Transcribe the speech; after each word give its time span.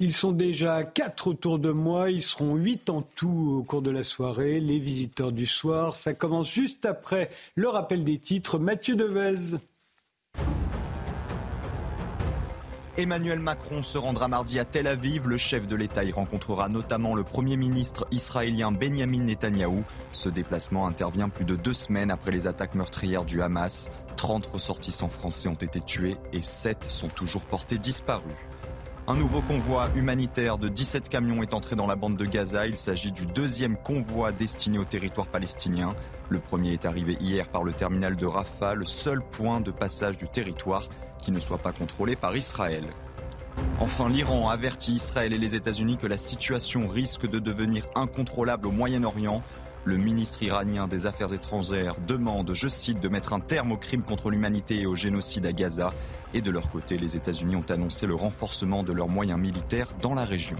Ils 0.00 0.12
sont 0.12 0.30
déjà 0.30 0.84
quatre 0.84 1.26
autour 1.26 1.58
de 1.58 1.72
moi, 1.72 2.12
ils 2.12 2.22
seront 2.22 2.54
huit 2.54 2.88
en 2.88 3.02
tout 3.02 3.56
au 3.58 3.64
cours 3.64 3.82
de 3.82 3.90
la 3.90 4.04
soirée, 4.04 4.60
les 4.60 4.78
visiteurs 4.78 5.32
du 5.32 5.44
soir. 5.44 5.96
Ça 5.96 6.14
commence 6.14 6.48
juste 6.48 6.86
après 6.86 7.30
le 7.56 7.68
rappel 7.68 8.04
des 8.04 8.18
titres. 8.18 8.60
Mathieu 8.60 8.94
Devez. 8.94 9.58
Emmanuel 12.96 13.40
Macron 13.40 13.82
se 13.82 13.98
rendra 13.98 14.28
mardi 14.28 14.60
à 14.60 14.64
Tel 14.64 14.86
Aviv. 14.86 15.26
Le 15.26 15.36
chef 15.36 15.66
de 15.66 15.74
l'État 15.74 16.04
y 16.04 16.12
rencontrera 16.12 16.68
notamment 16.68 17.16
le 17.16 17.24
Premier 17.24 17.56
ministre 17.56 18.06
israélien 18.12 18.70
Benjamin 18.70 19.24
Netanyahou. 19.24 19.82
Ce 20.12 20.28
déplacement 20.28 20.86
intervient 20.86 21.28
plus 21.28 21.44
de 21.44 21.56
deux 21.56 21.72
semaines 21.72 22.12
après 22.12 22.30
les 22.30 22.46
attaques 22.46 22.76
meurtrières 22.76 23.24
du 23.24 23.42
Hamas. 23.42 23.90
30 24.14 24.46
ressortissants 24.46 25.08
français 25.08 25.48
ont 25.48 25.54
été 25.54 25.80
tués 25.80 26.16
et 26.32 26.42
7 26.42 26.84
sont 26.88 27.08
toujours 27.08 27.42
portés 27.42 27.78
disparus. 27.78 28.34
Un 29.10 29.16
nouveau 29.16 29.40
convoi 29.40 29.88
humanitaire 29.96 30.58
de 30.58 30.68
17 30.68 31.08
camions 31.08 31.42
est 31.42 31.54
entré 31.54 31.76
dans 31.76 31.86
la 31.86 31.96
bande 31.96 32.18
de 32.18 32.26
Gaza. 32.26 32.66
Il 32.66 32.76
s'agit 32.76 33.10
du 33.10 33.24
deuxième 33.24 33.78
convoi 33.78 34.32
destiné 34.32 34.78
au 34.78 34.84
territoire 34.84 35.28
palestinien. 35.28 35.94
Le 36.28 36.40
premier 36.40 36.74
est 36.74 36.84
arrivé 36.84 37.16
hier 37.18 37.48
par 37.48 37.64
le 37.64 37.72
terminal 37.72 38.16
de 38.16 38.26
Rafah, 38.26 38.74
le 38.74 38.84
seul 38.84 39.22
point 39.22 39.62
de 39.62 39.70
passage 39.70 40.18
du 40.18 40.28
territoire 40.28 40.90
qui 41.18 41.32
ne 41.32 41.40
soit 41.40 41.56
pas 41.56 41.72
contrôlé 41.72 42.16
par 42.16 42.36
Israël. 42.36 42.84
Enfin, 43.80 44.10
l'Iran 44.10 44.50
avertit 44.50 44.92
Israël 44.92 45.32
et 45.32 45.38
les 45.38 45.54
États-Unis 45.54 45.96
que 45.96 46.06
la 46.06 46.18
situation 46.18 46.86
risque 46.86 47.26
de 47.26 47.38
devenir 47.38 47.86
incontrôlable 47.94 48.66
au 48.66 48.72
Moyen-Orient. 48.72 49.42
Le 49.86 49.96
ministre 49.96 50.42
iranien 50.42 50.86
des 50.86 51.06
Affaires 51.06 51.32
étrangères 51.32 51.94
demande, 52.06 52.52
je 52.52 52.68
cite, 52.68 53.00
de 53.00 53.08
mettre 53.08 53.32
un 53.32 53.40
terme 53.40 53.72
aux 53.72 53.78
crimes 53.78 54.04
contre 54.04 54.28
l'humanité 54.28 54.82
et 54.82 54.86
au 54.86 54.96
génocide 54.96 55.46
à 55.46 55.52
Gaza. 55.52 55.94
Et 56.34 56.40
de 56.42 56.50
leur 56.50 56.70
côté, 56.70 56.98
les 56.98 57.16
États-Unis 57.16 57.56
ont 57.56 57.70
annoncé 57.70 58.06
le 58.06 58.14
renforcement 58.14 58.82
de 58.82 58.92
leurs 58.92 59.08
moyens 59.08 59.40
militaires 59.40 59.90
dans 60.02 60.14
la 60.14 60.24
région. 60.24 60.56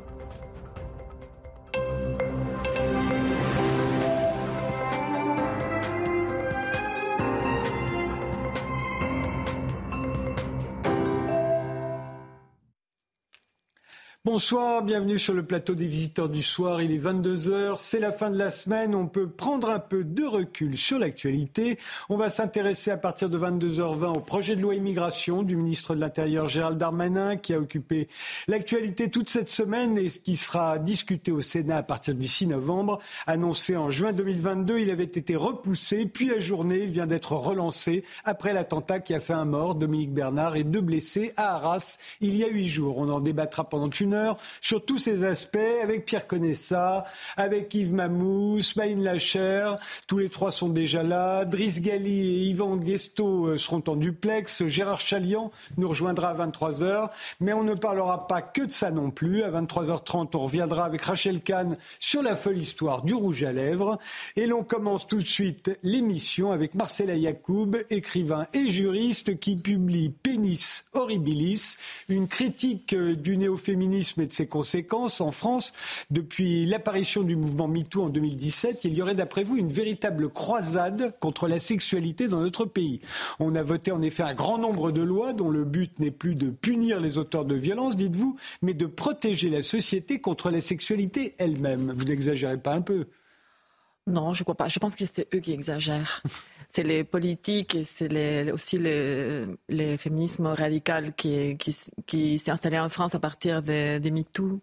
Bonsoir, 14.31 14.83
bienvenue 14.83 15.19
sur 15.19 15.33
le 15.33 15.43
plateau 15.43 15.75
des 15.75 15.87
visiteurs 15.87 16.29
du 16.29 16.43
soir. 16.43 16.83
Il 16.83 16.93
est 16.93 17.03
22h, 17.03 17.77
c'est 17.79 17.99
la 17.99 18.13
fin 18.13 18.29
de 18.29 18.37
la 18.37 18.51
semaine. 18.51 18.95
On 18.95 19.07
peut 19.07 19.27
prendre 19.27 19.71
un 19.71 19.79
peu 19.79 20.05
de 20.05 20.23
recul 20.23 20.77
sur 20.77 20.99
l'actualité. 20.99 21.79
On 22.11 22.19
va 22.19 22.29
s'intéresser 22.29 22.91
à 22.91 22.99
partir 22.99 23.31
de 23.31 23.39
22h20 23.39 24.19
au 24.19 24.21
projet 24.21 24.55
de 24.55 24.61
loi 24.61 24.75
immigration 24.75 25.43
du 25.43 25.57
ministre 25.57 25.95
de 25.95 26.01
l'Intérieur 26.01 26.47
Gérald 26.47 26.77
Darmanin 26.77 27.37
qui 27.37 27.55
a 27.55 27.59
occupé 27.59 28.09
l'actualité 28.49 29.09
toute 29.09 29.31
cette 29.31 29.49
semaine 29.49 29.97
et 29.97 30.11
qui 30.11 30.37
sera 30.37 30.79
discuté 30.79 31.33
au 31.33 31.41
Sénat 31.41 31.79
à 31.79 31.83
partir 31.83 32.15
du 32.15 32.29
6 32.29 32.49
novembre. 32.49 32.99
Annoncé 33.27 33.79
en 33.79 33.91
juin 33.91 34.13
2022, 34.13 34.81
il 34.81 34.91
avait 34.91 35.05
été 35.05 35.37
repoussé 35.37 36.05
puis 36.05 36.35
ajourné. 36.35 36.81
Il 36.81 36.91
vient 36.91 37.07
d'être 37.07 37.33
relancé 37.33 38.05
après 38.27 38.53
l'attentat 38.53 39.01
qui 39.01 39.15
a 39.15 39.21
fait 39.21 39.33
un 39.33 39.47
mort, 39.47 39.75
Dominique 39.75 40.13
Bernard, 40.13 40.57
et 40.57 40.65
deux 40.65 40.83
blessés 40.83 41.33
à 41.39 41.55
Arras 41.55 41.97
il 42.21 42.37
y 42.37 42.45
a 42.45 42.49
huit 42.49 42.69
jours. 42.69 42.99
On 42.99 43.09
en 43.09 43.21
débattra 43.21 43.67
pendant 43.67 43.89
une 43.89 44.13
heure 44.13 44.18
sur 44.61 44.85
tous 44.85 44.99
ces 44.99 45.25
aspects 45.25 45.59
avec 45.83 46.05
Pierre 46.05 46.27
Conessa, 46.27 47.05
avec 47.37 47.75
Yves 47.75 47.93
Mamous, 47.93 48.75
Maïn 48.77 49.03
Lacher. 49.03 49.73
Tous 50.07 50.19
les 50.19 50.29
trois 50.29 50.53
sont 50.53 50.69
déjà 50.69 51.03
là. 51.03 51.45
Driss 51.45 51.81
Gali 51.81 52.21
et 52.21 52.49
Yvan 52.49 52.77
Guesto 52.77 53.47
euh, 53.47 53.59
seront 53.59 53.83
en 53.87 53.97
duplex. 53.97 54.67
Gérard 54.67 55.01
Chalian 55.01 55.51
nous 55.77 55.89
rejoindra 55.89 56.31
à 56.31 56.47
23h. 56.47 57.11
Mais 57.41 57.53
on 57.53 57.65
ne 57.65 57.75
parlera 57.75 58.27
pas 58.27 58.43
que 58.43 58.63
de 58.63 58.71
ça 58.71 58.91
non 58.91 59.11
plus. 59.11 59.43
À 59.43 59.51
23h30, 59.51 60.31
on 60.35 60.41
reviendra 60.41 60.85
avec 60.85 61.03
Rachel 61.03 61.41
Kahn 61.41 61.77
sur 62.01 62.23
la 62.23 62.37
folle 62.37 62.59
histoire 62.59 63.03
du 63.03 63.15
rouge 63.15 63.43
à 63.43 63.53
lèvres. 63.53 63.99
Et 64.37 64.47
l'on 64.47 64.65
commence 64.65 65.07
tout 65.07 65.19
de 65.19 65.27
suite 65.27 65.79
l'émission 65.83 66.53
avec 66.53 66.75
Marcella 66.75 67.15
Yacoub, 67.15 67.77
écrivain 67.91 68.47
et 68.55 68.71
juriste 68.71 69.39
qui 69.39 69.57
publie 69.57 70.11
Pénis 70.11 70.85
Horribilis, 70.93 71.77
une 72.09 72.29
critique 72.29 72.93
euh, 72.95 73.15
du 73.15 73.37
néo-féminisme 73.37 74.08
et 74.17 74.27
de 74.27 74.33
ses 74.33 74.47
conséquences 74.47 75.21
en 75.21 75.31
France 75.31 75.73
depuis 76.11 76.67
l'apparition 76.67 77.23
du 77.23 77.37
mouvement 77.37 77.69
MeToo 77.69 78.05
en 78.05 78.09
2017 78.09 78.85
Il 78.85 78.95
y 78.95 79.03
aurait 79.03 79.15
d'après 79.15 79.45
vous 79.45 79.57
une 79.57 79.69
véritable 79.69 80.29
croisade 80.29 81.13
contre 81.21 81.49
la 81.49 81.59
sexualité 81.59 82.29
dans 82.29 82.41
notre 82.41 82.65
pays. 82.65 83.01
On 83.39 83.55
a 83.55 83.63
voté 83.63 83.93
en 83.93 84.03
effet 84.03 84.23
un 84.23 84.35
grand 84.35 84.59
nombre 84.59 84.93
de 84.93 85.03
lois 85.03 85.33
dont 85.33 85.51
le 85.51 85.65
but 85.65 85.99
n'est 85.99 86.11
plus 86.11 86.35
de 86.35 86.51
punir 86.51 87.01
les 87.01 87.19
auteurs 87.19 87.45
de 87.45 87.55
violences, 87.55 87.97
dites-vous, 87.97 88.37
mais 88.63 88.75
de 88.75 88.87
protéger 88.87 89.51
la 89.51 89.63
société 89.63 90.21
contre 90.21 90.51
la 90.51 90.61
sexualité 90.61 91.35
elle-même. 91.39 91.93
Vous 91.93 92.05
n'exagérez 92.05 92.59
pas 92.59 92.75
un 92.75 92.81
peu? 92.81 93.07
Non, 94.07 94.33
je 94.33 94.43
crois 94.43 94.55
pas. 94.55 94.69
Je 94.69 94.79
pense 94.79 94.97
que 94.97 95.05
c'est 95.05 95.29
eux 95.35 95.41
qui 95.41 95.53
exagèrent. 95.53 96.23
C'est 96.69 96.83
les 96.83 97.05
politiques 97.05 97.75
et 97.75 97.85
c'est 97.85 98.53
aussi 98.53 98.79
les, 98.79 99.47
les 99.69 99.97
féminismes 99.97 100.47
radicaux 100.47 101.13
qui, 101.17 101.57
qui, 101.57 101.77
qui 102.07 102.39
s'est 102.39 102.51
installé 102.51 102.79
en 102.79 102.89
France 102.89 103.15
à 103.15 103.21
partir 103.21 103.63
des, 103.63 104.01
des 104.01 104.11
MeToo. 104.11 104.61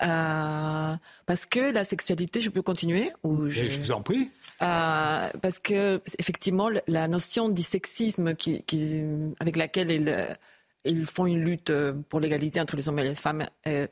Euh, 0.00 0.96
parce 1.26 1.46
que 1.46 1.72
la 1.72 1.84
sexualité, 1.84 2.40
je 2.40 2.50
peux 2.50 2.62
continuer 2.62 3.10
ou 3.24 3.48
je... 3.48 3.68
je 3.68 3.80
vous 3.80 3.90
en 3.90 4.02
prie. 4.02 4.30
Euh, 4.62 5.28
parce 5.42 5.58
que 5.58 6.00
effectivement, 6.18 6.70
la 6.86 7.08
notion 7.08 7.48
du 7.48 7.62
sexisme 7.62 8.34
qui, 8.34 8.62
qui, 8.62 9.02
avec 9.40 9.56
laquelle 9.56 9.90
ils, 9.90 10.36
ils 10.84 11.06
font 11.06 11.26
une 11.26 11.40
lutte 11.40 11.72
pour 12.08 12.20
l'égalité 12.20 12.60
entre 12.60 12.76
les 12.76 12.88
hommes 12.88 12.98
et 13.00 13.04
les 13.04 13.14
femmes 13.16 13.44
est, 13.64 13.90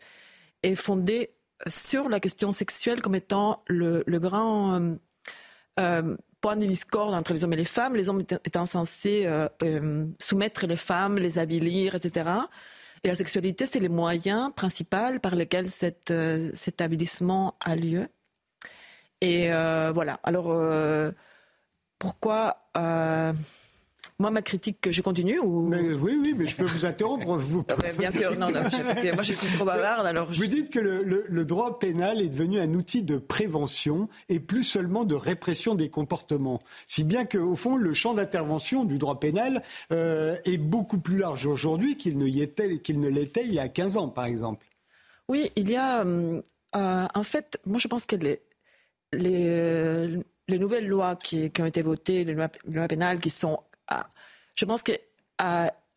est 0.63 0.75
fondée 0.77 1.31
sur 1.67 2.09
la 2.09 2.21
question 2.21 2.53
sexuelle 2.53 3.01
comme 3.01 3.15
étant 3.15 3.63
le, 3.67 4.05
grand 4.19 4.81
euh, 4.81 4.95
euh, 5.81 6.17
point 6.47 6.57
de 6.57 7.12
entre 7.12 7.33
les 7.33 7.43
hommes 7.43 7.55
et 7.55 7.57
les 7.57 7.65
femmes, 7.65 7.97
les 7.97 8.09
hommes 8.09 8.21
étant 8.21 8.67
censés 8.67 9.27
euh, 9.27 10.07
soumettre 10.21 10.69
les 10.69 10.77
femmes, 10.77 11.19
les 11.19 11.41
avilir, 11.41 11.97
etc. 11.97 12.31
Et 13.03 13.09
la 13.09 13.17
sexualité, 13.17 13.67
c'est 13.67 13.81
le 13.81 13.89
moyen 13.89 14.53
principal 14.53 15.19
par 15.19 15.34
lequel 15.34 15.69
cet 15.71 16.81
avilissement 16.81 17.57
a 17.59 17.75
lieu. 17.75 18.07
Et 19.21 19.49
voilà. 19.93 20.21
Alors, 20.23 20.47
pourquoi 21.99 22.71
moi, 24.19 24.31
ma 24.31 24.41
critique, 24.41 24.91
je 24.91 25.03
continue 25.03 25.38
ou... 25.41 25.69
Oui, 25.69 25.93
oui, 26.00 26.34
mais 26.34 26.47
je 26.47 26.56
peux 26.56 26.65
vous 26.65 26.87
interrompre. 26.87 27.37
Vous... 27.37 27.66
bien 27.99 28.10
sûr, 28.10 28.31
non, 28.38 28.50
non, 28.50 28.62
moi 28.62 29.22
je 29.22 29.32
suis 29.34 29.54
trop 29.54 29.66
bavarde. 29.66 30.06
Alors 30.06 30.32
Vous 30.32 30.47
dites 30.47 30.71
que 30.71 30.78
le, 30.78 31.44
droit 31.44 31.78
pénal 31.78 32.22
est 32.22 32.31
devenu 32.31 32.59
un 32.59 32.72
outil 32.72 33.03
de 33.03 33.19
prévention 33.19 34.09
et 34.31 34.41
plus 34.41 34.65
seulement 34.65 35.04
de 35.04 35.15
répression 35.15 35.75
des 35.75 35.91
comportements. 35.91 36.62
Si 36.87 37.04
bien 37.04 37.27
qu'au 37.27 37.56
fond, 37.56 37.77
le 37.77 37.93
champ 37.93 38.15
d'intervention 38.15 38.84
du 38.84 38.99
droit 38.99 39.21
pénal 39.21 39.62
euh, 39.93 40.37
est 40.47 40.56
beaucoup 40.56 40.98
plus 40.98 41.19
large 41.19 41.47
aujourd'hui 41.47 41.98
qu'il 41.98 42.16
ne, 42.16 42.27
l'était 43.09 43.44
il 43.44 43.53
y 43.53 43.59
a 43.59 43.69
15 43.69 43.98
ans, 43.98 44.09
par 44.09 44.25
exemple. 44.25 44.65
Oui, 45.28 45.50
il 45.56 45.71
y 45.71 45.77
a... 45.77 46.04
Euh, 46.04 46.41
en 46.72 47.22
fait, 47.22 47.59
moi 47.66 47.78
je 47.78 47.88
pense 47.88 48.06
que 48.06 48.16
les, 48.16 48.41
les, 49.12 50.19
les 50.48 50.59
nouvelles 50.59 50.87
lois 50.87 51.16
qui, 51.16 51.50
qui, 51.50 51.62
ont 51.62 51.66
été 51.66 51.83
votées, 51.83 52.25
les 52.25 52.34
lois, 52.34 52.48
les 52.66 52.75
lois 52.75 52.88
pénales 52.88 53.19
qui 53.19 53.31
sont 53.31 53.60
je 54.54 54.64
pense 54.64 54.82
que 54.82 54.92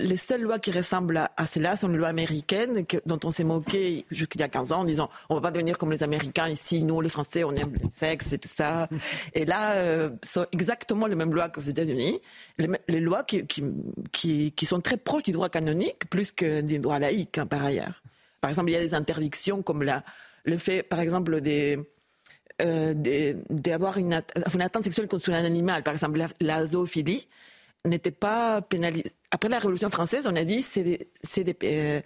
les 0.01 0.17
seules 0.17 0.41
lois 0.41 0.59
qui 0.59 0.71
ressemblent 0.71 1.29
à, 1.35 1.45
cela 1.45 1.75
sont 1.75 1.89
les 1.89 1.97
lois 1.97 2.07
américaines 2.07 2.85
dont 3.05 3.19
on 3.23 3.31
s'est 3.31 3.43
moqué 3.43 4.05
jusqu'il 4.11 4.39
y 4.39 4.43
a 4.43 4.47
15 4.47 4.71
ans 4.71 4.79
en 4.79 4.83
disant 4.85 5.09
on 5.29 5.35
va 5.35 5.41
pas 5.41 5.51
devenir 5.51 5.77
comme 5.77 5.91
les 5.91 6.03
Américains 6.03 6.47
ici, 6.47 6.85
nous 6.85 7.01
les 7.01 7.09
Français 7.09 7.43
on 7.43 7.53
aime 7.53 7.73
le 7.73 7.89
sexe 7.91 8.31
et 8.31 8.37
tout 8.37 8.49
ça. 8.49 8.87
et 9.33 9.45
là, 9.45 9.73
euh, 9.73 10.09
sont 10.23 10.45
exactement 10.53 11.07
les 11.07 11.15
mêmes 11.15 11.33
lois 11.33 11.49
qu'aux 11.49 11.61
États-Unis, 11.61 12.21
les, 12.57 12.99
lois 12.99 13.23
qui, 13.23 13.45
qui, 13.45 14.53
qui, 14.53 14.65
sont 14.65 14.79
très 14.79 14.95
proches 14.95 15.23
du 15.23 15.33
droit 15.33 15.49
canonique 15.49 16.09
plus 16.09 16.31
que 16.31 16.61
du 16.61 16.79
droit 16.79 16.99
laïque 16.99 17.37
hein, 17.37 17.45
par 17.45 17.63
ailleurs. 17.63 18.01
Par 18.39 18.49
exemple, 18.49 18.69
il 18.69 18.73
y 18.73 18.77
a 18.77 18.81
des 18.81 18.93
interdictions 18.93 19.61
comme 19.61 19.83
la, 19.83 20.03
le 20.45 20.57
fait, 20.57 20.81
par 20.81 21.01
exemple, 21.01 21.41
des 21.41 21.77
euh, 22.61 22.93
d'avoir 23.49 23.97
une, 23.97 24.21
une, 24.53 24.61
atteinte 24.61 24.83
sexuelle 24.83 25.07
contre 25.07 25.29
un 25.31 25.45
animal, 25.45 25.83
par 25.83 25.93
exemple 25.93 26.17
la, 26.17 26.27
la 26.41 26.65
zoophilie 26.65 27.27
n'était 27.85 28.11
pas 28.11 28.61
pénalisé. 28.61 29.05
Après 29.31 29.47
la 29.47 29.59
Révolution 29.59 29.89
française, 29.89 30.27
on 30.27 30.35
a 30.35 30.43
dit 30.43 30.61
c'est 30.61 31.09
c'est 31.21 31.43
des, 31.43 31.55
euh, 31.63 32.01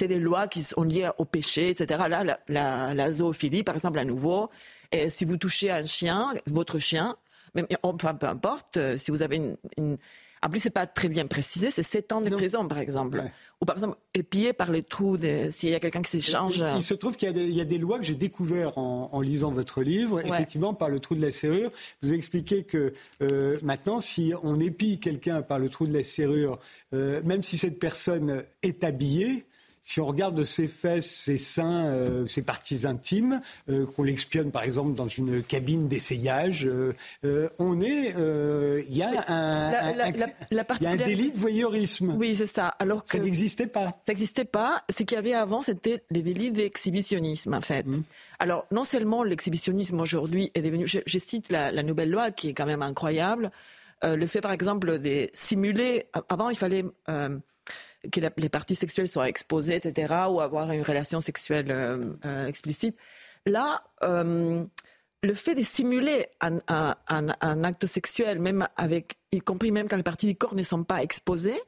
des 0.00 0.18
lois 0.18 0.46
qui 0.46 0.62
sont 0.62 0.84
liées 0.84 1.10
au 1.18 1.24
péché, 1.24 1.70
etc. 1.70 2.04
Là, 2.08 2.38
la, 2.94 3.12
zoophilie, 3.12 3.62
par 3.62 3.74
exemple, 3.74 3.98
à 3.98 4.04
nouveau, 4.04 4.48
si 5.08 5.24
vous 5.24 5.36
touchez 5.36 5.70
un 5.70 5.84
chien, 5.84 6.32
votre 6.46 6.78
chien, 6.78 7.16
enfin 7.82 8.14
peu 8.14 8.26
importe, 8.26 8.76
euh, 8.76 8.96
si 8.96 9.10
vous 9.10 9.22
avez 9.22 9.40
une 9.76 9.98
en 10.44 10.48
plus, 10.48 10.58
c'est 10.58 10.70
pas 10.70 10.86
très 10.86 11.08
bien 11.08 11.26
précisé, 11.26 11.70
c'est 11.70 11.84
7 11.84 12.12
ans 12.12 12.20
de 12.20 12.28
prison, 12.30 12.66
par 12.66 12.78
exemple. 12.78 13.22
Ou 13.60 13.64
par 13.64 13.76
exemple, 13.76 13.96
épié 14.12 14.52
par 14.52 14.72
les 14.72 14.82
trous, 14.82 15.16
s'il 15.50 15.70
y 15.70 15.74
a 15.74 15.78
quelqu'un 15.80 16.02
qui 16.02 16.10
s'échange. 16.10 16.64
Il, 16.76 16.82
se 16.82 16.94
trouve 16.94 17.16
qu'il 17.16 17.28
y, 17.36 17.60
a 17.60 17.64
des 17.64 17.78
lois 17.78 17.98
que 17.98 18.04
j'ai 18.04 18.16
découvertes 18.16 18.76
en, 18.76 19.20
lisant 19.20 19.52
votre 19.52 19.82
livre, 19.82 20.20
effectivement, 20.26 20.74
par 20.74 20.88
le 20.88 20.98
trou 20.98 21.14
de 21.14 21.22
la 21.22 21.30
serrure. 21.30 21.70
Vous 22.02 22.12
expliquez 22.12 22.64
que 22.64 22.92
euh, 23.22 23.56
maintenant, 23.62 24.00
si 24.00 24.32
on 24.42 24.58
épie 24.58 24.98
quelqu'un 24.98 25.42
par 25.42 25.60
le 25.60 25.68
trou 25.68 25.86
de 25.86 25.92
la 25.92 26.02
serrure, 26.02 26.58
euh, 26.92 27.20
même 27.24 27.44
si 27.44 27.56
cette 27.56 27.78
personne 27.78 28.42
est 28.62 28.82
habillée, 28.82 29.44
si 29.84 30.00
on 30.00 30.06
regarde 30.06 30.44
ses 30.44 30.68
fesses, 30.68 31.10
ses 31.10 31.38
seins, 31.38 31.86
euh, 31.86 32.26
ses 32.28 32.42
parties 32.42 32.86
intimes, 32.86 33.40
euh, 33.68 33.84
qu'on 33.84 34.04
l'expionne 34.04 34.52
par 34.52 34.62
exemple 34.62 34.94
dans 34.94 35.08
une 35.08 35.42
cabine 35.42 35.88
d'essayage, 35.88 36.66
euh, 36.66 37.48
on 37.58 37.80
est, 37.80 38.14
il 38.88 38.96
y 38.96 39.02
a 39.02 39.24
un, 39.26 39.72
un 40.84 40.96
délit 40.96 41.32
de 41.32 41.38
voyeurisme. 41.38 42.14
Oui, 42.16 42.36
c'est 42.36 42.46
ça. 42.46 42.68
Alors 42.78 43.02
que 43.02 43.10
ça 43.10 43.18
n'existait 43.18 43.66
pas. 43.66 44.00
Ça 44.06 44.12
n'existait 44.12 44.44
pas. 44.44 44.84
Ce 44.88 45.02
qu'il 45.02 45.16
y 45.16 45.18
avait 45.18 45.34
avant, 45.34 45.62
c'était 45.62 46.04
les 46.10 46.22
délits 46.22 46.52
d'exhibitionnisme, 46.52 47.52
en 47.54 47.60
fait. 47.60 47.84
Mmh. 47.84 48.02
Alors, 48.38 48.66
non 48.70 48.84
seulement 48.84 49.24
l'exhibitionnisme 49.24 50.00
aujourd'hui 50.00 50.52
est 50.54 50.62
devenu, 50.62 50.86
je, 50.86 51.18
cite 51.18 51.50
la, 51.50 51.72
la, 51.72 51.82
nouvelle 51.82 52.10
loi 52.10 52.30
qui 52.30 52.48
est 52.50 52.54
quand 52.54 52.66
même 52.66 52.82
incroyable, 52.82 53.50
le 54.04 54.26
fait 54.26 54.40
par 54.40 54.52
exemple 54.52 54.98
de 54.98 55.28
simuler. 55.32 56.06
Avant, 56.28 56.50
il 56.50 56.56
fallait 56.56 56.84
que 58.10 58.20
les 58.36 58.48
parties 58.48 58.74
sexuelles 58.74 59.08
soient 59.08 59.28
exposées, 59.28 59.76
etc., 59.76 60.14
ou 60.30 60.40
avoir 60.40 60.70
une 60.72 60.82
relation 60.82 61.20
sexuelle 61.20 61.70
euh, 61.70 62.02
euh, 62.24 62.46
explicite. 62.46 62.96
Là, 63.46 63.84
euh, 64.02 64.64
le 65.22 65.34
fait 65.34 65.54
de 65.54 65.62
simuler 65.62 66.26
un, 66.40 66.58
acte 67.62 67.86
sexuel, 67.86 68.40
même 68.40 68.66
avec, 68.76 69.18
y 69.30 69.40
compris 69.40 69.70
même 69.70 69.88
quand 69.88 69.96
les 69.96 70.02
parties 70.02 70.26
du 70.26 70.34
corps 70.34 70.54
ne 70.54 70.62
sont 70.62 70.82
pas 70.82 71.02
exposées, 71.02 71.60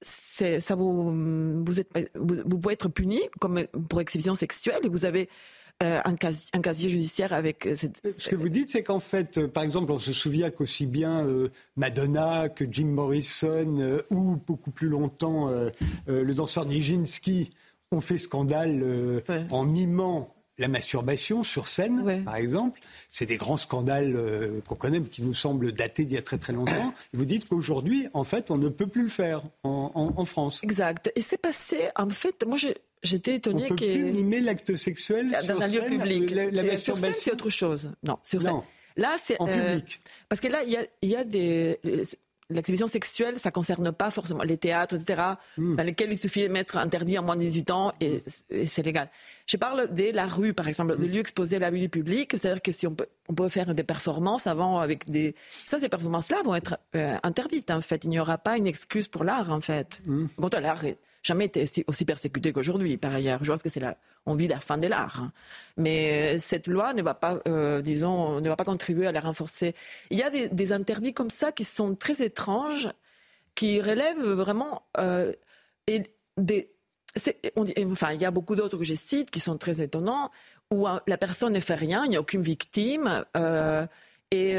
ça 0.00 0.74
vous, 0.74 1.64
vous, 1.64 2.58
pouvez 2.60 2.74
être 2.74 2.88
puni 2.88 3.20
comme 3.40 3.66
pour 3.88 4.02
exhibition 4.02 4.34
sexuelle 4.34 4.80
vous 4.90 5.06
avez 5.06 5.30
euh, 5.82 6.00
un, 6.04 6.14
casier, 6.14 6.88
judiciaire 6.88 7.32
avec. 7.32 7.66
Euh, 7.66 7.74
cette... 7.74 8.00
Ce 8.16 8.28
que 8.28 8.36
vous 8.36 8.48
dites, 8.48 8.70
c'est 8.70 8.84
qu'en 8.84 9.00
fait, 9.00 9.38
euh, 9.38 9.48
par 9.48 9.64
exemple, 9.64 9.90
on 9.90 9.98
se 9.98 10.12
souvient 10.12 10.50
qu'aussi 10.50 10.86
bien 10.86 11.26
Madonna 11.76 12.48
que 12.48 12.64
Jim 12.70 12.86
Morrison 12.86 14.00
ou 14.10 14.36
beaucoup 14.46 14.70
plus 14.70 14.88
longtemps 14.88 15.50
le 16.06 16.32
danseur 16.32 16.66
Nijinsky 16.66 17.50
ont 17.90 18.00
fait 18.00 18.18
scandale 18.18 19.22
en 19.50 19.64
mimant 19.64 20.28
la 20.58 20.68
masturbation 20.68 21.42
sur 21.42 21.66
scène, 21.66 22.24
par 22.24 22.36
exemple, 22.36 22.80
c'est 23.08 23.26
des 23.26 23.36
grands 23.36 23.56
scandales 23.56 24.16
qu'on 24.66 24.76
connaît, 24.76 25.00
mais 25.00 25.08
qui 25.08 25.22
nous 25.22 25.34
semblent 25.34 25.72
dater 25.72 26.04
d'il 26.04 26.14
y 26.14 26.18
a 26.18 26.22
très 26.22 26.38
très 26.38 26.52
longtemps. 26.52 26.94
Et 27.12 27.16
vous 27.16 27.24
dites 27.24 27.48
qu'aujourd'hui, 27.48 28.08
en 28.12 28.24
fait, 28.24 28.50
on 28.50 28.58
ne 28.58 28.68
peut 28.68 28.86
plus 28.86 29.02
le 29.02 29.08
faire 29.08 29.42
en, 29.64 29.90
en 29.94 30.24
France. 30.24 30.60
Exact. 30.62 31.12
Et 31.16 31.20
c'est 31.20 31.40
passé, 31.40 31.88
en 31.96 32.10
fait, 32.10 32.44
moi 32.46 32.56
j'ai 32.56 32.76
J'étais 33.04 33.36
étonnée 33.36 33.68
que. 33.68 33.72
On 33.72 33.76
peut 33.76 33.84
plus 33.84 34.12
mimer 34.12 34.40
l'acte 34.40 34.74
sexuel 34.76 35.36
dans 35.46 35.60
un 35.60 35.68
lieu 35.68 35.82
public. 35.82 36.30
La, 36.30 36.78
sur 36.78 36.98
scène, 36.98 37.14
c'est 37.20 37.32
autre 37.32 37.50
chose. 37.50 37.92
Non, 38.02 38.18
sur 38.24 38.42
scène. 38.42 38.60
Là, 38.96 39.16
c'est 39.22 39.40
en 39.40 39.48
euh, 39.48 39.76
public. 39.76 40.00
Parce 40.28 40.40
que 40.40 40.48
là, 40.48 40.62
il 40.64 40.70
y 40.70 40.76
a, 40.76 40.84
y 41.02 41.16
a 41.16 41.24
des 41.24 41.78
l'exhibition 42.50 42.86
sexuelle, 42.86 43.38
ça 43.38 43.50
concerne 43.50 43.90
pas 43.92 44.10
forcément 44.10 44.42
les 44.42 44.58
théâtres, 44.58 44.94
etc., 44.94 45.22
hmm. 45.56 45.76
dans 45.76 45.84
lesquels 45.84 46.10
il 46.10 46.18
suffit 46.18 46.46
de 46.46 46.52
mettre 46.52 46.76
interdit 46.76 47.18
en 47.18 47.22
moins 47.22 47.36
de 47.36 47.40
18 47.40 47.70
ans 47.70 47.92
et, 48.00 48.22
c'est 48.66 48.82
légal. 48.82 49.10
Je 49.46 49.56
parle 49.56 49.92
de 49.92 50.10
la 50.12 50.26
rue, 50.26 50.52
par 50.54 50.68
exemple, 50.68 50.96
des 50.98 51.08
hmm. 51.08 51.12
lieux 51.12 51.20
exposés 51.20 51.56
à 51.56 51.60
la 51.60 51.70
vue 51.70 51.80
du 51.80 51.88
public, 51.88 52.32
c'est-à-dire 52.32 52.62
que 52.62 52.72
si 52.72 52.86
on 52.86 52.94
peut, 52.94 53.06
on 53.28 53.34
peut 53.34 53.48
faire 53.48 53.74
des 53.74 53.84
performances 53.84 54.46
avant 54.46 54.80
avec 54.80 55.08
des... 55.08 55.34
Ça, 55.64 55.78
ces 55.78 55.88
performances-là 55.88 56.42
vont 56.44 56.54
être 56.54 56.78
euh, 56.94 57.16
interdites, 57.22 57.70
en 57.70 57.80
fait. 57.80 58.04
Il 58.04 58.10
n'y 58.10 58.18
aura 58.18 58.38
pas 58.38 58.56
une 58.56 58.66
excuse 58.66 59.08
pour 59.08 59.24
l'art, 59.24 59.50
en 59.50 59.60
fait. 59.60 60.02
Mmh. 60.06 60.26
Bon, 60.38 60.50
l'art 60.60 60.84
jamais 61.24 61.46
été 61.46 61.64
aussi 61.86 62.04
persécuté 62.04 62.52
qu'aujourd'hui, 62.52 62.96
par 62.98 63.14
ailleurs. 63.14 63.42
Je 63.42 63.50
pense 63.50 63.62
que 63.62 63.70
c'est 63.70 63.80
la, 63.80 63.96
on 64.26 64.34
vit 64.34 64.46
la 64.46 64.60
fin 64.60 64.78
de 64.78 64.86
l'art. 64.86 65.22
Hein. 65.22 65.32
Mais 65.76 66.34
euh, 66.34 66.38
cette 66.38 66.66
loi 66.66 66.92
ne 66.92 67.02
va 67.02 67.14
pas, 67.14 67.40
euh, 67.48 67.80
disons, 67.80 68.40
ne 68.40 68.48
va 68.48 68.56
pas 68.56 68.64
contribuer 68.64 69.06
à 69.06 69.12
la 69.12 69.20
renforcer. 69.20 69.74
Il 70.10 70.18
y 70.18 70.22
a 70.22 70.30
des, 70.30 70.72
interdits 70.72 71.14
comme 71.14 71.30
ça 71.30 71.50
qui 71.50 71.64
sont 71.64 71.94
très 71.94 72.22
étranges, 72.22 72.88
qui 73.54 73.80
relèvent 73.80 74.32
vraiment 74.32 74.82
euh, 74.98 75.32
et 75.86 76.02
des, 76.36 76.73
on 77.56 77.64
dit, 77.64 77.74
enfin, 77.90 78.12
il 78.12 78.20
y 78.20 78.24
a 78.24 78.30
beaucoup 78.30 78.56
d'autres 78.56 78.76
que 78.76 78.84
je 78.84 78.94
cite 78.94 79.30
qui 79.30 79.40
sont 79.40 79.56
très 79.56 79.82
étonnants, 79.82 80.30
où 80.72 80.86
la 81.06 81.18
personne 81.18 81.52
ne 81.52 81.60
fait 81.60 81.74
rien, 81.74 82.04
il 82.04 82.10
n'y 82.10 82.16
a 82.16 82.20
aucune 82.20 82.42
victime, 82.42 83.24
et 84.30 84.56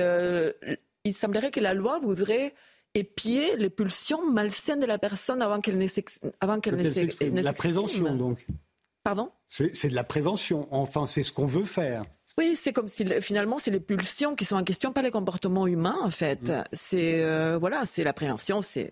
il 1.04 1.14
semblerait 1.14 1.52
que 1.52 1.60
la 1.60 1.74
loi 1.74 2.00
voudrait 2.00 2.54
épier 2.96 3.58
les 3.58 3.70
pulsions 3.70 4.30
malsaines 4.32 4.80
de 4.80 4.86
la 4.86 4.98
personne 4.98 5.42
avant 5.42 5.60
qu'elle 5.60 5.78
ne 5.78 5.84
ne 5.86 7.42
La 7.42 7.54
prévention, 7.54 8.16
donc. 8.16 8.46
Pardon? 9.04 9.30
C'est 9.46 9.90
de 9.90 9.96
la 9.96 10.04
prévention. 10.04 10.68
Enfin, 10.72 11.06
c'est 11.06 11.22
ce 11.22 11.32
qu'on 11.32 11.46
veut 11.46 11.66
faire. 11.66 12.06
Oui, 12.38 12.56
c'est 12.56 12.74
comme 12.74 12.88
si 12.88 13.06
finalement 13.22 13.60
c'est 13.60 13.72
les 13.72 13.80
pulsions 13.80 14.36
qui 14.36 14.44
sont 14.44 14.58
en 14.58 14.64
question, 14.64 14.92
pas 14.92 15.02
les 15.02 15.12
comportements 15.12 15.68
humains 15.68 15.98
en 16.02 16.10
fait. 16.10 16.50
Mm. 16.50 16.64
C'est 16.74 17.24
euh, 17.24 17.58
voilà, 17.58 17.86
c'est 17.86 18.04
la 18.04 18.12
prévention, 18.12 18.62
c'est 18.62 18.92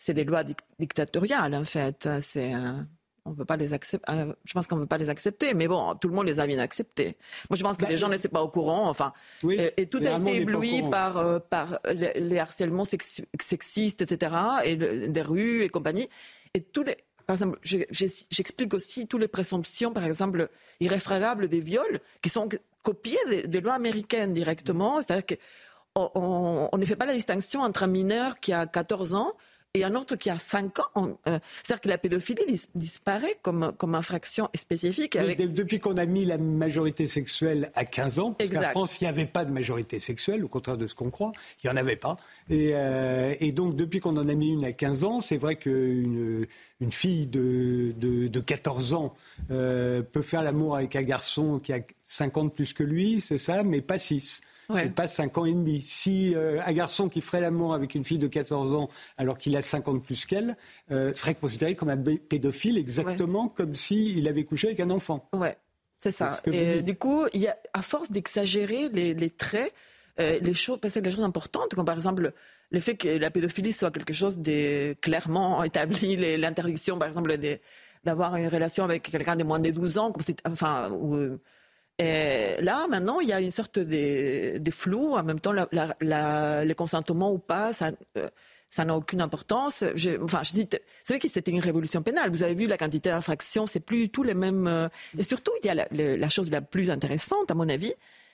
c'est 0.00 0.14
des 0.14 0.24
lois 0.24 0.42
dictatoriales 0.78 1.54
en 1.54 1.64
fait. 1.64 2.08
C'est 2.20 2.54
euh, 2.54 2.82
on 3.26 3.34
peut 3.34 3.44
pas 3.44 3.58
les 3.58 3.74
accepter. 3.74 4.10
Euh, 4.10 4.32
je 4.44 4.52
pense 4.54 4.66
qu'on 4.66 4.76
ne 4.76 4.80
peut 4.80 4.88
pas 4.88 4.98
les 4.98 5.10
accepter, 5.10 5.52
mais 5.54 5.68
bon, 5.68 5.94
tout 5.94 6.08
le 6.08 6.14
monde 6.14 6.26
les 6.26 6.40
a 6.40 6.46
bien 6.46 6.58
acceptés. 6.58 7.16
Moi, 7.50 7.56
je 7.56 7.62
pense 7.62 7.76
que 7.76 7.82
bah, 7.82 7.90
les 7.90 7.98
gens 7.98 8.08
n'étaient 8.08 8.28
pas 8.28 8.42
au 8.42 8.48
courant. 8.48 8.88
Enfin, 8.88 9.12
et, 9.48 9.86
tout 9.86 10.00
a 10.04 10.18
été 10.18 10.36
ébloui 10.36 10.82
par 10.90 11.18
euh, 11.18 11.38
par 11.38 11.78
les, 11.92 12.38
harcèlements 12.38 12.84
sexistes, 12.84 14.02
etc., 14.02 14.36
et 14.64 14.76
des 14.76 15.22
rues 15.22 15.62
et 15.62 15.68
compagnie. 15.68 16.08
Et 16.54 16.62
tous 16.62 16.82
les 16.82 16.96
par 17.26 17.34
exemple, 17.34 17.60
j'explique 17.62 18.74
aussi 18.74 19.06
toutes 19.06 19.20
les 19.20 19.28
présomptions, 19.28 19.92
par 19.92 20.04
exemple, 20.04 20.48
irréfragables 20.80 21.46
des 21.48 21.60
viols, 21.60 22.00
qui 22.22 22.28
sont 22.28 22.48
copiées 22.82 23.44
des, 23.46 23.60
lois 23.60 23.74
américaines 23.74 24.34
directement. 24.34 25.00
C'est-à-dire 25.00 25.38
qu'on 25.94 26.10
on, 26.72 26.76
ne 26.76 26.84
fait 26.84 26.96
pas 26.96 27.06
la 27.06 27.14
distinction 27.14 27.60
entre 27.60 27.84
un 27.84 27.86
mineur 27.86 28.40
qui 28.40 28.52
a 28.52 28.66
14 28.66 29.14
ans 29.14 29.34
et 29.74 29.84
un 29.84 29.94
autre 29.94 30.16
qui 30.16 30.30
a 30.30 30.38
5 30.38 30.78
ans. 30.96 31.18
Euh, 31.28 31.38
c'est-à-dire 31.62 31.80
que 31.80 31.88
la 31.88 31.98
pédophilie 31.98 32.60
disparaît 32.74 33.38
comme, 33.42 33.72
comme 33.76 33.94
infraction 33.94 34.48
spécifique. 34.54 35.16
depuis 35.16 35.78
qu'on 35.78 35.96
a 35.96 36.06
mis 36.06 36.24
la 36.24 36.38
majorité 36.38 37.06
sexuelle 37.06 37.70
à 37.74 37.84
15 37.84 38.18
ans, 38.18 38.32
parce 38.32 38.50
qu'en 38.50 38.62
France, 38.62 39.00
il 39.00 39.04
n'y 39.04 39.08
avait 39.08 39.26
pas 39.26 39.44
de 39.44 39.52
majorité 39.52 40.00
sexuelle, 40.00 40.44
au 40.44 40.48
contraire 40.48 40.76
de 40.76 40.88
ce 40.88 40.94
qu'on 40.94 41.10
croit, 41.10 41.32
il 41.62 41.68
n'y 41.68 41.72
en 41.72 41.76
avait 41.76 41.96
pas. 41.96 42.16
Et, 42.48 42.72
euh, 42.74 43.34
et 43.38 43.52
donc, 43.52 43.76
depuis 43.76 44.00
qu'on 44.00 44.16
en 44.16 44.28
a 44.28 44.34
mis 44.34 44.48
une 44.48 44.64
à 44.64 44.72
15 44.72 45.04
ans, 45.04 45.20
c'est 45.20 45.38
vrai 45.38 45.54
qu'une 45.54 46.46
une 46.80 46.92
fille 46.92 47.26
de, 47.26 47.92
de, 47.96 48.26
de 48.26 48.40
14 48.40 48.94
ans 48.94 49.14
euh, 49.50 50.02
peut 50.02 50.22
faire 50.22 50.42
l'amour 50.42 50.76
avec 50.76 50.96
un 50.96 51.02
garçon 51.02 51.58
qui 51.58 51.72
a 51.72 51.80
50 52.04 52.54
plus 52.54 52.72
que 52.72 52.82
lui, 52.82 53.20
c'est 53.20 53.38
ça, 53.38 53.62
mais 53.62 53.82
pas 53.82 53.98
6 53.98 54.40
il 54.78 54.92
passe 54.92 55.14
5 55.14 55.38
ans 55.38 55.44
et 55.44 55.52
demi. 55.52 55.82
Si 55.82 56.34
euh, 56.34 56.60
un 56.64 56.72
garçon 56.72 57.08
qui 57.08 57.20
ferait 57.20 57.40
l'amour 57.40 57.74
avec 57.74 57.94
une 57.94 58.04
fille 58.04 58.18
de 58.18 58.26
14 58.26 58.74
ans 58.74 58.88
alors 59.18 59.38
qu'il 59.38 59.56
a 59.56 59.62
50 59.62 60.02
plus 60.02 60.26
qu'elle 60.26 60.56
euh, 60.90 61.12
serait 61.14 61.34
considéré 61.34 61.74
comme 61.74 61.88
un 61.88 61.96
pédophile 61.96 62.78
exactement 62.78 63.48
comme 63.48 63.74
s'il 63.74 64.26
avait 64.28 64.44
couché 64.44 64.68
avec 64.68 64.80
un 64.80 64.90
enfant. 64.90 65.28
Ouais, 65.32 65.56
c'est 65.98 66.10
ça. 66.10 66.40
Et 66.50 66.82
du 66.82 66.96
coup, 66.96 67.26
y 67.34 67.46
a, 67.46 67.56
à 67.72 67.82
force 67.82 68.10
d'exagérer 68.10 68.88
les, 68.88 69.30
traits, 69.30 69.72
euh, 70.18 70.38
les 70.40 70.54
choses, 70.54 70.78
parce 70.80 70.94
que 70.94 71.00
les 71.00 71.10
choses 71.10 71.24
importantes, 71.24 71.74
comme 71.74 71.84
par 71.84 71.96
exemple 71.96 72.32
le 72.70 72.80
fait 72.80 72.96
que 72.96 73.08
la 73.08 73.30
pédophilie 73.30 73.72
soit 73.72 73.90
quelque 73.90 74.12
chose 74.12 74.38
de 74.38 74.94
clairement 75.00 75.64
établi, 75.64 76.16
l'interdiction, 76.38 76.98
par 76.98 77.08
exemple, 77.08 77.36
d'avoir 78.04 78.36
une 78.36 78.48
relation 78.48 78.84
avec 78.84 79.10
quelqu'un 79.10 79.36
de 79.36 79.44
moins 79.44 79.58
de 79.58 79.70
12 79.70 79.98
ans, 79.98 80.12
comme 80.12 80.22
enfin, 80.46 80.90
ou, 80.92 81.38
et 82.00 82.56
là, 82.62 82.86
maintenant, 82.88 83.20
il 83.20 83.28
y 83.28 83.32
a 83.32 83.40
une 83.40 83.50
sorte 83.50 83.78
de, 83.78 84.70
flou. 84.70 85.14
En 85.14 85.22
même 85.22 85.38
temps, 85.38 85.52
la, 85.52 85.68
la, 86.00 86.64
le 86.64 86.74
consentement 86.74 87.30
ou 87.30 87.38
pas, 87.38 87.74
ça, 87.74 87.90
euh, 88.16 88.28
n'a 88.78 88.96
aucune 88.96 89.20
importance. 89.20 89.84
Je, 89.94 90.22
enfin, 90.22 90.40
c'est 90.44 90.80
vrai 91.08 91.18
que 91.18 91.28
c'était 91.28 91.50
une 91.50 91.60
révolution 91.60 92.02
pénale. 92.02 92.30
Vous 92.30 92.42
avez 92.42 92.54
vu 92.54 92.66
la 92.66 92.78
quantité 92.78 93.10
d'infractions, 93.10 93.66
c'est 93.66 93.80
plus 93.80 93.98
du 93.98 94.08
tout 94.10 94.22
les 94.22 94.32
mêmes. 94.32 94.66
Euh, 94.66 94.88
et 95.18 95.22
surtout, 95.22 95.52
il 95.62 95.66
y 95.66 95.70
a 95.70 95.86
la, 96.16 96.28
chose 96.30 96.50
la 96.50 96.62
plus 96.62 96.90
intéressante, 96.90 97.50
à 97.50 97.54
mon 97.54 97.68
avis, 97.68 97.92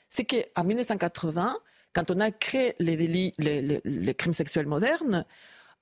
c'est 0.08 0.24
qu'en 0.24 0.62
1980, 0.62 1.58
quand 1.92 2.10
on 2.12 2.20
a 2.20 2.30
créé 2.30 2.76
les, 2.78 2.96
les, 2.96 4.14
crimes 4.14 4.32
sexuels 4.32 4.66
modernes, 4.66 5.24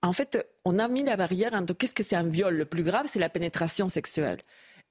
en 0.00 0.12
fait, 0.14 0.46
on 0.64 0.78
a 0.78 0.88
mis 0.88 1.04
la 1.04 1.16
barrière 1.16 1.52
entre 1.52 1.74
qu'est-ce 1.74 1.94
que 1.94 2.02
c'est 2.02 2.16
un 2.16 2.24
viol. 2.24 2.54
Le 2.54 2.64
plus 2.64 2.82
grave, 2.82 3.06
c'est 3.08 3.18
la 3.18 3.28
pénétration 3.28 3.90
sexuelle. 3.90 4.38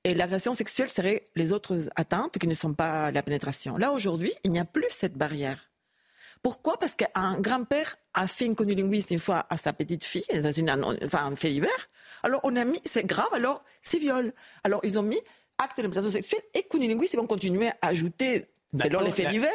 Et 0.04 0.14
l'agression 0.14 0.54
sexuelle 0.54 0.90
serait 0.90 1.30
les 1.36 1.54
autres 1.54 1.90
atteintes 1.96 2.38
qui 2.38 2.48
ne 2.48 2.54
sont 2.54 2.74
pas 2.74 3.12
la 3.12 3.24
pénétration. 3.24 3.78
Là, 3.78 3.92
aujourd'hui, 3.92 4.34
il 4.44 4.52
n'y 4.52 4.60
a 4.60 4.66
plus 4.66 4.88
cette 4.90 5.18
barrière. 5.18 5.70
Pourquoi? 6.42 6.78
Parce 6.78 6.94
qu'un 6.94 7.40
grand-père 7.40 7.96
a 8.14 8.28
fait 8.28 8.46
une 8.46 8.56
connulinguisme 8.56 9.14
une 9.14 9.20
fois 9.20 9.46
à 9.50 9.56
sa 9.56 9.72
petite 9.72 10.04
fille, 10.04 10.26
dans 10.42 10.52
une, 10.52 10.70
enfin, 11.04 11.26
un 11.26 11.36
fait 11.38 11.52
divers. 11.52 11.88
Alors, 12.22 12.42
on 12.44 12.56
a 12.58 12.66
mis, 12.66 12.82
c'est 12.84 13.06
grave, 13.06 13.30
alors, 13.32 13.64
c'est 13.82 13.98
viol. 13.98 14.34
Alors, 14.66 14.82
ils 14.84 15.00
ont 15.00 15.04
mis 15.04 15.22
acte 15.58 15.78
de 15.78 15.84
pénétration 15.84 16.12
sexuelle 16.12 16.42
et 16.54 16.64
connulinguisme, 16.64 17.16
ils 17.16 17.22
vont 17.22 17.28
continuer 17.28 17.70
à 17.82 17.88
ajouter 17.88 18.48
selon 18.78 19.02
les 19.02 19.12
faits 19.12 19.30
divers. 19.30 19.50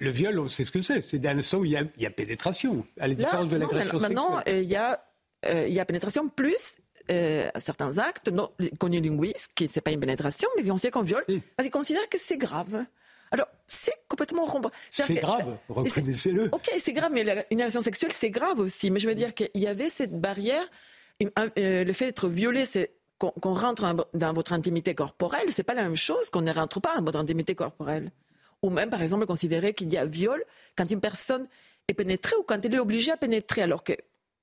le 0.00 0.10
viol, 0.10 0.36
on 0.40 0.48
sait 0.48 0.64
ce 0.64 0.72
que 0.72 0.82
c'est. 0.82 1.00
C'est 1.00 1.20
dans 1.20 1.36
le 1.36 1.56
où 1.56 1.64
il 1.64 1.70
y 1.70 2.06
a, 2.06 2.10
pénétration, 2.10 2.84
à 2.98 3.06
la 3.06 3.14
différence 3.14 3.48
de 3.48 3.56
l'agression 3.58 4.00
sexuelle. 4.00 4.16
Maintenant, 4.16 4.40
il 4.48 4.64
y, 4.64 4.74
a, 4.74 5.00
euh, 5.46 5.68
il 5.68 5.74
y 5.74 5.78
a 5.78 5.84
pénétration 5.84 6.28
plus 6.28 6.78
euh, 7.10 7.50
certains 7.56 7.98
actes, 7.98 8.28
non, 8.28 8.50
connus 8.78 9.00
linguistes, 9.00 9.50
qui 9.54 9.68
c'est 9.68 9.80
pas 9.80 9.90
une 9.90 10.00
pénétration, 10.00 10.48
mais 10.56 10.70
on 10.70 10.76
sait 10.76 10.90
qu'on 10.90 11.02
viole, 11.02 11.24
parce 11.56 11.66
qu'ils 11.66 11.70
considèrent 11.70 12.08
que 12.08 12.18
c'est 12.18 12.36
grave. 12.36 12.84
Alors, 13.30 13.48
c'est 13.66 13.94
complètement 14.08 14.44
rond. 14.44 14.60
C'est 14.90 15.14
grave, 15.14 15.56
reconnaissez-le. 15.70 16.50
Ok, 16.52 16.70
c'est 16.76 16.92
grave, 16.92 17.10
mais 17.12 17.22
une 17.50 17.60
agression 17.60 17.80
sexuelle, 17.80 18.12
c'est 18.12 18.30
grave 18.30 18.58
aussi. 18.58 18.90
Mais 18.90 19.00
je 19.00 19.08
veux 19.08 19.14
dire 19.14 19.32
qu'il 19.34 19.50
y 19.54 19.66
avait 19.66 19.88
cette 19.88 20.20
barrière. 20.20 20.64
Euh, 21.58 21.84
le 21.84 21.92
fait 21.92 22.06
d'être 22.06 22.28
violé, 22.28 22.66
c'est 22.66 22.92
qu'on 23.18 23.54
rentre 23.54 24.08
dans 24.12 24.32
votre 24.32 24.52
intimité 24.52 24.94
corporelle, 24.94 25.50
c'est 25.50 25.62
pas 25.62 25.74
la 25.74 25.84
même 25.84 25.96
chose 25.96 26.28
qu'on 26.28 26.40
ne 26.42 26.52
rentre 26.52 26.80
pas 26.80 26.96
dans 26.96 27.04
votre 27.04 27.18
intimité 27.18 27.54
corporelle. 27.54 28.10
Ou 28.62 28.70
même, 28.70 28.90
par 28.90 29.00
exemple, 29.00 29.26
considérer 29.26 29.74
qu'il 29.74 29.92
y 29.92 29.96
a 29.96 30.04
viol 30.04 30.44
quand 30.76 30.90
une 30.90 31.00
personne 31.00 31.48
est 31.88 31.94
pénétrée 31.94 32.36
ou 32.36 32.42
quand 32.42 32.64
elle 32.64 32.74
est 32.74 32.78
obligée 32.78 33.12
à 33.12 33.16
pénétrer, 33.16 33.62
alors 33.62 33.82
que 33.82 33.92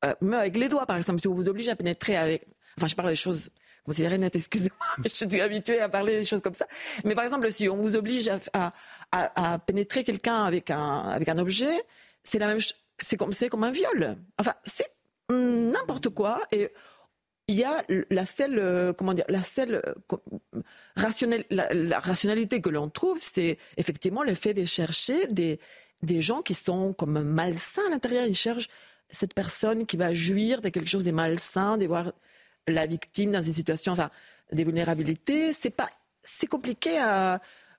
euh, 0.05 0.13
même 0.21 0.33
avec 0.39 0.55
les 0.55 0.69
doigts, 0.69 0.85
par 0.85 0.97
exemple, 0.97 1.19
si 1.19 1.27
on 1.27 1.33
vous 1.33 1.49
oblige 1.49 1.69
à 1.69 1.75
pénétrer 1.75 2.15
avec, 2.15 2.45
enfin, 2.77 2.87
je 2.87 2.95
parle 2.95 3.09
des 3.09 3.15
choses 3.15 3.49
considérées 3.83 4.17
nettes, 4.17 4.35
excusez-moi, 4.35 4.85
je 5.03 5.09
suis 5.09 5.41
habituée 5.41 5.81
à 5.81 5.89
parler 5.89 6.19
des 6.19 6.25
choses 6.25 6.41
comme 6.41 6.53
ça. 6.53 6.67
Mais 7.03 7.15
par 7.15 7.23
exemple, 7.23 7.51
si 7.51 7.67
on 7.69 7.77
vous 7.77 7.95
oblige 7.95 8.29
à, 8.53 8.73
à, 9.11 9.59
pénétrer 9.59 10.03
quelqu'un 10.03 10.43
avec 10.43 10.69
un, 10.71 10.99
avec 11.09 11.29
un 11.29 11.37
objet, 11.37 11.81
c'est 12.23 12.39
la 12.39 12.47
même, 12.47 12.59
c'est 12.99 13.17
comme, 13.17 13.31
comme 13.49 13.63
un 13.63 13.71
viol. 13.71 14.17
Enfin, 14.37 14.53
c'est 14.63 14.87
n'importe 15.29 16.09
quoi 16.09 16.41
et 16.51 16.71
il 17.49 17.55
y 17.55 17.63
a 17.63 17.83
la 18.11 18.25
seule, 18.27 18.59
euh, 18.59 18.93
comment 18.93 19.13
dire, 19.13 19.25
la 19.27 19.41
seule 19.41 19.81
euh, 19.83 20.17
rationnelle, 20.95 21.45
la, 21.49 21.99
rationalité 21.99 22.61
que 22.61 22.69
l'on 22.69 22.89
trouve, 22.89 23.17
c'est 23.19 23.57
effectivement 23.75 24.21
le 24.21 24.35
fait 24.35 24.53
de 24.53 24.65
chercher 24.65 25.25
des, 25.27 25.59
des 26.03 26.21
gens 26.21 26.43
qui 26.43 26.53
sont 26.53 26.93
comme 26.93 27.23
malsains 27.23 27.87
à 27.87 27.89
l'intérieur. 27.89 28.27
Ils 28.27 28.35
cherchent 28.35 28.69
cette 29.09 29.33
personne 29.33 29.85
qui 29.85 29.97
va 29.97 30.13
jouir 30.13 30.61
de 30.61 30.69
quelque 30.69 30.89
chose 30.89 31.03
de 31.03 31.11
malsain, 31.11 31.77
de 31.77 31.85
voir 31.85 32.13
la 32.67 32.85
victime 32.85 33.31
dans 33.31 33.41
une 33.41 33.53
situation, 33.53 33.91
enfin, 33.91 34.09
des 34.51 34.63
vulnérabilités. 34.63 35.53
C'est 35.53 35.69
pas, 35.71 35.89
c'est 36.23 36.47
compliqué. 36.47 36.91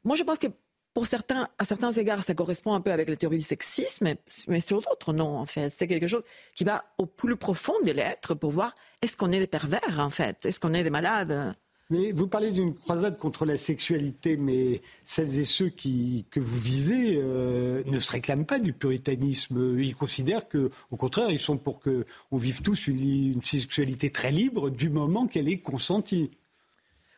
Moi, 0.05 0.17
je 0.17 0.23
pense 0.23 0.39
que 0.39 0.49
pour 0.93 1.07
certains, 1.07 1.49
à 1.59 1.65
certains 1.65 1.93
égards, 1.93 2.23
ça 2.25 2.35
correspond 2.35 2.75
un 2.75 2.81
peu 2.81 2.91
avec 2.91 3.09
la 3.09 3.15
théorie 3.15 3.39
du 3.39 3.45
sexisme, 3.45 4.05
mais, 4.05 4.17
mais 4.49 4.61
sur 4.61 4.83
d'autres, 4.83 5.13
non, 5.13 5.39
en 5.39 5.47
fait. 5.47 5.71
C'est 5.71 5.87
quelque 5.87 6.09
chose 6.09 6.25
qui 6.57 6.65
va 6.65 6.85
au 6.99 7.07
plus 7.07 7.37
profond 7.37 7.75
de 7.85 7.93
l'être 7.93 8.35
pour 8.35 8.51
voir 8.51 8.75
est-ce 9.01 9.17
qu'on 9.17 9.31
est 9.31 9.39
des 9.39 9.47
pervers, 9.47 10.01
en 10.01 10.11
fait? 10.11 10.45
Est-ce 10.47 10.59
qu'on 10.59 10.75
est 10.75 10.83
des 10.83 10.91
malades? 10.91 11.55
Mais 11.91 12.13
vous 12.13 12.29
parlez 12.29 12.53
d'une 12.53 12.73
croisade 12.75 13.19
contre 13.19 13.45
la 13.45 13.59
sexualité, 13.59 14.37
mais 14.37 14.81
celles 15.05 15.39
et 15.39 15.45
ceux 15.45 15.71
que 15.71 16.41
vous 16.41 16.59
visez 16.59 17.17
euh, 17.19 17.83
ne 17.87 17.99
se 17.99 18.13
réclament 18.13 18.47
pas 18.47 18.61
du 18.61 18.73
puritanisme. 18.73 19.79
Ils 19.79 19.97
considèrent 19.97 20.49
que, 20.49 20.71
au 20.91 20.97
contraire, 20.97 21.31
ils 21.31 21.41
sont 21.41 21.59
pour 21.59 21.81
que 21.81 22.07
on 22.31 22.39
vive 22.39 22.63
tous 22.63 22.87
une, 22.87 23.43
sexualité 23.43 24.11
très 24.11 24.31
libre 24.31 24.71
du 24.71 24.89
moment 24.89 25.27
qu'elle 25.27 25.49
est 25.49 25.59
consentie. 25.59 26.31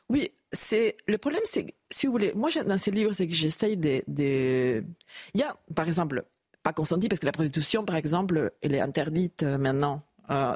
Oui, 0.09 0.31
c'est 0.53 0.97
le 1.07 1.19
problème, 1.19 1.43
c'est 1.45 1.67
si 1.91 2.07
vous 2.07 2.13
voulez, 2.13 2.33
moi 2.35 2.49
dans 2.65 2.79
ces 2.79 2.91
livres, 2.91 3.13
c'est 3.13 3.29
que 3.29 3.35
j'essaye 3.35 3.77
de, 3.77 4.03
il 5.35 5.41
y 5.41 5.43
a 5.43 5.57
par 5.75 5.87
exemple 5.87 6.25
pas 6.63 6.73
consenti 6.73 7.09
parce 7.09 7.21
que 7.21 7.27
la 7.27 7.33
prostitution, 7.33 7.85
par 7.85 7.97
exemple, 7.97 8.53
elle 8.63 8.75
est 8.75 8.81
interdite 8.81 9.43
euh, 9.43 9.59
maintenant. 9.59 10.03
Euh, 10.31 10.55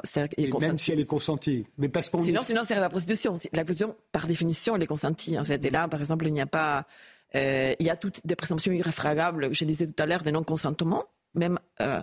même 0.61 0.79
si 0.79 0.91
elle 0.91 0.99
est 0.99 1.05
consentie, 1.05 1.67
mais 1.77 1.89
parce 1.89 2.09
qu'on 2.09 2.19
sinon, 2.19 2.41
sinon 2.41 2.61
c'est 2.63 2.75
la 2.75 2.89
prostitution. 2.89 3.37
La 3.51 3.65
prostitution, 3.65 3.95
par 4.13 4.25
définition, 4.25 4.75
elle 4.75 4.83
est 4.83 4.87
consentie 4.87 5.37
en 5.37 5.43
fait. 5.43 5.63
Et 5.65 5.69
là, 5.69 5.87
par 5.89 5.99
exemple, 5.99 6.25
il 6.25 6.33
n'y 6.33 6.41
a 6.41 6.45
pas, 6.45 6.85
euh, 7.35 7.75
il 7.77 7.85
y 7.85 7.89
a 7.89 7.97
toutes 7.97 8.25
des 8.25 8.35
présomptions 8.35 8.71
irréfragables. 8.71 9.53
Je 9.53 9.65
disais 9.65 9.85
tout 9.85 10.01
à 10.01 10.05
l'heure 10.05 10.21
des 10.21 10.31
non-consentements, 10.31 11.03
même. 11.33 11.59
Euh, 11.81 12.01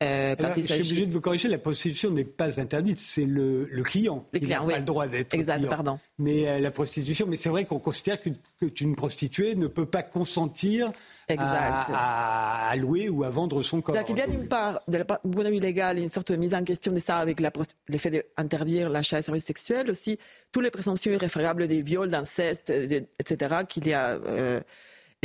je 0.00 0.60
suis 0.62 0.74
obligé 0.74 1.06
de 1.06 1.12
vous 1.12 1.20
corriger, 1.20 1.48
la 1.48 1.58
prostitution 1.58 2.10
n'est 2.10 2.24
pas 2.24 2.60
interdite, 2.60 2.98
c'est 2.98 3.24
le, 3.24 3.66
client 3.84 4.26
qui 4.34 4.46
n'a 4.46 4.60
pas 4.60 4.78
le 4.78 4.84
droit 4.84 5.06
d'être 5.06 5.34
exact, 5.34 5.66
pardon. 5.68 5.98
Mais 6.18 6.48
euh, 6.48 6.58
la 6.58 6.70
prostitution, 6.70 7.26
mais 7.28 7.36
c'est 7.36 7.48
vrai 7.48 7.64
qu'on 7.64 7.78
considère 7.78 8.18
qu'une 8.20 8.96
prostituée 8.96 9.54
ne 9.54 9.66
peut 9.66 9.86
pas 9.86 10.02
consentir 10.02 10.90
À, 11.28 12.74
louer 12.76 13.08
ou 13.08 13.24
à 13.24 13.30
vendre 13.30 13.62
son 13.62 13.80
corps. 13.80 13.96
Il 14.08 14.18
y 14.18 14.20
a 14.20 14.26
d'une 14.26 14.48
part, 14.48 14.80
de 14.88 14.98
la 14.98 15.04
point 15.04 15.18
de 15.22 15.50
vue 15.50 15.60
légal, 15.60 15.98
une 15.98 16.10
sorte 16.10 16.32
de 16.32 16.36
mise 16.36 16.54
en 16.54 16.64
question 16.64 16.92
de 16.92 17.00
ça 17.00 17.18
avec 17.18 17.40
le 17.40 17.98
fait 17.98 18.26
d'interdire 18.36 18.90
l'achat 18.90 19.18
de 19.18 19.22
services 19.22 19.44
sexuels, 19.44 19.90
aussi 19.90 20.18
tous 20.52 20.60
les 20.60 20.70
présomptions 20.70 21.12
irréfragables 21.12 21.68
des 21.68 21.82
viols, 21.82 22.10
d'inceste, 22.10 22.70
etc., 22.70 23.56
qu'il 23.68 23.86
y 23.86 23.92
a... 23.92 24.10
Euh, 24.10 24.60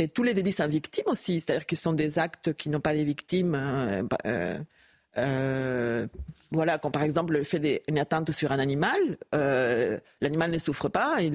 et 0.00 0.08
tous 0.08 0.22
les 0.22 0.32
délits 0.32 0.52
sans 0.52 0.66
victime 0.66 1.04
aussi, 1.06 1.40
c'est-à-dire 1.40 1.66
qu'ils 1.66 1.78
sont 1.78 1.92
des 1.92 2.18
actes 2.18 2.54
qui 2.54 2.70
n'ont 2.70 2.80
pas 2.80 2.94
des 2.94 3.04
victimes. 3.04 3.54
Euh, 3.54 4.02
bah, 4.02 4.16
euh, 4.24 4.58
euh, 5.18 6.06
voilà, 6.50 6.78
comme 6.78 6.92
par 6.92 7.02
exemple 7.02 7.34
le 7.34 7.44
fait 7.44 7.58
d'une 7.58 7.98
atteinte 7.98 8.32
sur 8.32 8.50
un 8.50 8.58
animal, 8.58 8.98
l'animal 10.20 10.50
ne 10.50 10.58
souffre 10.58 10.88
pas, 10.88 11.16
il, 11.20 11.34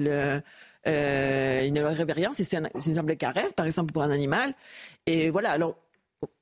il 0.86 1.72
ne 1.72 1.82
rêve 1.82 2.10
rien 2.10 2.32
si 2.32 2.44
c'est 2.44 2.56
une 2.58 2.80
simple 2.80 3.16
caresse, 3.16 3.52
par 3.52 3.66
exemple 3.66 3.92
pour 3.92 4.02
un 4.02 4.10
animal. 4.10 4.54
Et 5.06 5.30
voilà, 5.30 5.58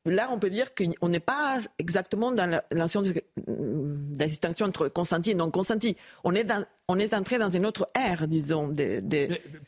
là, 0.04 0.28
on 0.31 0.38
peut 0.38 0.50
dire 0.50 0.75
qu'on 0.75 1.09
n'est 1.09 1.21
pas 1.21 1.59
exactement 1.78 2.33
dans 2.33 2.49
la, 2.49 2.64
la, 2.71 2.87
la, 2.87 4.26
distinction 4.26 4.66
entre 4.66 4.88
consenti 4.88 5.31
et 5.31 5.35
non 5.35 5.50
consenti. 5.50 5.97
On 6.25 6.35
est, 6.35 6.45
dans, 6.45 6.64
on 6.88 6.99
est 6.99 7.14
entré 7.14 7.38
dans 7.38 7.50
une 7.50 7.66
autre 7.66 7.88
ère, 7.95 8.28
disons. 8.28 8.69
De, 8.69 9.02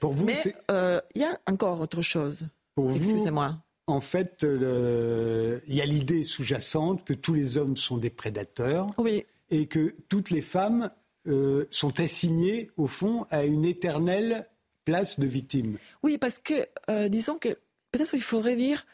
pour 0.01 0.13
vous, 0.13 0.27
mais 0.27 0.55
euh, 0.71 1.01
il 1.15 1.23
y 1.23 1.25
a 1.25 1.39
encore 1.47 1.81
autre 1.81 2.03
chose. 2.03 2.47
Pour 2.75 2.95
Excusez-moi. 2.95 3.57
En 3.89 4.01
fait, 4.01 4.43
il 4.43 5.75
y 5.75 5.81
a 5.81 5.87
l'idée 5.87 6.25
sous-jacente 6.25 7.05
que 7.05 7.15
tous 7.15 7.35
les 7.35 7.57
hommes 7.57 7.77
sont 7.77 7.99
des 7.99 8.11
prédateurs 8.11 8.91
oui. 8.99 9.25
et 9.49 9.67
que 9.67 9.95
toutes 10.09 10.31
les 10.31 10.43
femmes 10.43 10.91
euh, 11.29 11.67
sont 11.73 11.99
assignées, 11.99 12.71
au 12.77 12.87
fond, 12.87 13.27
à 13.31 13.45
une 13.45 13.65
éternelle 13.65 14.47
place 14.85 15.19
de 15.19 15.27
victime. 15.27 15.77
Oui, 16.05 16.19
parce 16.19 16.39
que, 16.39 16.55
euh, 16.89 17.09
disons 17.09 17.37
que 17.37 17.49
peut-être 17.91 18.15
il 18.15 18.23
faudrait 18.23 18.55
dire 18.55 18.87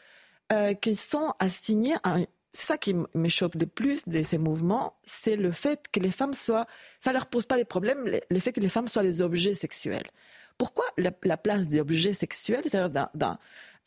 euh, 0.51 0.73
qu'ils 0.73 0.97
sont 0.97 1.33
assignés 1.39 1.95
à 2.03 2.17
c'est 2.55 2.67
ça 2.67 2.77
qui 2.77 2.93
me 2.93 3.29
choque 3.29 3.55
le 3.55 3.65
plus 3.65 4.03
de 4.05 4.21
ces 4.21 4.37
mouvements, 4.37 4.95
c'est 5.05 5.35
le 5.35 5.49
fait 5.49 5.87
que 5.91 5.99
les 5.99 6.11
femmes 6.11 6.35
soient, 6.35 6.67
ça 6.99 7.11
leur 7.11 7.25
pose 7.25 7.47
pas 7.47 7.57
des 7.57 7.65
problèmes, 7.65 8.07
le 8.29 8.39
fait 8.39 8.51
que 8.51 8.59
les 8.59 8.69
femmes 8.69 8.87
soient 8.87 9.01
des 9.01 9.23
objets 9.23 9.55
sexuels. 9.55 10.05
Pourquoi 10.59 10.85
la, 10.97 11.11
place 11.11 11.67
des 11.67 11.79
objets 11.79 12.13
sexuels, 12.13 12.61
c'est-à-dire 12.63 13.09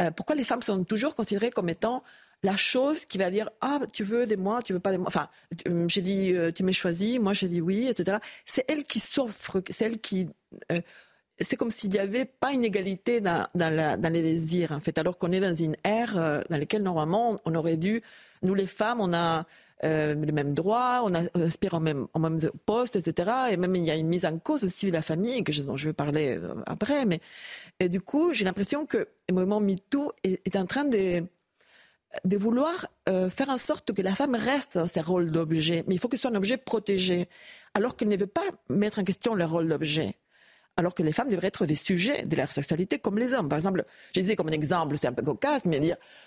euh, 0.02 0.10
pourquoi 0.10 0.34
les 0.34 0.42
femmes 0.42 0.62
sont 0.62 0.82
toujours 0.82 1.14
considérées 1.14 1.52
comme 1.52 1.68
étant 1.68 2.02
la 2.42 2.56
chose 2.56 3.06
qui 3.06 3.18
va 3.18 3.30
dire 3.30 3.48
ah 3.60 3.78
tu 3.92 4.02
veux 4.02 4.26
des 4.26 4.36
moi 4.36 4.62
tu 4.62 4.72
veux 4.72 4.80
pas 4.80 4.90
des 4.90 4.98
moi 4.98 5.06
enfin 5.06 5.28
euh, 5.68 5.86
j'ai 5.88 6.02
dit 6.02 6.34
tu 6.54 6.64
m'as 6.64 6.72
choisi 6.72 7.18
moi 7.18 7.32
j'ai 7.32 7.48
dit 7.48 7.62
oui 7.62 7.86
etc 7.88 8.18
c'est 8.44 8.64
elle 8.68 8.84
qui 8.84 9.00
s'offre 9.00 9.62
c'est 9.70 9.86
elle 9.86 10.00
qui 10.00 10.28
c'est 11.40 11.56
comme 11.56 11.70
s'il 11.70 11.90
n'y 11.90 11.98
avait 11.98 12.24
pas 12.24 12.52
une 12.52 12.64
égalité 12.64 13.20
dans, 13.20 13.46
les 13.54 14.22
désirs, 14.22 14.72
en 14.72 14.80
fait, 14.80 14.96
alors 14.98 15.18
qu'on 15.18 15.32
est 15.32 15.40
dans 15.40 15.54
une 15.54 15.76
ère 15.84 16.16
euh, 16.16 16.40
dans 16.48 16.56
laquelle, 16.56 16.82
normalement, 16.82 17.38
on 17.44 17.54
aurait 17.54 17.76
dû, 17.76 18.02
nous 18.42 18.54
les 18.54 18.66
femmes, 18.66 19.00
on 19.00 19.12
a 19.12 19.44
euh, 19.84 20.14
les 20.14 20.32
mêmes 20.32 20.54
droits, 20.54 21.02
on, 21.04 21.12
aspire 21.38 21.74
au 21.74 21.80
même, 21.80 22.06
au 22.14 22.58
poste, 22.64 22.96
etc. 22.96 23.30
Et 23.50 23.56
même, 23.58 23.76
il 23.76 23.84
y 23.84 23.90
a 23.90 23.96
une 23.96 24.08
mise 24.08 24.24
en 24.24 24.38
cause 24.38 24.64
aussi 24.64 24.86
de 24.86 24.92
la 24.92 25.02
famille, 25.02 25.44
que 25.44 25.52
je, 25.52 25.62
dont 25.62 25.76
je 25.76 25.88
vais 25.88 25.92
parler 25.92 26.38
euh, 26.38 26.54
après. 26.66 27.04
Mais, 27.04 27.20
et 27.80 27.90
du 27.90 28.00
coup, 28.00 28.32
j'ai 28.32 28.46
l'impression 28.46 28.86
que 28.86 29.08
le 29.28 29.34
mouvement 29.34 29.60
MeToo 29.60 30.12
est, 30.24 30.56
en 30.56 30.64
train 30.64 30.84
de, 30.84 31.22
de 32.24 32.36
vouloir 32.38 32.86
faire 33.28 33.50
en 33.50 33.58
sorte 33.58 33.92
que 33.92 34.02
la 34.02 34.14
femme 34.14 34.34
reste 34.34 34.78
dans 34.78 34.86
ses 34.86 35.02
rôles 35.02 35.30
d'objet. 35.30 35.84
Mais 35.86 35.94
il 35.94 35.98
faut 35.98 36.08
que 36.08 36.16
ce 36.16 36.22
soit 36.22 36.30
un 36.30 36.36
objet 36.36 36.56
protégé, 36.56 37.28
alors 37.74 37.94
qu'elle 37.94 38.08
ne 38.08 38.16
veut 38.16 38.26
pas 38.26 38.48
mettre 38.70 38.98
en 39.00 39.04
question 39.04 39.34
le 39.34 39.44
rôle 39.44 39.68
d'objet 39.68 40.16
alors 40.76 40.95
que 40.95 41.02
les 41.02 41.12
femmes 41.12 41.30
devraient 41.30 41.49
être 41.49 41.66
des 41.66 41.75
sujets 41.75 42.25
de 42.25 42.37
leur 42.37 42.52
sexualité 42.52 42.99
comme 42.99 43.18
les 43.18 43.35
hommes. 43.35 43.49
Par 43.49 43.59
exemple, 43.59 43.85
je 44.14 44.21
disais 44.21 44.37
comme 44.37 44.49
un 44.49 44.52
exemple, 44.52 44.97
c'est 44.99 45.06
un 45.06 45.12
peu 45.12 45.23
cocasse, 45.23 45.64
mais 45.64 45.80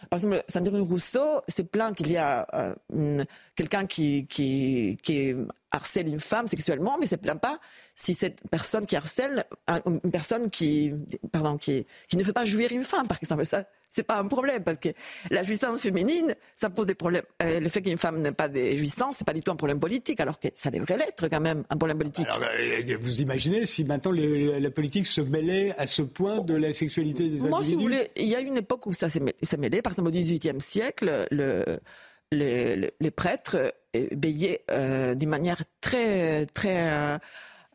par 0.10 0.20
exemple, 0.20 0.44
Sandrine 0.48 0.82
Rousseau 0.82 1.42
s'est 1.48 1.64
plaint 1.64 1.96
qu'il 1.96 2.12
y 2.12 2.18
a 2.18 2.48
euh, 2.54 3.24
quelqu'un 3.56 3.86
qui, 3.86 4.26
qui, 4.28 4.98
qui 5.04 5.36
harcèle 5.72 6.08
une 6.08 6.20
femme 6.20 6.48
sexuellement, 6.48 6.98
mais 6.98 7.06
ne 7.06 7.10
se 7.10 7.16
plaint 7.16 7.40
pas 7.40 7.60
si 7.96 8.14
cette 8.14 8.42
personne 8.50 8.86
qui 8.86 8.96
harcèle, 8.96 9.46
une 9.86 10.12
personne 10.12 10.50
qui, 10.50 10.94
pardon, 11.32 11.58
qui, 11.58 11.86
qui 12.08 12.18
ne 12.18 12.24
fait 12.24 12.34
pas 12.34 12.46
jouir 12.46 12.72
une 12.72 12.84
femme, 12.84 13.08
par 13.08 13.18
exemple. 13.22 13.46
Ça, 13.46 13.66
c'est 13.90 14.04
pas 14.04 14.20
un 14.20 14.28
problème 14.28 14.64
parce 14.64 14.78
que 14.78 14.90
la 15.32 15.44
jouissance 15.44 15.82
féminine, 15.82 16.36
ça 16.56 16.70
pose 16.70 16.86
des 16.86 16.96
problèmes. 16.96 17.24
Euh, 17.42 17.60
le 17.60 17.70
fait 17.70 17.82
qu'une 17.82 17.98
femme 17.98 18.22
n'ait 18.22 18.32
pas 18.32 18.48
de 18.48 18.76
jouissance, 18.76 19.18
c'est 19.18 19.26
pas 19.26 19.34
du 19.34 19.42
tout 19.42 19.52
un 19.52 19.56
problème 19.56 19.80
politique, 19.80 20.20
alors 20.20 20.40
que 20.40 20.48
ça 20.54 20.72
devrait 20.72 20.98
l'être 20.98 21.28
quand 21.28 21.42
même 21.42 21.64
un 21.70 21.78
problème 21.78 21.98
politique. 21.98 22.28
Alors, 22.28 22.48
euh, 22.60 22.98
vous 23.00 23.22
imaginez 23.22 23.66
si 23.66 23.84
maintenant 23.84 24.12
la 24.12 24.72
politique 24.72 25.08
se 25.08 25.22
mêlait 25.22 25.74
à 25.78 25.88
ce 25.88 26.02
point 26.02 26.40
de 26.40 26.56
la 26.56 26.74
sexualité 26.74 27.30
des 27.30 27.40
Moi, 27.48 27.64
si 27.64 27.76
vous 27.76 27.82
voulez, 27.82 28.12
il 28.16 28.28
y 28.28 28.36
a 28.36 28.40
une 28.40 28.58
époque 28.58 28.86
où 28.86 28.94
ça 28.94 29.10
s'est 29.10 29.20
mêlé. 29.58 29.82
Par 29.82 29.94
exemple, 29.94 30.10
au 30.10 30.12
XVIIIe 30.12 30.62
siècle, 30.62 31.28
le, 31.32 31.80
les, 32.32 33.12
prêtres 33.12 33.74
baillaient 33.94 34.64
euh, 34.72 35.16
d'une 35.16 35.30
manière 35.30 35.62
très 35.82 36.46
très 36.48 37.20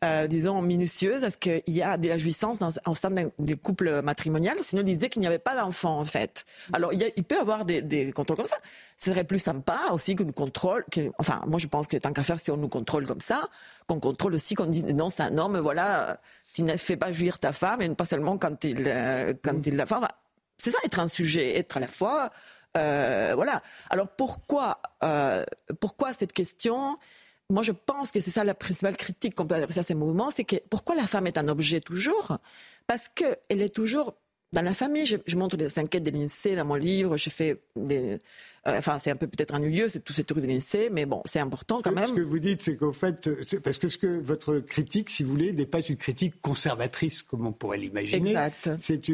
euh, 0.03 0.27
disons, 0.27 0.61
minutieuse 0.61 1.23
à 1.23 1.31
ce 1.31 1.37
qu'il 1.37 1.63
y 1.67 1.81
a 1.81 1.97
de 1.97 2.07
la 2.07 2.17
jouissance 2.17 2.59
dans, 2.59 2.69
au 2.85 2.93
sein 2.93 3.11
des 3.11 3.55
couples 3.55 4.01
matrimonial? 4.01 4.57
Sinon, 4.59 4.81
il 4.81 4.93
disait 4.93 5.09
qu'il 5.09 5.21
n'y 5.21 5.27
avait 5.27 5.39
pas 5.39 5.55
d'enfants, 5.55 5.99
en 5.99 6.05
fait. 6.05 6.45
Alors, 6.73 6.93
il, 6.93 7.11
il 7.15 7.23
peut 7.23 7.35
y 7.35 7.39
avoir 7.39 7.65
des, 7.65 7.81
des, 7.81 8.11
contrôles 8.11 8.37
comme 8.37 8.45
ça. 8.45 8.57
Ce 8.97 9.09
serait 9.11 9.23
plus 9.23 9.39
sympa 9.39 9.79
aussi 9.91 10.15
que 10.15 10.23
nous 10.23 10.33
contrôle, 10.33 10.83
que, 10.91 11.11
enfin, 11.17 11.41
moi, 11.47 11.59
je 11.59 11.67
pense 11.67 11.87
que 11.87 11.97
tant 11.97 12.11
qu'à 12.11 12.23
faire, 12.23 12.39
si 12.39 12.51
on 12.51 12.57
nous 12.57 12.67
contrôle 12.67 13.07
comme 13.07 13.21
ça, 13.21 13.47
qu'on 13.87 13.99
contrôle 13.99 14.35
aussi, 14.35 14.53
qu'on 14.53 14.65
dise, 14.65 14.85
non, 14.85 15.09
c'est 15.09 15.23
un 15.23 15.37
homme, 15.37 15.57
voilà, 15.57 16.19
tu 16.53 16.63
ne 16.63 16.75
fais 16.75 16.97
pas 16.97 17.11
jouir 17.11 17.39
ta 17.39 17.53
femme, 17.53 17.81
et 17.81 17.89
pas 17.95 18.05
seulement 18.05 18.37
quand 18.37 18.63
il, 18.63 18.83
euh, 18.87 19.33
quand 19.43 19.53
mm. 19.53 19.61
il 19.65 19.75
la 19.77 19.85
fait. 19.85 19.95
c'est 20.57 20.71
ça, 20.71 20.77
être 20.83 20.99
un 20.99 21.07
sujet, 21.07 21.57
être 21.57 21.77
à 21.77 21.79
la 21.79 21.87
fois, 21.87 22.31
euh, 22.77 23.33
voilà. 23.35 23.61
Alors, 23.89 24.07
pourquoi, 24.09 24.81
euh, 25.03 25.43
pourquoi 25.79 26.13
cette 26.13 26.33
question? 26.33 26.97
Moi, 27.49 27.63
je 27.63 27.71
pense 27.71 28.11
que 28.11 28.19
c'est 28.19 28.31
ça 28.31 28.43
la 28.43 28.55
principale 28.55 28.97
critique 28.97 29.35
qu'on 29.35 29.45
peut 29.45 29.55
adresser 29.55 29.79
à 29.79 29.83
ces 29.83 29.93
mouvements, 29.93 30.31
c'est 30.31 30.43
que 30.43 30.55
pourquoi 30.69 30.95
la 30.95 31.05
femme 31.05 31.27
est 31.27 31.37
un 31.37 31.47
objet 31.47 31.79
toujours? 31.79 32.37
Parce 32.87 33.07
qu'elle 33.07 33.37
est 33.61 33.73
toujours 33.73 34.15
dans 34.53 34.61
la 34.61 34.73
famille. 34.73 35.05
Je, 35.05 35.35
montre 35.35 35.57
les 35.57 35.79
enquêtes 35.79 36.03
de 36.03 36.11
l'INSEE 36.11 36.55
dans 36.55 36.65
mon 36.65 36.75
livre. 36.75 37.17
Je 37.17 37.29
fais 37.29 37.61
des, 37.75 38.19
euh, 38.67 38.79
enfin, 38.79 38.97
c'est 38.97 39.11
un 39.11 39.15
peu 39.15 39.27
peut-être 39.27 39.53
ennuyeux, 39.53 39.89
c'est 39.89 39.99
tout 39.99 40.13
cette 40.13 40.25
truc 40.25 40.41
de 40.41 40.47
l'INSEE, 40.47 40.89
mais 40.91 41.05
bon, 41.05 41.21
c'est 41.25 41.39
important 41.39 41.81
quand 41.83 41.91
même. 41.91 42.07
Ce 42.07 42.13
que 42.13 42.21
vous 42.21 42.39
dites, 42.39 42.63
c'est 42.63 42.75
qu'au 42.75 42.91
fait, 42.91 43.29
parce 43.63 43.77
que 43.77 43.89
ce 43.89 43.97
que 43.97 44.07
votre 44.07 44.59
critique, 44.59 45.11
si 45.11 45.23
vous 45.23 45.29
voulez, 45.29 45.51
n'est 45.51 45.67
pas 45.67 45.81
une 45.81 45.97
critique 45.97 46.41
conservatrice, 46.41 47.21
comme 47.21 47.45
on 47.45 47.51
pourrait 47.51 47.77
l'imaginer. 47.77 48.31
Exact. 48.31 48.69
C'est 48.79 49.09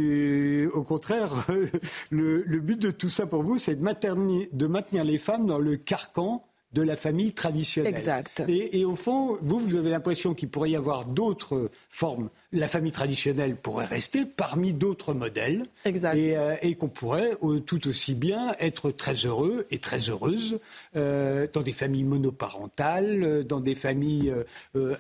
au 0.74 0.84
contraire, 0.84 1.48
le, 2.12 2.44
le, 2.44 2.60
but 2.60 2.82
de 2.82 2.92
tout 2.92 3.10
ça 3.10 3.26
pour 3.26 3.44
vous, 3.44 3.58
c'est 3.58 3.76
de, 3.76 4.56
de 4.56 4.68
maintenir 4.68 5.04
les 5.04 5.18
femmes 5.18 5.48
dans 5.48 5.60
le 5.60 5.76
carcan 5.76 6.46
de 6.74 6.82
la 6.82 6.96
famille 6.96 7.34
traditionnelle. 7.34 7.94
Exact. 7.94 8.44
Et, 8.48 8.86
au 8.86 8.96
fond, 8.96 9.38
vous, 9.42 9.60
vous 9.60 9.76
avez 9.76 9.90
l'impression 9.90 10.34
qu'il 10.34 10.50
pourrait 10.50 10.72
y 10.72 10.76
avoir 10.76 11.06
d'autres 11.06 11.70
formes. 11.90 12.30
La 12.54 12.68
famille 12.68 12.92
traditionnelle 12.92 13.56
pourrait 13.56 13.86
rester 13.86 14.26
parmi 14.26 14.74
d'autres 14.74 15.14
modèles. 15.14 15.66
Exact. 15.86 16.16
Et, 16.16 16.38
euh, 16.38 16.56
qu'on 16.80 16.88
pourrait 16.88 17.32
euh, 17.44 17.60
tout 17.60 17.88
aussi 17.88 18.16
bien 18.16 18.56
être 18.60 18.92
très 18.92 19.14
heureux 19.14 19.68
et 19.70 19.80
très 19.80 20.10
heureuse 20.10 20.60
euh, 20.96 21.48
dans 21.52 21.62
des 21.62 21.74
familles 21.74 22.06
monoparentales, 22.06 23.44
dans 23.46 23.60
des 23.60 23.76
familles 23.76 24.34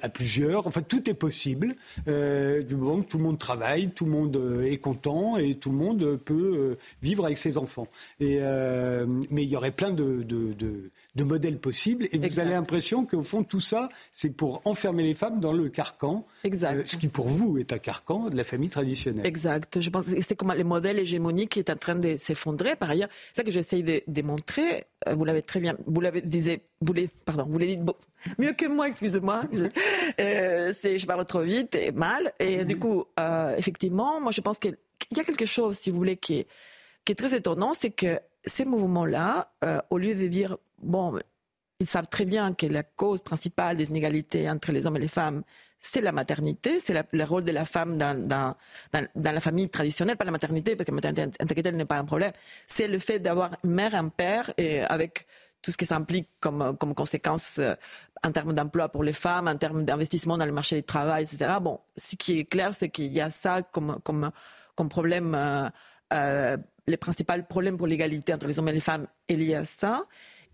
à 0.01 0.09
plusieurs. 0.09 0.67
Enfin, 0.67 0.81
tout 0.81 1.09
est 1.09 1.13
possible 1.13 1.75
du 2.05 2.75
moment 2.75 3.01
que 3.01 3.07
tout 3.09 3.17
le 3.17 3.23
monde 3.23 3.39
travaille, 3.39 3.89
tout 3.89 4.05
le 4.05 4.11
monde 4.11 4.63
est 4.65 4.77
content 4.77 5.37
et 5.37 5.55
tout 5.55 5.69
le 5.69 5.77
monde 5.77 6.17
peut 6.17 6.77
vivre 7.01 7.25
avec 7.25 7.37
ses 7.37 7.57
enfants. 7.57 7.87
Et, 8.19 8.39
mais 9.29 9.43
il 9.43 9.49
y 9.49 9.55
aurait 9.55 9.71
plein 9.71 9.91
de, 9.91 10.23
de, 10.23 10.53
de 10.53 10.91
de 11.15 11.23
modèles 11.23 11.59
possibles. 11.59 12.07
Et 12.11 12.17
vous 12.17 12.39
avez 12.39 12.51
l'impression 12.51 13.05
qu'au 13.05 13.23
fond, 13.23 13.43
tout 13.43 13.59
ça, 13.59 13.89
c'est 14.11 14.29
pour 14.29 14.61
enfermer 14.65 15.03
les 15.03 15.13
femmes 15.13 15.39
dans 15.39 15.53
le 15.53 15.69
carcan. 15.69 16.25
Euh, 16.45 16.83
ce 16.85 16.97
qui, 16.97 17.07
pour 17.07 17.27
vous, 17.27 17.57
est 17.57 17.73
un 17.73 17.79
carcan 17.79 18.29
de 18.29 18.37
la 18.37 18.43
famille 18.43 18.69
traditionnelle. 18.69 19.25
Exact. 19.25 19.81
Je 19.81 19.89
pense 19.89 20.05
que 20.05 20.21
c'est 20.21 20.35
comme 20.35 20.53
le 20.53 20.63
modèle 20.63 20.99
hégémonique 20.99 21.51
qui 21.51 21.59
est 21.59 21.69
en 21.69 21.75
train 21.75 21.95
de 21.95 22.15
s'effondrer. 22.17 22.75
Par 22.75 22.89
ailleurs, 22.89 23.09
c'est 23.11 23.41
ça 23.41 23.43
que 23.43 23.51
j'essaye 23.51 23.83
de 23.83 24.01
démontrer. 24.07 24.85
Euh, 25.07 25.15
vous 25.15 25.25
l'avez 25.25 25.41
très 25.41 25.59
bien, 25.59 25.75
vous 25.85 25.99
l'avez 25.99 26.21
disait, 26.21 26.61
vous 26.79 26.93
pardon, 27.25 27.45
vous 27.49 27.57
l'avez 27.57 27.77
dit 27.77 27.91
mieux 28.37 28.53
que 28.53 28.67
moi, 28.67 28.87
excusez-moi. 28.87 29.43
euh, 30.19 30.73
je 30.73 31.05
parle 31.05 31.25
trop 31.25 31.41
vite 31.41 31.75
et 31.75 31.91
mal. 31.91 32.31
Et 32.39 32.65
du 32.65 32.77
coup, 32.77 33.05
euh, 33.19 33.55
effectivement, 33.57 34.21
moi, 34.21 34.31
je 34.31 34.41
pense 34.41 34.59
qu'il 34.59 34.77
y 35.15 35.19
a 35.19 35.23
quelque 35.23 35.45
chose, 35.45 35.77
si 35.77 35.89
vous 35.89 35.97
voulez, 35.97 36.17
qui 36.17 36.39
est, 36.39 36.47
qui 37.03 37.11
est 37.11 37.15
très 37.15 37.35
étonnant, 37.35 37.73
c'est 37.73 37.91
que 37.91 38.19
ces 38.45 38.65
mouvements-là, 38.65 39.51
au 39.91 39.97
lieu 39.97 40.15
de 40.15 40.27
dire 40.27 40.57
bon, 40.81 41.19
ils 41.79 41.87
savent 41.87 42.07
très 42.07 42.25
bien 42.25 42.53
que 42.53 42.67
la 42.67 42.83
cause 42.83 43.21
principale 43.21 43.75
des 43.75 43.89
inégalités 43.89 44.49
entre 44.49 44.71
les 44.71 44.85
hommes 44.85 44.97
et 44.97 44.99
les 44.99 45.07
femmes, 45.07 45.43
c'est 45.79 46.01
la 46.01 46.11
maternité, 46.11 46.79
c'est 46.79 46.93
le 47.11 47.23
rôle 47.23 47.43
de 47.43 47.51
la 47.51 47.65
femme 47.65 47.97
dans, 47.97 48.55
la 48.93 49.39
famille 49.39 49.69
traditionnelle, 49.69 50.15
pas 50.15 50.25
la 50.25 50.31
maternité, 50.31 50.75
parce 50.75 50.85
que 50.85 50.91
la 50.91 50.95
maternité 50.95 51.63
telle 51.63 51.75
n'est 51.75 51.85
pas 51.85 51.97
un 51.97 52.05
problème. 52.05 52.33
C'est 52.67 52.87
le 52.87 52.99
fait 52.99 53.17
d'avoir 53.17 53.57
une 53.63 53.71
mère, 53.71 53.95
un 53.95 54.09
père, 54.09 54.53
et 54.57 54.81
avec 54.81 55.25
tout 55.63 55.71
ce 55.71 55.77
qui 55.77 55.87
s'implique 55.87 56.29
comme, 56.39 56.77
comme 56.77 56.93
conséquence 56.93 57.57
euh, 57.59 57.75
en 58.23 58.31
termes 58.31 58.53
d'emploi 58.53 58.89
pour 58.89 59.03
les 59.03 59.13
femmes, 59.13 59.47
en 59.47 59.55
termes 59.55 59.83
d'investissement 59.83 60.37
dans 60.37 60.45
le 60.45 60.51
marché 60.51 60.75
du 60.75 60.83
travail, 60.83 61.23
etc. 61.23 61.53
Bon, 61.61 61.79
ce 61.97 62.15
qui 62.15 62.39
est 62.39 62.45
clair, 62.45 62.73
c'est 62.73 62.89
qu'il 62.89 63.11
y 63.11 63.21
a 63.21 63.29
ça 63.29 63.61
comme 63.61 63.99
problème, 64.89 65.35
euh, 65.35 65.69
euh, 66.13 66.57
les 66.87 66.97
principaux 66.97 67.33
problèmes 67.47 67.77
pour 67.77 67.87
l'égalité 67.87 68.33
entre 68.33 68.47
les 68.47 68.59
hommes 68.59 68.69
et 68.69 68.73
les 68.73 68.79
femmes 68.79 69.07
est 69.27 69.35
lié 69.35 69.55
à 69.55 69.65
ça. 69.65 70.03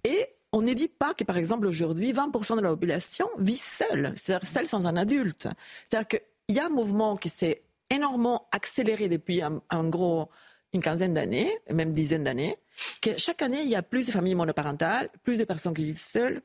Et 0.07 0.25
on 0.53 0.61
ne 0.61 0.73
dit 0.73 0.87
pas 0.87 1.13
que, 1.13 1.25
par 1.25 1.35
exemple, 1.35 1.67
aujourd'hui, 1.67 2.13
20% 2.13 2.55
de 2.55 2.61
la 2.61 2.69
population 2.69 3.27
vit 3.37 3.57
seule, 3.57 4.13
c'est-à-dire 4.15 4.47
seule 4.47 4.67
sans 4.67 4.87
un 4.87 4.95
adulte. 4.95 5.49
C'est-à-dire 5.85 6.07
qu'il 6.07 6.55
y 6.55 6.59
a 6.59 6.67
un 6.67 6.69
mouvement 6.69 7.17
qui 7.17 7.27
s'est 7.27 7.63
énormément 7.89 8.47
accéléré 8.53 9.09
depuis 9.09 9.41
un, 9.41 9.83
gros 9.89 10.29
une 10.73 10.81
quinzaine 10.81 11.13
d'années, 11.13 11.51
même 11.69 11.91
dizaine 11.93 12.23
d'années, 12.23 12.55
que 13.01 13.17
chaque 13.17 13.41
année, 13.41 13.61
il 13.61 13.69
y 13.69 13.75
a 13.75 13.83
plus 13.83 14.07
de 14.07 14.11
familles 14.11 14.35
monoparentales, 14.35 15.09
plus 15.23 15.37
de 15.37 15.43
personnes 15.43 15.73
qui 15.73 15.83
vivent 15.83 15.99
seules, 15.99 16.41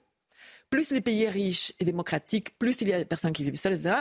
plus 0.68 0.90
les 0.90 1.00
pays 1.00 1.28
riches 1.28 1.72
et 1.78 1.84
démocratiques, 1.84 2.58
plus 2.58 2.80
il 2.80 2.88
y 2.88 2.92
a 2.92 2.98
de 2.98 3.04
personnes 3.04 3.32
qui 3.32 3.44
vivent 3.44 3.56
seules, 3.56 3.74
etc. 3.74 4.00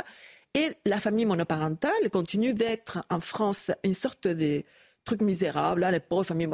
Et 0.55 0.71
la 0.85 0.99
famille 0.99 1.25
monoparentale 1.25 2.09
continue 2.11 2.53
d'être 2.53 3.05
en 3.11 3.19
France 3.19 3.69
une 3.83 3.93
sorte 3.93 4.27
de 4.27 4.63
truc 5.05 5.21
misérable. 5.21 5.81
Là, 5.81 5.91
les 5.91 5.99
pauvres 5.99 6.23
familles, 6.23 6.49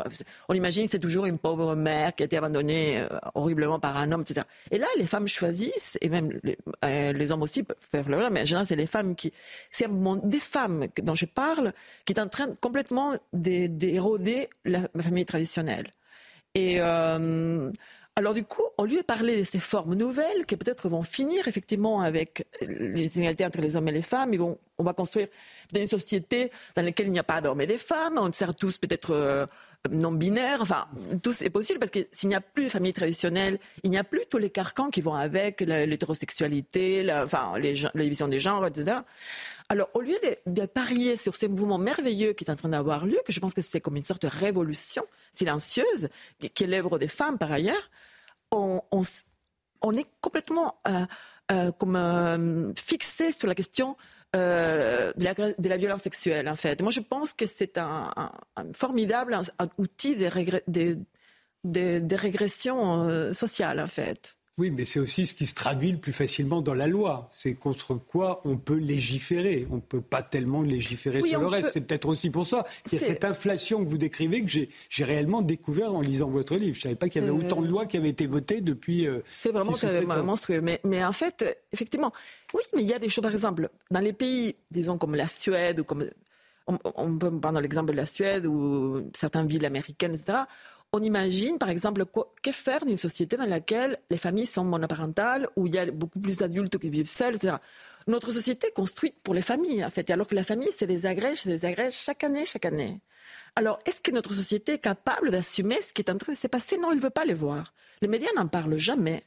on 0.50 0.54
imagine 0.54 0.88
c'est 0.88 1.00
toujours 1.00 1.26
une 1.26 1.38
pauvre 1.38 1.76
mère 1.76 2.16
qui 2.16 2.24
a 2.24 2.26
été 2.26 2.38
abandonnée 2.38 3.00
euh, 3.00 3.08
horriblement 3.36 3.80
par 3.80 3.98
un 3.98 4.12
homme, 4.12 4.22
etc. 4.22 4.42
Et 4.72 4.78
là, 4.78 4.88
les 4.98 5.08
femmes 5.08 5.28
choisissent, 5.28 5.98
et 6.02 6.10
même 6.10 6.40
les, 6.44 6.58
euh, 6.86 7.32
hommes 7.32 7.42
aussi 7.42 7.64
peuvent 7.64 7.78
faire 7.92 8.08
le 8.10 8.18
mais 8.30 8.42
en 8.42 8.46
général, 8.46 8.66
c'est 8.66 8.76
les 8.76 8.88
femmes 8.88 9.16
qui, 9.16 9.32
c'est 9.72 9.88
des 10.24 10.40
femmes 10.40 10.88
dont 11.04 11.16
je 11.16 11.26
parle 11.26 11.74
qui 12.06 12.14
est 12.14 12.20
en 12.20 12.28
train 12.28 12.48
complètement 12.60 13.14
d'éroder 13.34 14.50
la, 14.66 14.82
famille 15.00 15.26
traditionnelle. 15.26 15.92
Et 16.56 16.78
euh, 16.80 17.72
alors 18.18 18.34
du 18.34 18.44
coup, 18.44 18.64
au 18.80 18.86
lieu 18.86 18.98
de 18.98 19.04
parler 19.04 19.42
de 19.42 19.44
ces 19.44 19.60
formes 19.60 19.94
nouvelles 19.94 20.48
qui 20.48 20.58
peut-être 20.58 20.90
vont 20.90 21.04
finir 21.04 21.48
effectivement 21.48 22.02
avec 22.02 22.48
les 22.62 23.16
inégalités 23.16 23.46
entre 23.46 23.62
les 23.62 23.78
hommes 23.78 23.88
et 23.90 23.92
les 23.92 24.02
femmes, 24.02 24.36
vont, 24.36 24.58
on 24.80 24.84
va 24.84 24.94
construire 24.94 25.28
des 25.72 25.86
sociétés 25.86 26.52
dans 26.76 26.82
lesquelles 26.82 27.06
il 27.06 27.12
n'y 27.12 27.20
a 27.20 27.24
pas 27.24 27.42
d'hommes 27.42 27.62
et 27.62 27.68
des 27.68 27.78
femmes, 27.78 28.18
on 28.18 28.34
sert 28.34 28.56
tous 28.56 28.80
peut-être 28.80 29.12
euh, 29.12 29.46
non 29.92 30.12
binaires, 30.12 30.64
enfin 30.64 30.88
tout 31.22 31.32
est 31.44 31.52
possible 31.52 31.78
parce 31.78 31.92
que 31.92 32.00
s'il 32.12 32.30
n'y 32.30 32.36
a 32.36 32.42
plus 32.42 32.64
de 32.64 32.70
famille 32.70 32.92
traditionnelle, 32.92 33.60
il 33.84 33.92
n'y 33.92 34.00
a 34.00 34.04
plus 34.04 34.24
tous 34.28 34.40
les 34.40 34.50
carcans 34.50 34.90
qui 34.90 35.02
vont 35.02 35.14
avec 35.14 35.62
l'hétérosexualité, 35.62 37.08
enfin 37.24 37.54
les, 37.60 37.74
division 37.94 38.28
des 38.28 38.40
genres, 38.40 38.66
etc. 38.66 38.98
Alors, 39.70 39.90
au 39.94 40.02
lieu 40.02 40.16
de, 40.46 40.66
parier 40.66 41.18
sur 41.18 41.36
ces 41.36 41.50
mouvements 41.50 41.78
merveilleux 41.78 42.34
qui 42.34 42.46
sont 42.46 42.54
en 42.54 42.56
train 42.56 42.70
d'avoir 42.70 43.06
lieu, 43.06 43.20
que 43.26 43.34
je 43.34 43.40
pense 43.40 43.54
que 43.54 43.62
c'est 43.62 43.82
comme 43.82 43.98
une 43.98 44.04
sorte 44.04 44.22
de 44.22 44.28
révolution 44.28 45.04
silencieuse, 45.32 46.08
qui, 46.40 46.64
est 46.64 46.68
l'œuvre 46.68 47.00
des 47.00 47.10
femmes 47.10 47.38
par 47.38 47.52
ailleurs, 47.52 47.90
on, 48.52 48.82
est 49.94 50.06
complètement 50.22 50.80
euh, 50.88 51.06
euh, 51.52 51.72
comme 51.74 51.98
euh, 51.98 52.74
fixé 52.76 53.34
sur 53.34 53.48
la 53.48 53.56
question 53.56 53.98
de 54.34 55.68
la, 55.68 55.78
violence 55.78 56.04
sexuelle, 56.04 56.48
en 56.48 56.56
fait. 56.56 56.82
Moi, 56.82 56.92
je 56.92 57.02
pense 57.02 57.34
que 57.34 57.46
c'est 57.46 57.78
un, 57.78 58.12
formidable 58.74 59.38
outil 59.78 60.16
de 60.16 60.28
régression 62.16 63.34
sociale, 63.34 63.80
en 63.82 63.88
fait. 63.88 64.37
Oui, 64.60 64.72
mais 64.72 64.86
c'est 64.86 65.00
aussi 65.00 65.28
ce 65.28 65.36
qui 65.36 65.46
se 65.46 65.54
traduit 65.54 65.92
le 65.92 66.00
plus 66.00 66.14
facilement 66.14 66.62
dans 66.62 66.74
la 66.74 66.88
loi. 66.88 67.30
C'est 67.32 67.54
contre 67.54 67.94
quoi 67.94 68.42
on 68.44 68.58
peut 68.58 68.78
légiférer. 68.78 69.68
On 69.70 69.76
ne 69.76 69.82
peut 69.82 70.02
pas 70.02 70.24
tellement 70.24 70.64
légiférer 70.64 71.22
sur 71.22 71.42
le 71.42 71.46
reste. 71.48 71.70
C'est 71.74 71.82
peut-être 71.82 72.08
aussi 72.08 72.32
pour 72.32 72.48
ça 72.48 72.66
qu'il 72.84 73.00
y 73.00 73.04
a 73.04 73.06
cette 73.06 73.24
inflation 73.24 73.84
que 73.84 73.90
vous 73.90 74.00
décrivez 74.00 74.44
que 74.44 74.50
j'ai 74.50 75.04
réellement 75.04 75.44
découvert 75.44 75.94
en 75.94 76.02
lisant 76.02 76.30
votre 76.30 76.56
livre. 76.56 76.74
Je 76.74 76.80
ne 76.80 76.84
savais 76.84 76.96
pas 76.96 77.08
qu'il 77.08 77.22
y 77.22 77.28
avait 77.28 77.38
autant 77.38 77.62
de 77.62 77.68
lois 77.68 77.86
qui 77.86 77.98
avaient 77.98 78.10
été 78.10 78.26
votées 78.26 78.62
depuis. 78.62 79.06
Euh, 79.06 79.20
c'est 79.30 79.52
vraiment 79.52 79.74
monstrueux. 80.24 80.62
Mais, 80.62 80.80
mais, 80.84 81.06
en 81.06 81.14
fait, 81.14 81.46
effectivement, 81.72 82.12
oui, 82.56 82.64
mais 82.76 82.82
il 82.82 82.90
y 82.90 82.94
a 82.94 83.00
des 83.00 83.10
choses, 83.10 83.22
par 83.22 83.32
exemple, 83.32 83.70
dans 83.92 84.00
les 84.00 84.14
pays, 84.14 84.56
disons, 84.72 84.98
comme 84.98 85.14
la 85.14 85.28
Suède 85.28 85.82
ou 85.82 85.84
comme. 85.84 86.10
On, 86.70 86.78
on 86.96 87.18
peut 87.18 87.40
prendre 87.40 87.62
l'exemple 87.62 87.92
de 87.92 87.96
la 87.96 88.06
Suède 88.06 88.46
ou 88.46 89.10
certaines 89.14 89.48
villes 89.48 89.66
américaines, 89.66 90.16
etc 90.16 90.40
on 90.94 91.02
imagine, 91.02 91.58
par 91.58 91.70
exemple, 91.70 92.04
que 92.42 92.52
faire 92.52 92.86
d'une 92.86 92.98
société 92.98 93.38
dans 93.38 93.46
laquelle 93.46 93.98
les 94.10 94.18
familles 94.18 94.46
sont 94.46 94.64
monoparentales, 94.64 95.48
où 95.56 95.68
il 95.68 95.76
y 95.76 95.78
a 95.78 95.92
beaucoup 95.92 96.20
plus 96.20 96.38
d'adultes 96.38 96.78
qui 96.78 96.90
vivent 96.90 97.10
seuls, 97.10 97.36
etc. 97.36 97.58
Notre 98.08 98.32
société 98.32 98.68
est 98.68 98.72
construite 98.72 99.16
pour 99.22 99.34
les 99.34 99.42
familles, 99.42 99.84
en 99.84 99.90
fait. 99.90 100.10
alors 100.10 100.28
que 100.28 100.36
la 100.36 100.44
famille, 100.44 100.70
c'est 100.72 100.88
des 100.88 101.06
agrèges, 101.06 101.42
c'est 101.42 101.50
des 101.50 101.66
agrèges 101.66 101.94
chaque 101.94 102.24
année, 102.24 102.46
chaque 102.46 102.66
année. 102.66 103.02
Alors, 103.56 103.80
est-ce 103.86 104.02
que 104.02 104.12
notre 104.12 104.34
société 104.34 104.74
est 104.74 104.80
capable 104.80 105.32
d'assumer 105.32 105.82
ce 105.82 105.92
qui 105.92 106.02
est 106.02 106.12
en 106.12 106.18
train 106.18 106.32
de 106.32 106.38
se 106.38 106.48
passer? 106.48 106.78
Non, 106.78 106.92
il 106.92 106.98
ne 106.98 107.02
veut 107.02 107.10
pas 107.10 107.26
le 107.26 107.34
voir. 107.34 107.74
Les 108.02 108.08
médias 108.08 108.32
n'en 108.36 108.48
parlent 108.48 108.78
jamais. 108.78 109.24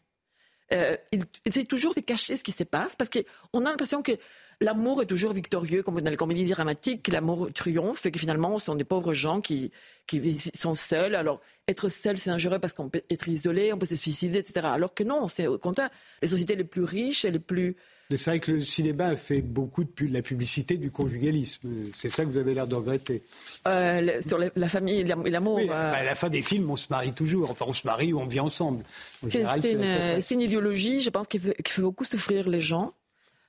Euh, 0.73 0.97
il 1.11 1.25
essaie 1.45 1.65
toujours 1.65 1.95
de 1.95 2.01
cacher 2.01 2.37
ce 2.37 2.45
qui 2.45 2.53
se 2.53 2.63
passe 2.63 2.95
parce 2.95 3.11
qu'on 3.11 3.67
a 3.67 3.71
l'impression 3.71 4.03
que 4.03 4.13
l'amour 4.61 5.03
est 5.03 5.07
toujours 5.07 5.33
victorieux, 5.33 5.83
comme 5.83 6.01
dans 6.01 6.11
les 6.11 6.17
comédies 6.17 6.45
dramatiques, 6.45 7.09
l'amour 7.09 7.53
triomphe 7.53 8.07
et 8.07 8.13
que 8.13 8.21
finalement, 8.21 8.59
ce 8.59 8.67
sont 8.67 8.77
des 8.77 8.85
pauvres 8.85 9.13
gens 9.13 9.41
qui, 9.41 9.73
qui 10.07 10.39
sont 10.55 10.75
seuls. 10.77 11.15
Alors, 11.17 11.41
être 11.67 11.89
seul, 11.89 12.19
c'est 12.19 12.31
dangereux 12.31 12.61
parce 12.61 12.73
qu'on 12.73 12.89
peut 12.89 13.03
être 13.11 13.29
isolé, 13.29 13.73
on 13.73 13.79
peut 13.79 13.87
se 13.87 13.97
suicider, 13.97 14.39
etc. 14.39 14.61
Alors 14.65 14.95
que 14.95 15.03
non, 15.03 15.27
c'est 15.27 15.47
au 15.47 15.59
contraire, 15.59 15.91
les 16.23 16.29
sociétés 16.29 16.55
les 16.55 16.65
plus 16.65 16.85
riches 16.85 17.25
et 17.25 17.31
les 17.31 17.41
plus... 17.41 17.77
C'est 18.17 18.31
vrai 18.31 18.41
que 18.41 18.53
le 18.53 18.61
cinéma 18.61 19.17
fait 19.17 19.41
beaucoup 19.41 19.85
de 19.85 20.13
la 20.13 20.23
publicité 20.23 20.77
du 20.77 20.91
conjugalisme. 20.91 21.69
C'est 21.97 22.09
ça 22.09 22.25
que 22.25 22.31
vous 22.31 22.39
avez 22.39 22.55
l'air 22.55 22.67
de 22.67 22.75
regretter. 22.75 23.23
Euh, 23.69 24.21
sur 24.21 24.39
la, 24.39 24.69
famille 24.69 25.01
et 25.01 25.05
l'amour. 25.05 25.57
Oui, 25.57 25.65
euh. 25.65 25.69
bah, 25.69 25.93
à 25.93 26.05
la 26.05 26.15
fin 26.15 26.29
des 26.29 26.43
films, 26.43 26.71
on 26.71 26.77
se 26.77 26.87
marie 26.91 27.13
toujours. 27.13 27.51
Enfin, 27.51 27.67
on 27.69 27.73
se 27.73 27.87
marie 27.87 28.13
ou 28.13 28.21
on 28.21 28.27
vit 28.27 28.41
ensemble. 28.41 28.83
C'est 29.29 30.33
une, 30.33 30.41
idéologie, 30.41 31.03
je 31.03 31.11
pense, 31.11 31.27
qui 31.27 31.39
fait 31.39 31.83
beaucoup 31.83 32.05
souffrir 32.05 32.49
les 32.49 32.61
gens. 32.61 32.95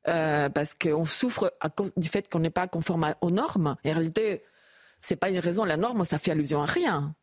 Euh, 0.07 0.49
parce 0.49 0.73
qu'on 0.73 1.05
souffre 1.05 1.53
à 1.59 1.69
cause 1.69 1.93
du 1.95 2.07
fait 2.07 2.27
qu'on 2.27 2.39
n'est 2.39 2.49
pas 2.49 2.67
conforme 2.67 3.13
aux 3.21 3.29
normes. 3.29 3.75
Et 3.83 3.91
en 3.91 3.93
réalité, 3.93 4.41
c'est 4.99 5.15
pas 5.15 5.29
une 5.29 5.39
raison. 5.39 5.63
La 5.63 5.77
norme, 5.77 6.03
ça 6.05 6.17
fait 6.17 6.31
allusion 6.31 6.61
à 6.61 6.65
rien. 6.65 7.13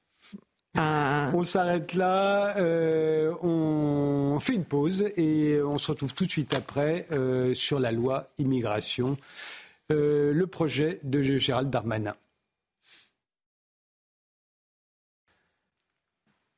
On 0.77 1.45
s'arrête 1.45 1.95
là, 1.95 2.57
euh, 2.57 3.33
on 3.43 4.39
fait 4.41 4.55
une 4.55 4.65
pause 4.65 5.05
et 5.17 5.61
on 5.63 5.79
se 5.79 5.91
retrouve 5.91 6.15
tout 6.15 6.27
de 6.27 6.31
suite 6.31 6.55
après 6.55 7.07
euh, 7.13 7.55
sur 7.55 7.81
la 7.81 7.93
loi 7.93 8.29
immigration, 8.39 9.17
euh, 9.91 10.33
le 10.33 10.47
projet 10.47 11.01
de 11.03 11.23
Gérald 11.23 11.71
Darmanin. 11.71 12.15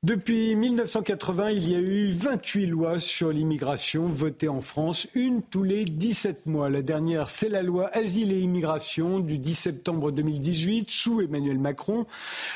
Depuis 0.03 0.57
1980, 0.57 1.51
il 1.51 1.71
y 1.71 1.75
a 1.75 1.79
eu 1.79 2.11
28 2.11 2.65
lois 2.65 3.01
sur 3.01 3.33
l'immigration 3.33 4.07
votées 4.07 4.49
en 4.49 4.63
France, 4.63 5.07
une 5.13 5.43
tous 5.43 5.63
les 5.63 5.85
17 5.85 6.47
mois. 6.47 6.71
La 6.71 6.81
dernière, 6.81 7.29
c'est 7.29 7.51
la 7.51 7.61
loi 7.61 7.91
Asile 7.93 8.33
et 8.33 8.41
immigration 8.41 9.21
du 9.21 9.37
10 9.37 9.55
septembre 9.55 10.11
2018 10.11 10.91
sous 10.91 11.21
Emmanuel 11.21 11.59
Macron. 11.59 12.07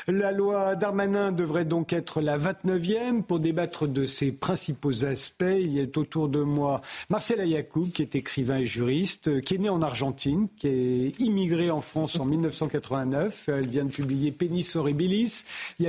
La 0.07 0.31
loi 0.31 0.73
Darmanin 0.73 1.31
devrait 1.31 1.65
donc 1.65 1.93
être 1.93 2.19
la 2.19 2.39
29e 2.39 3.21
pour 3.21 3.39
débattre 3.39 3.87
de 3.87 4.05
ses 4.05 4.31
principaux 4.31 5.05
aspects. 5.05 5.45
Il 5.45 5.71
y 5.71 5.79
a 5.79 5.83
autour 5.83 6.29
de 6.29 6.41
moi 6.41 6.81
Marcela 7.11 7.45
Yacoub, 7.45 7.91
qui 7.93 8.01
est 8.01 8.15
écrivain 8.15 8.57
et 8.57 8.65
juriste, 8.65 9.39
qui 9.41 9.53
est 9.53 9.59
né 9.59 9.69
en 9.69 9.83
Argentine, 9.83 10.47
qui 10.57 10.67
est 10.67 11.19
immigré 11.19 11.69
en 11.69 11.81
France 11.81 12.19
en 12.19 12.25
1989. 12.25 13.49
Elle 13.49 13.67
vient 13.67 13.85
de 13.85 13.91
publier 13.91 14.31
Pénis 14.31 14.75
Horribilis. 14.75 15.43
Il 15.77 15.85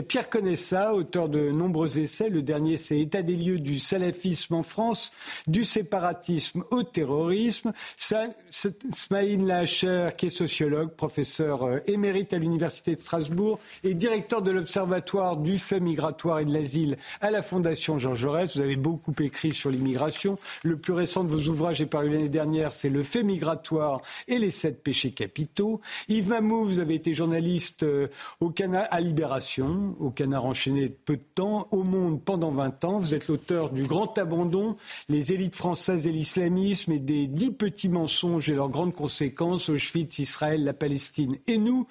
nombreux 1.52 1.98
essais. 1.98 2.28
Le 2.28 2.42
dernier, 2.42 2.76
c'est 2.76 2.98
État 2.98 3.22
des 3.22 3.36
lieux 3.36 3.58
du 3.58 3.78
salafisme 3.78 4.54
en 4.54 4.62
France, 4.62 5.12
du 5.46 5.64
séparatisme 5.64 6.64
au 6.70 6.82
terrorisme. 6.82 7.72
Smaïn 7.96 9.46
Lacher, 9.46 10.10
qui 10.16 10.26
est 10.26 10.30
sociologue, 10.30 10.90
professeur 10.90 11.62
euh, 11.64 11.78
émérite 11.86 12.32
à 12.32 12.38
l'Université 12.38 12.94
de 12.94 13.00
Strasbourg 13.00 13.58
et 13.84 13.94
directeur 13.94 14.42
de 14.42 14.50
l'Observatoire 14.50 15.36
du 15.36 15.58
fait 15.58 15.80
migratoire 15.80 16.40
et 16.40 16.44
de 16.44 16.52
l'asile 16.52 16.96
à 17.20 17.30
la 17.30 17.42
Fondation 17.42 17.98
Jean 17.98 18.14
Jaurès. 18.14 18.56
Vous 18.56 18.62
avez 18.62 18.76
beaucoup 18.76 19.14
écrit 19.20 19.52
sur 19.52 19.70
l'immigration. 19.70 20.38
Le 20.62 20.76
plus 20.76 20.92
récent 20.92 21.24
de 21.24 21.28
vos 21.28 21.48
ouvrages 21.50 21.80
est 21.80 21.86
paru 21.86 22.10
l'année 22.10 22.28
dernière, 22.28 22.72
c'est 22.72 22.88
Le 22.88 23.02
fait 23.02 23.22
migratoire 23.22 24.02
et 24.28 24.38
les 24.38 24.50
sept 24.50 24.82
péchés 24.82 25.10
capitaux. 25.10 25.80
Yves 26.08 26.28
Mamou, 26.28 26.64
vous 26.64 26.78
avez 26.78 26.94
été 26.94 27.14
journaliste 27.14 27.82
euh, 27.82 28.08
au 28.40 28.50
Canard 28.50 28.86
à 28.90 29.00
Libération, 29.00 29.96
au 30.00 30.10
Canard 30.10 30.44
enchaîné 30.44 30.88
peu 30.88 31.16
de 31.16 31.22
au 31.42 31.82
Monde 31.82 32.22
pendant 32.22 32.50
20 32.50 32.84
ans. 32.84 32.98
Vous 32.98 33.14
êtes 33.14 33.28
l'auteur 33.28 33.70
du 33.70 33.82
Grand 33.82 34.16
Abandon, 34.18 34.76
les 35.08 35.32
élites 35.32 35.54
françaises 35.54 36.06
et 36.06 36.12
l'islamisme 36.12 36.92
et 36.92 36.98
des 36.98 37.26
dix 37.26 37.50
petits 37.50 37.88
mensonges 37.88 38.48
et 38.48 38.54
leurs 38.54 38.70
grandes 38.70 38.94
conséquences, 38.94 39.68
Auschwitz, 39.68 40.18
Israël, 40.18 40.64
la 40.64 40.72
Palestine 40.72 41.36
et 41.46 41.58
nous. 41.58 41.86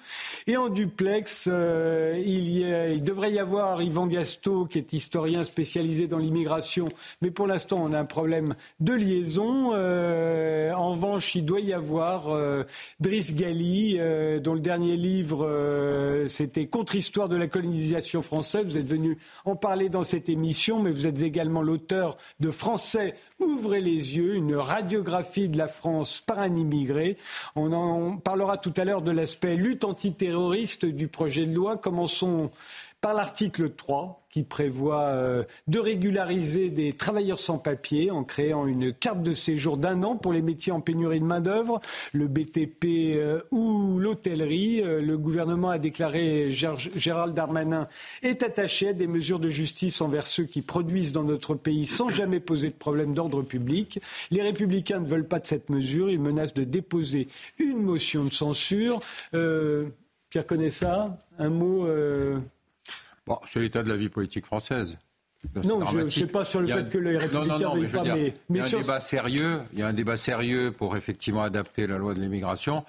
Et 0.46 0.56
en 0.56 0.68
duplex, 0.68 1.48
euh, 1.50 2.20
il, 2.24 2.48
y 2.58 3.00
devrait 3.00 3.32
y 3.32 3.38
avoir 3.38 3.82
Yvan 3.82 4.06
Gasto, 4.06 4.66
qui 4.66 4.78
est 4.78 4.92
historien 4.92 5.44
spécialisé 5.44 6.08
dans 6.08 6.18
l'immigration, 6.18 6.88
mais 7.22 7.30
pour 7.30 7.46
l'instant, 7.46 7.80
on 7.82 7.92
a 7.92 8.00
un 8.00 8.04
problème 8.04 8.54
de 8.80 8.94
liaison. 8.94 9.72
Euh, 9.74 10.72
en 10.72 10.92
revanche, 10.92 11.34
il 11.34 11.44
doit 11.44 11.60
y 11.60 11.72
avoir 11.72 12.30
euh, 12.30 12.64
Driss 13.00 13.34
Gali, 13.34 13.98
dont 14.42 14.54
le 14.54 14.60
dernier 14.60 14.96
livre, 14.96 16.26
c'était 16.28 16.66
Contre-histoire 16.66 17.28
de 17.28 17.36
la 17.36 17.46
colonisation 17.46 18.22
française. 18.22 18.64
Vous 18.64 18.76
êtes 18.76 18.88
venu 18.88 19.18
en 19.44 19.56
parler 19.56 19.88
dans 19.88 20.04
cette 20.04 20.28
émission, 20.28 20.80
mais 20.80 20.90
vous 20.90 21.06
êtes 21.06 21.22
également 21.22 21.62
l'auteur 21.62 22.16
de 22.40 22.50
Français 22.50 23.14
Ouvrez 23.38 23.82
les 23.82 24.16
yeux, 24.16 24.34
une 24.34 24.56
radiographie 24.56 25.48
de 25.48 25.58
la 25.58 25.68
France 25.68 26.22
par 26.22 26.38
un 26.38 26.54
immigré. 26.54 27.18
On 27.54 27.72
en 27.72 28.16
parlera 28.16 28.56
tout 28.56 28.72
à 28.78 28.84
l'heure 28.84 29.02
de 29.02 29.12
l'aspect 29.12 29.56
lutte 29.56 29.84
antiterroriste 29.84 30.86
du 30.86 31.06
projet 31.08 31.44
de 31.44 31.54
loi. 31.54 31.76
Commençons 31.76 32.50
par 33.02 33.12
l'article 33.12 33.74
3 33.74 34.25
qui 34.36 34.42
prévoit 34.42 35.04
euh, 35.04 35.44
de 35.66 35.78
régulariser 35.78 36.68
des 36.68 36.92
travailleurs 36.92 37.38
sans 37.38 37.56
papier 37.56 38.10
en 38.10 38.22
créant 38.22 38.66
une 38.66 38.92
carte 38.92 39.22
de 39.22 39.32
séjour 39.32 39.78
d'un 39.78 40.02
an 40.02 40.14
pour 40.16 40.34
les 40.34 40.42
métiers 40.42 40.72
en 40.72 40.82
pénurie 40.82 41.20
de 41.20 41.24
main-d'œuvre, 41.24 41.80
le 42.12 42.28
BTP 42.28 42.84
euh, 43.16 43.40
ou 43.50 43.98
l'hôtellerie. 43.98 44.82
Euh, 44.82 45.00
le 45.00 45.16
gouvernement 45.16 45.70
a 45.70 45.78
déclaré 45.78 46.50
Gérald 46.52 47.32
Darmanin 47.32 47.88
est 48.22 48.42
attaché 48.42 48.88
à 48.88 48.92
des 48.92 49.06
mesures 49.06 49.38
de 49.38 49.48
justice 49.48 50.02
envers 50.02 50.26
ceux 50.26 50.44
qui 50.44 50.60
produisent 50.60 51.12
dans 51.12 51.24
notre 51.24 51.54
pays 51.54 51.86
sans 51.86 52.10
jamais 52.10 52.38
poser 52.38 52.68
de 52.68 52.74
problème 52.74 53.14
d'ordre 53.14 53.40
public. 53.40 54.02
Les 54.30 54.42
républicains 54.42 55.00
ne 55.00 55.06
veulent 55.06 55.28
pas 55.28 55.40
de 55.40 55.46
cette 55.46 55.70
mesure. 55.70 56.10
Ils 56.10 56.20
menacent 56.20 56.52
de 56.52 56.64
déposer 56.64 57.28
une 57.58 57.80
motion 57.80 58.22
de 58.24 58.34
censure. 58.34 59.00
Pierre 59.30 60.44
ça? 60.68 61.24
Un 61.38 61.48
mot 61.48 61.86
Bon, 63.26 63.38
c'est 63.46 63.60
l'état 63.60 63.82
de 63.82 63.88
la 63.88 63.96
vie 63.96 64.08
politique 64.08 64.46
française. 64.46 64.96
Non, 65.64 65.84
je 65.84 65.98
ne 65.98 66.08
sais 66.08 66.26
pas 66.26 66.44
sur 66.44 66.60
le 66.60 66.66
fait 66.66 66.88
que 66.88 66.98
les 66.98 67.16
républicains 67.16 67.58
non, 67.58 67.58
non, 67.58 67.76
non, 67.76 67.88
pas, 67.88 68.02
mais, 68.04 68.34
il 68.50 68.56
y 68.56 68.60
a 68.60 68.64
un 68.64 68.68
débat 68.68 69.00
sérieux. 69.00 69.60
Il 69.72 69.78
y 69.78 69.82
a 69.82 69.86
un 69.88 69.92
débat 69.92 70.16
sérieux 70.16 70.72
pour 70.72 70.96
effectivement 70.96 71.42
adapter 71.42 71.86
la 71.86 71.98
loi 71.98 72.14
de 72.14 72.20
l'immigration. 72.20 72.84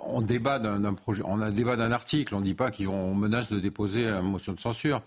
On 0.00 0.20
débat 0.20 0.58
d'un 0.58 0.94
projet, 0.94 1.22
on 1.24 1.40
a 1.40 1.50
débat 1.50 1.76
d'un 1.76 1.92
article. 1.92 2.34
On 2.34 2.40
ne 2.40 2.44
dit 2.44 2.54
pas 2.54 2.70
qu'on 2.70 3.14
menace 3.14 3.50
de 3.50 3.60
déposer 3.60 4.06
une 4.06 4.22
motion 4.22 4.52
de 4.52 4.60
censure. 4.60 5.02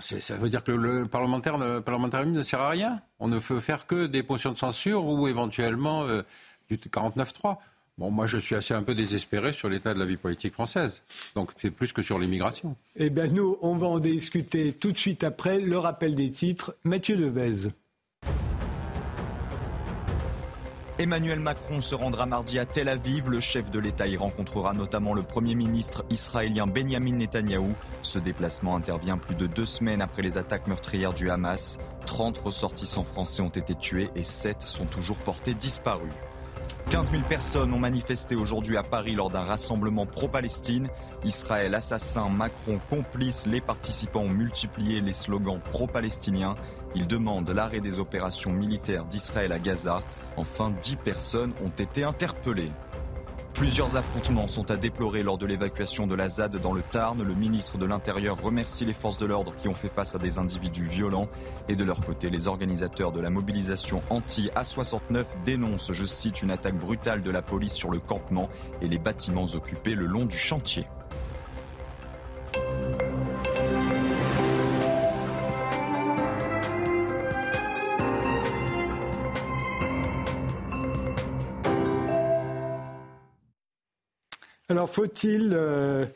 Ça 0.00 0.36
veut 0.36 0.48
dire 0.48 0.62
que 0.62 0.72
le 0.72 1.06
parlementaire, 1.06 1.58
le 1.58 1.80
parlementarisme 1.80 2.30
ne 2.30 2.42
sert 2.42 2.60
à 2.60 2.70
rien. 2.70 3.00
On 3.18 3.26
ne 3.26 3.38
peut 3.38 3.60
faire 3.60 3.86
que 3.86 4.06
des 4.06 4.22
motions 4.22 4.52
de 4.52 4.58
censure 4.58 5.04
ou 5.04 5.26
éventuellement 5.26 6.04
euh, 6.04 6.22
du 6.68 6.76
49-3. 6.76 7.58
Bon, 8.00 8.10
moi, 8.10 8.26
je 8.26 8.38
suis 8.38 8.54
assez 8.54 8.72
un 8.72 8.82
peu 8.82 8.94
désespéré 8.94 9.52
sur 9.52 9.68
l'état 9.68 9.92
de 9.92 9.98
la 9.98 10.06
vie 10.06 10.16
politique 10.16 10.54
française. 10.54 11.02
Donc, 11.34 11.50
c'est 11.60 11.70
plus 11.70 11.92
que 11.92 12.00
sur 12.00 12.18
l'immigration. 12.18 12.74
Eh 12.96 13.10
bien, 13.10 13.26
nous, 13.26 13.58
on 13.60 13.76
va 13.76 13.88
en 13.88 13.98
discuter 13.98 14.72
tout 14.72 14.90
de 14.90 14.96
suite 14.96 15.22
après 15.22 15.60
le 15.60 15.76
rappel 15.76 16.14
des 16.14 16.30
titres. 16.30 16.74
Mathieu 16.82 17.18
Devez. 17.18 17.68
Emmanuel 20.98 21.40
Macron 21.40 21.82
se 21.82 21.94
rendra 21.94 22.24
mardi 22.24 22.58
à 22.58 22.64
Tel 22.64 22.88
Aviv. 22.88 23.28
Le 23.28 23.40
chef 23.40 23.70
de 23.70 23.78
l'État 23.78 24.06
y 24.06 24.16
rencontrera 24.16 24.72
notamment 24.72 25.12
le 25.12 25.22
Premier 25.22 25.54
ministre 25.54 26.02
israélien 26.08 26.66
Benjamin 26.66 27.16
Netanyahou. 27.16 27.74
Ce 28.00 28.18
déplacement 28.18 28.76
intervient 28.76 29.18
plus 29.18 29.34
de 29.34 29.46
deux 29.46 29.66
semaines 29.66 30.00
après 30.00 30.22
les 30.22 30.38
attaques 30.38 30.68
meurtrières 30.68 31.12
du 31.12 31.28
Hamas. 31.28 31.78
30 32.06 32.38
ressortissants 32.38 33.04
français 33.04 33.42
ont 33.42 33.50
été 33.50 33.74
tués 33.74 34.08
et 34.16 34.24
7 34.24 34.62
sont 34.62 34.86
toujours 34.86 35.18
portés 35.18 35.52
disparus. 35.52 36.12
15 36.90 37.12
000 37.12 37.22
personnes 37.28 37.72
ont 37.72 37.78
manifesté 37.78 38.34
aujourd'hui 38.34 38.76
à 38.76 38.82
Paris 38.82 39.14
lors 39.14 39.30
d'un 39.30 39.44
rassemblement 39.44 40.06
pro-Palestine. 40.06 40.88
Israël 41.24 41.76
assassin, 41.76 42.28
Macron 42.28 42.80
complice, 42.90 43.46
les 43.46 43.60
participants 43.60 44.22
ont 44.22 44.28
multiplié 44.28 45.00
les 45.00 45.12
slogans 45.12 45.60
pro-palestiniens. 45.60 46.56
Ils 46.96 47.06
demandent 47.06 47.48
l'arrêt 47.50 47.78
des 47.78 48.00
opérations 48.00 48.52
militaires 48.52 49.04
d'Israël 49.04 49.52
à 49.52 49.60
Gaza. 49.60 50.02
Enfin, 50.36 50.72
10 50.82 50.96
personnes 50.96 51.52
ont 51.64 51.68
été 51.68 52.02
interpellées. 52.02 52.72
Plusieurs 53.54 53.96
affrontements 53.96 54.46
sont 54.46 54.70
à 54.70 54.76
déplorer 54.76 55.22
lors 55.22 55.36
de 55.36 55.44
l'évacuation 55.44 56.06
de 56.06 56.14
la 56.14 56.28
ZAD 56.28 56.56
dans 56.58 56.72
le 56.72 56.82
Tarn. 56.82 57.22
Le 57.22 57.34
ministre 57.34 57.76
de 57.78 57.84
l'Intérieur 57.84 58.40
remercie 58.40 58.84
les 58.84 58.94
forces 58.94 59.18
de 59.18 59.26
l'ordre 59.26 59.54
qui 59.56 59.68
ont 59.68 59.74
fait 59.74 59.88
face 59.88 60.14
à 60.14 60.18
des 60.18 60.38
individus 60.38 60.84
violents. 60.84 61.28
Et 61.68 61.76
de 61.76 61.84
leur 61.84 62.04
côté, 62.04 62.30
les 62.30 62.48
organisateurs 62.48 63.12
de 63.12 63.20
la 63.20 63.28
mobilisation 63.28 64.02
anti-A69 64.08 65.24
dénoncent, 65.44 65.92
je 65.92 66.06
cite, 66.06 66.42
une 66.42 66.50
attaque 66.50 66.78
brutale 66.78 67.22
de 67.22 67.30
la 67.30 67.42
police 67.42 67.74
sur 67.74 67.90
le 67.90 67.98
campement 67.98 68.48
et 68.80 68.88
les 68.88 68.98
bâtiments 68.98 69.46
occupés 69.54 69.94
le 69.94 70.06
long 70.06 70.24
du 70.24 70.38
chantier. 70.38 70.86
Alors 84.70 84.88
faut-il 84.88 85.50
euh, 85.52 86.06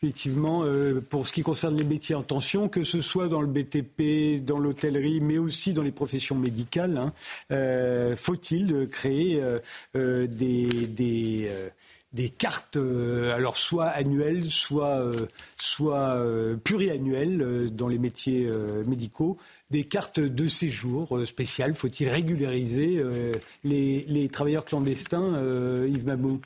effectivement, 0.00 0.62
euh, 0.62 1.00
pour 1.00 1.26
ce 1.26 1.32
qui 1.32 1.42
concerne 1.42 1.76
les 1.76 1.82
métiers 1.82 2.14
en 2.14 2.22
tension, 2.22 2.68
que 2.68 2.84
ce 2.84 3.00
soit 3.00 3.26
dans 3.26 3.40
le 3.40 3.48
BTP, 3.48 4.44
dans 4.44 4.60
l'hôtellerie, 4.60 5.18
mais 5.20 5.38
aussi 5.38 5.72
dans 5.72 5.82
les 5.82 5.90
professions 5.90 6.36
médicales, 6.36 6.96
hein, 6.96 7.12
euh, 7.50 8.14
faut-il 8.14 8.86
créer 8.86 9.42
des, 9.94 11.50
cartes, 12.38 12.76
alors 12.76 13.56
soit 13.56 13.86
annuelles, 13.86 14.48
soit, 14.48 15.10
soit 15.56 16.16
pluriannuelles 16.62 17.74
dans 17.74 17.88
les 17.88 17.98
métiers 17.98 18.46
médicaux, 18.86 19.38
des 19.70 19.82
cartes 19.82 20.20
de 20.20 20.46
séjour 20.46 21.18
spéciales? 21.26 21.74
Faut-il 21.74 22.08
régulariser 22.08 23.02
les, 23.64 24.04
les, 24.06 24.28
travailleurs 24.28 24.64
clandestins, 24.64 25.42
Yves 25.88 26.06
Mabou 26.06 26.40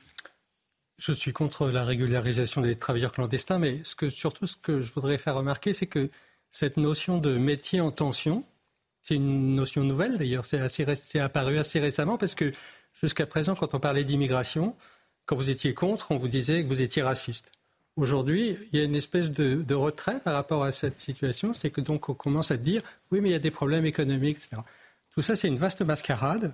je 0.99 1.13
suis 1.13 1.33
contre 1.33 1.69
la 1.69 1.85
régularisation 1.85 2.61
des 2.61 2.77
travailleurs 2.77 3.13
clandestins, 3.13 3.59
mais 3.59 3.81
surtout 3.85 4.47
ce 4.47 4.57
que 4.57 4.81
je 4.81 4.93
voudrais 4.93 5.17
faire 5.17 5.37
remarquer, 5.37 5.73
c'est 5.73 5.87
que 5.87 6.11
cette 6.51 6.77
notion 6.77 7.19
de 7.19 7.39
métier 7.39 7.81
en 7.81 7.91
tension, 7.91 8.45
c'est 9.03 9.15
une 9.15 9.55
notion 9.55 9.85
nouvelle 9.85 10.19
d'ailleurs, 10.19 10.45
c'est 10.45 11.21
apparu 11.21 11.59
assez 11.59 11.79
récemment 11.79 12.19
parce 12.19 12.35
que 12.35 12.53
jusqu'à 13.01 13.27
présent, 13.27 13.55
quand 13.55 13.75
on 13.75 13.81
parlait 13.81 14.05
d'immigration, 14.05 14.77
quand 15.25 15.37
vous 15.37 15.51
étiez 15.51 15.73
contre, 15.73 16.11
on 16.11 16.17
vous 16.17 16.29
disait 16.29 16.65
que 16.65 16.69
vous 16.69 16.83
étiez 16.83 17.03
raciste. 17.03 17.53
Aujourd'hui, 17.97 18.57
il 18.73 18.79
y 18.79 18.83
a 18.83 18.85
une 18.85 18.95
espèce 18.95 19.31
de, 19.31 19.75
retrait 19.75 20.21
par 20.21 20.35
rapport 20.35 20.65
à 20.65 20.73
cette 20.73 20.99
situation. 20.99 21.53
C'est 21.53 21.71
que 21.71 21.81
donc 21.81 22.09
on 22.09 22.15
commence 22.15 22.51
à 22.51 22.57
dire 22.57 22.83
oui, 23.11 23.21
mais 23.21 23.29
il 23.29 23.33
y 23.33 23.37
a 23.37 23.41
des 23.41 23.51
problèmes 23.51 23.85
économiques, 23.85 24.39
etc. 24.39 24.63
Tout 25.11 25.23
ça, 25.23 25.37
c'est 25.37 25.49
une 25.49 25.57
vaste 25.57 25.83
mascarade 25.83 26.53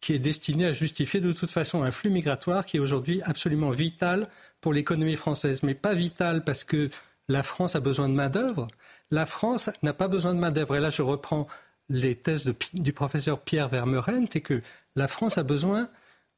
qui 0.00 0.12
est 0.12 0.18
destinée 0.18 0.66
à 0.66 0.72
justifier 0.72 1.20
de 1.20 1.32
toute 1.32 1.50
façon 1.50 1.82
un 1.82 1.90
flux 1.90 2.10
migratoire 2.10 2.64
qui 2.64 2.76
est 2.76 2.80
aujourd'hui 2.80 3.22
absolument 3.22 3.70
vital 3.70 4.28
pour 4.60 4.72
l'économie 4.72 5.16
française. 5.16 5.62
Mais 5.62 5.74
pas 5.74 5.94
vital 5.94 6.44
parce 6.44 6.64
que 6.64 6.90
la 7.28 7.42
France 7.42 7.74
a 7.76 7.80
besoin 7.80 8.08
de 8.08 8.14
main-d'œuvre. 8.14 8.68
La 9.10 9.26
France 9.26 9.70
n'a 9.82 9.92
pas 9.92 10.08
besoin 10.08 10.34
de 10.34 10.38
main-d'œuvre. 10.38 10.76
Et 10.76 10.80
là, 10.80 10.90
je 10.90 11.02
reprends 11.02 11.46
les 11.88 12.14
thèses 12.14 12.44
du 12.74 12.92
professeur 12.92 13.40
Pierre 13.40 13.68
Vermeuren 13.68 14.26
c'est 14.30 14.40
que 14.40 14.60
la 14.96 15.08
France 15.08 15.38
a 15.38 15.42
besoin 15.42 15.88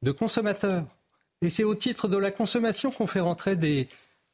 de 0.03 0.13
consommateurs. 0.13 0.85
Et 1.41 1.51
c'est 1.51 1.65
au 1.65 1.75
titre 1.75 2.09
de 2.09 2.17
la 2.17 2.31
consommation 2.31 2.91
qu'on 2.91 3.07
fait 3.07 3.21
rentrer 3.21 3.57
des, 3.57 3.89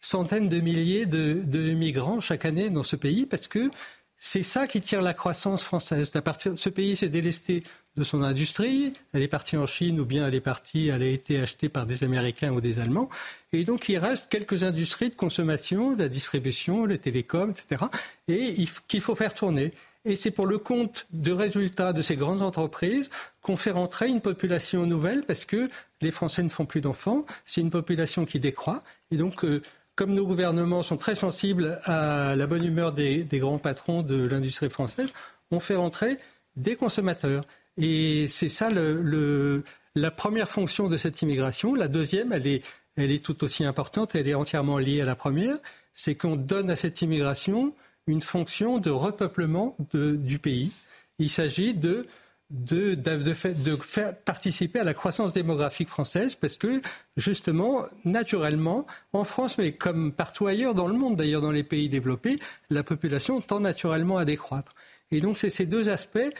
centaines 0.04 0.48
de 0.48 0.60
milliers 0.60 1.06
de, 1.06 1.72
migrants 1.72 2.20
chaque 2.20 2.44
année 2.44 2.70
dans 2.70 2.82
ce 2.82 2.96
pays 2.96 3.26
parce 3.26 3.48
que 3.48 3.70
c'est 4.16 4.42
ça 4.42 4.66
qui 4.66 4.80
tire 4.80 5.02
la 5.02 5.14
croissance 5.14 5.64
française. 5.64 6.10
ce 6.56 6.68
pays 6.68 6.96
s'est 6.96 7.08
délesté 7.08 7.62
de 7.96 8.04
son 8.04 8.22
industrie. 8.22 8.92
Elle 9.12 9.22
est 9.22 9.28
partie 9.28 9.56
en 9.56 9.66
Chine 9.66 10.00
ou 10.00 10.04
bien 10.04 10.26
elle 10.26 10.34
est 10.34 10.40
partie, 10.40 10.88
elle 10.88 11.02
a 11.02 11.06
été 11.06 11.40
achetée 11.40 11.68
par 11.68 11.86
des 11.86 12.04
Américains 12.04 12.52
ou 12.52 12.60
des 12.60 12.80
Allemands. 12.80 13.08
Et 13.52 13.64
donc 13.64 13.88
il 13.88 13.98
reste 13.98 14.28
quelques 14.28 14.62
industries 14.62 15.10
de 15.10 15.14
consommation, 15.14 15.96
la 15.96 16.08
distribution, 16.08 16.86
les 16.86 16.98
télécoms, 16.98 17.50
etc. 17.50 17.84
Et 18.28 18.54
qu'il 18.88 19.00
faut 19.00 19.14
faire 19.14 19.34
tourner. 19.34 19.72
Et 20.06 20.16
c'est 20.16 20.30
pour 20.30 20.46
le 20.46 20.58
compte 20.58 21.06
de 21.12 21.32
résultats 21.32 21.94
de 21.94 22.02
ces 22.02 22.16
grandes 22.16 22.42
entreprises 22.42 23.10
qu'on 23.40 23.56
fait 23.56 23.70
rentrer 23.70 24.08
une 24.08 24.20
population 24.20 24.84
nouvelle 24.84 25.22
parce 25.22 25.46
que 25.46 25.70
les 26.02 26.10
Français 26.10 26.42
ne 26.42 26.50
font 26.50 26.66
plus 26.66 26.82
d'enfants. 26.82 27.24
C'est 27.46 27.62
une 27.62 27.70
population 27.70 28.26
qui 28.26 28.38
décroît. 28.38 28.82
Et 29.10 29.16
donc, 29.16 29.44
euh, 29.44 29.62
comme 29.96 30.12
nos 30.12 30.26
gouvernements 30.26 30.82
sont 30.82 30.98
très 30.98 31.14
sensibles 31.14 31.78
à 31.84 32.36
la 32.36 32.46
bonne 32.46 32.64
humeur 32.64 32.92
des, 32.92 33.26
grands 33.32 33.58
patrons 33.58 34.02
de 34.02 34.26
l'industrie 34.26 34.68
française, 34.68 35.14
on 35.50 35.60
fait 35.60 35.76
rentrer 35.76 36.18
des 36.56 36.76
consommateurs. 36.76 37.44
Et 37.76 38.26
c'est 38.28 38.48
ça 38.48 38.70
la 38.70 40.10
première 40.10 40.48
fonction 40.48 40.88
de 40.88 40.96
cette 40.96 41.22
immigration. 41.22 41.74
La 41.74 41.88
deuxième, 41.88 42.32
elle 42.32 42.46
est, 42.46 43.24
tout 43.24 43.42
aussi 43.44 43.64
importante, 43.64 44.14
elle 44.14 44.28
est 44.28 44.34
entièrement 44.34 44.78
liée 44.78 45.00
à 45.00 45.04
la 45.04 45.16
première, 45.16 45.56
c'est 45.92 46.14
qu'on 46.14 46.36
donne 46.36 46.70
à 46.70 46.76
cette 46.76 47.02
immigration 47.02 47.72
une 48.06 48.20
fonction 48.20 48.78
de 48.78 48.90
repeuplement 48.90 49.76
du 49.92 50.38
pays. 50.38 50.70
Il 51.18 51.30
s'agit 51.30 51.74
de 51.74 52.06
de, 52.50 52.94
de, 52.94 53.76
faire 53.76 54.16
participer 54.16 54.78
à 54.78 54.84
la 54.84 54.94
croissance 54.94 55.32
démographique 55.32 55.88
française 55.88 56.34
parce 56.34 56.56
que, 56.56 56.82
justement, 57.16 57.84
naturellement, 58.04 58.86
en 59.12 59.24
France, 59.24 59.58
mais 59.58 59.72
comme 59.72 60.12
partout 60.12 60.46
ailleurs 60.46 60.74
dans 60.74 60.86
le 60.86 60.94
monde, 60.94 61.16
d'ailleurs 61.16 61.40
dans 61.40 61.50
les 61.50 61.64
pays 61.64 61.88
développés, 61.88 62.38
la 62.70 62.82
population 62.82 63.40
tend 63.40 63.60
naturellement 63.60 64.18
à 64.18 64.24
décroître. 64.24 64.74
Et 65.10 65.20
donc, 65.20 65.38
c'est 65.38 65.50
ces 65.50 65.66
deux 65.66 65.88
aspects. 65.88 66.30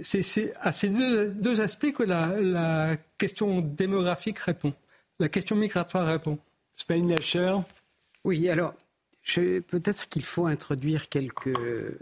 C'est 0.00 0.52
à 0.60 0.72
ces 0.72 0.88
deux, 0.88 1.60
aspects 1.60 1.92
que 1.92 2.02
la, 2.02 2.40
la, 2.40 2.96
question 3.18 3.60
démographique 3.60 4.38
répond, 4.40 4.74
la 5.20 5.28
question 5.28 5.56
migratoire 5.56 6.06
répond. 6.06 6.38
Spain 6.74 7.06
Lasher 7.06 7.56
Oui, 8.24 8.48
alors 8.48 8.74
Peut-être 9.34 10.08
qu'il 10.08 10.24
faut 10.24 10.46
introduire 10.46 11.08
quelques 11.08 11.58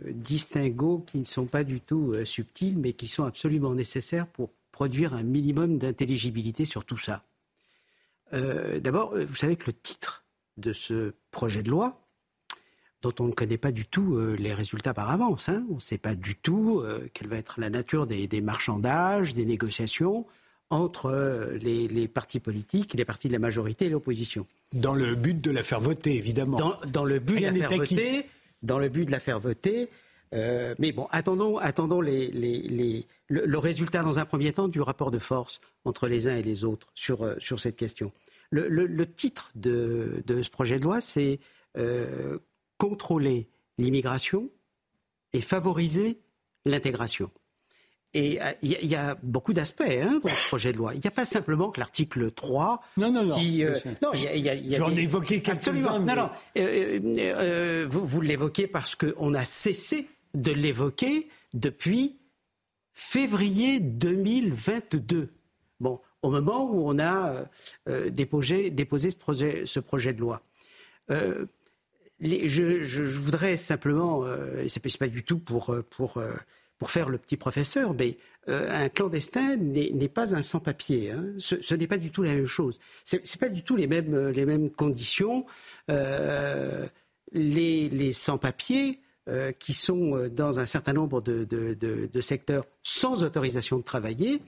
distinguos 0.06 1.02
qui 1.06 1.18
ne 1.18 1.24
sont 1.24 1.46
pas 1.46 1.64
du 1.64 1.80
tout 1.80 2.12
euh, 2.12 2.26
subtils, 2.26 2.76
mais 2.76 2.92
qui 2.92 3.08
sont 3.08 3.24
absolument 3.24 3.74
nécessaires 3.74 4.26
pour 4.26 4.50
produire 4.72 5.14
un 5.14 5.22
minimum 5.22 5.78
d'intelligibilité 5.78 6.66
sur 6.66 6.84
tout 6.84 6.98
ça. 6.98 7.22
Euh, 8.34 8.78
d'abord, 8.78 9.14
euh, 9.14 9.24
vous 9.24 9.36
savez 9.36 9.56
que 9.56 9.66
le 9.66 9.72
titre 9.72 10.24
de 10.58 10.72
ce 10.74 11.14
projet 11.30 11.62
de 11.62 11.70
loi, 11.70 11.98
dont 13.04 13.24
on 13.24 13.28
ne 13.28 13.32
connaît 13.32 13.58
pas 13.58 13.72
du 13.72 13.86
tout 13.86 14.18
les 14.38 14.52
résultats 14.52 14.94
par 14.94 15.10
avance, 15.10 15.48
hein, 15.48 15.64
on 15.70 15.76
ne 15.76 15.80
sait 15.80 15.98
pas 15.98 16.14
du 16.14 16.36
tout 16.36 16.82
quelle 17.12 17.28
va 17.28 17.36
être 17.36 17.60
la 17.60 17.70
nature 17.70 18.06
des, 18.06 18.40
marchandages, 18.40 19.34
des 19.34 19.44
négociations 19.44 20.26
entre 20.70 21.52
les 21.60 22.08
partis 22.08 22.40
politiques, 22.40 22.94
les 22.94 23.04
partis 23.04 23.28
de 23.28 23.32
la 23.32 23.38
majorité 23.38 23.86
et 23.86 23.88
l'opposition. 23.88 24.46
Dans 24.72 24.94
le 24.94 25.14
but 25.14 25.40
de 25.40 25.50
la 25.50 25.62
faire 25.62 25.80
voter, 25.80 26.16
évidemment. 26.16 26.58
Dans, 26.86 27.04
le 27.04 27.18
but 27.18 27.38
de 27.40 27.58
la 27.58 27.68
faire 27.68 27.78
voter. 27.78 28.26
Dans 28.62 28.78
le 28.78 28.88
but 28.88 29.04
de 29.04 29.10
la 29.10 29.20
faire 29.20 29.40
voter. 29.40 29.88
mais 30.32 30.92
bon, 30.92 31.06
attendons, 31.10 31.58
attendons 31.58 32.00
les, 32.00 32.30
le, 33.28 33.58
résultat 33.58 34.02
dans 34.02 34.18
un 34.18 34.24
premier 34.24 34.52
temps 34.52 34.68
du 34.68 34.80
rapport 34.80 35.10
de 35.10 35.18
force 35.18 35.60
entre 35.84 36.08
les 36.08 36.28
uns 36.28 36.36
et 36.36 36.42
les 36.42 36.64
autres 36.64 36.88
sur, 36.94 37.22
euh, 37.22 37.34
sur 37.38 37.60
cette 37.60 37.76
question. 37.76 38.12
Le, 38.50 39.04
titre 39.04 39.50
de, 39.56 40.22
de, 40.26 40.42
ce 40.42 40.50
projet 40.50 40.78
de 40.78 40.84
loi, 40.84 41.00
c'est 41.00 41.40
euh, 41.76 42.38
contrôler 42.88 43.48
l'immigration 43.78 44.50
et 45.32 45.40
favoriser 45.40 46.20
l'intégration. 46.66 47.30
Et 48.12 48.38
il 48.62 48.70
y, 48.70 48.94
a 48.94 49.16
beaucoup 49.24 49.52
d'aspects 49.52 49.82
hein, 49.82 50.20
dans 50.22 50.28
ce 50.28 50.48
projet 50.48 50.70
de 50.70 50.76
loi. 50.76 50.94
Il 50.94 51.00
n'y 51.00 51.08
a 51.08 51.10
pas 51.10 51.24
simplement 51.24 51.70
que 51.70 51.80
l'article 51.80 52.30
3 52.30 52.80
non, 52.96 53.10
non, 53.10 53.24
non, 53.24 53.34
qui... 53.34 53.64
Euh, 53.64 53.74
non, 54.02 54.10
J'en 54.12 54.94
ai 54.96 55.00
évoqué 55.00 55.42
quelques-uns. 55.42 55.98
Non, 55.98 56.14
non. 56.14 56.30
Euh, 56.56 57.00
euh, 57.18 57.86
vous, 57.90 58.06
vous 58.06 58.20
l'évoquez 58.20 58.68
parce 58.68 58.94
qu'on 58.94 59.34
a 59.34 59.44
cessé 59.44 60.08
de 60.34 60.52
l'évoquer 60.52 61.28
depuis 61.54 62.20
février 62.92 63.80
2022. 63.80 65.32
Bon, 65.80 66.00
au 66.22 66.30
moment 66.30 66.70
où 66.70 66.88
on 66.88 67.00
a 67.00 67.46
déposé, 68.10 68.70
déposé 68.70 69.10
ce, 69.10 69.16
projet, 69.16 69.62
ce 69.66 69.80
projet 69.80 70.12
de 70.12 70.20
loi. 70.20 70.42
Les, 72.20 72.48
je, 72.48 73.02
voudrais 73.02 73.56
simplement, 73.56 74.24
et 74.26 74.68
ce 74.68 74.78
n'est 74.78 74.98
pas 74.98 75.08
du 75.08 75.24
tout 75.24 75.38
pour... 75.38 75.74
pour 75.90 76.22
pour 76.78 76.90
faire 76.90 77.08
le 77.08 77.18
petit 77.18 77.36
professeur, 77.36 77.94
mais 77.94 78.16
euh, 78.48 78.84
un 78.84 78.88
clandestin 78.88 79.56
n'est 79.56 80.08
pas 80.08 80.34
un 80.34 80.42
sans-papier. 80.42 81.12
Hein. 81.12 81.32
Ce, 81.38 81.74
n'est 81.74 81.86
pas 81.86 81.98
du 81.98 82.10
tout 82.10 82.22
la 82.22 82.34
même 82.34 82.46
chose. 82.46 82.78
Ce 83.04 83.16
n'est 83.16 83.22
pas 83.40 83.48
du 83.48 83.62
tout 83.62 83.76
les 83.76 83.86
mêmes, 83.86 84.14
euh, 84.14 84.32
les 84.32 84.44
mêmes 84.44 84.70
conditions. 84.70 85.46
Euh, 85.90 86.86
les, 87.32 88.12
sans-papiers 88.12 89.00
qui 89.58 89.72
sont 89.72 90.28
dans 90.28 90.60
un 90.60 90.66
certain 90.66 90.92
nombre 90.92 91.22
de, 91.22 92.20
secteurs 92.20 92.66
sans 92.82 93.24
autorisation 93.24 93.78
de 93.78 93.82
travailler, 93.82 94.42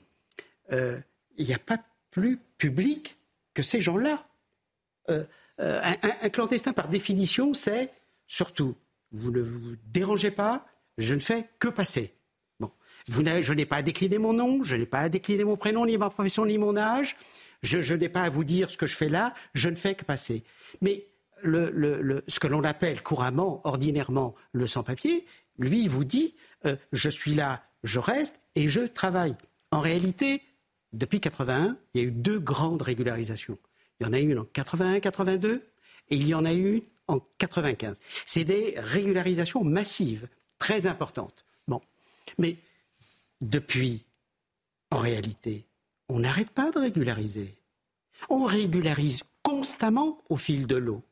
il 0.70 1.46
n'y 1.46 1.54
a 1.54 1.58
pas 1.58 1.78
plus 2.10 2.38
public 2.58 3.16
que 3.54 3.62
ces 3.62 3.80
gens-là. 3.80 4.28
Un, 5.58 5.94
un, 6.22 6.28
clandestin, 6.28 6.72
par 6.72 6.88
définition, 6.88 7.54
c'est 7.54 7.90
surtout, 8.26 8.74
vous 9.12 9.30
ne 9.30 9.40
vous 9.40 9.76
dérangez 9.86 10.30
pas, 10.30 10.66
je 10.98 11.14
ne 11.14 11.20
fais 11.20 11.48
que 11.58 11.68
passer. 11.68 12.12
Bon. 12.60 12.70
je 13.08 13.52
n'ai 13.52 13.66
pas 13.66 13.76
à 13.76 13.82
décliner 13.82 14.18
mon 14.18 14.32
nom, 14.32 14.62
je 14.62 14.76
n'ai 14.76 14.86
pas 14.86 15.00
à 15.00 15.08
décliner 15.08 15.44
mon 15.44 15.56
prénom, 15.56 15.86
ni 15.86 15.96
ma 15.96 16.10
profession, 16.10 16.44
ni 16.46 16.58
mon 16.58 16.76
âge. 16.76 17.16
Je, 17.62 17.94
n'ai 17.94 18.08
pas 18.08 18.22
à 18.22 18.30
vous 18.30 18.44
dire 18.44 18.70
ce 18.70 18.76
que 18.76 18.86
je 18.86 18.96
fais 18.96 19.08
là, 19.08 19.34
je 19.54 19.68
ne 19.68 19.76
fais 19.76 19.94
que 19.94 20.04
passer. 20.04 20.44
Mais 20.82 21.06
ce 21.42 22.38
que 22.38 22.46
l'on 22.46 22.64
appelle 22.64 23.02
couramment, 23.02 23.60
ordinairement, 23.64 24.34
le 24.52 24.66
sans-papier, 24.66 25.26
lui, 25.58 25.88
vous 25.88 26.04
dit 26.04 26.34
euh, 26.66 26.76
je 26.92 27.08
suis 27.08 27.34
là, 27.34 27.64
je 27.82 27.98
reste 27.98 28.40
et 28.54 28.68
je 28.68 28.80
travaille. 28.80 29.36
En 29.70 29.80
réalité, 29.80 30.42
depuis 30.92 31.20
81, 31.20 31.76
il 31.94 32.00
y 32.00 32.04
a 32.04 32.06
eu 32.08 32.12
deux 32.12 32.38
grandes 32.38 32.82
régularisations. 32.82 33.58
Il 34.00 34.06
y 34.06 34.08
en 34.08 34.12
a 34.12 34.18
une 34.18 34.38
en 34.38 34.44
81, 34.44 35.00
82 35.00 35.62
et 36.10 36.16
il 36.16 36.28
y 36.28 36.34
en 36.34 36.44
a 36.44 36.52
une 36.52 36.82
en 37.08 37.20
95. 37.38 38.00
C'est 38.24 38.44
des 38.44 38.74
régularisations 38.76 39.64
massives 39.64 40.28
très 40.58 40.86
importante. 40.86 41.44
Bon. 41.68 41.80
Mais 42.38 42.56
depuis, 43.40 44.04
en 44.90 44.98
réalité, 44.98 45.66
on 46.08 46.20
n'arrête 46.20 46.50
pas 46.50 46.70
de 46.70 46.78
régulariser. 46.78 47.54
On 48.28 48.44
régularise 48.44 49.22
constamment 49.42 50.22
au 50.28 50.36
fil 50.36 50.66
de 50.66 50.76
l'eau. 50.76 51.02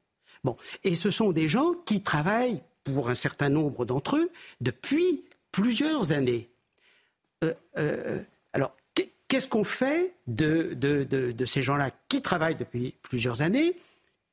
Bon. 0.43 0.57
Et 0.83 0.95
ce 0.95 1.11
sont 1.11 1.33
des 1.33 1.49
gens 1.49 1.75
qui 1.87 2.03
travaillent, 2.03 2.63
pour 2.85 3.09
un 3.09 3.15
certain 3.15 3.49
nombre 3.49 3.85
d'entre 3.87 4.17
eux, 4.17 4.31
depuis 4.61 5.25
plusieurs 5.53 6.13
années. 6.13 6.51
Euh, 7.43 7.55
euh, 7.79 8.23
qu'est-ce 9.35 9.49
qu'on 9.49 9.65
fait 9.65 10.15
de, 10.29 11.35
ces 11.45 11.65
gens-là 11.65 11.91
qui 12.09 12.23
travaillent 12.23 12.55
depuis 12.55 12.95
plusieurs 13.03 13.43
années, 13.43 13.75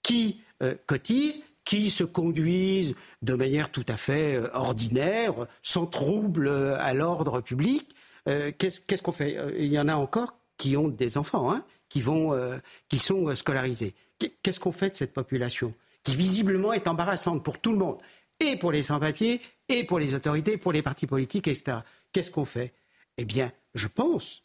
qui 0.03 0.41
euh, 0.61 0.75
cotisent, 0.85 1.41
qui 1.65 1.89
se 1.89 2.03
conduisent 2.03 2.93
de 3.23 3.33
manière 3.33 3.71
tout 3.71 3.85
à 3.87 3.97
fait 3.97 4.35
euh, 4.35 4.47
ordinaire, 4.53 5.33
sans 5.63 5.87
trouble 5.87 6.47
euh, 6.47 6.79
à 6.79 6.93
l'ordre 6.93 7.41
public. 7.41 7.89
Qu'est-ce 8.25 9.01
qu'on 9.01 9.11
fait? 9.11 9.35
Il 9.57 9.73
y 9.73 9.79
en 9.79 9.87
a 9.87 9.95
encore 9.95 10.35
qui 10.55 10.77
ont 10.77 10.87
des 10.87 11.17
enfants, 11.17 11.51
hein, 11.51 11.65
qui, 11.89 12.01
vont, 12.01 12.39
qui 12.87 12.99
sont 12.99 13.33
scolarisés. 13.33 13.95
Qu'est-ce 14.43 14.59
qu'on 14.59 14.71
fait 14.71 14.91
de 14.91 14.95
cette 14.95 15.13
population 15.13 15.71
qui 16.03 16.15
visiblement 16.15 16.73
est 16.73 16.87
embarrassante 16.87 17.43
pour 17.43 17.57
tout 17.57 17.71
le 17.71 17.79
monde, 17.79 17.97
et 18.39 18.57
pour 18.57 18.71
les 18.71 18.83
sans-papiers, 18.83 19.41
et 19.67 19.83
pour 19.83 19.97
les 19.97 20.13
autorités, 20.13 20.57
pour 20.57 20.71
les 20.71 20.83
partis 20.83 21.07
politiques, 21.07 21.47
etc. 21.47 21.77
Qu'est-ce 22.11 22.29
qu'on 22.29 22.45
fait? 22.45 22.75
Eh 23.17 23.25
bien, 23.25 23.51
je 23.73 23.87
pense 23.87 24.43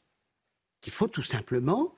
qu'il 0.87 0.93
faut 0.93 1.09
tout 1.09 1.25
simplement 1.25 1.97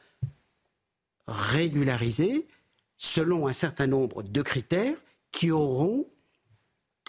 régulariser 1.26 2.48
selon 2.96 3.46
un 3.46 3.52
certain 3.52 3.86
nombre 3.86 4.22
de 4.22 4.40
critères 4.40 4.96
qui 5.30 5.50
auront 5.50 6.06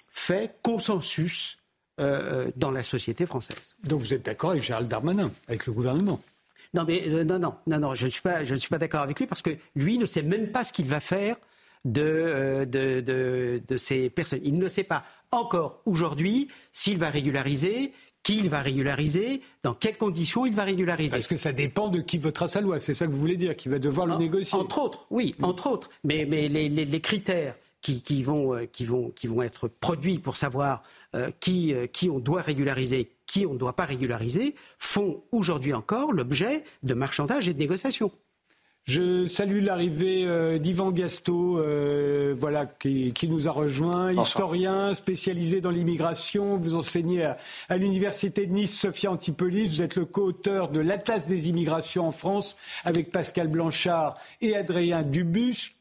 fait 0.10 0.60
consensus 0.62 1.58
euh, 2.02 2.52
dans 2.58 2.72
la 2.72 2.84
société 2.84 3.26
française. 3.26 3.78
Donc 3.86 4.02
vous 4.02 4.14
êtes 4.14 4.26
d'accord 4.26 4.50
avec 4.50 4.62
Gérald 4.62 4.90
Darmanin, 4.90 5.32
avec 5.48 5.68
le 5.68 5.72
gouvernement? 5.72 6.22
Non, 6.74 6.84
mais 6.86 7.02
euh, 7.08 7.24
non, 7.24 7.40
non, 7.40 7.56
non, 7.66 7.80
non, 7.80 7.96
je 7.96 8.08
ne 8.08 8.12
suis 8.12 8.22
pas, 8.22 8.44
je 8.44 8.54
ne 8.54 8.60
suis 8.60 8.68
pas 8.68 8.78
d'accord 8.78 9.00
avec 9.00 9.18
lui 9.18 9.26
parce 9.26 9.42
que 9.42 9.52
lui 9.74 9.98
ne 9.98 10.06
sait 10.06 10.24
même 10.24 10.52
pas 10.52 10.66
ce 10.66 10.74
qu'il 10.74 10.90
va 10.90 11.00
faire 11.00 11.38
de, 11.86 12.02
euh, 12.02 12.66
de, 12.66 13.00
de, 13.00 13.62
de, 13.66 13.78
ces 13.78 14.10
personnes. 14.10 14.42
Il 14.44 14.56
ne 14.56 14.68
sait 14.68 14.84
pas 14.84 15.06
encore 15.32 15.82
aujourd'hui 15.86 16.50
s'il 16.74 16.98
va 16.98 17.10
régulariser, 17.10 17.94
qui 18.30 18.38
il 18.38 18.50
va 18.50 18.62
régulariser, 18.62 19.42
dans 19.64 19.74
quelles 19.74 19.98
conditions 19.98 20.46
il 20.46 20.54
va 20.54 20.64
régulariser. 20.64 21.14
Parce 21.14 21.26
que 21.26 21.36
ça 21.36 21.52
dépend 21.52 21.88
de 21.88 22.00
qui 22.00 22.20
votera 22.20 22.48
sa 22.48 22.62
loi, 22.62 22.80
c'est 22.80 22.94
ça 22.94 23.08
que 23.08 23.12
vous 23.12 23.20
voulez 23.20 23.38
dire, 23.38 23.56
qui 23.56 23.70
va 23.70 23.80
devoir 23.80 24.06
le 24.06 24.18
négocier. 24.18 24.56
Entre 24.56 24.78
autres, 24.78 25.08
oui, 25.10 25.34
entre 25.42 25.66
autres. 25.68 25.90
Mais, 26.04 26.28
mais 26.30 26.48
les, 26.48 26.70
les, 26.70 26.86
les 26.86 27.02
critères 27.02 27.56
qui, 27.82 28.04
qui, 28.04 28.22
vont, 28.22 28.68
qui, 28.72 28.86
vont, 28.86 29.10
qui 29.10 29.26
vont 29.26 29.42
être 29.42 29.68
produits 29.68 30.20
pour 30.20 30.38
savoir 30.38 30.84
euh, 31.16 31.32
qui, 31.40 31.74
euh, 31.74 31.88
qui 31.88 32.08
on 32.12 32.20
doit 32.20 32.42
régulariser, 32.42 33.10
qui 33.26 33.48
on 33.48 33.54
ne 33.54 33.58
doit 33.58 33.76
pas 33.76 33.86
régulariser, 33.86 34.54
font 34.78 35.24
aujourd'hui 35.32 35.74
encore 35.74 36.14
l'objet 36.14 36.64
de 36.84 36.94
marchandage 36.94 37.48
et 37.48 37.56
de 37.56 37.60
négociations. 37.60 38.12
Je 38.90 39.28
salue 39.28 39.64
l'arrivée 39.64 40.24
euh, 40.26 40.58
d'Yvan 40.58 40.90
Gasto, 40.90 41.60
euh, 41.60 42.34
voilà, 42.36 42.66
qui, 42.66 43.14
qui, 43.14 43.28
nous 43.28 43.48
a 43.48 43.52
rejoint, 43.52 44.12
historien 44.14 44.96
spécialisé 44.96 45.62
dans 45.62 45.70
l'immigration. 45.70 46.58
Vous 46.58 46.74
enseignez 46.74 47.24
à, 47.24 47.38
à 47.70 47.78
l'université 47.78 48.48
de 48.48 48.52
Nice, 48.52 48.76
Sophia 48.76 49.12
Antipolis. 49.12 49.68
Vous 49.68 49.84
êtes 49.84 49.96
le 49.96 50.06
co-auteur 50.06 50.70
de 50.70 50.80
l'Atlas 50.80 51.28
des 51.28 51.50
immigrations 51.50 52.08
en 52.08 52.12
France 52.12 52.58
avec 52.84 53.12
Pascal 53.12 53.48
Blanchard 53.48 54.18
et 54.42 54.56
Adrien 54.56 55.04
Dubus. 55.04 55.76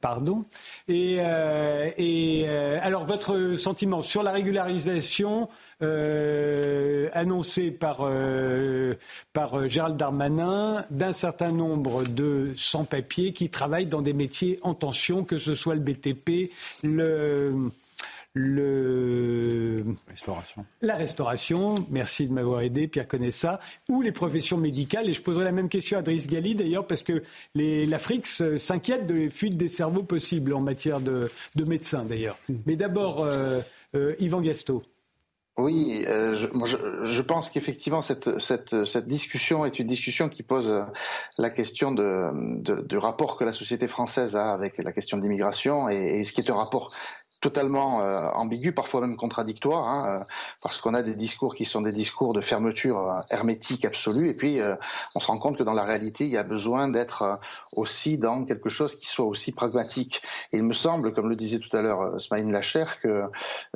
Pardon. 0.00 0.44
Et, 0.86 1.16
euh, 1.18 1.90
et 1.96 2.44
euh, 2.46 2.78
alors, 2.82 3.04
votre 3.04 3.56
sentiment 3.56 4.00
sur 4.00 4.22
la 4.22 4.30
régularisation 4.30 5.48
euh, 5.82 7.08
annoncée 7.14 7.72
par, 7.72 7.98
euh, 8.02 8.94
par 9.32 9.68
Gérald 9.68 9.96
Darmanin 9.96 10.84
d'un 10.90 11.12
certain 11.12 11.50
nombre 11.50 12.04
de 12.04 12.52
sans-papiers 12.56 13.32
qui 13.32 13.50
travaillent 13.50 13.86
dans 13.86 14.02
des 14.02 14.12
métiers 14.12 14.60
en 14.62 14.74
tension, 14.74 15.24
que 15.24 15.36
ce 15.36 15.56
soit 15.56 15.74
le 15.74 15.80
BTP, 15.80 16.52
le 16.84 17.70
le... 18.38 19.84
Restauration. 20.08 20.64
la 20.80 20.94
restauration, 20.94 21.74
merci 21.90 22.28
de 22.28 22.32
m'avoir 22.32 22.60
aidé, 22.60 22.88
Pierre 22.88 23.08
connaît 23.08 23.30
ça, 23.30 23.58
ou 23.88 24.00
les 24.00 24.12
professions 24.12 24.56
médicales. 24.56 25.08
Et 25.08 25.14
je 25.14 25.22
poserai 25.22 25.44
la 25.44 25.52
même 25.52 25.68
question 25.68 25.98
à 25.98 26.02
Driss 26.02 26.26
Gali 26.26 26.54
d'ailleurs, 26.54 26.86
parce 26.86 27.02
que 27.02 27.22
l'Afrique 27.54 28.26
s'inquiète 28.26 29.06
de 29.06 29.14
les 29.14 29.30
fuites 29.30 29.56
des 29.56 29.68
cerveaux 29.68 30.04
possibles 30.04 30.54
en 30.54 30.60
matière 30.60 31.00
de, 31.00 31.30
de 31.56 31.64
médecins 31.64 32.04
d'ailleurs. 32.04 32.38
Mais 32.66 32.76
d'abord, 32.76 33.22
euh, 33.24 33.60
euh, 33.94 34.14
Yvan 34.20 34.40
Gasto. 34.40 34.82
Oui, 35.56 36.04
euh, 36.06 36.34
je, 36.34 36.46
moi 36.54 36.68
je, 36.68 36.76
je, 37.02 37.22
pense 37.22 37.50
qu'effectivement 37.50 38.00
cette, 38.00 38.38
cette, 38.38 38.84
cette, 38.84 39.08
discussion 39.08 39.66
est 39.66 39.80
une 39.80 39.88
discussion 39.88 40.28
qui 40.28 40.44
pose 40.44 40.72
la 41.36 41.50
question 41.50 41.90
de, 41.90 42.62
de, 42.62 42.82
du 42.82 42.96
rapport 42.96 43.36
que 43.36 43.42
la 43.42 43.52
société 43.52 43.88
française 43.88 44.36
a 44.36 44.52
avec 44.52 44.78
la 44.78 44.92
question 44.92 45.16
de 45.16 45.22
l'immigration 45.22 45.88
et, 45.88 46.20
et, 46.20 46.22
ce 46.22 46.32
qui 46.32 46.42
est 46.42 46.50
un 46.50 46.54
rapport 46.54 46.92
totalement 47.40 48.00
euh, 48.00 48.28
ambigu, 48.30 48.72
parfois 48.72 49.00
même 49.00 49.16
contradictoire, 49.16 49.86
hein, 49.86 50.20
euh, 50.20 50.24
parce 50.60 50.80
qu'on 50.80 50.94
a 50.94 51.02
des 51.02 51.14
discours 51.14 51.54
qui 51.54 51.64
sont 51.64 51.82
des 51.82 51.92
discours 51.92 52.32
de 52.32 52.40
fermeture 52.40 52.98
euh, 52.98 53.20
hermétique 53.30 53.84
absolue, 53.84 54.28
et 54.28 54.34
puis 54.34 54.60
euh, 54.60 54.74
on 55.14 55.20
se 55.20 55.28
rend 55.28 55.38
compte 55.38 55.56
que 55.56 55.62
dans 55.62 55.74
la 55.74 55.84
réalité, 55.84 56.24
il 56.24 56.30
y 56.30 56.36
a 56.36 56.42
besoin 56.42 56.88
d'être 56.88 57.22
euh, 57.22 57.36
aussi 57.72 58.18
dans 58.18 58.44
quelque 58.44 58.68
chose 58.68 58.98
qui 58.98 59.06
soit 59.06 59.26
aussi 59.26 59.52
pragmatique. 59.52 60.22
Il 60.52 60.64
me 60.64 60.74
semble, 60.74 61.14
comme 61.14 61.28
le 61.28 61.36
disait 61.36 61.60
tout 61.60 61.74
à 61.76 61.82
l'heure 61.82 62.20
Smaïn 62.20 62.50
Lacher, 62.50 62.84
que 63.02 63.24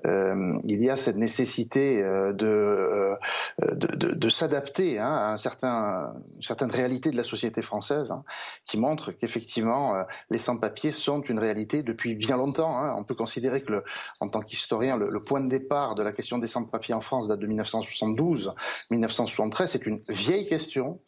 il 0.05 0.83
y 0.83 0.90
a 0.90 0.96
cette 0.96 1.16
nécessité 1.16 2.03
de, 2.03 3.16
de, 3.59 4.29
s'adapter 4.29 4.98
hein, 4.98 5.12
à 5.12 5.33
un 5.33 5.38
certain, 5.38 6.12
une 6.37 6.42
certaine 6.42 6.70
réalité 6.70 7.11
de 7.11 7.16
la 7.16 7.25
société 7.25 7.62
française, 7.62 8.11
hein, 8.11 8.25
qui 8.64 8.79
montre 8.79 9.12
qu'effectivement, 9.12 9.94
les 10.31 10.38
sans-papiers 10.38 10.92
sont 10.92 11.20
une 11.22 11.38
réalité 11.38 11.83
depuis 11.83 12.14
bien 12.14 12.37
longtemps. 12.37 12.96
On 12.96 13.05
peut 13.05 13.14
considérer 13.14 13.52
que, 13.61 13.73
le, 13.73 13.85
en 14.21 14.29
tant 14.29 14.41
qu'historien, 14.41 14.97
le, 14.97 15.23
point 15.23 15.41
de 15.41 15.49
départ 15.49 15.95
de 15.95 16.03
la 16.03 16.12
question 16.12 16.38
des 16.38 16.49
sans-papiers 16.49 16.95
en 16.95 17.01
France 17.01 17.29
date 17.29 17.41
de 17.41 17.47
1972-1973. 17.47 19.67
C'est 19.67 19.87
une 19.87 20.03
vieille 20.09 20.47
question, 20.47 21.01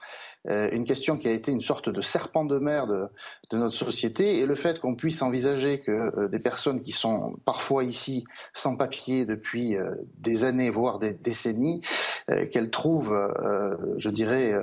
une 0.46 0.85
question 0.85 1.16
qui 1.16 1.28
a 1.28 1.33
été 1.33 1.52
une 1.52 1.62
sorte 1.62 1.88
de 1.88 2.02
serpent 2.02 2.44
de 2.44 2.59
mer 2.59 2.87
de, 2.87 3.07
de 3.50 3.59
notre 3.59 3.74
société. 3.74 4.38
Et 4.38 4.46
le 4.46 4.54
fait 4.54 4.80
qu'on 4.80 4.94
puisse 4.94 5.22
envisager 5.22 5.80
que 5.80 5.90
euh, 5.90 6.28
des 6.28 6.38
personnes 6.38 6.83
qui 6.83 6.92
sont 6.92 7.37
parfois 7.44 7.85
ici 7.85 8.24
sans 8.52 8.76
papier 8.76 9.26
depuis 9.26 9.76
euh, 9.76 9.94
des 10.18 10.44
années, 10.44 10.70
voire 10.70 10.98
des 10.98 11.12
décennies, 11.12 11.80
qu'elles 12.52 12.70
trouvent, 12.70 13.14
je 13.98 14.09
dirais, 14.09 14.54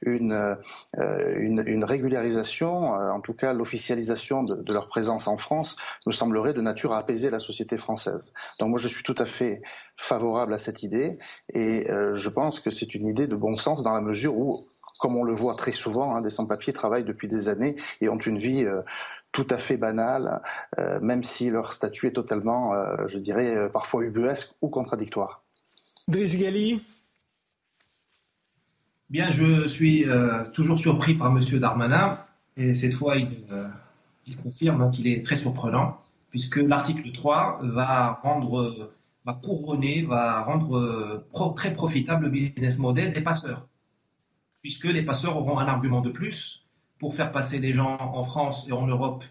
une, 0.00 0.56
une, 1.04 1.62
une, 1.66 1.84
régularisation, 1.84 2.92
en 2.92 3.20
tout 3.20 3.34
cas 3.34 3.52
l'officialisation 3.52 4.42
de, 4.42 4.54
de 4.54 4.72
leur 4.72 4.88
présence 4.88 5.28
en 5.28 5.36
France, 5.36 5.76
nous 6.06 6.12
semblerait 6.12 6.54
de 6.54 6.62
nature 6.62 6.94
à 6.94 6.98
apaiser 6.98 7.28
la 7.28 7.38
société 7.38 7.76
française. 7.76 8.20
Donc 8.58 8.70
moi 8.70 8.78
je 8.78 8.88
suis 8.88 9.02
tout 9.02 9.14
à 9.18 9.26
fait 9.26 9.60
favorable 10.00 10.54
à 10.54 10.58
cette 10.58 10.82
idée 10.82 11.18
et 11.52 11.90
euh, 11.90 12.16
je 12.16 12.28
pense 12.30 12.58
que 12.58 12.70
c'est 12.70 12.94
une 12.94 13.06
idée 13.06 13.26
de 13.26 13.36
bon 13.36 13.56
sens 13.56 13.82
dans 13.82 13.92
la 13.92 14.00
mesure 14.00 14.36
où, 14.36 14.66
comme 15.00 15.16
on 15.16 15.24
le 15.24 15.34
voit 15.34 15.54
très 15.54 15.72
souvent, 15.72 16.14
hein, 16.14 16.20
des 16.20 16.30
sans-papiers 16.30 16.72
travaillent 16.72 17.04
depuis 17.04 17.26
des 17.26 17.48
années 17.48 17.76
et 18.00 18.08
ont 18.08 18.18
une 18.18 18.38
vie 18.38 18.64
euh, 18.64 18.82
tout 19.32 19.46
à 19.50 19.58
fait 19.58 19.76
banale, 19.76 20.42
euh, 20.78 21.00
même 21.00 21.24
si 21.24 21.50
leur 21.50 21.72
statut 21.72 22.06
est 22.06 22.12
totalement, 22.12 22.74
je 23.06 23.18
dirais, 23.18 23.70
parfois 23.72 24.04
ubuesque 24.04 24.54
ou 24.60 24.68
contradictoire. 24.68 25.42
Driss 26.08 26.36
Gali 26.36 26.80
Bien, 29.08 29.30
je 29.30 29.66
suis 29.66 30.04
toujours 30.52 30.78
surpris 30.78 31.14
par 31.14 31.28
M. 31.28 31.40
Darmanin 31.58 32.18
et 32.56 32.74
cette 32.74 32.94
fois 32.94 33.16
il, 33.16 33.44
il 34.26 34.36
confirme 34.36 34.90
qu'il 34.90 35.06
est 35.06 35.24
très 35.24 35.36
surprenant 35.36 36.00
puisque 36.30 36.56
l'article 36.56 37.12
3 37.12 37.60
va 37.62 38.20
rendre, 38.22 38.92
va 39.24 39.34
couronner, 39.34 40.02
va 40.02 40.42
rendre 40.42 41.24
pro, 41.32 41.52
très 41.52 41.72
profitable 41.72 42.24
le 42.24 42.30
business 42.30 42.78
model 42.78 43.12
des 43.12 43.20
passeurs. 43.20 43.66
Puisque 44.62 44.84
les 44.84 45.02
passeurs 45.02 45.36
auront 45.36 45.58
un 45.58 45.66
argument 45.66 46.00
de 46.00 46.10
plus 46.10 46.66
pour 46.98 47.14
faire 47.14 47.32
passer 47.32 47.58
les 47.58 47.72
gens 47.72 47.96
en 47.98 48.22
France 48.24 48.66
et 48.68 48.72
en 48.72 48.86
Europe 48.86 49.24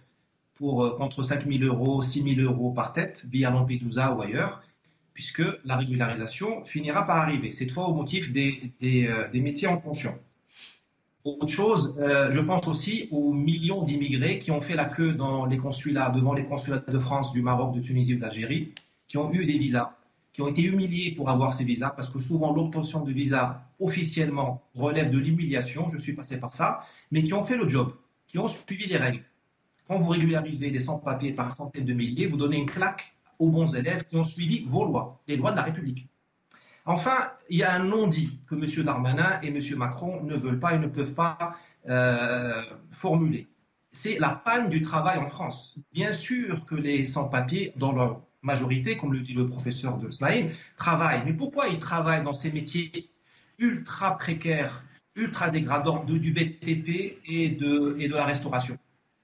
pour 0.56 0.98
contre 0.98 1.24
5 1.24 1.46
000 1.48 1.64
euros, 1.64 2.02
6 2.02 2.36
000 2.36 2.42
euros 2.42 2.72
par 2.72 2.92
tête 2.92 3.26
via 3.32 3.50
Lampedusa 3.50 4.14
ou 4.14 4.22
ailleurs, 4.22 4.62
puisque 5.14 5.44
la 5.66 5.76
régularisation 5.76 6.64
finira 6.64 7.06
par 7.06 7.18
arriver, 7.18 7.52
cette 7.52 7.72
fois 7.72 7.88
au 7.88 7.94
motif 7.94 8.32
des, 8.32 8.72
des, 8.80 9.08
euh, 9.08 9.28
métiers 9.34 9.68
en 9.68 9.78
tension. 9.78 10.18
Autre 11.26 11.48
chose, 11.48 11.98
euh, 12.00 12.32
je 12.32 12.40
pense 12.40 12.68
aussi 12.68 13.10
aux 13.12 13.34
millions 13.34 13.84
d'immigrés 13.84 14.40
qui 14.40 14.52
ont 14.52 14.62
fait 14.62 14.76
la 14.76 14.86
queue 14.86 15.14
dans 15.14 15.46
les 15.46 15.58
consulats, 15.58 16.10
devant 16.12 16.34
les 16.34 16.46
consulats 16.46 16.84
de 16.88 17.00
France, 17.00 17.34
du 17.34 17.42
Maroc, 17.42 17.76
de 17.76 17.82
Tunisie 17.82 18.16
ou 18.16 18.20
d'Algérie, 18.20 18.74
qui 19.10 19.18
ont 19.18 19.32
eu 19.34 19.46
des 19.46 19.58
visas, 19.58 19.94
qui 20.34 20.42
ont 20.42 20.48
été 20.48 20.62
humiliés 20.62 21.14
pour 21.16 21.30
avoir 21.30 21.54
ces 21.54 21.66
visas, 21.66 21.90
parce 21.90 22.10
que 22.10 22.20
souvent 22.20 22.54
l'obtention 22.54 23.04
de 23.04 23.12
visas 23.12 23.62
officiellement 23.80 24.64
relève 24.76 25.12
de 25.12 25.18
l'humiliation, 25.18 25.90
je 25.90 25.98
suis 25.98 26.14
passé 26.14 26.40
par 26.40 26.54
ça, 26.54 26.82
mais 27.12 27.24
qui 27.24 27.34
ont 27.34 27.44
fait 27.44 27.58
le 27.58 27.68
job, 27.68 27.94
qui 28.28 28.38
ont 28.38 28.48
suivi 28.48 28.88
les 28.88 28.98
règles. 28.98 29.24
Quand 29.88 29.98
vous 29.98 30.10
régularisez 30.10 30.70
des 30.70 30.80
sans-papiers 30.80 31.34
par 31.34 31.54
centaines 31.54 31.86
de 31.86 31.94
milliers, 31.94 32.28
vous 32.28 32.38
donnez 32.38 32.58
une 32.58 32.70
claque 32.70 33.16
aux 33.40 33.50
bons 33.50 33.76
élèves 33.76 34.04
qui 34.04 34.18
ont 34.18 34.24
suivi 34.24 34.64
vos 34.66 34.86
lois, 34.86 35.22
les 35.28 35.38
lois 35.38 35.52
de 35.52 35.56
la 35.56 35.64
République. 35.64 36.08
Enfin, 36.86 37.32
il 37.50 37.60
y 37.60 37.64
a 37.64 37.74
un 37.74 37.84
non-dit 37.84 38.40
que 38.48 38.56
M. 38.56 38.86
Darmanin 38.86 39.40
et 39.42 39.48
M. 39.48 39.60
Macron 39.78 40.24
ne 40.24 40.36
veulent 40.36 40.60
pas 40.60 40.74
et 40.74 40.80
ne 40.80 40.88
peuvent 40.88 41.14
pas 41.14 41.56
euh, 41.88 42.64
formuler. 42.92 43.48
C'est 43.92 44.20
la 44.20 44.30
panne 44.30 44.70
du 44.70 44.82
travail 44.82 45.18
en 45.18 45.28
France. 45.28 45.78
Bien 45.94 46.12
sûr 46.12 46.66
que 46.66 46.76
les 46.76 47.06
sans-papiers, 47.06 47.74
dans 47.76 47.92
leur 47.92 48.22
majorité, 48.42 48.98
comme 48.98 49.14
le 49.14 49.22
dit 49.22 49.34
le 49.34 49.48
professeur 49.48 49.98
de 49.98 50.10
Smaïn, 50.12 50.50
travaillent. 50.76 51.24
Mais 51.26 51.34
pourquoi 51.34 51.68
ils 51.68 51.80
travaillent 51.80 52.24
dans 52.24 52.34
ces 52.34 52.52
métiers 52.52 53.10
ultra 53.60 54.18
précaires, 54.18 54.84
ultra 55.16 55.50
dégradants 55.50 56.04
de, 56.04 56.18
du 56.18 56.32
BTP 56.32 57.20
et 57.26 57.50
de, 57.50 58.14
la 58.14 58.26
restauration 58.26 58.78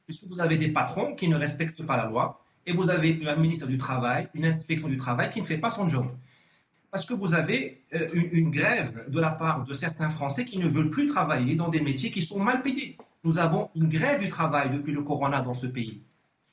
Puisque 0.06 0.26
vous 0.26 0.40
avez 0.40 0.58
des 0.58 0.70
patrons 0.70 1.16
qui 1.16 1.28
ne 1.28 1.36
respectent 1.36 1.84
pas 1.84 1.98
la 1.98 2.06
loi 2.06 2.42
et 2.68 2.74
vous 2.74 2.90
avez 2.90 3.20
un 3.28 3.36
ministre 3.36 3.68
du 3.68 3.78
Travail, 3.78 4.28
une 4.34 4.46
inspection 4.46 4.88
du 4.88 4.98
travail 4.98 5.32
qui 5.32 5.42
ne 5.42 5.46
fait 5.46 5.58
pas 5.58 5.70
son 5.70 5.88
job 5.88 6.08
parce 6.96 7.06
que 7.06 7.14
vous 7.14 7.34
avez 7.34 7.84
euh, 7.94 8.08
une, 8.14 8.52
grève 8.52 9.04
de 9.10 9.20
la 9.20 9.32
part 9.32 9.66
de 9.66 9.74
certains 9.74 10.10
Français 10.10 10.46
qui 10.46 10.58
ne 10.58 10.66
veulent 10.66 10.90
plus 10.90 11.08
travailler 11.08 11.56
dans 11.56 11.68
des 11.68 11.82
métiers 11.82 12.10
qui 12.10 12.22
sont 12.22 12.40
mal 12.40 12.62
payés. 12.62 12.96
Nous 13.26 13.38
avons 13.38 13.70
une 13.76 13.90
grève 13.90 14.22
du 14.22 14.30
travail 14.30 14.70
depuis 14.70 14.94
le 14.94 15.02
corona 15.02 15.42
dans 15.42 15.54
ce 15.54 15.68
pays. 15.68 16.02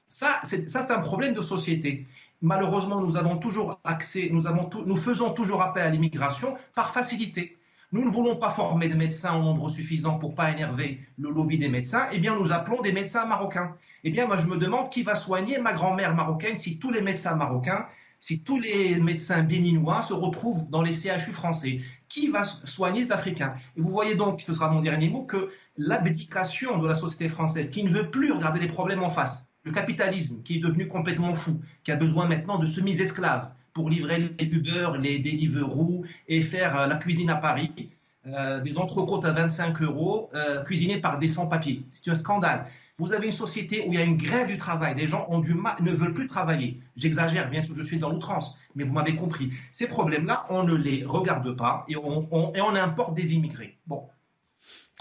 Ça, 0.08 0.40
c'est 0.42 0.90
un 0.90 0.98
problème 0.98 1.32
de 1.32 1.40
société. 1.40 2.08
Malheureusement, 2.40 3.00
nous 3.00 3.16
avons 3.16 3.36
toujours 3.36 3.78
accès, 3.84 4.30
nous, 4.32 4.48
avons 4.48 4.64
tout, 4.64 4.82
nous 4.84 4.96
faisons 4.96 5.32
toujours 5.32 5.62
appel 5.62 5.84
à 5.84 5.90
l'immigration 5.90 6.58
par 6.74 6.92
facilité. 6.92 7.56
Nous 7.92 8.02
ne 8.06 8.08
voulons 8.08 8.36
pas 8.36 8.48
former 8.48 8.88
des 8.88 8.94
médecins 8.94 9.32
en 9.32 9.42
nombre 9.42 9.68
suffisant 9.68 10.18
pour 10.18 10.34
pas 10.34 10.50
énerver 10.50 10.98
le 11.18 11.30
lobby 11.30 11.58
des 11.58 11.68
médecins. 11.68 12.06
Eh 12.10 12.18
bien, 12.20 12.34
nous 12.34 12.50
appelons 12.50 12.80
des 12.80 12.90
médecins 12.90 13.26
marocains. 13.26 13.76
Eh 14.02 14.10
bien, 14.10 14.26
moi, 14.26 14.38
je 14.38 14.46
me 14.46 14.56
demande 14.56 14.88
qui 14.88 15.02
va 15.02 15.14
soigner 15.14 15.58
ma 15.58 15.74
grand-mère 15.74 16.14
marocaine 16.14 16.56
si 16.56 16.78
tous 16.78 16.90
les 16.90 17.02
médecins 17.02 17.36
marocains, 17.36 17.86
si 18.18 18.42
tous 18.42 18.58
les 18.58 18.98
médecins 18.98 19.42
béninois 19.42 20.00
se 20.00 20.14
retrouvent 20.14 20.70
dans 20.70 20.80
les 20.80 20.92
CHU 20.92 21.32
français. 21.32 21.82
Qui 22.08 22.28
va 22.28 22.44
soigner 22.44 23.00
les 23.00 23.12
Africains? 23.12 23.56
Et 23.76 23.82
vous 23.82 23.90
voyez 23.90 24.14
donc, 24.14 24.40
ce 24.40 24.54
sera 24.54 24.70
mon 24.70 24.80
dernier 24.80 25.10
mot, 25.10 25.24
que 25.24 25.50
l'abdication 25.76 26.78
de 26.78 26.88
la 26.88 26.94
société 26.94 27.28
française, 27.28 27.68
qui 27.68 27.84
ne 27.84 27.90
veut 27.90 28.10
plus 28.10 28.32
regarder 28.32 28.60
les 28.60 28.68
problèmes 28.68 29.02
en 29.02 29.10
face, 29.10 29.52
le 29.64 29.70
capitalisme 29.70 30.42
qui 30.42 30.56
est 30.56 30.60
devenu 30.60 30.88
complètement 30.88 31.34
fou, 31.34 31.60
qui 31.84 31.92
a 31.92 31.96
besoin 31.96 32.26
maintenant 32.26 32.58
de 32.58 32.64
semi-esclaves 32.64 33.50
pour 33.72 33.90
livrer 33.90 34.34
les 34.38 34.46
Uber, 34.46 34.90
les 35.00 35.18
Deliveroo 35.18 36.04
et 36.28 36.42
faire 36.42 36.78
euh, 36.78 36.86
la 36.86 36.96
cuisine 36.96 37.30
à 37.30 37.36
Paris, 37.36 37.90
euh, 38.26 38.60
des 38.60 38.78
entrecôtes 38.78 39.24
à 39.24 39.32
25 39.32 39.82
euros, 39.82 40.30
euh, 40.34 40.62
cuisinées 40.64 41.00
par 41.00 41.18
des 41.18 41.28
sans-papiers. 41.28 41.82
C'est 41.90 42.10
un 42.10 42.14
scandale. 42.14 42.66
Vous 42.98 43.12
avez 43.14 43.26
une 43.26 43.32
société 43.32 43.84
où 43.86 43.92
il 43.92 43.98
y 43.98 44.02
a 44.02 44.04
une 44.04 44.16
grève 44.16 44.46
du 44.46 44.56
travail. 44.56 44.94
Les 44.96 45.06
gens 45.06 45.26
ont 45.28 45.40
du 45.40 45.54
mal, 45.54 45.74
ne 45.82 45.90
veulent 45.90 46.14
plus 46.14 46.26
travailler. 46.26 46.80
J'exagère, 46.96 47.50
bien 47.50 47.62
sûr, 47.62 47.74
je 47.74 47.82
suis 47.82 47.98
dans 47.98 48.10
l'outrance, 48.10 48.60
mais 48.76 48.84
vous 48.84 48.92
m'avez 48.92 49.16
compris. 49.16 49.50
Ces 49.72 49.88
problèmes-là, 49.88 50.46
on 50.50 50.62
ne 50.62 50.74
les 50.74 51.04
regarde 51.04 51.56
pas 51.56 51.84
et 51.88 51.96
on, 51.96 52.52
et 52.54 52.60
on 52.60 52.74
importe 52.74 53.14
des 53.14 53.34
immigrés. 53.34 53.76
Bon, 53.86 54.04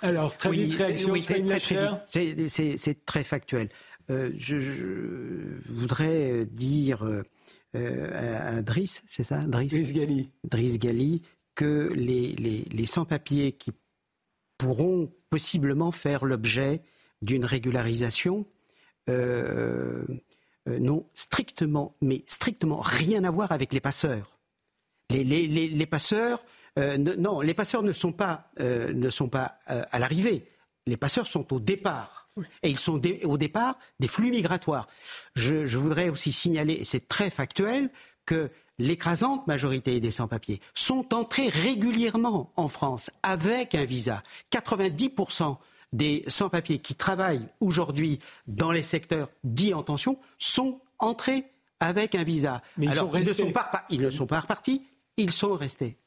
alors, 0.02 0.36
très 0.36 0.52
vite, 0.52 0.74
réaction, 0.74 1.14
C'est 2.08 3.06
très 3.06 3.24
factuel. 3.24 3.70
Euh, 4.10 4.32
je, 4.36 4.56
voudrais 5.72 6.46
dire 6.48 7.04
euh, 7.76 8.58
à, 8.58 8.62
Driss, 8.62 9.04
c'est 9.08 9.24
ça 9.24 9.40
Driss, 9.48 9.94
Gali. 9.94 10.30
Driss 10.50 10.78
Gali, 10.78 11.22
que 11.56 11.92
les, 11.94 12.34
les, 12.34 12.86
sans-papiers 12.86 13.54
qui 13.54 13.72
pourront 14.58 15.12
possiblement 15.30 15.92
faire 15.92 16.26
l'objet 16.26 16.82
d'une 17.22 17.46
régularisation 17.46 18.46
euh, 19.10 20.06
n'ont 20.68 21.08
strictement, 21.14 21.96
mais 22.02 22.24
strictement 22.28 22.80
rien 22.80 23.24
à 23.24 23.32
voir 23.32 23.52
avec 23.52 23.74
les 23.74 23.82
passeurs. 23.82 24.40
Les, 25.10 25.24
les, 25.24 25.48
les 25.48 25.86
passeurs 25.86 26.44
euh, 26.80 26.98
non, 26.98 27.42
les 27.42 27.54
passeurs 27.54 27.84
ne 27.84 27.92
sont 27.92 28.14
pas, 28.14 28.48
euh, 28.60 28.94
ne 28.94 29.10
sont 29.10 29.30
pas 29.30 29.60
euh, 29.70 29.84
à 29.92 30.00
l'arrivée. 30.00 30.48
Les 30.88 30.98
passeurs 30.98 31.28
sont 31.28 31.54
au 31.54 31.60
départ. 31.60 32.21
Et 32.64 32.70
ils 32.70 32.80
sont 32.80 33.02
au 33.24 33.38
départ 33.38 33.78
des 34.00 34.08
flux 34.08 34.32
migratoires. 34.32 34.88
Je, 35.36 35.66
je 35.66 35.78
voudrais 35.78 36.10
aussi 36.10 36.32
signaler, 36.32 36.74
et 36.74 36.86
c'est 36.86 37.08
très 37.08 37.30
factuel, 37.30 37.90
que 38.26 38.52
l'écrasante 38.78 39.48
majorité 39.48 40.00
des 40.00 40.12
sans-papiers 40.12 40.60
sont 40.74 41.14
entrés 41.14 41.50
régulièrement 41.50 42.52
en 42.56 42.68
France 42.68 43.10
avec 43.24 43.76
un 43.76 43.86
visa. 43.86 44.24
90% 44.52 45.58
des 45.94 46.24
sans-papiers 46.28 46.80
qui 46.80 46.96
travaillent 46.96 47.48
aujourd'hui 47.60 48.20
dans 48.48 48.72
les 48.72 48.84
secteurs 48.84 49.30
dits 49.44 49.74
en 49.74 49.84
tension 49.84 50.16
sont 50.40 50.80
entrés 51.00 51.46
avec 51.80 52.16
un 52.16 52.24
visa. 52.24 52.62
Mais 52.78 52.86
ils, 52.86 52.92
Alors, 52.92 53.18
ils, 53.18 53.28
ne 53.28 53.34
sont 53.34 53.52
pas, 53.52 53.86
ils 53.90 54.02
ne 54.02 54.10
sont 54.10 54.28
pas 54.28 54.40
repartis, 54.40 54.84
ils 55.18 55.32
sont 55.32 55.56
restés. 55.56 55.98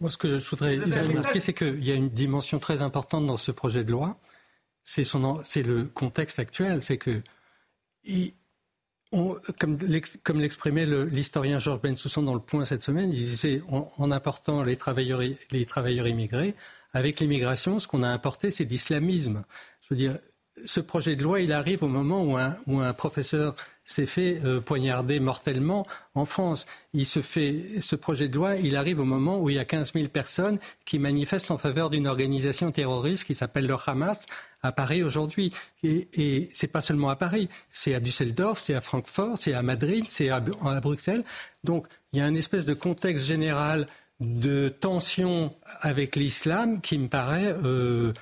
Moi, 0.00 0.10
ce 0.10 0.16
que 0.16 0.38
je 0.38 0.48
voudrais 0.48 0.78
remarquer, 0.78 1.40
c'est 1.40 1.52
qu'il 1.52 1.84
y 1.84 1.92
a 1.92 1.94
une 1.94 2.08
dimension 2.08 2.58
très 2.58 2.82
importante 2.82 3.26
dans 3.26 3.36
ce 3.36 3.52
projet 3.52 3.84
de 3.84 3.92
loi. 3.92 4.16
C'est 4.84 5.62
le 5.62 5.84
contexte 5.84 6.38
actuel. 6.38 6.82
C'est 6.82 6.98
que, 6.98 7.22
comme 9.58 9.76
l'exprimait 10.40 10.86
l'historien 10.86 11.58
Georges 11.58 11.80
Bensoussan 11.80 12.22
dans 12.22 12.34
le 12.34 12.40
point 12.40 12.64
cette 12.64 12.82
semaine, 12.82 13.10
il 13.12 13.18
disait 13.18 13.62
en, 13.68 14.10
important 14.10 14.62
les 14.62 14.76
travailleurs, 14.76 15.20
les 15.50 15.66
travailleurs 15.66 16.08
immigrés, 16.08 16.54
avec 16.92 17.20
l'immigration, 17.20 17.78
ce 17.78 17.86
qu'on 17.86 18.02
a 18.02 18.08
importé, 18.08 18.50
c'est 18.50 18.64
l'islamisme. 18.64 19.44
Ce 20.64 20.80
projet 20.80 21.16
de 21.16 21.22
loi, 21.22 21.40
il 21.40 21.52
arrive 21.52 21.82
au 21.82 21.88
moment 21.88 22.22
où 22.66 22.80
un, 22.80 22.92
professeur 22.92 23.54
s'est 23.84 24.06
fait 24.06 24.40
euh, 24.44 24.60
poignarder 24.60 25.18
mortellement 25.18 25.86
en 26.14 26.24
France. 26.24 26.66
Il 26.92 27.06
se 27.06 27.20
fait, 27.20 27.80
ce 27.80 27.96
projet 27.96 28.28
de 28.28 28.36
loi, 28.36 28.56
il 28.56 28.76
arrive 28.76 29.00
au 29.00 29.04
moment 29.04 29.40
où 29.40 29.48
il 29.48 29.56
y 29.56 29.58
a 29.58 29.64
15 29.64 29.94
000 29.94 30.08
personnes 30.08 30.58
qui 30.84 30.98
manifestent 30.98 31.50
en 31.50 31.58
faveur 31.58 31.90
d'une 31.90 32.06
organisation 32.06 32.70
terroriste 32.70 33.24
qui 33.24 33.34
s'appelle 33.34 33.66
le 33.66 33.76
Hamas 33.86 34.20
à 34.62 34.72
Paris 34.72 35.02
aujourd'hui. 35.02 35.52
Et, 35.82 36.08
et 36.12 36.50
c'est 36.52 36.68
pas 36.68 36.82
seulement 36.82 37.08
à 37.08 37.16
Paris, 37.16 37.48
c'est 37.70 37.94
à 37.94 38.00
Düsseldorf, 38.00 38.62
c'est 38.62 38.74
à 38.74 38.80
Francfort, 38.80 39.38
c'est 39.38 39.54
à 39.54 39.62
Madrid, 39.62 40.04
c'est 40.08 40.28
à, 40.28 40.36
à, 40.64 40.80
Bruxelles. 40.80 41.24
Donc 41.64 41.86
il 42.12 42.18
y 42.18 42.22
a 42.22 42.28
une 42.28 42.36
espèce 42.36 42.66
de 42.66 42.74
contexte 42.74 43.24
général 43.24 43.88
de 44.20 44.68
tension 44.68 45.54
avec 45.80 46.14
l'islam 46.14 46.80
qui 46.80 46.98
me 46.98 47.08
paraît 47.08 47.56
euh, 47.64 48.12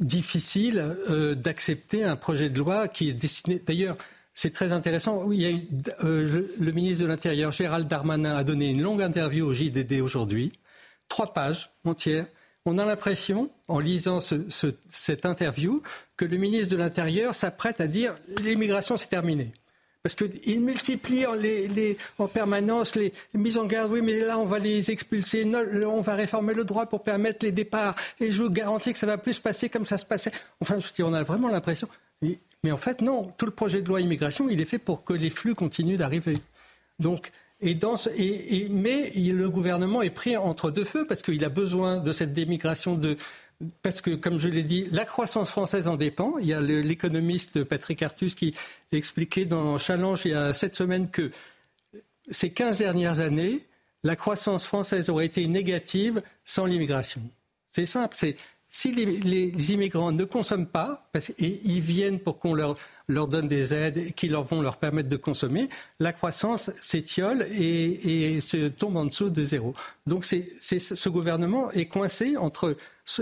difficile 0.00 0.96
euh, 1.10 1.34
d'accepter 1.34 2.04
un 2.04 2.16
projet 2.16 2.50
de 2.50 2.58
loi 2.58 2.88
qui 2.88 3.10
est 3.10 3.14
destiné. 3.14 3.60
D'ailleurs, 3.64 3.96
c'est 4.34 4.52
très 4.52 4.72
intéressant. 4.72 5.28
Euh, 5.30 6.48
le 6.58 6.72
ministre 6.72 7.04
de 7.04 7.08
l'Intérieur, 7.08 7.52
Gérald 7.52 7.86
Darmanin, 7.86 8.36
a 8.36 8.44
donné 8.44 8.70
une 8.70 8.82
longue 8.82 9.02
interview 9.02 9.46
au 9.46 9.52
JDD 9.52 10.00
aujourd'hui, 10.00 10.52
trois 11.08 11.32
pages 11.32 11.70
entières. 11.84 12.26
On 12.66 12.78
a 12.78 12.84
l'impression, 12.84 13.50
en 13.68 13.78
lisant 13.78 14.20
cette 14.20 15.26
interview, 15.26 15.82
que 16.16 16.24
le 16.24 16.38
ministre 16.38 16.70
de 16.70 16.76
l'Intérieur 16.76 17.34
s'apprête 17.34 17.80
à 17.80 17.86
dire 17.86 18.16
l'immigration 18.42 18.96
c'est 18.96 19.08
terminé. 19.08 19.52
Parce 20.04 20.16
qu'il 20.16 20.60
multiplie 20.60 21.24
en 22.18 22.28
permanence 22.28 22.94
les, 22.94 23.10
mises 23.32 23.56
en 23.56 23.64
garde. 23.64 23.90
Oui, 23.90 24.02
mais 24.02 24.20
là, 24.20 24.38
on 24.38 24.44
va 24.44 24.58
les 24.58 24.90
expulser. 24.90 25.50
on 25.86 26.02
va 26.02 26.14
réformer 26.14 26.52
le 26.52 26.64
droit 26.64 26.84
pour 26.84 27.02
permettre 27.02 27.38
les 27.42 27.52
départs. 27.52 27.94
Et 28.20 28.30
je 28.30 28.42
vous 28.42 28.50
garantis 28.50 28.92
que 28.92 28.98
ça 28.98 29.06
va 29.06 29.16
plus 29.16 29.32
se 29.32 29.40
passer 29.40 29.70
comme 29.70 29.86
ça 29.86 29.96
se 29.96 30.04
passait. 30.04 30.30
Enfin, 30.60 30.76
on 30.98 31.14
a 31.14 31.22
vraiment 31.22 31.48
l'impression. 31.48 31.88
Mais 32.62 32.70
en 32.70 32.76
fait, 32.76 33.00
non. 33.00 33.32
Tout 33.38 33.46
le 33.46 33.52
projet 33.52 33.80
de 33.80 33.88
loi 33.88 34.02
immigration, 34.02 34.50
il 34.50 34.60
est 34.60 34.66
fait 34.66 34.76
pour 34.78 35.04
que 35.04 35.14
les 35.14 35.30
flux 35.30 35.54
continuent 35.54 35.96
d'arriver. 35.96 36.36
Donc, 36.98 37.32
et 37.62 37.74
dans 37.74 37.94
et, 38.14 38.68
mais 38.70 39.10
le 39.16 39.48
gouvernement 39.48 40.02
est 40.02 40.10
pris 40.10 40.36
entre 40.36 40.70
deux 40.70 40.84
feux 40.84 41.06
parce 41.06 41.22
qu'il 41.22 41.42
a 41.46 41.48
besoin 41.48 41.96
de 41.96 42.12
cette 42.12 42.34
démigration 42.34 42.94
de, 42.94 43.16
parce 43.82 44.00
que, 44.00 44.14
comme 44.14 44.38
je 44.38 44.48
l'ai 44.48 44.62
dit, 44.62 44.88
la 44.92 45.04
croissance 45.04 45.50
française 45.50 45.88
en 45.88 45.96
dépend. 45.96 46.38
Il 46.38 46.46
y 46.46 46.52
a 46.54 46.60
l'économiste 46.60 47.64
Patrick 47.64 48.02
Artus 48.02 48.34
qui 48.34 48.54
expliquait 48.92 49.44
dans 49.44 49.78
Challenge 49.78 50.20
il 50.24 50.30
y 50.32 50.34
a 50.34 50.52
sept 50.52 50.74
semaines 50.74 51.10
que 51.10 51.30
ces 52.30 52.50
15 52.50 52.78
dernières 52.78 53.20
années, 53.20 53.60
la 54.02 54.16
croissance 54.16 54.66
française 54.66 55.08
aurait 55.10 55.26
été 55.26 55.46
négative 55.46 56.22
sans 56.44 56.66
l'immigration. 56.66 57.22
C'est 57.68 57.86
simple. 57.86 58.16
Si 58.76 58.90
les, 58.90 59.72
immigrants 59.72 60.10
ne 60.10 60.24
consomment 60.24 60.66
pas, 60.66 61.06
parce 61.12 61.32
qu'ils 61.32 61.80
viennent 61.80 62.18
pour 62.18 62.40
qu'on 62.40 62.54
leur, 62.54 62.76
leur, 63.06 63.28
donne 63.28 63.46
des 63.46 63.72
aides 63.72 64.12
qui 64.14 64.28
leur 64.28 64.42
vont 64.42 64.60
leur 64.60 64.78
permettre 64.78 65.08
de 65.08 65.16
consommer, 65.16 65.68
la 66.00 66.12
croissance 66.12 66.72
s'étiole 66.80 67.46
et, 67.52 68.40
se 68.40 68.66
tombe 68.66 68.96
en 68.96 69.04
dessous 69.04 69.30
de 69.30 69.44
zéro. 69.44 69.74
Donc 70.08 70.24
c'est, 70.24 70.44
ce 70.60 71.08
gouvernement 71.08 71.70
est 71.70 71.86
coincé 71.86 72.36
entre 72.36 72.76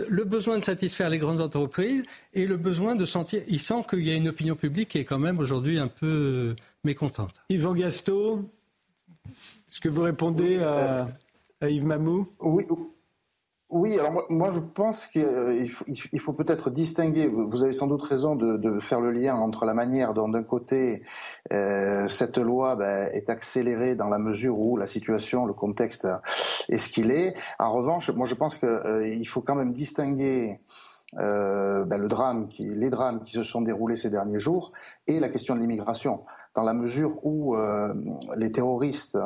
le 0.08 0.24
besoin 0.24 0.58
de 0.58 0.64
satisfaire 0.64 1.10
les 1.10 1.18
grandes 1.18 1.42
entreprises 1.42 2.04
et 2.32 2.46
le 2.46 2.56
besoin 2.56 2.96
de 2.96 3.04
sentir. 3.04 3.42
Il 3.46 3.60
sent 3.60 3.84
qu'il 3.90 4.08
y 4.08 4.10
a 4.10 4.14
une 4.14 4.28
opinion 4.28 4.56
publique 4.56 4.88
qui 4.88 4.98
est 4.98 5.04
quand 5.04 5.18
même 5.18 5.38
aujourd'hui 5.38 5.78
un 5.78 5.88
peu 5.88 6.56
mécontente. 6.82 7.34
Yvan 7.50 7.74
Gasto, 7.74 8.48
est-ce 9.68 9.82
que 9.82 9.90
vous 9.90 10.02
répondez 10.02 10.60
à, 10.60 11.08
à 11.60 11.68
Yves 11.68 11.84
Mamou? 11.84 12.26
Oui. 12.40 12.64
Oui, 13.72 13.98
alors 13.98 14.26
moi, 14.28 14.50
je 14.50 14.60
pense 14.60 15.06
qu'il 15.06 15.70
faut, 15.70 15.86
il 15.86 16.20
faut 16.20 16.34
peut-être 16.34 16.68
distinguer, 16.68 17.26
vous 17.26 17.64
avez 17.64 17.72
sans 17.72 17.86
doute 17.86 18.02
raison 18.02 18.36
de, 18.36 18.78
faire 18.80 19.00
le 19.00 19.10
lien 19.10 19.34
entre 19.34 19.64
la 19.64 19.72
manière 19.72 20.12
dont 20.12 20.28
d'un 20.28 20.42
côté 20.42 21.02
euh, 21.54 22.06
cette 22.06 22.36
loi 22.36 22.76
ben, 22.76 23.08
est 23.14 23.30
accélérée 23.30 23.96
dans 23.96 24.10
la 24.10 24.18
mesure 24.18 24.58
où 24.58 24.76
la 24.76 24.86
situation, 24.86 25.46
le 25.46 25.54
contexte 25.54 26.06
est 26.68 26.76
ce 26.76 26.90
qu'il 26.90 27.10
est. 27.10 27.34
En 27.58 27.72
revanche, 27.72 28.10
moi 28.10 28.26
je 28.26 28.34
pense 28.34 28.56
qu'il 28.56 28.68
euh, 28.68 29.24
faut 29.24 29.40
quand 29.40 29.54
même 29.54 29.72
distinguer 29.72 30.60
euh, 31.18 31.86
ben, 31.86 31.98
le 31.98 32.08
drame 32.08 32.50
les 32.58 32.90
drames 32.90 33.22
qui 33.22 33.32
se 33.32 33.42
sont 33.42 33.62
déroulés 33.62 33.96
ces 33.96 34.10
derniers 34.10 34.40
jours 34.40 34.72
et 35.06 35.18
la 35.18 35.30
question 35.30 35.54
de 35.54 35.60
l'immigration, 35.60 36.24
dans 36.54 36.62
la 36.62 36.74
mesure 36.74 37.24
où 37.24 37.56
les 38.36 38.52
terroristes 38.52 39.16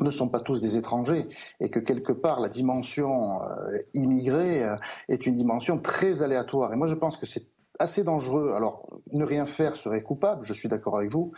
ne 0.00 0.10
sont 0.10 0.28
pas 0.28 0.40
tous 0.40 0.60
des 0.60 0.76
étrangers 0.76 1.28
et 1.60 1.70
que 1.70 1.78
quelque 1.78 2.12
part 2.12 2.40
la 2.40 2.48
dimension 2.48 3.42
euh, 3.42 3.78
immigrée 3.94 4.62
euh, 4.62 4.76
est 5.08 5.26
une 5.26 5.34
dimension 5.34 5.78
très 5.78 6.22
aléatoire. 6.22 6.72
Et 6.72 6.76
moi 6.76 6.88
je 6.88 6.94
pense 6.94 7.16
que 7.16 7.26
c'est 7.26 7.46
assez 7.78 8.04
dangereux. 8.04 8.52
Alors 8.54 8.88
ne 9.12 9.24
rien 9.24 9.46
faire 9.46 9.76
serait 9.76 10.02
coupable, 10.02 10.44
je 10.44 10.52
suis 10.52 10.68
d'accord 10.68 10.96
avec 10.96 11.10
vous, 11.10 11.32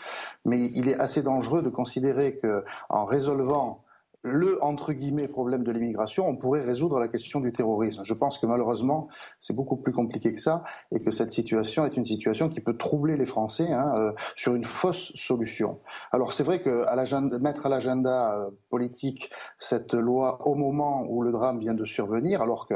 mais 0.45 0.71
il 0.75 0.89
est 0.89 0.99
assez 0.99 1.23
dangereux 1.23 1.63
de 1.63 1.71
considérer 1.71 2.39
que 2.39 2.65
en 2.89 3.05
résolvant 3.05 3.85
le 4.23 4.63
entre 4.63 4.93
guillemets 4.93 5.29
problème 5.29 5.63
de 5.63 5.71
l'immigration, 5.71 6.27
on 6.27 6.37
pourrait 6.37 6.65
résoudre 6.65 6.99
la 6.99 7.09
question 7.09 7.41
du 7.41 7.53
terrorisme. 7.53 8.03
Je 8.05 8.15
pense 8.15 8.39
que 8.39 8.47
malheureusement, 8.47 9.09
c'est 9.39 9.55
beaucoup 9.55 9.77
plus 9.77 9.93
compliqué 9.93 10.33
que 10.33 10.41
ça 10.41 10.65
et 10.91 11.01
que 11.01 11.11
cette 11.11 11.31
situation 11.31 11.87
est 11.87 11.97
une 11.97 12.05
situation 12.05 12.49
qui 12.49 12.61
peut 12.61 12.77
troubler 12.77 13.17
les 13.17 13.27
Français 13.27 13.71
hein, 13.71 13.93
euh, 13.97 14.13
sur 14.35 14.55
une 14.55 14.65
fausse 14.65 15.13
solution. 15.15 15.79
Alors 16.11 16.33
c'est 16.33 16.43
vrai 16.43 16.61
que 16.61 17.39
mettre 17.39 17.67
à 17.67 17.69
l'agenda 17.69 18.35
euh, 18.35 18.51
politique 18.71 19.31
cette 19.57 19.95
loi 19.95 20.47
au 20.47 20.55
moment 20.55 21.07
où 21.09 21.23
le 21.23 21.31
drame 21.31 21.61
vient 21.61 21.75
de 21.75 21.85
survenir, 21.85 22.43
alors 22.43 22.67
que 22.67 22.75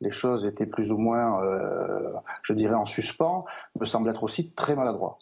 les 0.00 0.10
choses 0.10 0.46
étaient 0.46 0.66
plus 0.66 0.90
ou 0.90 0.98
moins, 0.98 1.42
euh, 1.42 2.14
je 2.42 2.54
dirais, 2.54 2.74
en 2.74 2.86
suspens, 2.86 3.44
me 3.78 3.84
semble 3.84 4.08
être 4.08 4.24
aussi 4.24 4.50
très 4.52 4.74
maladroit. 4.74 5.18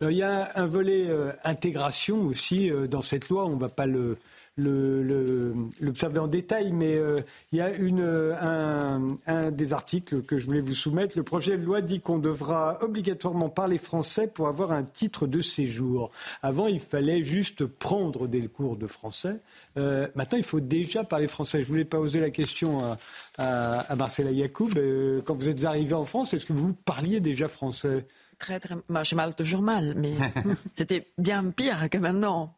Il 0.00 0.10
y 0.10 0.24
a 0.24 0.50
un 0.56 0.66
volet 0.66 1.08
intégration 1.44 2.22
aussi 2.22 2.70
dans 2.90 3.00
cette 3.00 3.28
loi. 3.28 3.46
On 3.46 3.54
ne 3.54 3.60
va 3.60 3.68
pas 3.68 3.86
le, 3.86 4.18
l'observer 4.56 6.18
en 6.20 6.28
détail, 6.28 6.72
mais 6.72 6.94
euh, 6.94 7.18
il 7.52 7.58
y 7.58 7.60
a 7.60 7.70
une, 7.70 8.02
un, 8.02 9.50
des 9.50 9.72
articles 9.72 10.22
que 10.22 10.38
je 10.38 10.46
voulais 10.46 10.60
vous 10.60 10.74
soumettre. 10.74 11.16
Le 11.16 11.24
projet 11.24 11.56
de 11.56 11.64
loi 11.64 11.80
dit 11.80 12.00
qu'on 12.00 12.18
devra 12.18 12.78
obligatoirement 12.82 13.48
parler 13.48 13.78
français 13.78 14.26
pour 14.26 14.48
avoir 14.48 14.70
un 14.72 14.84
titre 14.84 15.26
de 15.26 15.40
séjour. 15.40 16.10
Avant, 16.42 16.66
il 16.66 16.80
fallait 16.80 17.22
juste 17.22 17.66
prendre 17.66 18.28
des 18.28 18.46
cours 18.46 18.76
de 18.76 18.86
français. 18.86 19.40
Euh, 19.76 20.06
maintenant, 20.14 20.38
il 20.38 20.44
faut 20.44 20.60
déjà 20.60 21.04
parler 21.04 21.26
français. 21.26 21.62
Je 21.62 21.66
voulais 21.66 21.84
pas 21.84 21.98
oser 21.98 22.20
la 22.20 22.30
question 22.30 22.84
à, 22.84 22.98
à, 23.38 23.96
Marcela 23.96 24.30
Yacoub. 24.30 24.70
Euh, 24.76 25.20
quand 25.24 25.34
vous 25.34 25.48
êtes 25.48 25.64
arrivé 25.64 25.94
en 25.94 26.04
France, 26.04 26.32
est-ce 26.34 26.46
que 26.46 26.52
vous 26.52 26.74
parliez 26.74 27.20
déjà 27.20 27.48
français? 27.48 28.06
Très, 28.38 28.60
très. 28.60 28.74
Moi, 28.88 29.02
je 29.04 29.14
parle 29.14 29.34
toujours 29.34 29.62
mal, 29.62 29.94
mais 29.96 30.14
c'était 30.74 31.08
bien 31.18 31.50
pire 31.50 31.88
que 31.90 31.98
maintenant. 31.98 32.54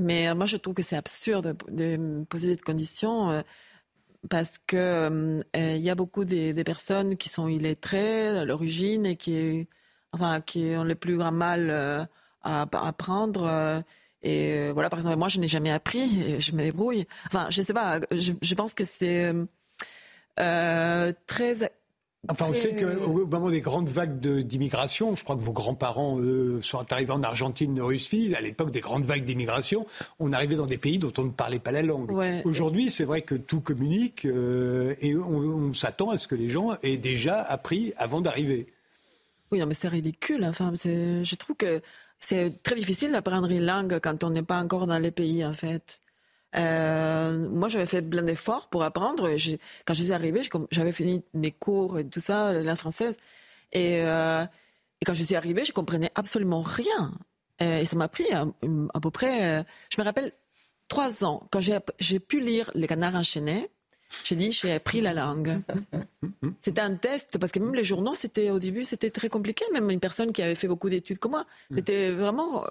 Mais 0.00 0.34
moi, 0.34 0.46
je 0.46 0.56
trouve 0.56 0.74
que 0.74 0.82
c'est 0.82 0.96
absurde 0.96 1.56
de, 1.68 2.24
poser 2.28 2.50
cette 2.50 2.64
condition 2.64 3.30
euh, 3.30 3.42
parce 4.28 4.58
que 4.58 4.76
euh, 4.76 5.42
il 5.76 5.82
y 5.82 5.90
a 5.90 5.94
beaucoup 5.94 6.24
de, 6.24 6.62
personnes 6.62 7.16
qui 7.16 7.28
sont 7.28 7.48
illettrées 7.48 8.28
à 8.28 8.44
l'origine 8.44 9.06
et 9.06 9.16
qui, 9.16 9.68
enfin, 10.12 10.40
qui 10.40 10.74
ont 10.76 10.84
le 10.84 10.94
plus 10.94 11.16
grand 11.16 11.32
mal 11.32 11.70
euh, 11.70 12.04
à 12.42 12.62
apprendre. 12.86 13.82
et 14.22 14.70
voilà, 14.72 14.90
par 14.90 14.98
exemple, 15.00 15.16
moi, 15.16 15.28
je 15.28 15.40
n'ai 15.40 15.46
jamais 15.46 15.70
appris, 15.70 16.20
et 16.22 16.40
je 16.40 16.52
me 16.52 16.62
débrouille. 16.62 17.06
Enfin, 17.26 17.48
je 17.50 17.60
sais 17.62 17.74
pas, 17.74 18.00
je 18.10 18.54
pense 18.54 18.74
que 18.74 18.84
c'est 18.84 19.32
très 21.26 21.70
Enfin, 22.28 22.46
on 22.50 22.54
sait 22.54 22.76
qu'au 22.76 23.26
moment 23.26 23.48
des 23.48 23.62
grandes 23.62 23.88
vagues 23.88 24.20
d'immigration, 24.20 25.16
je 25.16 25.24
crois 25.24 25.36
que 25.36 25.40
vos 25.40 25.54
grands-parents 25.54 26.18
sont 26.60 26.92
arrivés 26.92 27.12
en 27.12 27.22
Argentine 27.22 27.74
de 27.74 27.80
Russie, 27.80 28.34
à 28.36 28.42
l'époque 28.42 28.70
des 28.70 28.80
grandes 28.80 29.04
vagues 29.04 29.24
d'immigration, 29.24 29.86
on 30.18 30.32
arrivait 30.32 30.56
dans 30.56 30.66
des 30.66 30.76
pays 30.76 30.98
dont 30.98 31.12
on 31.16 31.24
ne 31.24 31.30
parlait 31.30 31.58
pas 31.58 31.72
la 31.72 31.82
langue. 31.82 32.12
Aujourd'hui, 32.44 32.90
c'est 32.90 33.04
vrai 33.04 33.22
que 33.22 33.34
tout 33.34 33.60
communique 33.60 34.26
euh, 34.26 34.94
et 35.00 35.16
on, 35.16 35.72
s'attend 35.72 36.10
à 36.10 36.18
ce 36.18 36.28
que 36.28 36.34
les 36.34 36.50
gens 36.50 36.76
aient 36.82 36.98
déjà 36.98 37.40
appris 37.40 37.94
avant 37.96 38.20
d'arriver. 38.20 38.66
Oui, 39.50 39.58
non, 39.58 39.66
mais 39.66 39.74
c'est 39.74 39.88
ridicule. 39.88 40.44
Enfin, 40.44 40.72
je 40.84 41.34
trouve 41.36 41.56
que 41.56 41.80
c'est 42.18 42.62
très 42.62 42.74
difficile 42.74 43.12
d'apprendre 43.12 43.50
une 43.50 43.64
langue 43.64 43.98
quand 44.00 44.24
on 44.24 44.30
n'est 44.30 44.42
pas 44.42 44.60
encore 44.60 44.86
dans 44.86 44.98
les 44.98 45.10
pays, 45.10 45.44
en 45.44 45.54
fait. 45.54 46.00
Euh, 46.56 47.48
moi, 47.48 47.68
j'avais 47.68 47.86
fait 47.86 48.02
plein 48.02 48.22
d'efforts 48.22 48.68
pour 48.68 48.82
apprendre. 48.82 49.28
quand 49.86 49.94
je 49.94 50.02
suis 50.02 50.12
arrivée, 50.12 50.40
j'avais 50.70 50.92
fini 50.92 51.22
mes 51.34 51.52
cours 51.52 51.98
et 51.98 52.06
tout 52.06 52.20
ça, 52.20 52.52
la 52.52 52.76
française. 52.76 53.16
Et, 53.72 54.00
euh, 54.02 54.44
et, 55.00 55.04
quand 55.04 55.14
je 55.14 55.22
suis 55.22 55.36
arrivée, 55.36 55.64
je 55.64 55.72
comprenais 55.72 56.10
absolument 56.14 56.62
rien. 56.62 57.12
Euh, 57.62 57.80
et 57.80 57.84
ça 57.84 57.96
m'a 57.96 58.08
pris 58.08 58.30
à, 58.32 58.46
peu 59.00 59.10
près, 59.10 59.64
je 59.90 60.00
me 60.00 60.04
rappelle, 60.04 60.32
trois 60.88 61.24
ans. 61.24 61.46
Quand 61.50 61.60
j'ai 61.60 62.20
pu 62.20 62.40
lire 62.40 62.70
Les 62.74 62.86
Canards 62.86 63.14
enchaînés, 63.14 63.70
j'ai 64.24 64.34
dit, 64.34 64.50
j'ai 64.50 64.72
appris 64.72 65.00
la 65.00 65.14
langue. 65.14 65.60
C'était 66.60 66.80
un 66.80 66.96
test, 66.96 67.38
parce 67.38 67.52
que 67.52 67.60
même 67.60 67.74
les 67.74 67.84
journaux, 67.84 68.14
c'était 68.14 68.50
au 68.50 68.58
début, 68.58 68.82
c'était 68.82 69.10
très 69.10 69.28
compliqué. 69.28 69.64
Même 69.72 69.88
une 69.88 70.00
personne 70.00 70.32
qui 70.32 70.42
avait 70.42 70.56
fait 70.56 70.66
beaucoup 70.66 70.90
d'études 70.90 71.20
comme 71.20 71.32
moi, 71.32 71.44
c'était 71.72 72.10
vraiment 72.10 72.64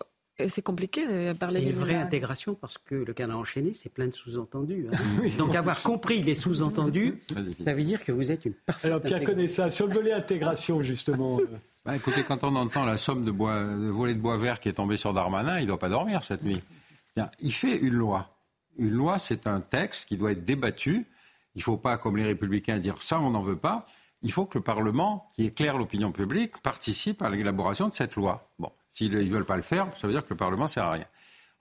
c'est 0.47 0.61
compliqué 0.61 1.05
de 1.05 1.33
parler 1.33 1.59
C'est 1.59 1.65
une 1.65 1.71
vraie 1.75 1.95
intégration 1.95 2.53
parce 2.55 2.77
que 2.77 2.95
le 2.95 3.13
canard 3.13 3.39
enchaîné, 3.39 3.73
c'est 3.73 3.89
plein 3.89 4.07
de 4.07 4.13
sous-entendus. 4.13 4.87
Hein. 4.91 5.23
Donc 5.37 5.55
avoir 5.55 5.81
compris 5.83 6.21
les 6.21 6.35
sous-entendus, 6.35 7.21
ça 7.63 7.73
veut 7.73 7.83
dire 7.83 8.03
que 8.03 8.11
vous 8.11 8.31
êtes 8.31 8.45
une 8.45 8.53
parfaite. 8.53 8.85
Alors 8.85 9.01
Pierre 9.01 9.23
connaît 9.23 9.47
ça 9.47 9.69
sur 9.69 9.87
le 9.87 9.93
volet 9.93 10.13
intégration 10.13 10.81
justement. 10.81 11.39
Bah, 11.85 11.95
écoutez, 11.95 12.23
quand 12.23 12.43
on 12.43 12.55
entend 12.57 12.83
la 12.83 12.97
somme 12.97 13.23
de, 13.23 13.31
bois, 13.31 13.63
de 13.63 13.87
volet 13.87 14.13
de 14.13 14.19
bois 14.19 14.37
vert 14.37 14.59
qui 14.59 14.67
est 14.67 14.73
tombée 14.73 14.97
sur 14.97 15.13
Darmanin, 15.13 15.59
il 15.59 15.61
ne 15.61 15.67
doit 15.67 15.79
pas 15.79 15.87
dormir 15.87 16.25
cette 16.25 16.43
nuit. 16.43 16.61
il 17.39 17.53
fait 17.53 17.77
une 17.77 17.93
loi. 17.93 18.29
Une 18.77 18.91
loi, 18.91 19.17
c'est 19.17 19.47
un 19.47 19.61
texte 19.61 20.07
qui 20.07 20.17
doit 20.17 20.33
être 20.33 20.43
débattu. 20.43 21.07
Il 21.55 21.59
ne 21.59 21.63
faut 21.63 21.77
pas, 21.77 21.97
comme 21.97 22.17
les 22.17 22.25
républicains, 22.25 22.79
dire 22.79 23.01
ça, 23.01 23.19
on 23.19 23.31
n'en 23.31 23.41
veut 23.41 23.55
pas. 23.55 23.87
Il 24.21 24.31
faut 24.31 24.45
que 24.45 24.57
le 24.57 24.63
Parlement, 24.63 25.29
qui 25.33 25.45
éclaire 25.45 25.77
l'opinion 25.77 26.11
publique, 26.11 26.57
participe 26.61 27.21
à 27.21 27.29
l'élaboration 27.29 27.87
de 27.87 27.93
cette 27.93 28.15
loi. 28.15 28.49
Bon. 28.59 28.71
S'ils 28.99 29.13
ne 29.13 29.23
veulent 29.33 29.45
pas 29.45 29.55
le 29.55 29.61
faire, 29.61 29.87
ça 29.95 30.07
veut 30.07 30.13
dire 30.13 30.25
que 30.25 30.31
le 30.31 30.35
Parlement 30.35 30.65
ne 30.65 30.69
sert 30.69 30.83
à 30.83 30.91
rien. 30.91 31.05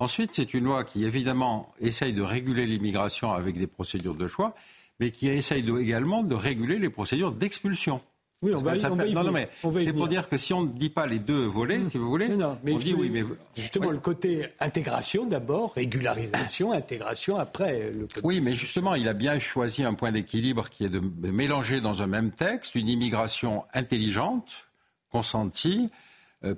Ensuite, 0.01 0.33
c'est 0.35 0.55
une 0.55 0.65
loi 0.65 0.83
qui, 0.83 1.05
évidemment, 1.05 1.73
essaye 1.81 2.13
de 2.13 2.21
réguler 2.21 2.67
l'immigration 2.67 3.33
avec 3.33 3.57
des 3.57 3.69
procédures 3.69 4.17
de 4.17 4.27
choix, 4.27 4.57
mais 4.99 5.13
qui 5.13 5.29
essaye 5.29 5.65
également 5.79 6.25
de 6.25 6.35
réguler 6.35 6.81
les 6.81 6.91
procédures 6.91 7.31
d'expulsion. 7.31 8.01
Oui, 8.43 8.53
on 8.57 8.61
va, 8.61 8.77
y, 8.77 9.13
Non, 9.13 9.23
non, 9.23 9.31
mais 9.31 9.49
c'est 9.81 9.93
pour 9.93 10.09
dire 10.09 10.29
que 10.29 10.37
si 10.37 10.53
on 10.53 10.63
ne 10.63 10.69
dit 10.73 10.91
pas 10.91 11.07
les 11.07 11.21
deux 11.21 11.45
volets, 11.45 11.85
si 11.85 11.97
vous 11.97 12.09
voulez, 12.09 12.29
mais 12.65 12.73
on 12.73 12.79
dit 12.79 12.95
oui, 12.95 13.09
mais 13.09 13.23
justement 13.57 13.93
le 13.93 13.99
côté 13.99 14.49
intégration 14.59 15.25
d'abord, 15.25 15.75
régularisation, 15.75 16.73
intégration 16.73 17.37
après. 17.37 17.93
Le 17.93 18.09
côté... 18.09 18.21
Oui, 18.25 18.41
mais 18.41 18.55
justement, 18.55 18.97
il 18.97 19.07
a 19.07 19.13
bien 19.13 19.39
choisi 19.39 19.85
un 19.85 19.95
point 19.95 20.11
d'équilibre 20.11 20.69
qui 20.71 20.85
est 20.85 20.89
de 20.89 21.31
mélanger 21.31 21.81
dans 21.81 22.03
un 22.03 22.09
même 22.09 22.33
texte 22.33 22.75
une 22.75 22.89
immigration 22.89 23.65
intelligente, 23.75 24.67
consentie, 25.11 25.89
euh, 25.89 26.08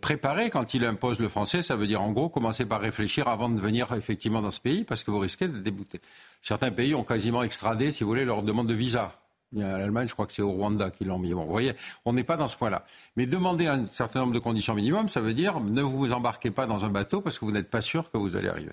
préparer 0.00 0.50
quand 0.50 0.74
il 0.74 0.84
impose 0.84 1.20
le 1.20 1.28
français, 1.28 1.62
ça 1.62 1.76
veut 1.76 1.86
dire 1.86 2.02
en 2.02 2.12
gros 2.12 2.28
commencer 2.28 2.66
par 2.66 2.80
réfléchir 2.80 3.28
avant 3.28 3.48
de 3.48 3.60
venir 3.60 3.92
effectivement 3.92 4.42
dans 4.42 4.50
ce 4.50 4.60
pays 4.60 4.84
parce 4.84 5.04
que 5.04 5.10
vous 5.10 5.18
risquez 5.18 5.48
de 5.48 5.58
débouter. 5.58 6.00
Certains 6.42 6.70
pays 6.70 6.94
ont 6.94 7.04
quasiment 7.04 7.42
extradé, 7.42 7.92
si 7.92 8.04
vous 8.04 8.10
voulez, 8.10 8.24
leur 8.24 8.42
demande 8.42 8.66
de 8.66 8.74
visa. 8.74 9.12
L'Allemagne, 9.52 10.06
je 10.06 10.12
crois 10.12 10.26
que 10.26 10.32
c'est 10.32 10.42
au 10.42 10.52
Rwanda 10.52 10.90
qu'ils 10.90 11.08
l'ont 11.08 11.18
mis. 11.18 11.34
Bon, 11.34 11.44
vous 11.44 11.50
voyez, 11.50 11.72
on 12.04 12.12
n'est 12.12 12.24
pas 12.24 12.36
dans 12.36 12.46
ce 12.46 12.56
point-là. 12.56 12.84
Mais 13.16 13.26
demander 13.26 13.66
un 13.66 13.86
certain 13.90 14.20
nombre 14.20 14.32
de 14.32 14.38
conditions 14.38 14.74
minimum, 14.74 15.08
ça 15.08 15.20
veut 15.20 15.34
dire 15.34 15.60
ne 15.60 15.82
vous 15.82 16.12
embarquez 16.12 16.50
pas 16.50 16.66
dans 16.66 16.84
un 16.84 16.88
bateau 16.88 17.20
parce 17.20 17.38
que 17.38 17.44
vous 17.44 17.52
n'êtes 17.52 17.70
pas 17.70 17.80
sûr 17.80 18.10
que 18.10 18.16
vous 18.16 18.36
allez 18.36 18.48
arriver. 18.48 18.72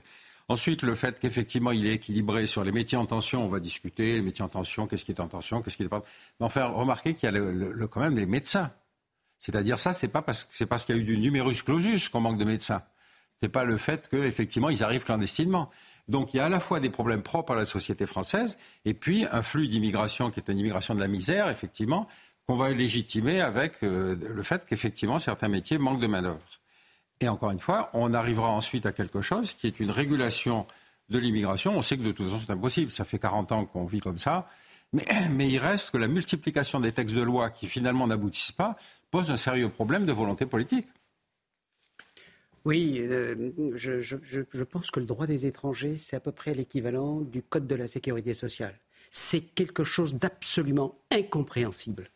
Ensuite, 0.50 0.84
le 0.84 0.96
fait 0.96 1.20
qu'effectivement 1.20 1.72
il 1.72 1.88
est 1.88 1.96
équilibré 1.96 2.48
sur 2.48 2.64
les 2.64 2.72
métiers 2.72 2.98
en 2.98 3.06
tension, 3.06 3.44
on 3.44 3.50
va 3.50 3.60
discuter, 3.60 4.14
les 4.14 4.22
métiers 4.22 4.46
en 4.46 4.50
tension, 4.50 4.88
qu'est-ce 4.88 5.04
qui 5.04 5.12
est 5.12 5.20
en 5.20 5.28
tension, 5.28 5.62
qu'est-ce 5.62 5.78
qui 5.78 5.84
n'est 5.84 5.90
pas. 5.90 6.04
Mais 6.40 6.46
enfin, 6.46 6.68
remarquez 6.68 7.16
qu'il 7.16 7.30
y 7.30 7.36
a 7.36 7.88
quand 7.88 8.00
même 8.00 8.18
les 8.18 8.26
médecins 8.26 8.72
c'est-à-dire 9.40 9.80
ça, 9.80 9.94
c'est 9.94 10.08
pas 10.08 10.22
parce, 10.22 10.48
c'est 10.52 10.66
parce 10.66 10.86
qu'il 10.86 10.96
y 10.96 11.00
a 11.00 11.02
eu 11.02 11.06
du 11.06 11.18
numerus 11.18 11.62
clausus 11.62 12.10
qu'on 12.10 12.22
manque 12.22 12.38
de 12.38 12.46
médecins. 12.46 12.82
C'est 13.40 13.50
pas 13.50 13.64
le 13.64 13.78
fait 13.78 14.08
qu'effectivement 14.10 14.70
ils 14.70 14.84
arrivent 14.84 15.04
clandestinement. 15.04 15.70
Donc 16.08 16.34
il 16.34 16.38
y 16.38 16.40
a 16.40 16.46
à 16.46 16.50
la 16.50 16.60
fois 16.60 16.80
des 16.80 16.90
problèmes 16.90 17.22
propres 17.22 17.54
à 17.54 17.56
la 17.56 17.66
société 17.66 18.08
française 18.08 18.58
et 18.86 18.94
puis 18.94 19.26
un 19.32 19.42
flux 19.42 19.68
d'immigration 19.68 20.32
qui 20.32 20.40
est 20.40 20.50
une 20.50 20.58
immigration 20.58 20.96
de 20.96 21.00
la 21.00 21.08
misère, 21.08 21.50
effectivement, 21.50 22.08
qu'on 22.48 22.56
va 22.56 22.70
légitimer 22.70 23.42
avec 23.42 23.84
euh, 23.84 24.16
le 24.16 24.44
fait 24.44 24.66
qu'effectivement 24.66 25.20
certains 25.20 25.50
métiers 25.50 25.78
manquent 25.78 26.00
de 26.00 26.08
main-d'œuvre. 26.08 26.40
Et 27.20 27.28
encore 27.28 27.52
une 27.52 27.60
fois, 27.60 27.90
on 27.94 28.14
arrivera 28.14 28.50
ensuite 28.50 28.86
à 28.86 28.92
quelque 28.92 29.22
chose 29.22 29.54
qui 29.54 29.68
est 29.68 29.80
une 29.80 29.92
régulation 29.92 30.66
de 31.10 31.20
l'immigration. 31.20 31.78
On 31.78 31.82
sait 31.82 31.98
que 31.98 32.04
de 32.04 32.12
toute 32.12 32.28
façon 32.28 32.42
c'est 32.46 32.54
impossible. 32.54 32.92
Ça 32.92 33.06
fait 33.06 33.20
40 33.20 33.52
ans 33.52 33.66
qu'on 33.66 33.86
vit 33.86 34.00
comme 34.00 34.18
ça. 34.18 34.48
Mais, 34.94 35.06
mais 35.32 35.50
il 35.50 35.58
reste 35.58 35.92
que 35.92 35.98
la 35.98 36.08
multiplication 36.08 36.80
des 36.80 36.92
textes 36.92 37.16
de 37.16 37.22
loi 37.22 37.50
qui 37.50 37.68
finalement 37.68 38.08
n'aboutissent 38.08 38.52
pas 38.52 38.78
pose 39.12 39.32
un 39.32 39.38
sérieux 39.38 39.70
problème 39.70 40.06
de 40.06 40.12
volonté 40.12 40.46
politique. 40.46 40.88
Oui, 42.68 43.00
euh, 43.00 43.52
je, 43.76 44.64
pense 44.64 44.92
que 44.92 45.00
le 45.00 45.06
droit 45.06 45.26
des 45.26 45.46
étrangers, 45.46 45.98
c'est 45.98 46.18
à 46.18 46.20
peu 46.20 46.34
près 46.34 46.54
l'équivalent 46.54 47.22
du 47.22 47.42
Code 47.42 47.66
de 47.66 47.76
la 47.76 47.88
sécurité 47.88 48.34
sociale. 48.34 48.78
C'est 49.10 49.40
quelque 49.40 49.86
chose 49.86 50.16
d'absolument 50.16 50.94
incompréhensible. 51.10 52.10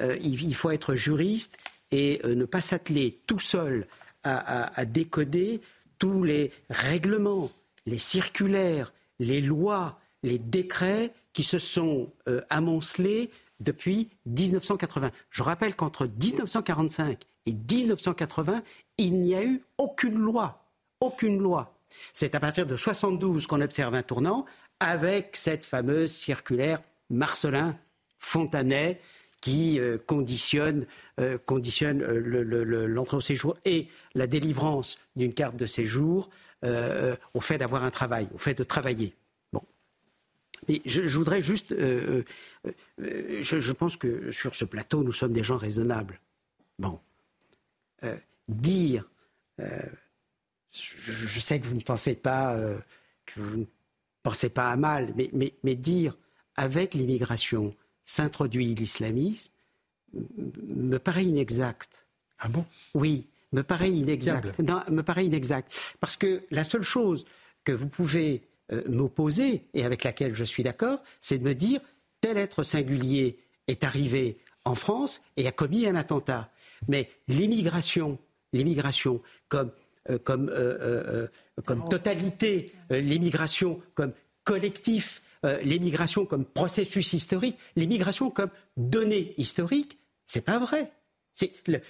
Euh, 0.00 0.18
il, 0.20 0.54
faut 0.54 0.70
être 0.70 0.94
juriste 0.94 1.56
et 1.90 2.20
euh, 2.24 2.34
ne 2.34 2.44
pas 2.44 2.60
s'atteler 2.60 3.22
tout 3.26 3.38
seul 3.38 3.86
à, 4.24 4.84
décoder 4.84 5.62
tous 5.98 6.22
les 6.22 6.50
règlements, 6.70 7.50
les 7.86 7.98
circulaires, 7.98 8.92
les 9.18 9.42
lois, 9.42 9.98
les 10.22 10.38
décrets 10.38 11.12
qui 11.34 11.42
se 11.42 11.58
sont 11.58 12.10
amoncelés 12.48 13.30
depuis 13.60 14.10
1980. 14.26 15.10
Je 15.30 15.42
rappelle 15.42 15.74
qu'entre 15.74 16.06
1945 16.06 17.22
et 17.46 17.52
1980, 17.52 18.62
il 18.98 19.20
n'y 19.20 19.34
a 19.34 19.44
eu 19.44 19.62
aucune 19.78 20.18
loi. 20.18 20.62
Aucune 21.00 21.38
loi. 21.38 21.74
C'est 22.12 22.34
à 22.34 22.40
partir 22.40 22.66
de 22.66 22.76
72 22.76 23.46
qu'on 23.46 23.60
observe 23.60 23.94
un 23.94 24.02
tournant 24.02 24.46
avec 24.80 25.36
cette 25.36 25.64
fameuse 25.64 26.12
circulaire 26.12 26.80
Marcelin 27.10 27.76
Fontanet 28.18 29.00
qui 29.40 29.78
conditionne, 30.06 30.86
conditionne 31.44 32.02
l'entrée 32.02 33.16
au 33.18 33.20
séjour 33.20 33.56
et 33.66 33.88
la 34.14 34.26
délivrance 34.26 34.96
d'une 35.16 35.34
carte 35.34 35.56
de 35.56 35.66
séjour 35.66 36.30
au 37.34 37.40
fait 37.40 37.58
d'avoir 37.58 37.84
un 37.84 37.90
travail, 37.90 38.26
au 38.34 38.38
fait 38.38 38.54
de 38.54 38.64
travailler. 38.64 39.14
Mais 40.68 40.80
je, 40.84 41.00
voudrais 41.16 41.42
juste. 41.42 41.74
je, 41.78 43.72
pense 43.72 43.96
que 43.96 44.32
sur 44.32 44.54
ce 44.54 44.64
plateau, 44.64 45.02
nous 45.02 45.12
sommes 45.12 45.32
des 45.32 45.44
gens 45.44 45.56
raisonnables. 45.56 46.20
Bon. 46.78 47.00
dire 48.48 49.04
je, 50.74 51.40
sais 51.40 51.60
que 51.60 51.66
vous 51.66 51.74
ne 51.74 51.80
pensez 51.82 52.14
pas, 52.14 52.54
euh, 52.56 52.78
que 53.26 53.40
vous 53.40 53.56
ne 53.58 53.64
pensez 54.22 54.48
pas 54.48 54.70
à 54.70 54.76
mal, 54.76 55.12
mais, 55.16 55.30
mais, 55.32 55.52
mais 55.62 55.74
dire 55.74 56.16
avec 56.56 56.94
l'immigration 56.94 57.74
s'introduit 58.04 58.74
l'islamisme 58.74 59.52
me 60.12 60.98
paraît 60.98 61.24
inexact. 61.24 62.06
Ah 62.38 62.48
bon? 62.48 62.64
Oui, 62.94 63.26
me 63.52 63.62
paraît 63.62 63.90
inexact. 63.90 64.58
Non, 64.60 64.82
me 64.88 65.02
paraît 65.02 65.26
inexact. 65.26 65.72
Parce 66.00 66.16
que 66.16 66.44
la 66.50 66.62
seule 66.62 66.82
chose 66.82 67.24
que 67.64 67.72
vous 67.72 67.88
pouvez 67.88 68.34
euh, 68.36 68.53
m'opposer, 68.88 69.66
et 69.74 69.84
avec 69.84 70.04
laquelle 70.04 70.34
je 70.34 70.44
suis 70.44 70.62
d'accord, 70.62 71.02
c'est 71.20 71.38
de 71.38 71.44
me 71.44 71.54
dire 71.54 71.80
tel 72.20 72.38
être 72.38 72.62
singulier 72.62 73.38
est 73.66 73.84
arrivé 73.84 74.38
en 74.64 74.74
France 74.74 75.22
et 75.36 75.46
a 75.46 75.52
commis 75.52 75.86
un 75.86 75.94
attentat. 75.96 76.48
Mais 76.88 77.08
l'immigration, 77.28 78.18
l'immigration 78.52 79.20
comme 79.48 79.70
euh, 80.10 80.18
comme, 80.18 80.50
euh, 80.50 81.24
euh, 81.24 81.26
comme 81.64 81.88
totalité, 81.88 82.72
l'immigration 82.90 83.80
comme 83.94 84.12
collectif, 84.44 85.22
l'immigration 85.62 86.24
comme 86.24 86.46
processus 86.46 87.12
historique, 87.12 87.58
l'immigration 87.76 88.30
comme 88.30 88.48
donnée 88.78 89.34
historique, 89.36 89.98
c'est 90.26 90.40
pas 90.40 90.58
vrai. 90.58 90.90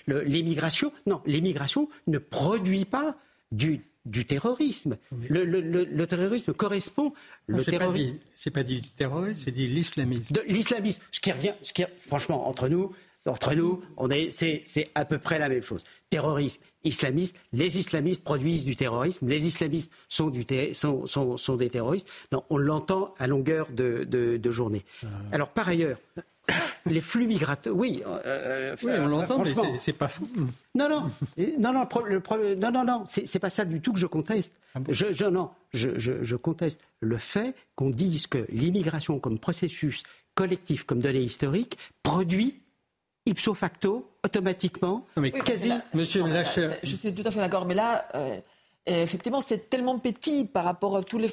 L'immigration, 0.06 0.92
non, 1.06 1.22
l'immigration 1.24 1.88
ne 2.08 2.18
produit 2.18 2.84
pas 2.84 3.16
du, 3.52 3.84
du 4.04 4.24
terrorisme. 4.24 4.96
Le, 5.28 5.44
le, 5.44 5.60
le, 5.60 6.06
terrorisme 6.06 6.52
correspond. 6.52 7.12
Le 7.46 7.64
terrorisme. 7.64 8.16
C'est 8.36 8.50
pas, 8.50 8.62
dit 8.62 8.80
du 8.80 8.90
terrorisme, 8.90 9.40
j'ai 9.44 9.52
dit 9.52 9.66
l'islamisme. 9.66 10.34
L'islamisme, 10.46 11.02
ce 11.10 11.20
qui 11.20 11.32
revient, 11.32 11.54
ce 11.62 11.72
qui, 11.72 11.84
franchement, 11.96 12.46
entre 12.48 12.68
nous, 12.68 12.92
entre 13.26 13.54
nous, 13.54 13.82
on 13.96 14.10
est, 14.10 14.30
c'est 14.30 14.90
à 14.94 15.04
peu 15.04 15.18
près 15.18 15.38
la 15.38 15.48
même 15.48 15.62
chose. 15.62 15.84
Terrorisme, 16.10 16.60
islamiste, 16.84 17.40
les 17.52 17.78
islamistes 17.78 18.22
produisent 18.22 18.64
du 18.64 18.76
terrorisme, 18.76 19.28
les 19.28 19.46
islamistes 19.46 19.92
sont, 20.08 20.28
du 20.28 20.44
sont, 20.74 21.06
sont, 21.06 21.36
sont 21.36 21.56
des 21.56 21.70
terroristes. 21.70 22.08
Non, 22.32 22.44
on 22.50 22.58
l'entend 22.58 23.14
à 23.18 23.26
longueur 23.26 23.70
de, 23.72 24.04
de, 24.04 24.50
journée. 24.50 24.84
Euh. 25.04 25.08
Alors 25.32 25.48
par 25.48 25.68
ailleurs, 25.68 25.98
les 26.86 27.00
flux 27.00 27.26
migrateurs, 27.26 27.74
oui, 27.74 28.02
euh, 28.06 28.20
euh, 28.26 28.76
oui 28.82 28.92
on 28.98 29.06
l'entend, 29.06 29.42
mais 29.42 29.78
c'est 29.78 29.92
pas 29.92 30.08
fou. 30.08 30.24
Non, 30.74 30.88
non, 30.88 31.10
non, 31.58 31.72
non, 31.72 31.88
le, 32.04 32.54
non, 32.56 32.70
non, 32.70 32.84
non, 32.84 33.04
c'est 33.06 33.38
pas 33.38 33.50
ça 33.50 33.64
du 33.64 33.80
tout 33.80 33.92
que 33.92 33.98
je 33.98 34.06
conteste. 34.06 34.52
Ah 34.74 34.80
je, 34.88 35.12
je, 35.12 35.24
non, 35.24 35.50
je, 35.72 35.90
je 35.96 36.36
conteste 36.36 36.80
le 37.00 37.16
fait 37.16 37.54
qu'on 37.76 37.90
dise 37.90 38.26
que 38.26 38.46
l'immigration 38.50 39.18
comme 39.18 39.38
processus 39.38 40.02
collectif, 40.34 40.84
comme 40.84 41.00
donnée 41.00 41.22
historique, 41.22 41.78
produit 42.02 42.60
ipso 43.26 43.54
facto, 43.54 44.10
automatiquement, 44.22 45.06
mais 45.16 45.30
quasi. 45.30 45.72
monsieur 45.94 46.24
Je 46.82 46.96
suis 46.96 47.14
tout 47.14 47.22
à 47.24 47.30
fait 47.30 47.40
d'accord, 47.40 47.64
mais 47.64 47.74
là, 47.74 48.06
euh, 48.14 48.40
effectivement, 48.86 49.40
c'est 49.40 49.70
tellement 49.70 49.98
petit 49.98 50.44
par 50.44 50.64
rapport 50.64 50.96
à 50.96 51.02
tous 51.02 51.18
les, 51.18 51.30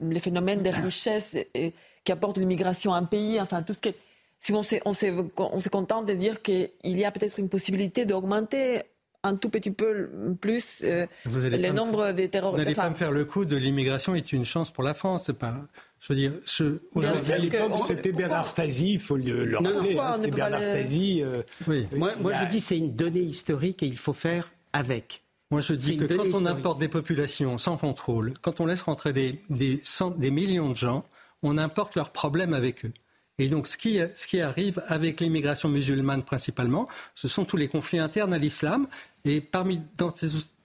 les, 0.00 0.20
phénomènes 0.20 0.60
des 0.60 0.70
richesses 0.70 1.36
et, 1.54 1.72
qui 2.04 2.12
apportent 2.12 2.36
l'immigration 2.36 2.92
à 2.92 2.98
un 2.98 3.04
pays, 3.04 3.40
enfin, 3.40 3.62
tout 3.62 3.72
ce 3.72 3.80
qui 3.80 3.88
est. 3.90 3.96
Si 4.44 4.52
on 4.52 4.62
s'est, 4.62 4.82
on 4.84 5.58
contente 5.70 6.06
de 6.06 6.12
dire 6.12 6.42
qu'il 6.42 6.68
y 6.84 7.04
a 7.06 7.10
peut-être 7.10 7.38
une 7.38 7.48
possibilité 7.48 8.04
d'augmenter 8.04 8.82
un 9.22 9.36
tout 9.36 9.48
petit 9.48 9.70
peu 9.70 10.10
plus 10.38 10.82
euh, 10.84 11.06
le 11.24 11.70
nombre 11.70 12.12
des 12.12 12.28
terroristes. 12.28 12.58
Vous 12.58 12.62
n'allez 12.62 12.74
pas 12.74 12.90
me 12.90 12.94
faire 12.94 13.10
le 13.10 13.24
coup 13.24 13.46
de 13.46 13.56
l'immigration 13.56 14.14
est 14.14 14.34
une 14.34 14.44
chance 14.44 14.70
pour 14.70 14.84
la 14.84 14.92
France. 14.92 15.30
Pas, 15.38 15.54
je 15.98 16.12
veux 16.12 16.18
dire, 16.18 16.32
ce, 16.44 16.82
à 16.94 17.38
l'époque, 17.38 17.86
c'était 17.86 18.12
Bernard 18.12 18.46
Stasi, 18.46 18.92
il 18.92 19.00
faut 19.00 19.16
le, 19.16 19.56
rappeler. 19.56 19.98
Hein, 19.98 20.12
c'était 20.16 20.30
Bernard 20.30 20.62
Stasi. 20.62 21.22
Euh, 21.22 21.40
oui. 21.66 21.86
Moi, 21.96 22.12
moi 22.20 22.34
je 22.34 22.44
dis 22.44 22.60
c'est 22.60 22.76
une 22.76 22.94
donnée 22.94 23.20
historique 23.20 23.82
et 23.82 23.86
il 23.86 23.96
faut 23.96 24.12
faire 24.12 24.52
avec. 24.74 25.22
Moi, 25.52 25.62
je 25.62 25.72
dis 25.72 25.96
que 25.96 26.04
quand 26.04 26.38
on 26.38 26.44
importe 26.44 26.80
des 26.80 26.88
populations 26.88 27.56
sans 27.56 27.78
contrôle, 27.78 28.34
quand 28.42 28.60
on 28.60 28.66
laisse 28.66 28.82
rentrer 28.82 29.14
des, 29.14 29.40
des, 29.48 29.80
des 30.18 30.30
millions 30.30 30.68
de 30.68 30.76
gens, 30.76 31.02
on 31.42 31.56
importe 31.56 31.94
leurs 31.94 32.10
problèmes 32.10 32.52
avec 32.52 32.84
eux. 32.84 32.92
Et 33.38 33.48
donc, 33.48 33.66
ce 33.66 33.76
qui, 33.76 34.40
arrive 34.40 34.82
avec 34.86 35.20
l'immigration 35.20 35.68
musulmane 35.68 36.22
principalement, 36.22 36.88
ce 37.14 37.26
sont 37.26 37.44
tous 37.44 37.56
les 37.56 37.68
conflits 37.68 37.98
internes 37.98 38.32
à 38.32 38.38
l'islam. 38.38 38.86
Et 39.24 39.40
parmi 39.40 39.80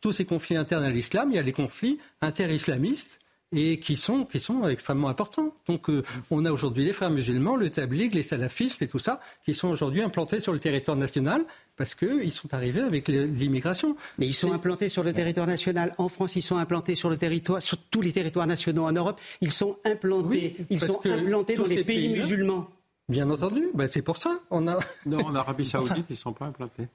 tous 0.01 0.11
ces 0.11 0.25
conflits 0.25 0.55
internes 0.55 0.83
à 0.83 0.91
l'islam, 0.91 1.29
il 1.31 1.35
y 1.35 1.39
a 1.39 1.43
les 1.43 1.53
conflits 1.53 1.99
inter-islamistes 2.21 3.18
et 3.51 3.79
qui 3.79 3.95
sont, 3.95 4.25
qui 4.25 4.39
sont 4.39 4.67
extrêmement 4.67 5.09
importants. 5.09 5.53
Donc 5.67 5.89
euh, 5.89 6.03
on 6.29 6.45
a 6.45 6.51
aujourd'hui 6.51 6.85
les 6.85 6.93
frères 6.93 7.09
musulmans, 7.09 7.55
le 7.55 7.69
tabligh, 7.69 8.13
les 8.13 8.23
salafistes 8.23 8.81
et 8.81 8.87
tout 8.87 8.99
ça, 8.99 9.19
qui 9.43 9.53
sont 9.53 9.69
aujourd'hui 9.69 10.01
implantés 10.01 10.39
sur 10.39 10.53
le 10.53 10.59
territoire 10.59 10.97
national 10.97 11.43
parce 11.75 11.95
qu'ils 11.95 12.31
sont 12.31 12.53
arrivés 12.53 12.81
avec 12.81 13.07
l'immigration. 13.07 13.95
Mais 14.17 14.27
ils 14.27 14.33
sont 14.33 14.51
implantés 14.51 14.89
sur 14.89 15.03
le 15.03 15.13
territoire 15.13 15.47
national. 15.47 15.93
En 15.97 16.09
France, 16.09 16.35
ils 16.35 16.41
sont 16.41 16.57
implantés 16.57 16.95
sur 16.95 17.09
le 17.09 17.17
territoire, 17.17 17.61
sur 17.61 17.77
tous 17.77 18.01
les 18.01 18.11
territoires 18.11 18.47
nationaux 18.47 18.85
en 18.85 18.91
Europe. 18.91 19.19
Ils 19.41 19.51
sont 19.51 19.77
implantés, 19.85 20.57
ils 20.69 20.79
sont 20.79 20.99
implantés 21.05 21.55
dans 21.55 21.65
les 21.65 21.83
pays, 21.83 22.09
musulmans. 22.09 22.69
Bien 23.07 23.27
entendu, 23.31 23.69
ben, 23.73 23.87
c'est 23.87 24.03
pour 24.03 24.17
ça. 24.17 24.37
On 24.51 24.67
a... 24.67 24.77
Non, 25.07 25.25
en 25.25 25.33
Arabie 25.33 25.65
Saoudite, 25.65 26.05
ils 26.09 26.13
ne 26.13 26.17
sont 26.17 26.33
pas 26.33 26.45
implantés. 26.45 26.87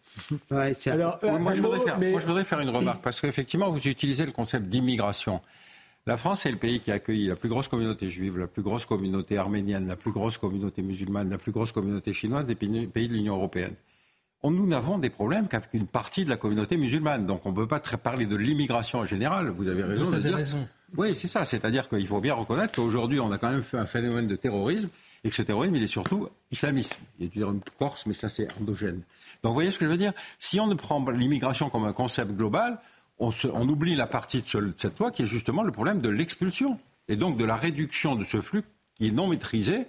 Alors, 0.87 1.19
moi, 1.41 1.55
je 1.55 1.61
voudrais 1.61 1.81
faire, 1.81 1.99
moi, 1.99 2.21
je 2.21 2.27
voudrais 2.27 2.45
faire, 2.45 2.61
une 2.61 2.71
remarque, 2.71 3.03
parce 3.03 3.21
qu'effectivement, 3.21 3.69
vous 3.71 3.89
utilisez 3.89 4.25
le 4.25 4.31
concept 4.31 4.67
d'immigration. 4.67 5.41
La 6.07 6.19
France 6.19 6.45
est 6.45 6.51
le 6.51 6.59
pays 6.59 6.81
qui 6.81 6.91
a 6.91 6.95
accueilli 6.95 7.29
la 7.29 7.37
plus 7.37 7.49
grosse 7.49 7.67
communauté 7.67 8.09
juive, 8.09 8.37
la 8.37 8.47
plus 8.47 8.63
grosse 8.63 8.85
communauté 8.85 9.39
arménienne, 9.39 9.87
la 9.87 9.97
plus 9.97 10.13
grosse 10.13 10.37
communauté 10.37 10.83
musulmane, 10.83 11.31
la 11.31 11.39
plus 11.39 11.51
grosse 11.51 11.73
communauté 11.73 12.13
chinoise 12.13 12.45
des 12.45 12.55
pays 12.55 13.09
de 13.09 13.15
l'Union 13.15 13.37
européenne. 13.37 13.75
Nous 14.43 14.67
n'avons 14.67 14.99
des 14.99 15.09
problèmes 15.09 15.49
qu'avec 15.49 15.73
une 15.73 15.87
partie 15.87 16.27
de 16.27 16.29
la 16.29 16.37
communauté 16.37 16.77
musulmane. 16.77 17.25
Donc 17.25 17.47
on 17.47 17.53
ne 17.53 17.57
peut 17.57 17.67
pas 17.67 17.81
parler 17.81 18.27
de 18.27 18.37
l'immigration 18.37 18.99
en 18.99 19.07
général. 19.07 19.49
Vous 19.49 19.67
avez 19.67 19.83
raison 19.83 20.11
de 20.11 20.19
dire. 20.19 20.37
Raison. 20.37 20.69
Oui, 20.99 21.15
c'est 21.15 21.29
ça. 21.29 21.47
C'est-à-dire 21.47 21.89
qu'il 21.89 22.07
faut 22.07 22.21
bien 22.21 22.35
reconnaître 22.35 22.75
qu'aujourd'hui, 22.75 23.19
on 23.21 23.33
a 23.33 23.39
quand 23.39 23.51
même 23.51 23.63
fait 23.63 23.79
un 23.79 23.87
phénomène 23.87 24.27
de 24.27 24.37
terrorisme 24.37 24.91
et 25.25 25.31
que 25.31 25.35
ce 25.35 25.41
terrorisme, 25.41 25.75
il 25.77 25.83
est 25.83 25.87
surtout 25.87 26.29
islamiste. 26.51 26.99
Il 27.19 27.43
a 27.43 27.47
une 27.47 27.61
Corse, 27.79 28.05
mais 28.05 28.13
ça, 28.13 28.29
c'est 28.29 28.47
endogène. 28.61 29.01
Donc, 29.43 29.53
vous 29.53 29.55
voyez 29.55 29.71
ce 29.71 29.79
que 29.79 29.87
je 29.87 29.91
veux 29.91 29.97
dire? 29.97 30.13
Si 30.39 30.61
on 30.61 30.67
ne 30.67 30.75
prend 30.75 31.03
l'immigration 31.11 31.71
comme 31.71 31.87
un 31.87 31.95
concept 31.95 32.33
global, 32.33 32.79
on, 33.19 33.69
oublie 33.69 33.95
la 33.95 34.07
partie 34.07 34.43
de, 34.43 34.75
cette 34.77 34.99
loi 34.99 35.11
qui 35.11 35.23
est 35.23 35.27
justement 35.27 35.63
le 35.63 35.73
problème 35.73 36.01
de 36.01 36.09
l'expulsion 36.09 36.79
et 37.09 37.17
donc 37.17 37.37
de 37.37 37.45
la 37.45 37.57
réduction 37.57 38.17
de 38.17 38.25
ce 38.25 38.41
flux 38.41 38.63
qui 38.95 39.09
est 39.09 39.13
non 39.13 39.29
maîtrisé 39.29 39.87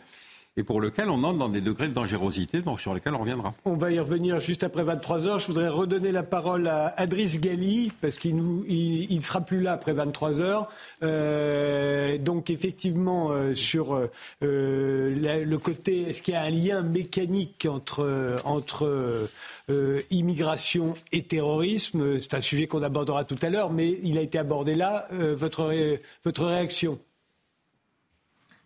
et 0.57 0.63
pour 0.63 0.79
lequel 0.79 1.09
on 1.09 1.23
entre 1.23 1.37
dans 1.37 1.49
des 1.49 1.59
degrés 1.59 1.89
de 1.89 1.93
dangerosité, 1.93 2.61
donc 2.61 2.79
sur 2.79 2.93
lesquels 2.93 3.13
on 3.13 3.19
reviendra. 3.19 3.53
On 3.65 3.75
va 3.75 3.91
y 3.91 3.99
revenir 3.99 4.39
juste 4.39 4.63
après 4.63 4.83
23 4.83 5.27
heures. 5.27 5.39
Je 5.39 5.47
voudrais 5.47 5.67
redonner 5.67 6.13
la 6.13 6.23
parole 6.23 6.67
à 6.67 6.93
Adris 6.95 7.37
Gali, 7.39 7.91
parce 7.99 8.15
qu'il 8.15 8.37
ne 8.37 9.21
sera 9.21 9.41
plus 9.41 9.61
là 9.61 9.73
après 9.73 9.91
23 9.91 10.39
heures. 10.41 10.69
Euh, 11.03 12.17
donc 12.17 12.49
effectivement, 12.49 13.31
euh, 13.31 13.53
sur 13.53 13.95
euh, 13.95 14.07
le 14.41 15.57
côté, 15.57 16.09
est-ce 16.09 16.21
qu'il 16.21 16.35
y 16.35 16.37
a 16.37 16.43
un 16.43 16.49
lien 16.49 16.81
mécanique 16.83 17.67
entre, 17.69 18.37
entre 18.45 19.27
immigration 20.09 20.93
et 21.11 21.23
terrorisme? 21.23 22.19
C'est 22.19 22.33
un 22.33 22.41
sujet 22.41 22.67
qu'on 22.67 22.83
abordera 22.83 23.25
tout 23.25 23.39
à 23.41 23.49
l'heure, 23.49 23.71
mais 23.71 23.97
il 24.03 24.17
a 24.17 24.21
été 24.21 24.37
abordé 24.37 24.75
là. 24.75 25.07
votre, 25.11 25.73
votre 26.23 26.45
réaction? 26.45 26.97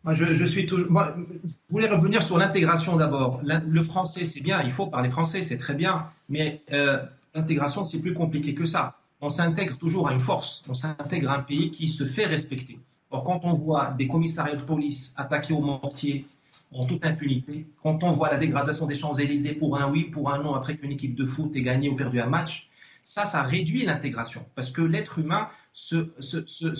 Je, 0.07 0.45
suis 0.45 0.65
toujours. 0.65 0.91
Moi, 0.91 1.15
je 1.43 1.53
voulais 1.69 1.89
revenir 1.89 2.23
sur 2.23 2.37
l'intégration 2.37 2.95
d'abord. 2.95 3.41
Le 3.43 3.83
français, 3.83 4.23
c'est 4.23 4.41
bien, 4.41 4.61
il 4.63 4.71
faut 4.71 4.87
parler 4.87 5.09
français, 5.09 5.41
c'est 5.41 5.57
très 5.57 5.75
bien, 5.75 6.07
mais 6.29 6.61
euh, 6.71 6.99
l'intégration, 7.35 7.83
c'est 7.83 7.99
plus 7.99 8.13
compliqué 8.13 8.53
que 8.53 8.65
ça. 8.65 8.95
On 9.21 9.29
s'intègre 9.29 9.77
toujours 9.77 10.07
à 10.07 10.13
une 10.13 10.21
force, 10.21 10.63
on 10.69 10.73
s'intègre 10.73 11.31
à 11.31 11.37
un 11.37 11.41
pays 11.41 11.71
qui 11.71 11.89
se 11.89 12.05
fait 12.05 12.25
respecter. 12.25 12.79
Or, 13.11 13.23
quand 13.23 13.41
on 13.43 13.53
voit 13.53 13.91
des 13.97 14.07
commissariats 14.07 14.55
de 14.55 14.61
police 14.61 15.13
attaqués 15.17 15.53
au 15.53 15.61
mortier 15.61 16.25
en 16.71 16.85
toute 16.85 17.03
impunité, 17.03 17.65
quand 17.83 18.03
on 18.03 18.11
voit 18.11 18.31
la 18.31 18.37
dégradation 18.37 18.85
des 18.85 18.95
Champs-Élysées 18.95 19.53
pour 19.53 19.81
un 19.81 19.91
oui, 19.91 20.03
pour 20.05 20.31
un 20.31 20.41
non, 20.41 20.53
après 20.53 20.77
qu'une 20.77 20.91
équipe 20.91 21.15
de 21.15 21.25
foot 21.25 21.53
ait 21.55 21.61
gagné 21.61 21.89
ou 21.89 21.95
perdu 21.95 22.21
un 22.21 22.27
match, 22.27 22.68
ça, 23.03 23.25
ça 23.25 23.43
réduit 23.43 23.85
l'intégration. 23.85 24.45
Parce 24.55 24.69
que 24.69 24.81
l'être 24.81 25.19
humain 25.19 25.49
euh, 25.93 26.75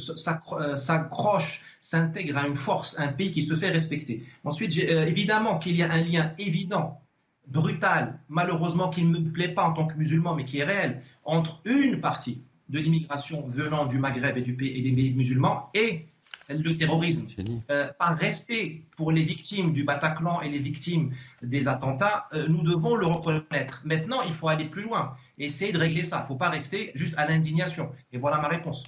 s'accroche, 0.76 1.62
s'intègre 1.80 2.38
à 2.38 2.48
une 2.48 2.56
force, 2.56 3.00
un 3.00 3.10
pays 3.10 3.32
qui 3.32 3.42
se 3.42 3.54
fait 3.54 3.70
respecter. 3.70 4.26
Ensuite, 4.44 4.78
euh, 4.78 5.06
évidemment 5.06 5.60
qu'il 5.60 5.76
y 5.76 5.84
a 5.84 5.92
un 5.92 6.04
lien 6.04 6.34
évident, 6.38 7.02
brutal, 7.48 8.20
malheureusement 8.30 8.90
qui 8.90 9.04
ne 9.04 9.20
me 9.20 9.32
plaît 9.32 9.50
pas 9.50 9.64
en 9.64 9.74
tant 9.74 9.88
que 9.88 9.96
musulman, 9.96 10.36
mais 10.36 10.46
qui 10.46 10.60
est 10.60 10.64
réel, 10.64 11.02
entre 11.24 11.62
une 11.66 12.00
partie 12.00 12.42
de 12.70 12.80
l'immigration 12.80 13.48
venant 13.48 13.86
du 13.86 13.98
Maghreb 13.98 14.38
et, 14.38 14.42
du 14.42 14.56
pays, 14.56 14.78
et 14.78 14.82
des 14.82 14.92
pays 14.92 15.14
musulmans 15.16 15.70
et 15.74 16.06
le 16.50 16.76
terrorisme. 16.76 17.28
Euh, 17.70 17.88
par 18.00 18.18
respect 18.18 18.82
pour 18.98 19.12
les 19.12 19.24
victimes 19.24 19.72
du 19.72 19.84
Bataclan 19.84 20.42
et 20.42 20.50
les 20.50 20.60
victimes 20.60 21.14
des 21.42 21.68
attentats, 21.68 22.28
euh, 22.34 22.48
nous 22.48 22.64
devons 22.64 22.96
le 22.96 23.06
reconnaître. 23.06 23.82
Maintenant, 23.86 24.22
il 24.24 24.34
faut 24.34 24.48
aller 24.48 24.66
plus 24.66 24.82
loin 24.82 25.16
et 25.38 25.46
essayer 25.46 25.72
de 25.72 25.78
régler 25.78 26.04
ça. 26.04 26.18
Il 26.18 26.22
ne 26.24 26.28
faut 26.28 26.36
pas 26.36 26.50
rester 26.50 26.92
juste 26.96 27.14
à 27.18 27.28
l'indignation. 27.28 27.92
Et 28.12 28.18
voilà 28.18 28.38
ma 28.42 28.48
réponse. 28.48 28.84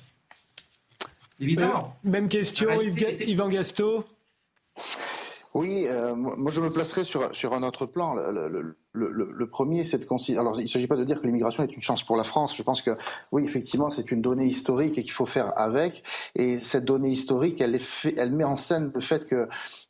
Évidemment. 1.40 1.98
Euh, 2.06 2.10
même 2.10 2.30
question, 2.30 2.70
Yvan 2.82 3.50
Gasto? 3.50 4.06
Oui, 5.54 5.86
moi 6.16 6.50
je 6.50 6.62
me 6.62 6.72
placerai 6.72 7.04
sur, 7.04 7.36
sur 7.36 7.54
un 7.54 7.64
autre 7.64 7.86
plan. 7.86 8.14
le, 8.14 8.48
le, 8.48 8.78
premier, 9.52 9.84
c'est 9.84 10.00
de 10.00 10.06
considérer. 10.06 10.42
Alors, 10.42 10.60
il 10.60 10.64
ne 10.64 10.68
s'agit 10.68 10.88
pas 10.88 10.96
de 10.96 11.04
dire 11.04 11.22
que 11.22 11.26
l'immigration 11.26 11.64
est 11.64 11.74
une 11.74 11.82
chance 11.82 12.04
pour 12.04 12.18
la 12.18 12.24
France. 12.24 12.56
Je 12.56 12.64
pense 12.64 12.82
que, 12.82 12.92
oui, 13.32 13.44
effectivement, 13.46 13.90
c'est 13.90 14.12
une 14.12 14.22
donnée 14.22 14.46
historique 14.46 14.98
et 14.98 15.04
qu'il 15.04 15.12
faut 15.12 15.26
faire 15.26 15.54
avec. 15.58 16.04
Et 16.36 16.60
cette 16.60 16.86
donnée 16.86 17.10
historique, 17.10 17.62
elle, 17.62 17.80
elle 18.18 18.32
met 18.32 18.44
en 18.44 18.58
scène 18.58 18.92
le 18.94 19.02
fait 19.02 19.26
que, 19.26 19.48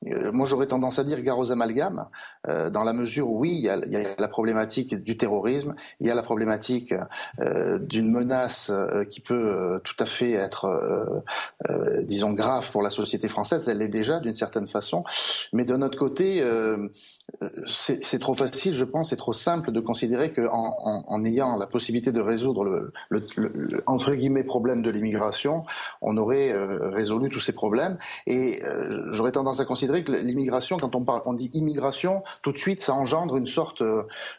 euh, 0.08 0.32
moi, 0.32 0.46
j'aurais 0.46 0.68
tendance 0.68 1.00
à 1.00 1.04
dire 1.04 1.22
gare 1.22 1.40
aux 1.40 1.52
amalgames, 1.52 2.08
euh, 2.48 2.70
dans 2.70 2.84
la 2.84 2.94
mesure 2.94 3.30
où, 3.30 3.40
oui, 3.40 3.52
il 3.54 3.62
y, 3.62 3.70
a, 3.70 3.78
il 3.86 3.92
y, 3.92 3.96
a, 3.96 4.16
la 4.18 4.28
problématique 4.28 4.96
du 4.96 5.18
terrorisme, 5.18 5.76
il 6.00 6.08
y 6.08 6.12
a 6.12 6.16
la 6.16 6.24
problématique 6.24 6.94
euh, 7.40 7.80
d'une 7.80 8.12
menace 8.12 8.72
qui 9.10 9.22
peut 9.22 9.80
tout 9.84 9.96
à 10.00 10.06
fait 10.06 10.32
être, 10.32 11.24
disons, 12.04 12.34
grave 12.34 12.70
pour 12.72 12.82
la 12.82 12.90
société 12.90 13.28
française. 13.28 13.68
Elle 13.68 13.80
l'est 13.80 13.88
déjà, 13.88 14.20
d'une 14.20 14.36
certaine 14.36 14.68
façon. 14.68 15.04
Mais 15.54 15.66
de 15.66 15.76
notre 15.76 15.98
côté, 15.98 16.44
c'est 17.66 18.20
trop 18.20 18.36
facile, 18.36 18.74
je 18.74 18.86
pense, 18.86 19.10
c'est 19.10 19.16
trop 19.16 19.34
simple 19.34 19.72
de 19.72 19.80
considérer 19.80 20.32
qu'en 20.32 20.76
en, 21.08 21.24
ayant 21.24 21.58
la 21.58 21.68
possibilité 21.68 22.12
de 22.12 22.22
résoudre 22.22 22.92
le, 23.10 23.24
entre 23.86 24.14
guillemets 24.14 24.44
problème 24.44 24.82
de 24.82 24.90
l'immigration, 24.90 25.64
on 26.02 26.18
aurait 26.18 26.52
euh, 26.52 26.90
résolu 26.90 27.30
tous 27.30 27.40
ces 27.40 27.54
problèmes. 27.54 27.98
Et 28.28 28.64
euh, 28.64 29.08
j'aurais 29.12 29.32
tendance 29.32 29.60
à 29.60 29.66
considérer 29.66 30.04
que 30.04 30.12
l'immigration, 30.12 30.78
quand 30.78 30.96
on 30.96 31.04
parle, 31.04 31.22
on 31.26 31.34
dit 31.34 31.50
immigration, 31.54 32.24
tout 32.42 32.52
de 32.52 32.58
suite, 32.58 32.82
ça 32.82 32.94
engendre 32.94 33.38
une 33.38 33.48
sorte 33.48 33.82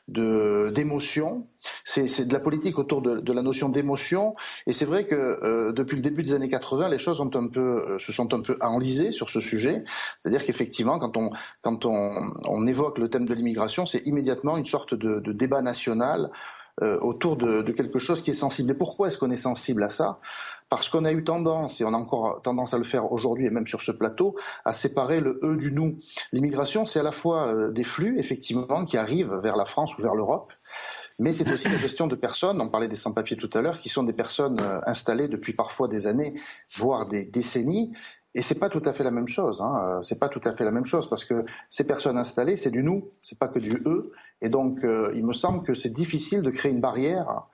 de 0.08 0.70
d'émotion. 0.74 1.46
C'est 1.84 2.26
de 2.26 2.32
la 2.32 2.40
politique 2.40 2.78
autour 2.78 3.02
de, 3.02 3.32
la 3.32 3.42
notion 3.42 3.68
d'émotion. 3.68 4.34
Et 4.66 4.72
c'est 4.72 4.84
vrai 4.84 5.06
que 5.06 5.14
euh, 5.14 5.72
depuis 5.72 5.96
le 5.96 6.02
début 6.02 6.22
des 6.22 6.34
années 6.34 6.48
80, 6.48 6.88
les 6.88 6.98
choses 6.98 7.18
se 7.18 8.12
sont 8.12 8.34
un 8.34 8.40
peu 8.40 8.58
enlisées 8.60 9.12
sur 9.12 9.30
ce 9.30 9.40
sujet. 9.40 9.84
C'est-à-dire 10.18 10.44
qu'effectivement, 10.44 10.98
quand 10.98 11.16
on 11.16 11.30
quand 11.62 11.84
on, 11.84 12.30
on 12.48 12.66
évoque 12.66 12.81
que 12.90 13.00
le 13.00 13.08
thème 13.08 13.26
de 13.26 13.34
l'immigration, 13.34 13.86
c'est 13.86 14.06
immédiatement 14.06 14.56
une 14.56 14.66
sorte 14.66 14.94
de, 14.94 15.32
débat 15.32 15.62
national 15.62 16.30
euh, 16.80 16.98
autour 17.00 17.36
de, 17.36 17.62
quelque 17.72 17.98
chose 17.98 18.22
qui 18.22 18.30
est 18.30 18.34
sensible. 18.34 18.70
Et 18.70 18.74
pourquoi 18.74 19.08
est-ce 19.08 19.18
qu'on 19.18 19.30
est 19.30 19.36
sensible 19.36 19.82
à 19.82 19.90
ça? 19.90 20.18
Parce 20.70 20.88
qu'on 20.88 21.04
a 21.04 21.12
eu 21.12 21.22
tendance, 21.22 21.80
et 21.80 21.84
on 21.84 21.92
a 21.92 21.98
encore 21.98 22.40
tendance 22.42 22.72
à 22.72 22.78
le 22.78 22.84
faire 22.84 23.12
aujourd'hui 23.12 23.46
et 23.46 23.50
même 23.50 23.66
sur 23.66 23.82
ce 23.82 23.92
plateau, 23.92 24.36
à 24.64 24.72
séparer 24.72 25.20
le 25.20 25.38
eux 25.42 25.56
du 25.56 25.70
nous. 25.70 25.98
L'immigration, 26.32 26.86
c'est 26.86 27.00
à 27.00 27.02
la 27.02 27.12
fois 27.12 27.46
euh, 27.46 27.70
des 27.70 27.84
flux, 27.84 28.18
effectivement, 28.18 28.84
qui 28.86 28.96
arrivent 28.96 29.34
vers 29.42 29.56
la 29.56 29.66
France 29.66 29.96
ou 29.98 30.02
vers 30.02 30.14
l'Europe, 30.14 30.52
mais 31.18 31.32
c'est 31.32 31.50
aussi 31.52 31.68
la 31.68 31.76
gestion 31.76 32.06
de 32.06 32.16
personnes, 32.16 32.60
on 32.60 32.68
parlait 32.68 32.88
des 32.88 32.96
sans-papiers 32.96 33.36
tout 33.36 33.50
à 33.52 33.60
l'heure, 33.60 33.80
qui 33.80 33.88
sont 33.88 34.02
des 34.02 34.12
personnes 34.12 34.58
euh, 34.60 34.80
installées 34.86 35.28
depuis 35.28 35.52
parfois 35.52 35.88
des 35.88 36.06
années, 36.06 36.34
voire 36.74 37.06
des 37.06 37.24
décennies, 37.24 37.92
et 38.34 38.42
c'est 38.42 38.58
pas 38.58 38.68
tout 38.68 38.82
à 38.84 38.92
fait 38.92 39.04
la 39.04 39.10
même 39.10 39.28
chose. 39.28 39.60
Hein. 39.60 40.00
C'est 40.02 40.18
pas 40.18 40.28
tout 40.28 40.40
à 40.44 40.52
fait 40.52 40.64
la 40.64 40.70
même 40.70 40.86
chose 40.86 41.08
parce 41.08 41.24
que 41.24 41.44
ces 41.70 41.84
personnes 41.84 42.16
installées, 42.16 42.56
c'est 42.56 42.70
du 42.70 42.82
nous, 42.82 43.10
c'est 43.22 43.38
pas 43.38 43.48
que 43.48 43.58
du 43.58 43.82
eux. 43.84 44.12
Et 44.40 44.48
donc, 44.48 44.84
euh, 44.84 45.12
il 45.14 45.24
me 45.24 45.32
semble 45.32 45.64
que 45.64 45.74
c'est 45.74 45.90
difficile 45.90 46.42
de 46.42 46.50
créer 46.50 46.72
une 46.72 46.80
barrière 46.80 47.44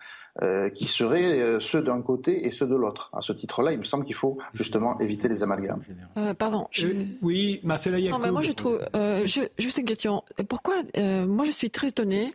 euh, 0.40 0.70
qui 0.70 0.86
serait 0.86 1.40
euh, 1.40 1.58
ceux 1.58 1.82
d'un 1.82 2.00
côté 2.00 2.46
et 2.46 2.50
ceux 2.52 2.68
de 2.68 2.76
l'autre. 2.76 3.10
À 3.12 3.22
ce 3.22 3.32
titre-là, 3.32 3.72
il 3.72 3.78
me 3.80 3.84
semble 3.84 4.04
qu'il 4.04 4.14
faut 4.14 4.38
justement 4.54 4.96
éviter 5.00 5.26
les 5.26 5.42
amalgames. 5.42 5.82
Euh, 6.16 6.32
pardon. 6.32 6.68
Je... 6.70 6.86
oui, 7.22 7.58
Marcela 7.64 7.98
Yacoub. 7.98 8.18
Non, 8.18 8.24
mais 8.24 8.30
moi, 8.30 8.42
je 8.42 8.52
trouve. 8.52 8.78
juste 9.24 9.78
une 9.78 9.84
question. 9.84 10.22
Pourquoi 10.48 10.74
Moi, 10.96 11.44
je 11.44 11.50
suis 11.50 11.70
très 11.70 11.88
étonnée 11.88 12.32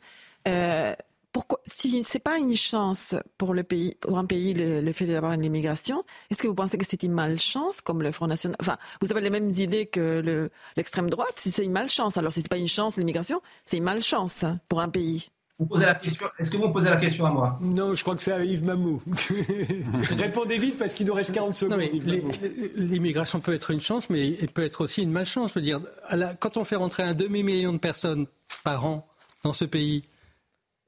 pourquoi, 1.33 1.59
si 1.65 2.03
c'est 2.03 2.19
pas 2.19 2.37
une 2.37 2.55
chance 2.55 3.15
pour 3.39 3.55
le 3.55 3.63
pays, 3.63 3.95
pour 3.99 4.19
un 4.19 4.25
pays, 4.25 4.53
le, 4.53 4.93
fait 4.93 5.07
d'avoir 5.07 5.33
une 5.33 5.43
immigration, 5.43 6.03
est-ce 6.29 6.41
que 6.43 6.47
vous 6.47 6.53
pensez 6.53 6.77
que 6.77 6.85
c'est 6.85 7.01
une 7.01 7.11
malchance, 7.11 7.81
comme 7.81 8.03
le 8.03 8.11
Front 8.11 8.27
National 8.27 8.55
Enfin, 8.61 8.77
vous 9.01 9.11
avez 9.11 9.21
les 9.21 9.31
mêmes 9.31 9.49
idées 9.49 9.87
que 9.87 10.49
l'extrême 10.77 11.09
droite. 11.09 11.33
Si 11.35 11.49
c'est 11.49 11.65
une 11.65 11.71
malchance, 11.71 12.17
alors 12.17 12.31
si 12.31 12.41
c'est 12.41 12.49
pas 12.49 12.57
une 12.57 12.67
chance 12.67 12.97
l'immigration, 12.97 13.41
c'est 13.65 13.77
une 13.77 13.83
malchance 13.83 14.45
pour 14.69 14.79
un 14.79 14.89
pays. 14.89 15.29
Vous 15.57 15.65
posez 15.65 15.85
la 15.85 15.95
question. 15.95 16.27
Est-ce 16.39 16.51
que 16.51 16.57
vous 16.57 16.67
me 16.67 16.73
posez 16.73 16.89
la 16.89 16.97
question 16.97 17.25
à 17.25 17.31
moi? 17.31 17.57
Non, 17.61 17.95
je 17.95 18.01
crois 18.03 18.15
que 18.15 18.21
c'est 18.21 18.31
à 18.31 18.43
Yves 18.43 18.63
Mamou. 18.63 19.01
Répondez 20.17 20.57
vite 20.57 20.77
parce 20.77 20.93
qu'il 20.93 21.07
nous 21.07 21.13
reste 21.13 21.31
40 21.31 21.55
secondes. 21.55 21.79
L'immigration 22.75 23.39
peut 23.39 23.53
être 23.53 23.71
une 23.71 23.81
chance, 23.81 24.09
mais 24.09 24.35
elle 24.39 24.49
peut 24.49 24.63
être 24.63 24.81
aussi 24.81 25.01
une 25.01 25.11
malchance. 25.11 25.49
Je 25.49 25.55
veux 25.55 25.65
dire, 25.65 25.79
quand 26.39 26.57
on 26.57 26.63
fait 26.63 26.75
rentrer 26.75 27.03
un 27.03 27.13
demi-million 27.13 27.73
de 27.73 27.77
personnes 27.77 28.27
par 28.63 28.85
an 28.85 29.07
dans 29.43 29.53
ce 29.53 29.65
pays, 29.65 30.03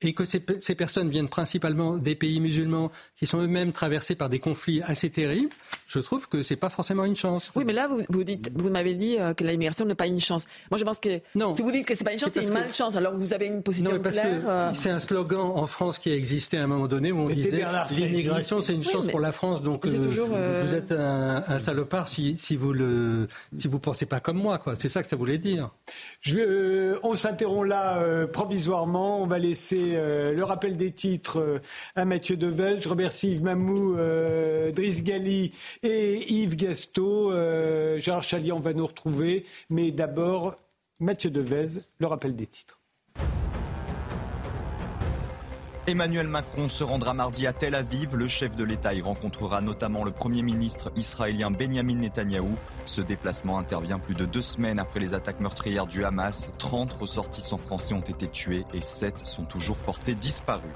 et 0.02 0.14
que 0.14 0.26
ces, 0.26 0.43
ces, 0.60 0.76
personnes 0.76 1.10
viennent 1.10 1.30
principalement 1.30 1.98
des 1.98 2.16
pays 2.16 2.39
musulmans 2.39 2.91
qui 3.16 3.26
sont 3.26 3.39
eux-mêmes 3.39 3.72
traversés 3.72 4.16
par 4.16 4.30
des 4.30 4.39
conflits 4.39 4.82
assez 4.84 5.10
terribles, 5.10 5.50
je 5.88 6.00
trouve 6.00 6.28
que 6.28 6.43
c'est 6.43 6.56
pas 6.56 6.70
forcément 6.70 7.06
une 7.06 7.16
chance. 7.16 7.52
Oui, 7.56 7.64
mais 7.66 7.74
là, 7.74 7.88
vous, 7.88 8.02
vous, 8.10 8.24
dites, 8.24 8.52
vous 8.54 8.70
m'avez 8.70 8.96
dit 8.96 9.18
euh, 9.20 9.34
que 9.34 9.43
l'immigration 9.43 9.86
n'est 9.86 9.96
pas 9.96 10.08
une 10.08 10.20
chance. 10.20 10.46
Moi, 10.70 10.78
je 10.78 10.84
pense 10.84 11.00
que 11.00 11.22
non. 11.34 11.54
si 11.54 11.62
vous 11.62 11.72
dites 11.72 11.86
que 11.86 11.96
c'est 11.96 12.04
pas 12.04 12.12
une 12.12 12.20
chance, 12.20 12.32
c'est 12.34 12.43
une 12.43 12.54
malchance. 12.54 12.96
Alors 12.96 13.16
vous 13.16 13.34
avez 13.34 13.48
une 13.48 13.64
position 13.64 13.91
non, 13.91 14.00
parce 14.00 14.16
claire. 14.16 14.41
Euh... 14.48 14.72
C'est 14.74 14.89
un 14.89 15.00
slogan 15.00 15.52
en 15.54 15.68
France 15.68 15.98
qui 15.98 16.12
a 16.12 16.16
existé 16.16 16.58
à 16.58 16.64
un 16.64 16.68
moment 16.68 16.88
donné 16.88 17.12
où 17.12 17.20
on 17.20 17.30
disait 17.30 17.64
l'immigration 17.91 18.62
c'est 18.62 18.74
une 18.74 18.84
chance 18.84 19.08
pour 19.08 19.20
la 19.20 19.32
France. 19.32 19.62
Donc 19.62 19.86
euh, 19.86 20.02
toujours, 20.02 20.30
euh... 20.34 20.64
vous 20.66 20.74
êtes 20.74 20.91
un, 20.91 21.43
un 21.48 21.60
salopard 21.60 22.08
si, 22.08 22.36
si, 22.38 22.56
vous 22.56 22.74
le 22.74 23.28
si 23.56 23.68
vous 23.68 23.80
pensez 23.80 24.06
pas 24.06 24.20
comme 24.20 24.38
moi. 24.38 24.58
quoi. 24.58 24.74
C'est 24.78 24.89
ça 24.89 25.04
que 25.04 25.10
ça 25.10 25.16
voulait 25.16 25.38
dire. 25.38 25.70
Je, 26.22 26.38
euh, 26.38 27.00
on 27.04 27.16
s'interrompt 27.16 27.68
là 27.68 28.26
provisoirement. 28.28 29.22
On 29.22 29.28
va 29.28 29.39
laisser 29.39 29.85
le 29.86 30.44
rappel 30.44 30.78
des 30.78 30.92
titres 30.92 31.62
à 31.96 32.06
Mathieu 32.06 32.38
Devez. 32.38 32.82
Je 32.82 32.90
remercie 32.90 33.32
Yves 33.32 33.44
Mamou, 33.44 33.96
Driss 34.72 35.04
Gali 35.04 35.52
et 35.84 36.34
Yves 36.34 36.56
Gasto. 36.56 37.32
Euh, 37.32 38.00
Gérard 38.00 38.24
Chalian 38.24 38.60
va 38.60 38.74
nous 38.74 38.86
retrouver. 38.86 39.46
Mais 39.70 39.92
d'abord, 39.92 40.56
Mathieu 41.00 41.30
Devez, 41.30 41.82
le 42.00 42.08
rappel 42.08 42.36
des 42.36 42.48
titres. 42.48 42.80
Emmanuel 45.88 46.28
Macron 46.28 46.68
se 46.68 46.84
rendra 46.84 47.14
mardi 47.14 47.46
à 47.46 47.54
Tel 47.54 47.76
Aviv. 47.76 48.16
Le 48.16 48.28
chef 48.28 48.56
de 48.56 48.64
l'État 48.64 48.96
y 48.96 49.04
rencontrera 49.04 49.62
notamment 49.62 50.04
le 50.04 50.10
Premier 50.10 50.42
ministre 50.42 50.92
israélien 50.96 51.52
Benjamin 51.52 51.98
Netanyahou. 51.98 52.56
Ce 52.86 53.02
déplacement 53.02 53.60
intervient 53.60 54.00
plus 54.00 54.16
de 54.16 54.26
deux 54.26 54.42
semaines 54.42 54.80
après 54.80 55.00
les 55.00 55.14
attaques 55.14 55.40
meurtrières 55.40 55.86
du 55.86 56.04
Hamas. 56.04 56.50
30 56.58 56.92
ressortissants 56.94 57.60
français 57.60 57.94
ont 57.94 58.02
été 58.02 58.28
tués 58.28 58.66
et 58.74 58.82
7 58.82 59.28
sont 59.28 59.46
toujours 59.46 59.78
portés 59.78 60.16
disparus. 60.16 60.72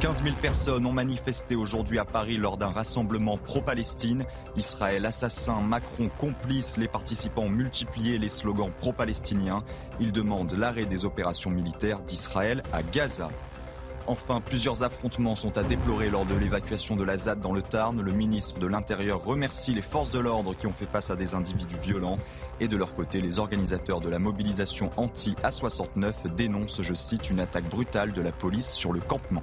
15 0.00 0.24
000 0.24 0.34
personnes 0.42 0.84
ont 0.84 0.92
manifesté 0.92 1.54
aujourd'hui 1.54 2.00
à 2.00 2.04
Paris 2.04 2.36
lors 2.36 2.56
d'un 2.56 2.72
rassemblement 2.72 3.38
pro-Palestine. 3.38 4.24
Israël 4.56 5.06
assassin, 5.06 5.60
Macron 5.60 6.10
complice, 6.18 6.76
les 6.76 6.88
participants 6.88 7.42
ont 7.42 7.50
multiplié 7.50 8.18
les 8.18 8.28
slogans 8.28 8.72
pro-palestiniens. 8.78 9.62
Ils 10.00 10.10
demandent 10.10 10.54
l'arrêt 10.58 10.86
des 10.86 11.04
opérations 11.04 11.50
militaires 11.50 12.00
d'Israël 12.00 12.64
à 12.72 12.82
Gaza. 12.82 13.30
Enfin, 14.06 14.42
plusieurs 14.42 14.82
affrontements 14.82 15.34
sont 15.34 15.56
à 15.56 15.62
déplorer 15.62 16.10
lors 16.10 16.26
de 16.26 16.34
l'évacuation 16.34 16.94
de 16.94 17.04
la 17.04 17.16
ZAD 17.16 17.40
dans 17.40 17.52
le 17.52 17.62
Tarn. 17.62 18.02
Le 18.02 18.12
ministre 18.12 18.58
de 18.58 18.66
l'Intérieur 18.66 19.24
remercie 19.24 19.72
les 19.72 19.80
forces 19.80 20.10
de 20.10 20.18
l'ordre 20.18 20.54
qui 20.54 20.66
ont 20.66 20.72
fait 20.72 20.84
face 20.84 21.10
à 21.10 21.16
des 21.16 21.34
individus 21.34 21.78
violents. 21.82 22.18
Et 22.60 22.68
de 22.68 22.76
leur 22.76 22.94
côté, 22.94 23.22
les 23.22 23.38
organisateurs 23.38 24.00
de 24.00 24.10
la 24.10 24.18
mobilisation 24.18 24.90
anti-A69 24.98 26.34
dénoncent, 26.36 26.82
je 26.82 26.94
cite, 26.94 27.30
une 27.30 27.40
attaque 27.40 27.68
brutale 27.70 28.12
de 28.12 28.20
la 28.20 28.32
police 28.32 28.70
sur 28.70 28.92
le 28.92 29.00
campement. 29.00 29.42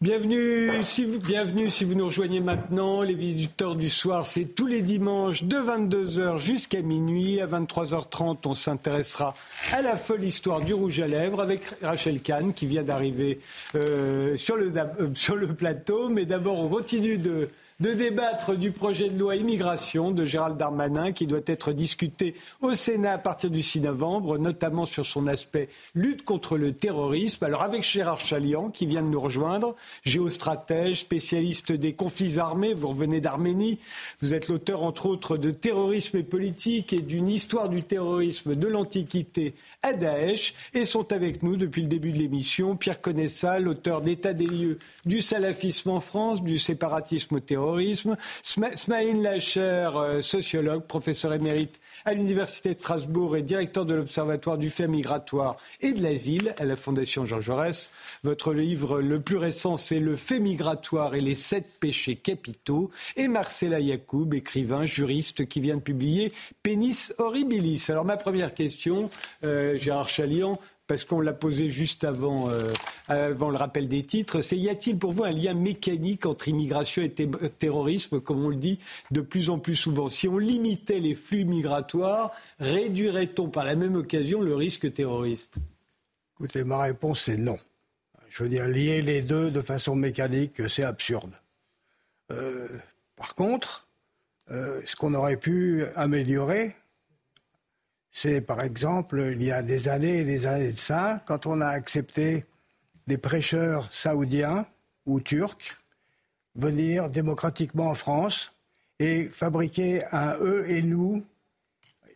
Bienvenue 0.00 0.70
si, 0.84 1.04
vous, 1.04 1.18
bienvenue 1.18 1.70
si 1.70 1.82
vous 1.82 1.96
nous 1.96 2.06
rejoignez 2.06 2.40
maintenant. 2.40 3.02
Les 3.02 3.14
visiteurs 3.14 3.74
du 3.74 3.88
soir, 3.88 4.26
c'est 4.26 4.44
tous 4.44 4.66
les 4.66 4.80
dimanches 4.80 5.42
de 5.42 5.56
22h 5.56 6.38
jusqu'à 6.38 6.82
minuit. 6.82 7.40
À 7.40 7.48
23h30, 7.48 8.36
on 8.46 8.54
s'intéressera 8.54 9.34
à 9.72 9.82
la 9.82 9.96
folle 9.96 10.22
histoire 10.22 10.60
du 10.60 10.72
rouge 10.72 11.00
à 11.00 11.08
lèvres 11.08 11.40
avec 11.40 11.62
Rachel 11.82 12.20
Kahn 12.22 12.52
qui 12.52 12.66
vient 12.66 12.84
d'arriver 12.84 13.40
euh, 13.74 14.36
sur, 14.36 14.54
le, 14.54 14.72
euh, 14.76 15.08
sur 15.14 15.34
le 15.34 15.48
plateau. 15.48 16.08
Mais 16.10 16.26
d'abord, 16.26 16.60
on 16.60 16.68
continue 16.68 17.18
de 17.18 17.48
de 17.80 17.92
débattre 17.92 18.56
du 18.56 18.72
projet 18.72 19.08
de 19.08 19.16
loi 19.16 19.36
immigration 19.36 20.10
de 20.10 20.26
Gérald 20.26 20.56
Darmanin 20.56 21.12
qui 21.12 21.28
doit 21.28 21.38
être 21.46 21.70
discuté 21.70 22.34
au 22.60 22.74
Sénat 22.74 23.12
à 23.12 23.18
partir 23.18 23.50
du 23.50 23.62
6 23.62 23.82
novembre, 23.82 24.36
notamment 24.36 24.84
sur 24.84 25.06
son 25.06 25.28
aspect 25.28 25.68
lutte 25.94 26.24
contre 26.24 26.58
le 26.58 26.72
terrorisme. 26.72 27.44
Alors 27.44 27.62
avec 27.62 27.84
Gérard 27.84 28.18
Chalian 28.18 28.70
qui 28.70 28.86
vient 28.86 29.02
de 29.02 29.06
nous 29.06 29.20
rejoindre, 29.20 29.76
géostratège, 30.04 31.02
spécialiste 31.02 31.70
des 31.70 31.92
conflits 31.92 32.40
armés, 32.40 32.74
vous 32.74 32.88
revenez 32.88 33.20
d'Arménie, 33.20 33.78
vous 34.20 34.34
êtes 34.34 34.48
l'auteur 34.48 34.82
entre 34.82 35.06
autres 35.06 35.36
de 35.36 35.52
Terrorisme 35.52 36.16
et 36.16 36.24
politique 36.24 36.92
et 36.92 37.00
d'une 37.00 37.28
histoire 37.28 37.68
du 37.68 37.84
terrorisme 37.84 38.56
de 38.56 38.66
l'Antiquité 38.66 39.54
à 39.84 39.92
Daesh 39.92 40.52
et 40.74 40.84
sont 40.84 41.12
avec 41.12 41.44
nous 41.44 41.56
depuis 41.56 41.82
le 41.82 41.88
début 41.88 42.10
de 42.10 42.18
l'émission 42.18 42.74
Pierre 42.74 43.00
Connaissal, 43.00 43.68
auteur 43.68 44.00
d'État 44.00 44.32
des 44.32 44.46
lieux 44.46 44.78
du 45.06 45.20
salafisme 45.20 45.90
en 45.90 46.00
France, 46.00 46.42
du 46.42 46.58
séparatisme 46.58 47.36
au 47.36 47.40
terrorisme, 47.40 47.67
Smaïn 48.42 49.22
Lacher, 49.22 49.90
euh, 49.96 50.22
sociologue, 50.22 50.84
professeur 50.84 51.32
émérite 51.34 51.80
à 52.04 52.14
l'Université 52.14 52.74
de 52.74 52.78
Strasbourg 52.78 53.36
et 53.36 53.42
directeur 53.42 53.84
de 53.84 53.94
l'Observatoire 53.94 54.58
du 54.58 54.70
fait 54.70 54.88
migratoire 54.88 55.56
et 55.80 55.92
de 55.92 56.02
l'asile 56.02 56.54
à 56.58 56.64
la 56.64 56.76
Fondation 56.76 57.26
Jean 57.26 57.40
Jaurès. 57.40 57.90
Votre 58.24 58.52
livre 58.52 59.00
le 59.00 59.20
plus 59.20 59.36
récent, 59.36 59.76
c'est 59.76 60.00
Le 60.00 60.16
fait 60.16 60.38
migratoire 60.38 61.14
et 61.14 61.20
les 61.20 61.34
sept 61.34 61.66
péchés 61.80 62.16
capitaux. 62.16 62.90
Et 63.16 63.28
Marcella 63.28 63.80
Yacoub, 63.80 64.32
écrivain, 64.34 64.84
juriste, 64.84 65.46
qui 65.46 65.60
vient 65.60 65.76
de 65.76 65.82
publier 65.82 66.32
Pénis 66.62 67.12
Horribilis. 67.18 67.86
Alors 67.88 68.04
ma 68.04 68.16
première 68.16 68.54
question, 68.54 69.10
euh, 69.44 69.76
Gérard 69.76 70.08
Chalian, 70.08 70.58
parce 70.88 71.04
qu'on 71.04 71.20
l'a 71.20 71.34
posé 71.34 71.68
juste 71.68 72.02
avant, 72.02 72.50
euh, 72.50 72.72
avant 73.08 73.50
le 73.50 73.56
rappel 73.56 73.88
des 73.88 74.02
titres, 74.02 74.40
c'est 74.40 74.56
y 74.56 74.70
a-t-il 74.70 74.98
pour 74.98 75.12
vous 75.12 75.22
un 75.22 75.30
lien 75.30 75.54
mécanique 75.54 76.26
entre 76.26 76.48
immigration 76.48 77.02
et 77.02 77.12
terrorisme, 77.58 78.20
comme 78.20 78.44
on 78.44 78.48
le 78.48 78.56
dit 78.56 78.80
de 79.10 79.20
plus 79.20 79.50
en 79.50 79.58
plus 79.58 79.76
souvent? 79.76 80.08
Si 80.08 80.26
on 80.26 80.38
limitait 80.38 80.98
les 80.98 81.14
flux 81.14 81.44
migratoires, 81.44 82.32
réduirait-on 82.58 83.48
par 83.48 83.66
la 83.66 83.76
même 83.76 83.94
occasion 83.96 84.40
le 84.40 84.56
risque 84.56 84.92
terroriste? 84.92 85.58
Écoutez, 86.34 86.64
ma 86.64 86.82
réponse 86.82 87.28
est 87.28 87.36
non. 87.36 87.58
Je 88.30 88.42
veux 88.42 88.48
dire, 88.48 88.66
lier 88.66 89.02
les 89.02 89.20
deux 89.20 89.50
de 89.50 89.60
façon 89.60 89.94
mécanique, 89.94 90.68
c'est 90.68 90.84
absurde. 90.84 91.34
Euh, 92.32 92.66
par 93.14 93.34
contre, 93.34 93.86
euh, 94.50 94.80
ce 94.86 94.96
qu'on 94.96 95.12
aurait 95.12 95.36
pu 95.36 95.84
améliorer, 95.96 96.74
c'est 98.10 98.40
par 98.40 98.62
exemple, 98.62 99.32
il 99.32 99.42
y 99.42 99.52
a 99.52 99.62
des 99.62 99.88
années 99.88 100.18
et 100.18 100.24
des 100.24 100.46
années 100.46 100.72
de 100.72 100.78
ça, 100.78 101.22
quand 101.26 101.46
on 101.46 101.60
a 101.60 101.68
accepté 101.68 102.44
des 103.06 103.18
prêcheurs 103.18 103.88
saoudiens 103.92 104.66
ou 105.06 105.20
turcs 105.20 105.78
venir 106.54 107.08
démocratiquement 107.08 107.90
en 107.90 107.94
France 107.94 108.52
et 108.98 109.24
fabriquer 109.24 110.02
un 110.12 110.36
eux 110.40 110.68
et 110.68 110.82
nous 110.82 111.24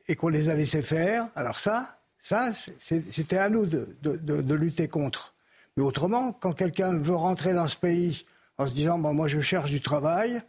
et 0.09 0.17
qu'on 0.17 0.29
les 0.29 0.49
a 0.49 0.55
laissés 0.55 0.83
faire. 0.83 1.27
Alors 1.37 1.59
ça, 1.59 2.01
ça, 2.19 2.53
c'était 2.53 3.39
à 3.39 3.49
nous 3.49 3.67
de, 3.67 3.97
de, 4.03 4.55
lutter 4.55 4.89
contre. 4.89 5.35
Mais 5.77 5.83
autrement, 5.83 6.33
quand 6.33 6.53
quelqu'un 6.53 6.99
veut 6.99 7.15
rentrer 7.15 7.55
dans 7.55 7.69
ce 7.69 7.77
pays 7.77 8.27
en 8.59 8.67
se 8.67 8.75
disant, 8.75 8.99
bon, 8.99 9.15
moi 9.15 9.29
je 9.29 9.41
cherche 9.41 9.71
du 9.71 9.81
travail, 9.81 10.43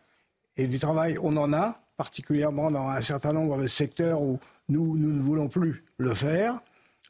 et 0.58 0.68
du 0.68 0.80
travail 0.80 1.18
on 1.22 1.38
en 1.38 1.54
a, 1.54 1.80
particulièrement 1.98 2.72
dans 2.72 2.90
un 2.90 3.02
certain 3.02 3.34
nombre 3.34 3.58
de 3.58 3.68
secteurs 3.68 4.22
où 4.22 4.40
nous, 4.70 4.98
nous 4.98 5.12
ne 5.12 5.22
voulons 5.22 5.48
plus 5.48 5.84
le 5.98 6.14
faire. 6.14 6.60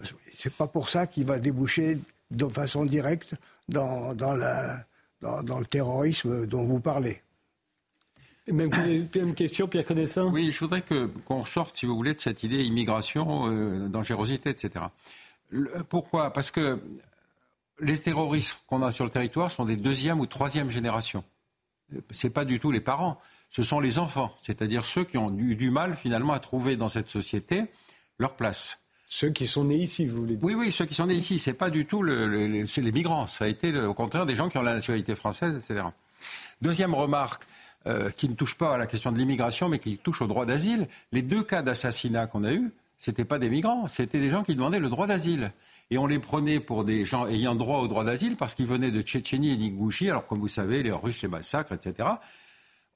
Ce 0.02 0.14
n'est 0.48 0.54
pas 0.54 0.68
pour 0.68 0.90
ça 0.90 1.08
qu'il 1.08 1.26
va 1.26 1.40
déboucher 1.40 2.00
de 2.32 2.48
façon 2.48 2.86
directe 2.86 3.36
dans, 3.70 4.14
dans, 4.14 4.36
la, 4.36 4.84
dans, 5.22 5.60
le 5.60 5.66
terrorisme 5.66 6.46
dont 6.46 6.64
vous 6.64 6.80
parlez. 6.80 7.22
Même, 8.52 8.72
une 9.16 9.36
question, 9.36 9.68
Pierre 9.68 9.86
Connaissant? 9.86 10.30
Oui, 10.32 10.52
je 10.52 10.60
voudrais 10.60 10.84
qu'on 11.26 11.46
sorte, 11.46 11.78
si 11.78 11.86
vous 11.86 11.96
voulez, 11.96 12.14
de 12.14 12.20
cette 12.20 12.44
idée 12.44 12.64
immigration, 12.64 13.50
euh, 13.50 13.88
dangerosité, 13.88 14.50
etc. 14.50 14.86
pourquoi? 15.88 16.34
Parce 16.34 16.52
que 16.52 16.82
les 17.80 17.98
terroristes 17.98 18.58
qu'on 18.68 18.82
a 18.82 18.92
sur 18.92 19.06
le 19.06 19.12
territoire 19.12 19.50
sont 19.50 19.66
des 19.66 19.78
deuxième 19.78 20.20
ou 20.20 20.26
troisième 20.26 20.70
génération. 20.70 21.24
Ce 22.12 22.28
n'est 22.28 22.34
pas 22.34 22.44
du 22.44 22.60
tout 22.60 22.72
les 22.72 22.82
parents 22.82 23.20
ce 23.54 23.62
sont 23.62 23.80
les 23.80 24.00
enfants, 24.00 24.36
c'est-à-dire 24.42 24.84
ceux 24.84 25.04
qui 25.04 25.18
ont 25.18 25.32
eu 25.38 25.56
du 25.56 25.70
mal 25.70 25.96
finalement 25.96 26.34
à 26.34 26.40
trouver 26.40 26.76
dans 26.76 26.90
cette 26.90 27.08
société 27.08 27.66
leur 28.18 28.36
place. 28.36 28.80
Ceux 29.08 29.30
qui 29.30 29.46
sont 29.46 29.66
nés 29.66 29.78
ici, 29.78 30.08
vous 30.08 30.22
voulez 30.22 30.36
dire? 30.38 30.44
Oui, 30.44 30.56
oui, 30.56 30.72
ceux 30.72 30.86
qui 30.86 30.96
sont 30.96 31.06
nés 31.06 31.14
ici. 31.14 31.38
C'est 31.38 31.54
pas 31.54 31.70
du 31.70 31.86
tout 31.86 32.02
le, 32.02 32.26
les 32.26 32.92
migrants. 32.92 33.28
Ça 33.28 33.46
a 33.46 33.48
été 33.48 33.78
au 33.78 33.94
contraire 33.94 34.26
des 34.26 34.36
gens 34.36 34.50
qui 34.50 34.58
ont 34.58 34.64
la 34.64 34.74
nationalité 34.74 35.16
française, 35.16 35.54
etc. 35.56 35.86
Deuxième 36.62 36.94
remarque. 36.96 37.44
Euh, 37.86 38.12
qui 38.12 38.30
ne 38.30 38.34
touche 38.34 38.56
pas 38.56 38.76
à 38.76 38.78
la 38.78 38.88
question 38.88 39.12
de 39.12 39.18
l'immigration, 39.18 39.68
mais 39.68 39.78
qui 39.78 39.98
touche 39.98 40.22
au 40.22 40.28
droit 40.28 40.46
d'asile. 40.46 40.88
Les 41.12 41.22
deux 41.22 41.44
cas 41.44 41.62
d'assassinat 41.62 42.28
qu'on 42.28 42.46
a 42.46 42.54
eus, 42.54 42.72
c'était 42.98 43.26
pas 43.26 43.40
des 43.40 43.50
migrants, 43.50 43.90
c'était 43.90 44.22
des 44.22 44.30
gens 44.30 44.42
qui 44.42 44.56
demandaient 44.56 44.80
le 44.80 44.88
droit 44.88 45.06
d'asile. 45.06 45.52
Et 45.92 45.98
on 45.98 46.08
les 46.08 46.20
prenait 46.20 46.62
pour 46.62 46.86
des 46.86 47.04
gens 47.04 47.28
ayant 47.28 47.56
droit 47.56 47.80
au 47.80 47.90
droit 47.90 48.06
d'asile 48.06 48.38
parce 48.38 48.56
qu'ils 48.56 48.68
venaient 48.68 48.90
de 48.90 49.02
Tchétchénie 49.02 49.52
et 49.52 49.58
d'Ingouchi. 49.58 50.10
Alors, 50.10 50.26
comme 50.26 50.40
vous 50.40 50.48
savez, 50.48 50.82
les 50.82 50.94
Russes 50.94 51.22
les 51.22 51.28
massacrent, 51.28 51.74
etc 51.74 52.08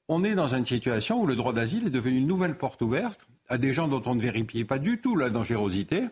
on 0.08 0.24
est 0.24 0.34
dans 0.34 0.54
une 0.54 0.66
situation 0.66 1.20
où 1.20 1.26
le 1.26 1.36
droit 1.36 1.52
d'asile 1.52 1.86
est 1.86 1.90
devenu 1.90 2.16
une 2.16 2.26
nouvelle 2.26 2.56
porte 2.56 2.82
ouverte 2.82 3.26
à 3.48 3.58
des 3.58 3.72
gens 3.72 3.88
dont 3.88 4.02
on 4.06 4.14
ne 4.14 4.20
vérifiait 4.20 4.64
pas 4.64 4.78
du 4.78 5.00
tout 5.00 5.16
la 5.16 5.30
dangerosité. 5.30 6.04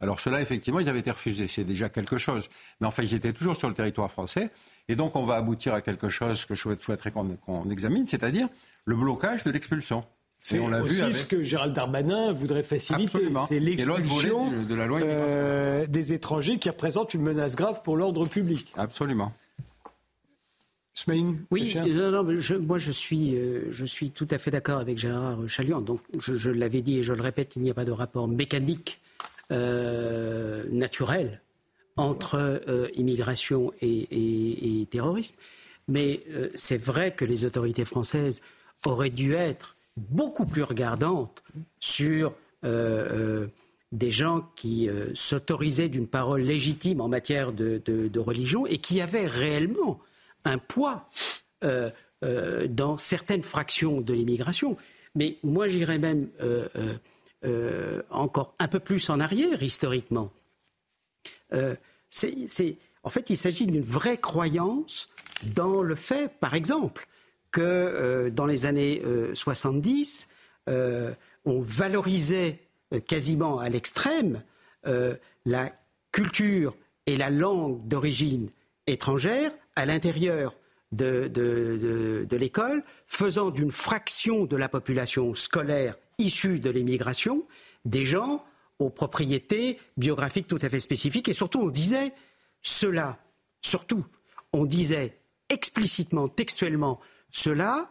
Alors 0.00 0.20
cela, 0.20 0.40
effectivement, 0.40 0.80
ils 0.80 0.88
avaient 0.88 0.98
été 0.98 1.10
refusés. 1.10 1.48
C'est 1.48 1.64
déjà 1.64 1.88
quelque 1.88 2.18
chose. 2.18 2.48
Mais 2.80 2.86
enfin, 2.86 3.02
ils 3.02 3.14
étaient 3.14 3.32
toujours 3.32 3.56
sur 3.56 3.68
le 3.68 3.74
territoire 3.74 4.10
français. 4.10 4.50
Et 4.88 4.96
donc, 4.96 5.16
on 5.16 5.24
va 5.24 5.36
aboutir 5.36 5.72
à 5.72 5.80
quelque 5.80 6.08
chose 6.08 6.44
que 6.44 6.54
je 6.54 6.62
souhaiterais 6.80 7.10
qu'on 7.10 7.70
examine, 7.70 8.06
c'est-à-dire 8.06 8.48
le 8.84 8.96
blocage 8.96 9.44
de 9.44 9.50
l'expulsion. 9.50 10.04
C'est 10.38 10.58
l'a 10.58 10.82
vu 10.82 11.00
avec... 11.00 11.14
ce 11.14 11.24
que 11.24 11.42
Gérald 11.42 11.72
Darmanin 11.72 12.34
voudrait 12.34 12.62
faciliter. 12.62 13.30
C'est 13.48 13.60
l'expulsion 13.60 14.50
de 14.50 14.74
la 14.74 14.86
loi 14.86 15.00
euh, 15.00 15.86
des 15.86 16.12
étrangers 16.12 16.58
qui 16.58 16.68
représentent 16.68 17.14
une 17.14 17.22
menace 17.22 17.56
grave 17.56 17.80
pour 17.82 17.96
l'ordre 17.96 18.26
public. 18.26 18.70
Absolument. 18.76 19.32
Oui, 21.50 21.76
moi 22.60 22.78
je 22.78 22.92
suis, 22.92 23.36
euh, 23.36 23.66
je 23.72 23.84
suis 23.84 24.10
tout 24.10 24.28
à 24.30 24.38
fait 24.38 24.50
d'accord 24.50 24.78
avec 24.78 24.96
Gérard 24.96 25.48
Chalian. 25.48 25.80
Donc 25.80 26.00
je, 26.18 26.50
l'avais 26.50 26.82
dit 26.82 26.98
et 26.98 27.02
je 27.02 27.12
le 27.12 27.22
répète, 27.22 27.56
il 27.56 27.62
n'y 27.62 27.70
a 27.70 27.74
pas 27.74 27.84
de 27.84 27.90
rapport 27.90 28.28
mécanique 28.28 29.00
euh, 29.50 30.64
naturel 30.70 31.40
entre 31.96 32.36
euh, 32.68 32.88
immigration 32.94 33.72
et, 33.80 34.80
et, 34.80 34.86
terrorisme. 34.86 35.36
Mais 35.88 36.22
c'est 36.54 36.78
vrai 36.78 37.12
que 37.14 37.26
les 37.26 37.44
autorités 37.44 37.84
françaises 37.84 38.40
auraient 38.86 39.10
dû 39.10 39.34
être 39.34 39.76
beaucoup 39.96 40.46
plus 40.46 40.62
regardantes 40.62 41.42
sur 41.78 42.32
des 42.62 44.10
gens 44.10 44.48
qui 44.56 44.88
s'autorisaient 45.12 45.90
d'une 45.90 46.06
parole 46.06 46.40
légitime 46.40 47.02
en 47.02 47.08
matière 47.08 47.52
de, 47.52 47.82
de 47.84 48.18
religion 48.18 48.64
et 48.66 48.78
qui 48.78 49.02
avaient 49.02 49.26
réellement 49.26 50.00
un 50.44 50.58
poids 50.58 51.08
euh, 51.64 51.90
euh, 52.24 52.66
dans 52.68 52.96
certaines 52.98 53.42
fractions 53.42 54.00
de 54.00 54.14
l'immigration. 54.14 54.76
Mais 55.14 55.38
moi, 55.42 55.68
j'irais 55.68 55.98
même 55.98 56.28
euh, 56.42 58.02
encore 58.10 58.54
un 58.58 58.68
peu 58.68 58.80
plus 58.80 59.10
en 59.10 59.20
arrière, 59.20 59.62
historiquement. 59.62 60.32
en 61.52 63.10
fait, 63.10 63.30
il 63.30 63.36
s'agit 63.36 63.66
d'une 63.66 63.82
vraie 63.82 64.16
croyance 64.16 65.08
dans 65.54 65.82
le 65.82 65.94
fait, 65.94 66.32
par 66.40 66.54
exemple, 66.54 67.06
que 67.50 68.30
dans 68.30 68.46
les 68.46 68.64
années 68.66 69.02
70, 69.34 70.28
on 70.66 71.60
valorisait 71.60 72.60
quasiment 73.06 73.58
à 73.58 73.68
l'extrême 73.68 74.42
la 75.44 75.70
culture 76.12 76.74
et 77.06 77.16
la 77.16 77.30
langue 77.30 77.86
d'origine 77.86 78.48
étrangère 78.86 79.52
à 79.76 79.86
l'intérieur 79.86 80.54
de, 80.92 82.36
l'école, 82.36 82.84
faisant 83.06 83.50
d'une 83.50 83.70
fraction 83.70 84.44
de 84.44 84.56
la 84.56 84.68
population 84.68 85.34
scolaire 85.34 85.96
issue 86.18 86.60
de 86.60 86.70
l'immigration 86.70 87.44
des 87.84 88.06
gens 88.06 88.44
aux 88.78 88.90
propriétés 88.90 89.78
biographiques 89.96 90.46
tout 90.46 90.58
à 90.62 90.68
fait 90.68 90.80
spécifiques. 90.80 91.28
Et 91.28 91.34
surtout, 91.34 91.60
on 91.60 91.70
disait 91.70 92.12
cela, 92.62 93.18
surtout, 93.60 94.04
on 94.52 94.64
disait 94.64 95.18
explicitement, 95.48 96.28
textuellement, 96.28 97.00
cela, 97.30 97.90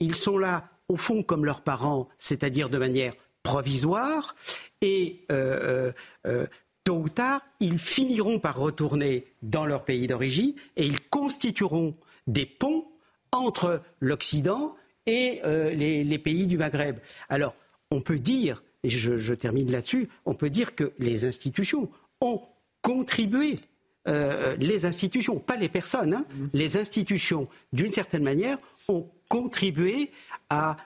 ils 0.00 0.16
sont 0.16 0.38
là 0.38 0.68
au 0.88 0.96
fond 0.96 1.22
comme 1.22 1.44
leurs 1.44 1.62
parents, 1.62 2.08
c'est-à-dire 2.18 2.68
de 2.68 2.78
manière 2.78 3.14
provisoire, 3.42 4.34
et 4.80 5.24
euh, 5.30 5.60
euh, 5.62 5.92
euh, 6.26 6.46
tôt 6.84 6.96
ou 6.96 7.08
tard, 7.08 7.40
ils 7.60 7.78
finiront 7.78 8.38
par 8.38 8.58
retourner 8.58 9.26
dans 9.42 9.66
leur 9.66 9.84
pays 9.84 10.06
d'origine 10.06 10.54
et 10.76 10.86
ils 10.86 11.00
constitueront 11.00 11.92
des 12.26 12.46
ponts 12.46 12.84
entre 13.30 13.82
l'Occident 14.00 14.74
et 15.06 15.40
euh, 15.44 15.70
les, 15.70 16.18
pays 16.18 16.46
du 16.46 16.58
Maghreb. 16.58 16.98
Alors, 17.28 17.54
on 17.90 18.00
peut 18.00 18.18
dire, 18.18 18.62
et 18.84 18.90
je, 18.90 19.32
termine 19.32 19.70
là-dessus, 19.70 20.08
on 20.24 20.34
peut 20.34 20.50
dire 20.50 20.74
que 20.74 20.92
les 20.98 21.24
institutions 21.24 21.88
ont 22.20 22.42
contribué, 22.82 23.60
euh, 24.08 24.56
les 24.56 24.84
institutions, 24.84 25.38
pas 25.38 25.56
les 25.56 25.68
personnes, 25.68 26.14
hein, 26.14 26.24
mmh. 26.28 26.46
les 26.52 26.76
institutions, 26.76 27.44
d'une 27.72 27.90
certaine 27.90 28.22
manière, 28.22 28.58
ont 28.88 29.08
contribué 29.28 30.10
à, 30.50 30.76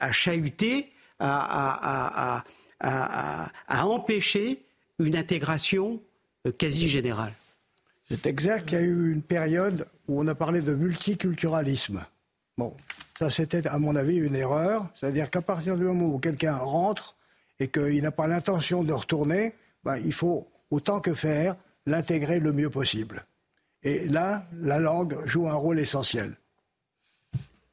à 0.00 0.12
chahuter, 0.12 0.90
à, 1.18 2.44
à, 2.80 3.52
à 3.68 3.86
empêcher 3.86 4.62
une 4.98 5.16
intégration 5.16 6.00
quasi 6.58 6.88
générale. 6.88 7.32
C'est 8.08 8.26
exact 8.26 8.68
qu'il 8.68 8.78
y 8.78 8.80
a 8.80 8.84
eu 8.84 9.12
une 9.12 9.22
période 9.22 9.86
où 10.08 10.20
on 10.20 10.26
a 10.28 10.34
parlé 10.34 10.62
de 10.62 10.74
multiculturalisme. 10.74 12.04
Bon, 12.56 12.74
ça 13.18 13.28
c'était 13.28 13.66
à 13.66 13.78
mon 13.78 13.96
avis 13.96 14.16
une 14.16 14.34
erreur. 14.34 14.86
C'est-à-dire 14.94 15.30
qu'à 15.30 15.42
partir 15.42 15.76
du 15.76 15.84
moment 15.84 16.06
où 16.06 16.18
quelqu'un 16.18 16.56
rentre 16.56 17.16
et 17.60 17.68
qu'il 17.68 18.02
n'a 18.02 18.10
pas 18.10 18.26
l'intention 18.26 18.82
de 18.82 18.92
retourner, 18.92 19.54
ben, 19.84 19.96
il 19.98 20.12
faut 20.12 20.48
autant 20.70 21.00
que 21.00 21.14
faire 21.14 21.56
l'intégrer 21.86 22.40
le 22.40 22.52
mieux 22.52 22.70
possible. 22.70 23.26
Et 23.82 24.08
là, 24.08 24.46
la 24.60 24.78
langue 24.78 25.24
joue 25.24 25.48
un 25.48 25.54
rôle 25.54 25.78
essentiel. 25.78 26.36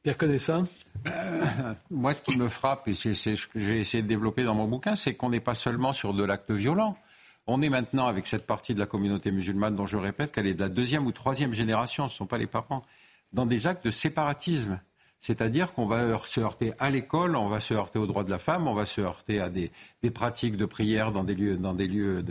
Pierre 0.03 0.17
Connaissant 0.17 0.63
euh, 1.07 1.73
Moi, 1.89 2.13
ce 2.13 2.21
qui 2.21 2.37
me 2.37 2.47
frappe, 2.47 2.87
et 2.87 2.93
c'est 2.93 3.15
ce 3.15 3.47
que 3.47 3.59
j'ai 3.59 3.79
essayé 3.79 4.03
de 4.03 4.07
développer 4.07 4.43
dans 4.43 4.53
mon 4.53 4.67
bouquin, 4.67 4.95
c'est 4.95 5.15
qu'on 5.15 5.29
n'est 5.29 5.39
pas 5.39 5.55
seulement 5.55 5.93
sur 5.93 6.13
de 6.13 6.23
l'acte 6.23 6.51
violent. 6.51 6.95
On 7.47 7.61
est 7.61 7.69
maintenant 7.69 8.07
avec 8.07 8.25
cette 8.25 8.47
partie 8.47 8.73
de 8.73 8.79
la 8.79 8.87
communauté 8.87 9.31
musulmane 9.31 9.75
dont 9.75 9.85
je 9.85 9.97
répète 9.97 10.31
qu'elle 10.31 10.47
est 10.47 10.55
de 10.55 10.61
la 10.61 10.69
deuxième 10.69 11.05
ou 11.05 11.11
troisième 11.11 11.53
génération, 11.53 12.07
ce 12.07 12.13
ne 12.13 12.17
sont 12.17 12.25
pas 12.25 12.39
les 12.39 12.47
parents, 12.47 12.81
dans 13.33 13.45
des 13.45 13.67
actes 13.67 13.85
de 13.85 13.91
séparatisme. 13.91 14.79
C'est-à-dire 15.21 15.73
qu'on 15.73 15.87
va 15.87 16.19
se 16.19 16.39
heurter 16.39 16.73
à 16.77 16.89
l'école, 16.89 17.35
on 17.35 17.47
va 17.47 17.59
se 17.59 17.73
heurter 17.73 17.97
aux 17.97 18.05
droits 18.05 18.23
de 18.23 18.29
la 18.29 18.37
femme, 18.37 18.67
on 18.67 18.75
va 18.75 18.85
se 18.85 19.01
heurter 19.01 19.39
à 19.39 19.49
des, 19.49 19.71
pratiques 20.11 20.55
de 20.55 20.65
prière 20.65 21.11
dans 21.11 21.23
des 21.23 21.33
lieux, 21.33 22.23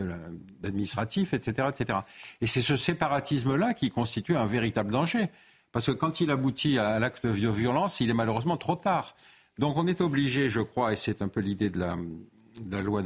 administratifs, 0.63 1.35
etc., 1.35 1.69
etc. 1.77 1.99
Et 2.41 2.47
c'est 2.47 2.63
ce 2.63 2.77
séparatisme-là 2.77 3.75
qui 3.75 3.91
constitue 3.91 4.37
un 4.37 4.47
véritable 4.47 4.93
danger. 4.93 5.29
Parce 5.73 5.87
que 5.87 5.93
quand 5.93 6.21
il 6.21 6.31
aboutit 6.31 6.79
à 6.79 7.01
l'acte 7.01 7.27
de 7.27 7.31
violence, 7.31 8.01
il 8.01 8.11
est 8.11 8.15
malheureusement 8.15 8.57
trop 8.57 8.77
tard. 8.77 9.17
Donc 9.59 9.77
on 9.77 9.89
est 9.89 10.01
obligé, 10.01 10.51
je 10.51 10.61
crois, 10.61 10.93
et 10.93 10.97
c'est 10.97 11.21
un 11.21 11.29
peu 11.29 11.41
l'idée 11.41 11.71
de 11.71 11.81
la, 11.81 11.97
de 11.97 12.77
la 12.77 12.83
loi 12.83 13.03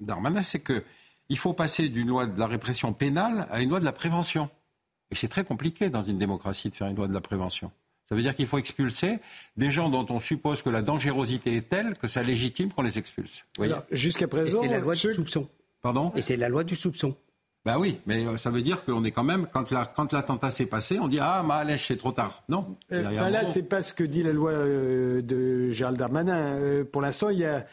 d'Armanin, 0.00 0.42
c'est 0.42 0.60
que 0.60 0.84
il 1.28 1.38
faut 1.38 1.52
passer 1.52 1.88
d'une 1.88 2.08
loi 2.08 2.26
de 2.26 2.38
la 2.38 2.46
répression 2.46 2.92
pénale 2.92 3.46
à 3.50 3.60
une 3.60 3.70
loi 3.70 3.80
de 3.80 3.84
la 3.84 3.92
prévention. 3.92 4.50
Et 5.10 5.14
c'est 5.14 5.28
très 5.28 5.44
compliqué 5.44 5.90
dans 5.90 6.04
une 6.04 6.18
démocratie 6.18 6.70
de 6.70 6.74
faire 6.74 6.88
une 6.88 6.96
loi 6.96 7.08
de 7.08 7.14
la 7.14 7.20
prévention. 7.20 7.70
Ça 8.08 8.14
veut 8.14 8.22
dire 8.22 8.34
qu'il 8.34 8.46
faut 8.46 8.58
expulser 8.58 9.18
des 9.56 9.70
gens 9.70 9.88
dont 9.88 10.06
on 10.10 10.20
suppose 10.20 10.62
que 10.62 10.68
la 10.68 10.82
dangerosité 10.82 11.56
est 11.56 11.68
telle 11.68 11.96
que 11.96 12.06
ça 12.06 12.22
légitime 12.22 12.72
qu'on 12.72 12.82
les 12.82 12.98
expulse. 12.98 13.44
Jusqu'à 13.90 14.28
présent, 14.28 14.60
c'est 14.62 14.68
la 14.68 14.78
loi 14.78 14.94
du 14.94 15.12
soupçon. 15.14 15.48
Pardon? 15.80 16.12
Et 16.14 16.22
c'est 16.22 16.36
la 16.36 16.48
loi 16.48 16.64
du 16.64 16.76
soupçon. 16.76 17.14
Ben 17.64 17.78
oui, 17.78 17.96
mais 18.04 18.26
euh, 18.26 18.36
ça 18.36 18.50
veut 18.50 18.60
dire 18.60 18.84
qu'on 18.84 19.04
est 19.04 19.10
quand 19.10 19.24
même, 19.24 19.46
quand, 19.50 20.12
l'attentat 20.12 20.50
s'est 20.50 20.66
passé, 20.66 20.98
on 21.00 21.08
dit 21.08 21.18
Ah, 21.18 21.42
Mahalèche, 21.42 21.88
c'est 21.88 21.96
trop 21.96 22.12
tard. 22.12 22.42
Non. 22.50 22.76
Euh, 22.92 23.30
là, 23.30 23.46
c'est 23.46 23.62
pas 23.62 23.80
ce 23.80 23.94
que 23.94 24.04
dit 24.04 24.22
la 24.22 24.32
loi 24.32 24.50
euh, 24.50 25.22
de 25.22 25.70
Gérald 25.70 25.96
Darmanin. 25.96 26.84
pour 26.84 27.00
l'instant, 27.00 27.30
il 27.30 27.38
y 27.38 27.46
a, 27.46 27.64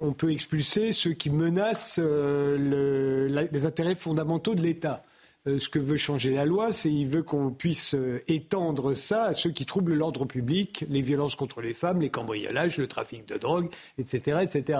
on 0.00 0.12
peut 0.14 0.32
expulser 0.32 0.92
ceux 0.92 1.12
qui 1.12 1.28
menacent 1.28 1.98
les 1.98 3.66
intérêts 3.66 3.94
fondamentaux 3.94 4.54
de 4.54 4.62
l'État. 4.62 5.04
ce 5.44 5.68
que 5.68 5.78
veut 5.78 5.98
changer 5.98 6.30
la 6.30 6.46
loi, 6.46 6.72
c'est 6.72 6.88
qu'il 6.88 7.06
veut 7.06 7.22
qu'on 7.22 7.50
puisse 7.50 7.94
étendre 8.28 8.94
ça 8.94 9.24
à 9.24 9.34
ceux 9.34 9.50
qui 9.50 9.66
troublent 9.66 9.92
l'ordre 9.92 10.24
public, 10.24 10.86
les 10.88 11.02
violences 11.02 11.36
contre 11.36 11.60
les 11.60 11.74
femmes, 11.74 12.00
les 12.00 12.10
cambriolages, 12.10 12.78
le 12.78 12.86
trafic 12.86 13.28
de 13.28 13.36
drogue, 13.36 13.68
etc., 13.98 14.38
etc. 14.42 14.78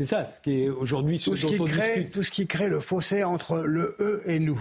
C'est 0.00 0.06
ça, 0.06 0.24
ce 0.34 0.40
qui 0.40 0.62
est 0.62 0.68
aujourd'hui 0.70 1.20
tout 1.20 1.36
ce, 1.36 1.44
qui 1.44 1.62
crée, 1.62 2.06
Tout 2.06 2.22
ce 2.22 2.30
qui 2.30 2.46
crée 2.46 2.68
le 2.68 2.80
fossé 2.80 3.22
entre 3.22 3.58
le 3.58 3.96
eux 4.00 4.22
et 4.24 4.38
nous. 4.38 4.58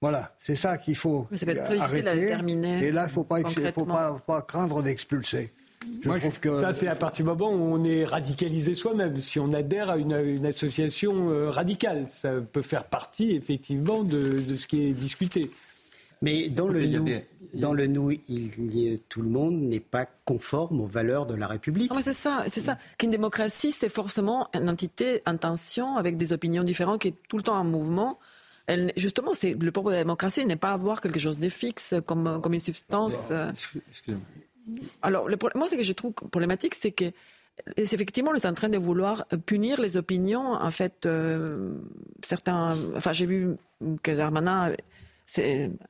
Voilà, 0.00 0.34
c'est 0.38 0.54
ça 0.54 0.78
qu'il 0.78 0.96
faut 0.96 1.28
ça 1.34 1.44
très 1.44 1.78
arrêter. 1.78 2.08
À 2.08 2.14
déterminer 2.14 2.82
et 2.82 2.90
là, 2.90 3.02
il 3.02 3.08
ne 3.08 3.10
faut, 3.10 3.24
pas, 3.24 3.42
faut 3.44 3.84
pas, 4.26 4.40
craindre 4.40 4.82
d'expulser. 4.82 5.52
que... 6.40 6.60
Ça, 6.60 6.72
c'est 6.72 6.88
à 6.88 6.94
partir 6.94 7.26
du 7.26 7.30
moment 7.30 7.50
où 7.50 7.74
on 7.74 7.84
est 7.84 8.06
radicalisé 8.06 8.74
soi-même. 8.74 9.20
Si 9.20 9.38
on 9.38 9.52
adhère 9.52 9.90
à 9.90 9.98
une, 9.98 10.46
association 10.46 11.28
euh, 11.28 11.50
radicale, 11.50 12.06
ça 12.10 12.32
peut 12.40 12.62
faire 12.62 12.84
partie, 12.84 13.32
effectivement, 13.32 14.02
de, 14.02 14.40
de 14.40 14.56
ce 14.56 14.66
qui 14.66 14.86
est 14.86 14.92
discuté. 14.92 15.50
Mais 16.24 16.48
dans 16.48 16.68
le, 16.68 16.86
nous, 16.86 17.06
dans 17.52 17.74
le 17.74 17.86
nous, 17.86 18.10
il 18.10 19.00
tout 19.08 19.20
le 19.20 19.28
monde 19.28 19.60
n'est 19.60 19.80
pas 19.80 20.06
conforme 20.24 20.80
aux 20.80 20.86
valeurs 20.86 21.26
de 21.26 21.34
la 21.34 21.46
République. 21.46 21.92
c'est 22.00 22.14
ça, 22.14 22.44
c'est 22.48 22.60
ça. 22.60 22.78
Qu'une 22.98 23.10
démocratie, 23.10 23.72
c'est 23.72 23.90
forcément 23.90 24.48
une 24.54 24.70
entité 24.70 25.20
en 25.26 25.36
tension 25.36 25.96
avec 25.96 26.16
des 26.16 26.32
opinions 26.32 26.64
différentes 26.64 27.02
qui 27.02 27.08
est 27.08 27.14
tout 27.28 27.36
le 27.36 27.42
temps 27.42 27.58
en 27.58 27.64
mouvement. 27.64 28.18
Elle, 28.66 28.92
justement, 28.96 29.34
c'est 29.34 29.52
le 29.52 29.70
propre 29.70 29.90
de 29.90 29.96
la 29.96 30.02
démocratie 30.02 30.46
n'est 30.46 30.56
pas 30.56 30.72
avoir 30.72 31.02
quelque 31.02 31.18
chose 31.18 31.38
de 31.38 31.50
fixe 31.50 31.94
comme, 32.06 32.40
comme 32.42 32.54
une 32.54 32.58
substance. 32.60 33.28
Euh. 33.30 33.52
Alors, 35.02 35.28
le, 35.28 35.36
moi, 35.54 35.68
ce 35.68 35.76
que 35.76 35.82
je 35.82 35.92
trouve 35.92 36.14
problématique, 36.14 36.74
c'est 36.74 36.92
que 36.92 37.12
effectivement, 37.76 38.30
on 38.32 38.34
est 38.34 38.46
en 38.46 38.54
train 38.54 38.70
de 38.70 38.78
vouloir 38.78 39.26
punir 39.44 39.80
les 39.80 39.98
opinions. 39.98 40.54
En 40.54 40.70
fait, 40.70 41.04
euh, 41.04 41.74
certains. 42.22 42.74
Enfin, 42.96 43.12
j'ai 43.12 43.26
vu 43.26 43.56
que 44.02 44.10
Darmanin 44.10 44.72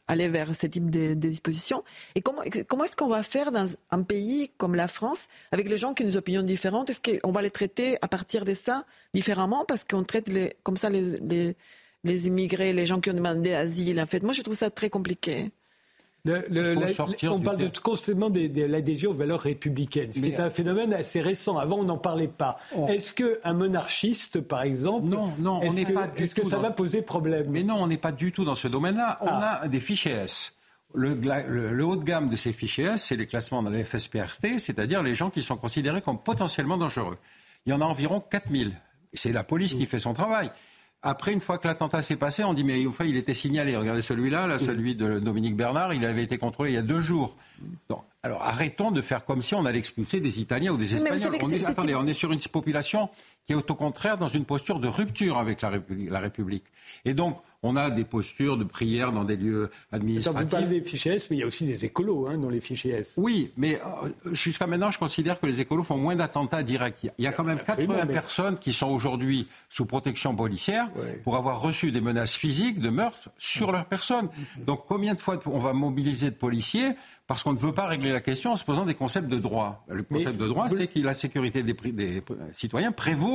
aller 0.09 0.29
vers 0.29 0.55
ce 0.55 0.67
type 0.67 0.91
de, 0.91 1.15
dispositions. 1.15 1.83
Et 2.15 2.23
comment, 2.23 2.43
est-ce 2.43 2.97
qu'on 2.97 3.09
va 3.09 3.23
faire 3.23 3.53
dans 3.53 3.67
un 3.91 4.03
pays 4.03 4.51
comme 4.57 4.75
la 4.75 4.89
France 4.89 5.29
avec 5.53 5.69
les 5.69 5.77
gens 5.77 5.95
qui 5.95 6.03
ont 6.03 6.07
des 6.07 6.17
opinions 6.17 6.43
différentes? 6.43 6.91
Est-ce 6.91 7.01
qu'on 7.01 7.33
va 7.33 7.43
les 7.43 7.51
traiter 7.51 7.97
à 8.03 8.09
partir 8.09 8.45
de 8.45 8.55
ça 8.55 8.85
différemment 9.13 9.65
parce 9.65 9.85
qu'on 9.85 10.05
traite 10.05 10.31
comme 10.63 10.77
ça 10.77 10.91
les, 10.91 11.17
les, 11.21 11.57
les 12.05 12.27
immigrés, 12.27 12.73
les 12.73 12.87
gens 12.87 13.01
qui 13.01 13.11
ont 13.11 13.15
demandé 13.15 13.53
asile 13.53 14.01
En 14.01 14.07
fait, 14.07 14.23
moi, 14.23 14.33
je 14.33 14.43
trouve 14.43 14.55
ça 14.55 14.71
très 14.71 14.91
compliqué 14.91 15.51
on 16.27 17.41
parle 17.41 17.59
de, 17.59 17.79
constamment 17.83 18.31
de, 18.31 18.63
l'adhésion 18.65 19.11
aux 19.11 19.15
valeurs 19.15 19.41
républicaines, 19.41 20.13
ce 20.13 20.21
qui 20.21 20.31
est 20.31 20.41
un 20.41 20.51
phénomène 20.51 20.95
assez 20.95 21.21
récent. 21.21 21.59
Avant, 21.59 21.81
on 21.81 21.85
n'en 21.85 21.99
parlait 21.99 22.29
pas. 22.29 22.59
Est-ce 22.89 23.13
qu'un 23.13 23.53
monarchiste, 23.53 24.41
par 24.41 24.63
exemple, 24.63 25.09
non, 25.09 25.33
non, 25.39 25.61
on 25.63 25.73
n'est 25.73 25.85
pas 25.85 26.09
Est-ce 26.17 26.35
que 26.35 26.47
ça 26.47 26.59
va 26.59 26.71
poser 26.71 27.03
problème 27.03 27.47
Mais 27.51 27.63
non, 27.63 27.77
on 27.77 27.87
n'est 27.87 27.99
pas 27.99 28.13
du 28.13 28.33
tout 28.33 28.45
dans 28.45 28.55
ce 28.55 28.69
domaine-là. 28.69 29.19
On 29.21 29.27
ah. 29.29 29.61
a 29.63 29.69
des 29.69 29.81
fichiers 29.81 30.13
S. 30.13 30.53
Le, 30.95 31.15
le, 31.15 31.85
haut 31.85 31.97
de 31.97 32.05
gamme 32.05 32.29
de 32.31 32.37
ces 32.37 32.53
fichiers 32.53 32.85
S, 32.85 33.05
c'est 33.05 33.17
les 33.17 33.27
classements 33.27 33.63
dans 33.63 33.71
les 33.71 33.85
FSPRT, 33.85 34.61
c'est-à-dire 34.61 35.03
les 35.03 35.15
gens 35.15 35.29
qui 35.29 35.43
sont 35.43 35.57
considérés 35.57 36.01
comme 36.01 36.19
potentiellement 36.19 36.79
dangereux. 36.79 37.19
Il 37.67 37.71
y 37.71 37.73
en 37.73 37.81
a 37.81 37.85
environ 37.85 38.21
4000. 38.21 38.73
C'est 39.13 39.33
la 39.33 39.45
police 39.45 39.75
qui 39.75 39.87
fait 39.87 40.01
son 40.01 40.15
travail. 40.15 40.51
Après, 41.07 41.35
une 41.35 41.43
fois 41.43 41.59
que 41.59 41.69
l'attentat 41.69 42.01
s'est 42.01 42.17
passé, 42.17 42.45
on 42.45 42.55
dit 42.55 42.65
mais 42.65 42.87
enfin, 42.87 43.05
il 43.05 43.19
était 43.19 43.35
signalé. 43.35 43.77
Regardez 43.77 44.01
celui-là, 44.01 44.47
là, 44.47 44.59
celui 44.59 44.95
de 44.95 45.19
Dominique 45.19 45.55
Bernard, 45.55 45.93
il 45.93 46.05
avait 46.07 46.23
été 46.23 46.39
contrôlé 46.39 46.71
il 46.71 46.75
y 46.75 46.79
a 46.79 46.83
deux 46.83 47.01
jours. 47.01 47.37
alors 48.23 48.43
arrêtons 48.43 48.91
de 48.91 49.03
faire 49.03 49.27
comme 49.27 49.43
si 49.43 49.55
on 49.55 49.67
allait 49.67 49.79
expulser 49.79 50.21
des 50.21 50.41
Italiens 50.41 50.73
ou 50.73 50.79
des 50.79 50.95
Espagnols. 50.95 51.31
On 51.43 51.51
est, 51.51 51.65
attendez, 51.67 51.95
on 51.95 52.07
est 52.07 52.15
sur 52.15 52.33
une 52.33 52.41
population 52.41 53.11
qui 53.45 53.53
est 53.53 53.57
au 53.57 53.63
contraire 53.75 54.17
dans 54.17 54.29
une 54.29 54.45
posture 54.45 54.81
de 54.81 54.89
rupture 54.89 55.39
avec 55.39 55.61
la 55.63 56.21
République. 56.21 56.65
Et 57.05 57.15
donc, 57.15 57.39
on 57.65 57.77
a 57.77 57.91
des 57.91 58.05
postures 58.05 58.59
de 58.59 58.65
prière 58.65 59.11
dans 59.11 59.25
des 59.25 59.37
lieux 59.37 59.71
administratifs. 59.91 60.43
vous 60.43 60.49
parlez 60.49 60.67
des 60.67 60.83
fichiers 60.83 61.13
S, 61.13 61.31
mais 61.31 61.37
il 61.37 61.41
y 61.41 61.43
a 61.43 61.47
aussi 61.47 61.65
des 61.65 61.85
écolos 61.87 62.29
hein, 62.29 62.37
dans 62.37 62.51
les 62.51 62.61
fichiers 62.61 62.93
S. 62.93 63.15
Oui, 63.17 63.53
mais 63.57 63.81
euh, 63.81 64.11
jusqu'à 64.33 64.67
maintenant, 64.67 64.91
je 64.91 64.99
considère 64.99 65.41
que 65.41 65.47
les 65.47 65.61
écolos 65.61 65.83
font 65.83 65.97
moins 65.97 66.15
d'attentats 66.15 66.63
directs. 66.63 67.07
Il 67.19 67.25
y 67.25 67.27
a 67.27 67.33
quand 67.33 67.43
même 67.43 67.59
80 67.59 68.07
personnes 68.07 68.59
qui 68.59 68.75
sont 68.75 68.89
aujourd'hui 68.89 69.49
sous 69.71 69.87
protection 69.87 70.37
policière 70.37 70.89
pour 71.25 71.37
avoir 71.37 71.61
reçu 71.61 71.91
des 71.91 72.03
menaces 72.03 72.35
physiques 72.35 72.81
de 72.81 72.91
meurtre 72.91 73.31
sur 73.39 73.73
leur 73.73 73.87
personne. 73.87 74.29
Donc 74.67 74.85
combien 74.87 75.15
de 75.15 75.21
fois 75.21 75.39
on 75.47 75.59
va 75.59 75.73
mobiliser 75.73 76.31
de 76.31 76.37
policiers 76.37 76.91
parce 77.27 77.43
qu'on 77.43 77.55
ne 77.55 77.59
veut 77.59 77.73
pas 77.73 77.87
régler 77.87 78.13
la 78.13 78.21
question 78.21 78.53
en 78.53 78.57
se 78.57 78.65
posant 78.65 78.85
des 78.85 78.93
concepts 78.93 79.29
de 79.29 79.39
droit? 79.39 79.83
Le 79.89 80.03
concept 80.03 80.37
de 80.37 80.47
droit, 80.47 80.69
c'est 80.69 80.87
que 80.87 81.01
la 81.01 81.15
sécurité 81.15 81.63
des, 81.63 81.73
des 81.73 82.23
citoyens 82.53 82.93
prévaut 82.93 83.34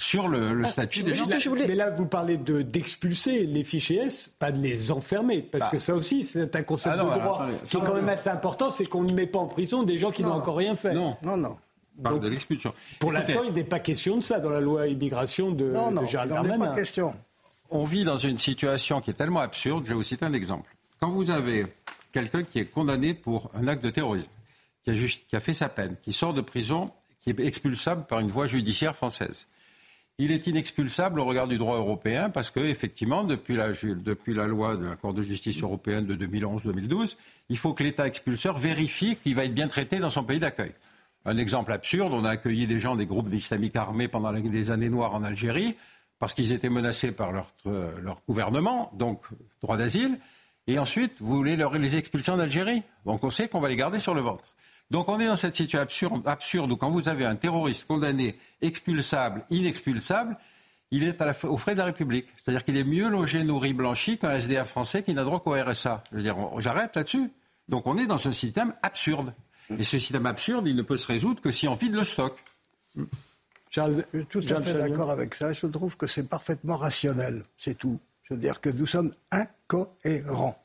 sur 0.00 0.28
le, 0.28 0.62
ah, 0.64 0.68
statut 0.68 1.02
des 1.02 1.14
gens. 1.14 1.26
Mais 1.54 1.74
là, 1.74 1.90
vous 1.90 2.06
parlez 2.06 2.38
d'expulser 2.38 3.44
les 3.44 3.62
fichiers 3.62 3.98
S, 3.98 4.32
pas 4.38 4.50
de 4.50 4.58
les 4.58 4.90
enfermer, 4.90 5.42
parce 5.42 5.64
bah. 5.64 5.70
que 5.70 5.78
ça 5.78 5.94
aussi, 5.94 6.24
c'est 6.24 6.56
un 6.56 6.62
concept 6.62 6.96
ah 6.98 7.04
de 7.04 7.20
droit 7.20 7.46
qui 7.64 7.76
est 7.76 7.80
quand 7.80 7.94
même 7.94 8.08
assez 8.08 8.30
important, 8.30 8.70
c'est 8.70 8.86
qu'on 8.86 9.02
ne 9.02 9.12
met 9.12 9.26
pas 9.26 9.38
en 9.38 9.46
prison 9.46 9.82
des 9.82 9.98
gens 9.98 10.10
qui 10.10 10.22
n'ont 10.22 10.32
encore 10.32 10.56
rien 10.56 10.74
fait. 10.74 10.94
Non, 10.94 11.16
non, 11.22 11.36
non. 11.36 11.56
parle 12.02 12.20
de 12.20 12.28
l'expulsion. 12.28 12.72
Pour 12.98 13.12
l'instant, 13.12 13.42
il 13.44 13.52
n'est 13.52 13.64
pas 13.64 13.78
question 13.78 14.16
de 14.16 14.22
ça 14.22 14.40
dans 14.40 14.50
la 14.50 14.60
loi 14.60 14.88
immigration 14.88 15.52
de, 15.52 15.66
non, 15.66 15.90
non, 15.90 16.06
Gérald 16.06 16.32
Darmanin. 16.32 16.66
pas 16.66 16.74
question. 16.74 17.14
On 17.70 17.84
vit 17.84 18.04
dans 18.04 18.16
une 18.16 18.38
situation 18.38 19.00
qui 19.00 19.10
est 19.10 19.14
tellement 19.14 19.40
absurde, 19.40 19.84
je 19.84 19.90
vais 19.90 19.94
vous 19.94 20.02
citer 20.02 20.24
un 20.24 20.32
exemple. 20.32 20.74
Quand 20.98 21.10
vous 21.10 21.30
avez 21.30 21.66
quelqu'un 22.10 22.42
qui 22.42 22.58
est 22.58 22.64
condamné 22.64 23.14
pour 23.14 23.50
un 23.54 23.68
acte 23.68 23.84
de 23.84 23.90
terrorisme, 23.90 24.28
qui 24.82 24.90
a, 24.90 24.94
juste, 24.94 25.26
qui 25.28 25.36
a 25.36 25.40
fait 25.40 25.54
sa 25.54 25.68
peine, 25.68 25.96
qui 26.02 26.12
sort 26.12 26.32
de 26.32 26.40
prison, 26.40 26.90
qui 27.20 27.30
est 27.30 27.38
expulsable 27.40 28.06
par 28.06 28.20
une 28.20 28.30
voie 28.30 28.46
judiciaire 28.46 28.96
française 28.96 29.46
il 30.20 30.32
est 30.32 30.46
inexpulsable 30.46 31.18
au 31.18 31.24
regard 31.24 31.48
du 31.48 31.56
droit 31.56 31.78
européen 31.78 32.28
parce 32.28 32.50
que, 32.50 32.60
effectivement, 32.60 33.24
depuis 33.24 33.56
la, 33.56 34.46
loi 34.46 34.76
de 34.76 34.84
la 34.84 34.96
Cour 34.96 35.14
de 35.14 35.22
justice 35.22 35.62
européenne 35.62 36.04
de 36.04 36.14
2011-2012, 36.14 37.16
il 37.48 37.56
faut 37.56 37.72
que 37.72 37.82
l'État 37.82 38.06
expulseur 38.06 38.58
vérifie 38.58 39.16
qu'il 39.16 39.34
va 39.34 39.46
être 39.46 39.54
bien 39.54 39.66
traité 39.66 39.98
dans 39.98 40.10
son 40.10 40.22
pays 40.22 40.38
d'accueil. 40.38 40.72
Un 41.24 41.38
exemple 41.38 41.72
absurde, 41.72 42.12
on 42.12 42.24
a 42.26 42.30
accueilli 42.30 42.66
des 42.66 42.80
gens 42.80 42.96
des 42.96 43.06
groupes 43.06 43.30
d'islamiques 43.30 43.76
armés 43.76 44.08
pendant 44.08 44.30
les 44.30 44.70
années 44.70 44.90
noires 44.90 45.14
en 45.14 45.22
Algérie 45.22 45.74
parce 46.18 46.34
qu'ils 46.34 46.52
étaient 46.52 46.68
menacés 46.68 47.12
par 47.12 47.32
leur, 47.32 47.48
euh, 47.66 47.90
gouvernement, 48.28 48.92
donc 48.94 49.22
droit 49.62 49.78
d'asile. 49.78 50.18
Et 50.66 50.78
ensuite, 50.78 51.14
vous 51.20 51.34
voulez 51.34 51.56
les 51.56 51.96
expulsions 51.96 52.36
d'Algérie 52.36 52.82
Donc 53.06 53.24
on 53.24 53.30
sait 53.30 53.48
qu'on 53.48 53.60
va 53.60 53.68
les 53.68 53.76
garder 53.76 54.00
sur 54.00 54.14
le 54.14 54.20
ventre. 54.20 54.49
Donc 54.90 55.08
on 55.08 55.20
est 55.20 55.26
dans 55.26 55.36
cette 55.36 55.54
situation 55.54 55.80
absurde, 55.82 56.22
absurde 56.26 56.72
où 56.72 56.76
quand 56.76 56.90
vous 56.90 57.08
avez 57.08 57.24
un 57.24 57.36
terroriste 57.36 57.86
condamné, 57.86 58.36
expulsable, 58.60 59.44
inexpulsable, 59.50 60.36
il 60.90 61.04
est 61.04 61.20
à 61.20 61.26
la, 61.26 61.36
aux 61.44 61.58
frais 61.58 61.74
de 61.74 61.78
la 61.78 61.84
République. 61.84 62.26
C'est-à-dire 62.36 62.64
qu'il 62.64 62.76
est 62.76 62.84
mieux 62.84 63.08
logé, 63.08 63.44
nourri, 63.44 63.72
blanchi 63.72 64.18
qu'un 64.18 64.34
SDA 64.34 64.64
français 64.64 65.02
qui 65.02 65.14
n'a 65.14 65.22
droit 65.22 65.40
qu'au 65.40 65.52
RSA. 65.52 66.02
Je 66.10 66.16
veux 66.16 66.22
dire, 66.22 66.36
j'arrête 66.58 66.96
là-dessus. 66.96 67.30
Donc 67.68 67.86
on 67.86 67.96
est 67.96 68.06
dans 68.06 68.26
un 68.26 68.32
système 68.32 68.74
absurde. 68.82 69.32
Et 69.78 69.84
ce 69.84 69.98
système 70.00 70.26
absurde, 70.26 70.66
il 70.66 70.74
ne 70.74 70.82
peut 70.82 70.96
se 70.96 71.06
résoudre 71.06 71.40
que 71.40 71.52
si 71.52 71.68
on 71.68 71.74
vide 71.74 71.94
le 71.94 72.02
stock. 72.02 72.36
Charles, 73.70 74.04
je 74.12 74.18
suis 74.18 74.26
tout 74.26 74.44
à 74.50 74.60
fait 74.60 74.74
d'accord 74.74 75.12
avec 75.12 75.36
ça. 75.36 75.52
Je 75.52 75.66
trouve 75.66 75.96
que 75.96 76.08
c'est 76.08 76.24
parfaitement 76.24 76.76
rationnel. 76.76 77.44
C'est 77.56 77.78
tout. 77.78 78.00
Je 78.24 78.34
veux 78.34 78.40
dire 78.40 78.60
que 78.60 78.70
nous 78.70 78.86
sommes 78.86 79.12
incohérents. 79.30 80.60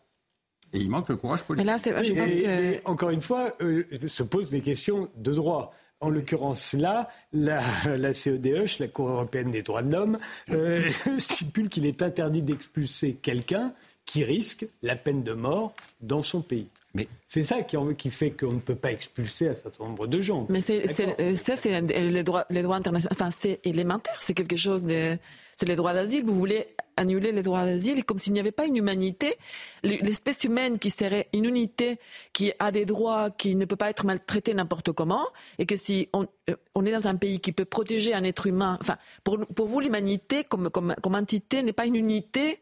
Et 0.76 0.80
il 0.80 0.90
manque 0.90 1.10
le 1.10 1.16
courage 1.16 1.44
politique. 1.44 1.66
Mais 1.66 1.72
là, 1.72 1.78
c'est, 1.78 1.92
je 2.04 2.14
pense 2.14 2.28
Et- 2.30 2.42
que... 2.44 2.48
et 2.76 2.82
encore 2.86 3.10
une 3.10 3.22
fois, 3.22 3.56
euh, 3.62 3.84
se 4.08 4.24
posent 4.24 4.50
des 4.50 4.62
questions 4.62 5.10
de 5.18 5.34
droit. 5.34 5.74
En 6.02 6.10
l'occurrence, 6.10 6.74
là, 6.74 7.10
la, 7.34 7.62
la 7.86 8.14
CEDH, 8.14 8.80
la 8.80 8.88
Cour 8.90 9.08
européenne 9.10 9.50
des 9.50 9.64
droits 9.64 9.82
de 9.82 9.92
l'homme, 9.92 10.18
euh, 10.52 10.90
stipule 11.18 11.70
qu'il 11.70 11.86
est 11.86 12.02
interdit 12.02 12.42
d'expulser 12.42 13.14
quelqu'un 13.22 13.74
qui 14.06 14.24
risque 14.24 14.68
la 14.84 14.96
peine 14.96 15.24
de 15.24 15.34
mort 15.34 15.74
dans 16.02 16.22
son 16.22 16.42
pays. 16.42 16.68
Mais- 16.94 17.08
c'est 17.26 17.44
ça 17.44 17.62
qui, 17.64 18.10
fait 18.10 18.32
qu'on 18.32 18.54
ne 18.54 18.60
peut 18.60 18.76
pas 18.76 18.92
expulser 18.92 19.50
un 19.50 19.56
certain 19.56 19.84
nombre 19.86 20.06
de 20.08 20.22
gens. 20.22 20.46
Mais 20.50 20.62
c'est, 20.62 20.86
c'est- 20.88 21.08
D'accord. 21.08 21.26
euh, 21.26 21.36
ça, 21.36 21.56
c'est 21.56 21.74
un- 21.76 21.82
les 21.82 22.24
droits, 22.24 22.46
les 22.50 22.62
droits 22.62 22.76
internationaux. 22.76 23.14
Enfin, 23.14 23.30
c'est 23.36 23.60
élémentaire. 23.66 24.16
C'est 24.20 24.34
quelque 24.34 24.56
chose 24.58 24.86
de. 24.86 25.18
C'est 25.56 25.68
les 25.68 25.76
droits 25.76 25.94
d'asile. 25.94 26.26
Vous 26.26 26.36
voulez 26.36 26.68
annuler 26.98 27.32
les 27.32 27.42
droits 27.42 27.66
d'asile 27.66 28.04
comme 28.06 28.18
s'il 28.18 28.34
n'y 28.34 28.40
avait 28.40 28.52
pas 28.52 28.66
une 28.66 28.76
humanité. 28.78 29.36
L'espèce 29.84 30.44
humaine 30.44 30.80
qui 30.80 30.90
serait 30.90 31.28
une 31.34 31.46
unité, 31.46 31.98
qui 32.34 32.52
a 32.60 32.72
des 32.72 32.86
droits, 32.86 33.30
qui 33.32 33.56
ne 33.56 33.66
peut 33.66 33.76
pas 33.76 33.90
être 33.90 34.06
maltraitée 34.06 34.54
n'importe 34.54 34.92
comment, 34.92 35.26
et 35.60 35.66
que 35.66 35.76
si 35.78 36.10
on, 36.14 36.28
euh, 36.50 36.56
on 36.74 36.86
est 36.86 36.92
dans 36.92 37.08
un 37.08 37.16
pays 37.16 37.40
qui 37.40 37.52
peut 37.54 37.66
protéger 37.66 38.14
un 38.14 38.24
être 38.24 38.48
humain. 38.48 38.78
Enfin, 38.82 38.98
pour, 39.24 39.38
pour 39.56 39.68
vous, 39.68 39.80
l'humanité 39.80 40.44
comme, 40.44 40.70
comme, 40.70 40.94
comme 41.02 41.16
entité 41.16 41.64
n'est 41.64 41.74
pas 41.74 41.86
une 41.86 41.96
unité. 41.96 42.60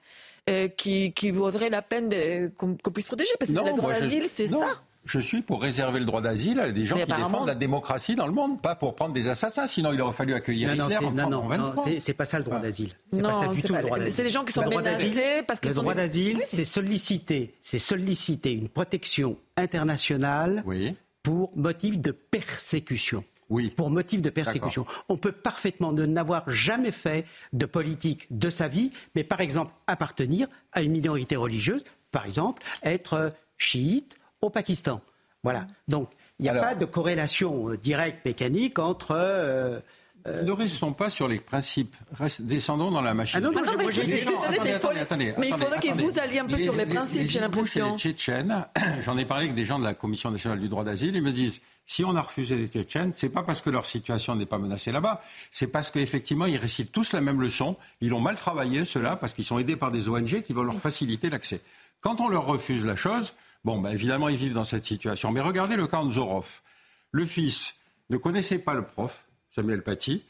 euh, 0.49 0.67
qui, 0.67 1.13
qui 1.13 1.31
vaudrait 1.31 1.69
la 1.69 1.81
peine 1.81 2.51
qu'on 2.57 2.75
puisse 2.75 3.07
protéger 3.07 3.31
parce 3.39 3.49
que 3.53 3.63
les 3.63 3.71
droits 3.71 3.93
je- 3.93 3.99
d'asile 4.01 4.25
c'est 4.27 4.51
non, 4.51 4.59
ça 4.59 4.83
Je 5.06 5.20
suis 5.20 5.41
pour 5.41 5.62
réserver 5.62 5.99
le 5.99 6.06
droit 6.06 6.22
d'asile 6.22 6.60
à 6.62 6.72
des 6.72 6.86
gens 6.86 6.95
Mais 6.95 7.01
qui 7.06 7.08
défendent 7.14 7.47
la 7.47 7.56
démocratie 7.56 8.16
dans 8.16 8.26
le 8.26 8.32
monde, 8.32 8.62
pas 8.62 8.74
pour 8.76 8.95
prendre 8.95 9.14
des 9.14 9.28
assassins. 9.28 9.68
Sinon, 9.68 9.91
il 9.91 10.01
aurait 10.01 10.14
fallu 10.14 10.34
accueillir 10.34 10.70
Non, 10.78 10.86
Hitler 10.88 10.95
non, 11.01 11.01
non, 11.01 11.12
1923. 11.49 11.58
non, 11.58 11.99
c'est- 11.99 12.14
pas 12.14 12.24
ça 12.26 12.38
le 12.38 12.45
droit 12.45 12.60
d'asile. 12.60 12.91
C'est 13.12 13.18
Non, 13.22 13.30
pas 13.30 13.34
ça 13.34 13.47
du 13.49 13.62
tout 13.62 13.74
pas- 13.74 13.82
le 13.82 13.86
droit 13.88 13.97
d'asile. 13.99 14.14
c'est 14.14 14.24
les 14.24 14.30
gens 14.30 14.45
qui 14.45 14.54
sont 14.54 14.62
Le 14.62 14.70
droit 14.70 14.82
menacés 14.82 15.10
d'asile- 15.10 15.43
parce 15.45 15.60
qu'ils 15.60 15.70
Le 15.72 15.76
sont 15.76 15.82
droit 15.82 15.93
des- 15.93 16.01
d'asile, 16.04 16.38
Oui. 16.38 16.43
c'est 16.47 16.64
solliciter, 16.66 17.54
c'est 17.60 17.80
solliciter 17.80 18.54
une 18.54 18.70
protection 18.70 19.38
internationale 19.58 20.64
Oui. 20.66 20.95
pour 21.22 21.51
motif 21.58 21.99
de 21.99 22.12
persécution. 22.12 23.24
Oui. 23.49 23.70
Pour 23.76 23.89
motif 23.89 24.22
de 24.22 24.30
persécution. 24.30 24.86
On 25.10 25.18
peut 25.18 25.32
parfaitement 25.34 25.91
ne 25.91 26.06
n'avoir 26.06 26.49
jamais 26.49 26.91
fait 26.91 27.26
de 27.51 27.66
politique 27.66 28.26
de 28.32 28.49
sa 28.49 28.68
vie, 28.68 28.91
mais 29.16 29.24
par 29.24 29.41
exemple 29.41 29.74
appartenir 29.86 30.47
à 30.72 30.82
une 30.82 30.93
minorité 30.93 31.36
religieuse, 31.36 31.84
par 32.12 32.26
exemple 32.26 32.64
être 32.84 33.14
euh, 33.14 33.30
chiite 33.58 34.16
au 34.43 34.49
Pakistan. 34.49 35.01
Voilà. 35.43 35.65
Donc 35.87 36.09
il 36.39 36.43
n'y 36.43 36.49
a 36.49 36.53
Alors- 36.53 36.63
pas 36.65 36.75
de 36.75 36.85
corrélation 36.85 37.69
euh, 37.69 37.77
directe 37.77 38.25
mécanique 38.25 38.79
entre. 38.79 39.11
euh, 39.17 39.79
Ne 40.43 40.51
restons 40.53 40.93
pas 40.93 41.09
sur 41.09 41.27
les 41.27 41.39
principes. 41.39 41.95
Descendons 42.39 42.91
dans 42.91 43.01
la 43.01 43.13
machine. 43.13 43.39
Ah 43.43 43.45
non, 43.45 43.51
non, 43.51 43.61
non, 43.65 43.73
mais 43.77 43.91
je- 43.91 44.01
les 44.01 44.07
désolé, 44.07 44.21
gens- 44.35 44.41
mais 44.63 44.69
il 44.69 44.79
faut- 44.79 44.89
mais 45.37 45.47
il 45.49 45.53
faudrait 45.53 45.79
que 45.81 46.01
vous 46.01 46.17
alliez 46.19 46.39
un 46.39 46.45
peu 46.45 46.57
sur 46.57 46.73
les 46.75 46.85
principes, 46.85 47.27
j'ai 47.27 47.39
l'impression. 47.41 47.91
Les 47.93 47.97
Tchétchènes, 47.99 48.65
j'en 49.05 49.17
ai 49.17 49.25
parlé 49.25 49.45
avec 49.45 49.55
des 49.55 49.65
gens 49.65 49.79
de 49.79 49.83
la 49.83 49.93
Commission 49.93 50.31
nationale 50.31 50.59
du 50.59 50.69
droit 50.69 50.85
d'asile, 50.85 51.13
ils 51.17 51.21
me 51.21 51.33
disent 51.33 51.59
si 51.85 52.05
on 52.05 52.15
a 52.15 52.21
refusé 52.21 52.55
les 52.55 52.67
Tchétchènes, 52.67 53.11
c'est 53.13 53.27
pas 53.27 53.43
parce 53.43 53.59
que 53.61 53.69
leur 53.69 53.85
situation 53.85 54.33
n'est 54.37 54.45
pas 54.45 54.57
menacée 54.59 54.93
là-bas, 54.93 55.19
c'est 55.51 55.67
parce 55.67 55.91
qu'effectivement 55.91 56.45
ils 56.45 56.55
récitent 56.55 56.93
tous 56.93 57.11
la 57.11 57.19
même 57.19 57.41
leçon, 57.41 57.75
ils 57.99 58.13
ont 58.13 58.21
mal 58.21 58.37
travaillé 58.37 58.85
ceux-là 58.85 59.17
parce 59.17 59.33
qu'ils 59.33 59.43
sont 59.43 59.59
aidés 59.59 59.75
par 59.75 59.91
des 59.91 60.07
ONG 60.07 60.41
qui 60.41 60.53
veulent 60.53 60.67
leur 60.67 60.79
faciliter 60.79 61.29
l'accès. 61.29 61.59
Quand 61.99 62.21
on 62.21 62.29
leur 62.29 62.45
refuse 62.45 62.85
la 62.85 62.95
chose, 62.95 63.33
bon, 63.64 63.80
ben, 63.80 63.91
évidemment 63.91 64.30
ils 64.30 64.38
vivent 64.38 64.53
dans 64.53 64.64
cette 64.64 64.86
situation. 64.86 65.32
Mais 65.32 65.41
regardez 65.41 65.76
le 65.76 65.88
cas 65.88 66.03
Zorov. 66.09 66.61
Le 67.11 67.26
fils 67.26 67.76
ne 68.09 68.18
connaissait 68.18 68.59
pas 68.59 68.74
le 68.74 68.86
prof, 68.86 69.26
Samuel 69.51 69.84
Paty. 69.84 70.24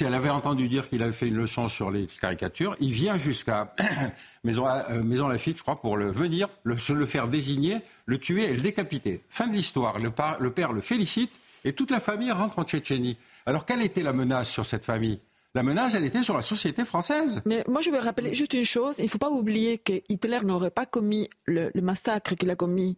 Elle 0.00 0.14
avait 0.14 0.28
entendu 0.28 0.68
dire 0.68 0.88
qu'il 0.88 1.02
avait 1.02 1.12
fait 1.12 1.28
une 1.28 1.36
leçon 1.36 1.68
sur 1.68 1.90
les 1.90 2.06
caricatures. 2.06 2.76
Il 2.78 2.92
vient 2.92 3.16
jusqu'à 3.16 3.74
Maison, 4.44 4.66
euh, 4.66 5.02
Maison 5.02 5.28
Lafitte, 5.28 5.56
je 5.56 5.62
crois, 5.62 5.80
pour 5.80 5.96
le 5.96 6.10
venir, 6.10 6.48
le, 6.62 6.76
se 6.76 6.92
le 6.92 7.06
faire 7.06 7.26
désigner, 7.26 7.78
le 8.04 8.18
tuer 8.18 8.44
et 8.44 8.54
le 8.54 8.60
décapiter. 8.60 9.22
Fin 9.30 9.46
de 9.46 9.54
l'histoire. 9.54 9.98
Le 9.98 10.50
père 10.50 10.72
le 10.72 10.80
félicite 10.82 11.40
et 11.64 11.72
toute 11.72 11.90
la 11.90 12.00
famille 12.00 12.30
rentre 12.30 12.58
en 12.58 12.64
Tchétchénie. 12.64 13.16
Alors, 13.46 13.64
quelle 13.64 13.82
était 13.82 14.02
la 14.02 14.12
menace 14.12 14.50
sur 14.50 14.66
cette 14.66 14.84
famille? 14.84 15.20
La 15.58 15.64
menace, 15.64 15.94
elle 15.94 16.04
était 16.04 16.22
sur 16.22 16.36
la 16.36 16.42
société 16.42 16.84
française. 16.84 17.42
Mais 17.44 17.64
moi, 17.66 17.80
je 17.80 17.90
veux 17.90 17.98
rappeler 17.98 18.32
juste 18.32 18.54
une 18.54 18.64
chose. 18.64 19.00
Il 19.00 19.06
ne 19.06 19.08
faut 19.08 19.18
pas 19.18 19.28
oublier 19.28 19.78
que 19.78 19.94
Hitler 20.08 20.38
n'aurait 20.44 20.70
pas 20.70 20.86
commis 20.86 21.28
le, 21.46 21.72
massacre 21.82 22.36
qu'il 22.36 22.48
a 22.50 22.54
commis 22.54 22.96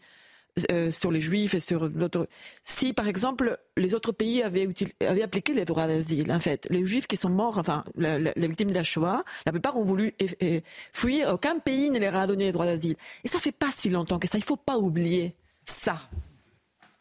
euh, 0.71 0.91
sur 0.91 1.11
les 1.11 1.21
Juifs 1.21 1.55
et 1.55 1.61
sur 1.61 1.89
d'autres. 1.89 2.29
Si, 2.63 2.93
par 2.93 3.09
exemple, 3.09 3.59
les 3.79 3.95
autres 3.95 4.13
pays 4.13 4.43
avaient, 4.43 4.69
appliqué 5.23 5.55
les 5.55 5.65
droits 5.65 5.87
d'asile, 5.87 6.31
en 6.31 6.39
fait, 6.39 6.67
les 6.69 6.85
Juifs 6.85 7.07
qui 7.07 7.17
sont 7.17 7.31
morts, 7.31 7.57
enfin, 7.57 7.83
les 7.97 8.49
victimes 8.49 8.69
de 8.69 8.75
la 8.75 8.83
Shoah, 8.83 9.25
la 9.47 9.53
plupart 9.53 9.79
ont 9.79 9.85
voulu 9.85 10.13
eh, 10.19 10.63
fuir. 10.93 11.31
Aucun 11.33 11.61
pays 11.61 11.89
ne 11.89 11.99
leur 11.99 12.15
a 12.15 12.27
donné 12.27 12.45
les 12.45 12.53
droits 12.53 12.67
d'asile. 12.67 12.97
Et 13.25 13.29
ça 13.29 13.39
fait 13.39 13.57
pas 13.57 13.71
si 13.75 13.89
longtemps 13.89 14.19
que 14.19 14.29
ça. 14.29 14.37
Il 14.37 14.43
ne 14.43 14.45
faut 14.45 14.57
pas 14.57 14.77
oublier 14.77 15.35
ça. 15.65 15.97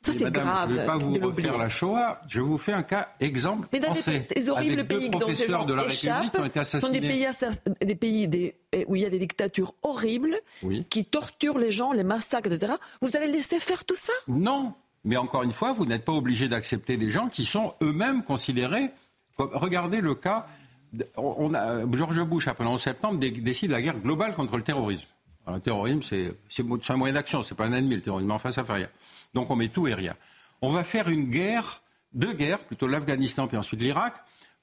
Ça, 0.02 0.14
Et 0.14 0.18
c'est 0.18 0.24
madame, 0.26 0.43
grave 0.45 0.70
Je 0.70 0.74
ne 0.76 0.80
vais 0.80 0.86
pas 0.86 0.97
vous 0.97 1.14
refaire 1.16 1.58
la 1.58 1.68
Shoah. 1.68 2.22
Je 2.28 2.39
vous 2.39 2.58
fais 2.58 2.72
un 2.72 2.84
cas 2.84 3.10
exemple 3.20 3.68
Mais 3.74 3.82
dans 3.82 3.91
des- 3.91 4.00
ces 4.00 4.50
horribles 4.50 4.86
pays 4.86 5.10
dont 5.10 5.20
ces 5.36 5.47
gens 5.50 5.66
de 5.66 5.74
la 5.74 5.82
République 5.82 6.04
échappent 6.04 6.32
qui 6.34 6.39
ont 6.39 6.45
été 6.45 6.54
sont 6.54 6.78
assassinés. 6.78 7.00
des 7.02 7.08
pays, 7.10 7.26
assa- 7.26 7.50
des 7.82 7.95
pays 7.95 8.28
des- 8.30 8.56
où 8.88 8.95
il 8.95 9.02
y 9.02 9.06
a 9.06 9.10
des 9.10 9.20
dictatures 9.20 9.74
horribles 9.84 10.38
Oui. 10.64 10.86
qui 10.89 11.04
torturent 11.04 11.58
les 11.58 11.72
gens, 11.72 11.91
les 11.91 12.06
massacrent, 12.06 12.50
etc. 12.52 12.74
Vous 13.02 13.18
allez 13.18 13.28
laisser 13.28 13.60
faire 13.60 13.84
tout 13.84 13.95
ça? 13.95 14.14
Non. 14.30 14.74
Mais 15.04 15.18
encore 15.18 15.43
une 15.43 15.52
fois, 15.52 15.74
vous 15.74 15.86
n'êtes 15.86 16.06
pas 16.06 16.14
obligé 16.14 16.47
d'accepter 16.47 16.95
des 16.95 17.12
gens 17.12 17.28
qui 17.28 17.43
sont 17.45 17.74
eux-mêmes 17.82 18.24
considérés 18.24 18.91
comme. 19.38 19.50
Regardez 19.54 20.00
le 20.02 20.16
cas. 20.16 20.47
de- 20.93 21.08
On 21.18 21.54
a, 21.54 21.82
George 21.93 22.20
Bush, 22.24 22.47
après 22.47 22.64
le 22.64 22.70
11 22.72 22.82
septembre, 22.82 23.20
dé- 23.20 23.30
décide 23.30 23.70
la 23.70 23.80
guerre 23.82 24.00
globale 24.00 24.34
contre 24.34 24.58
le 24.58 24.64
terrorisme. 24.64 25.08
Le 25.48 25.60
terrorisme, 25.60 26.02
c'est 26.04 26.64
un 26.90 26.98
moyen 26.98 27.14
d'action, 27.14 27.42
c'est 27.42 27.56
pas 27.56 27.66
un 27.66 27.74
ennemi, 27.74 27.96
le 27.96 28.02
terrorisme. 28.02 28.32
Enfin, 28.32 28.52
ça 28.52 28.64
fait 28.64 28.74
rien. 28.74 28.90
Donc, 29.34 29.50
on 29.50 29.56
met 29.56 29.70
tout 29.70 29.88
et 29.88 29.94
rien. 29.94 30.16
On 30.62 30.70
va 30.70 30.84
faire 30.84 31.10
une 31.10 31.30
guerre, 31.30 31.82
deux 32.14 32.34
guerres, 32.34 32.60
plutôt 32.60 32.88
l'Afghanistan 32.88 33.48
puis 33.48 33.58
ensuite 33.58 33.82
l'Irak, 33.82 34.14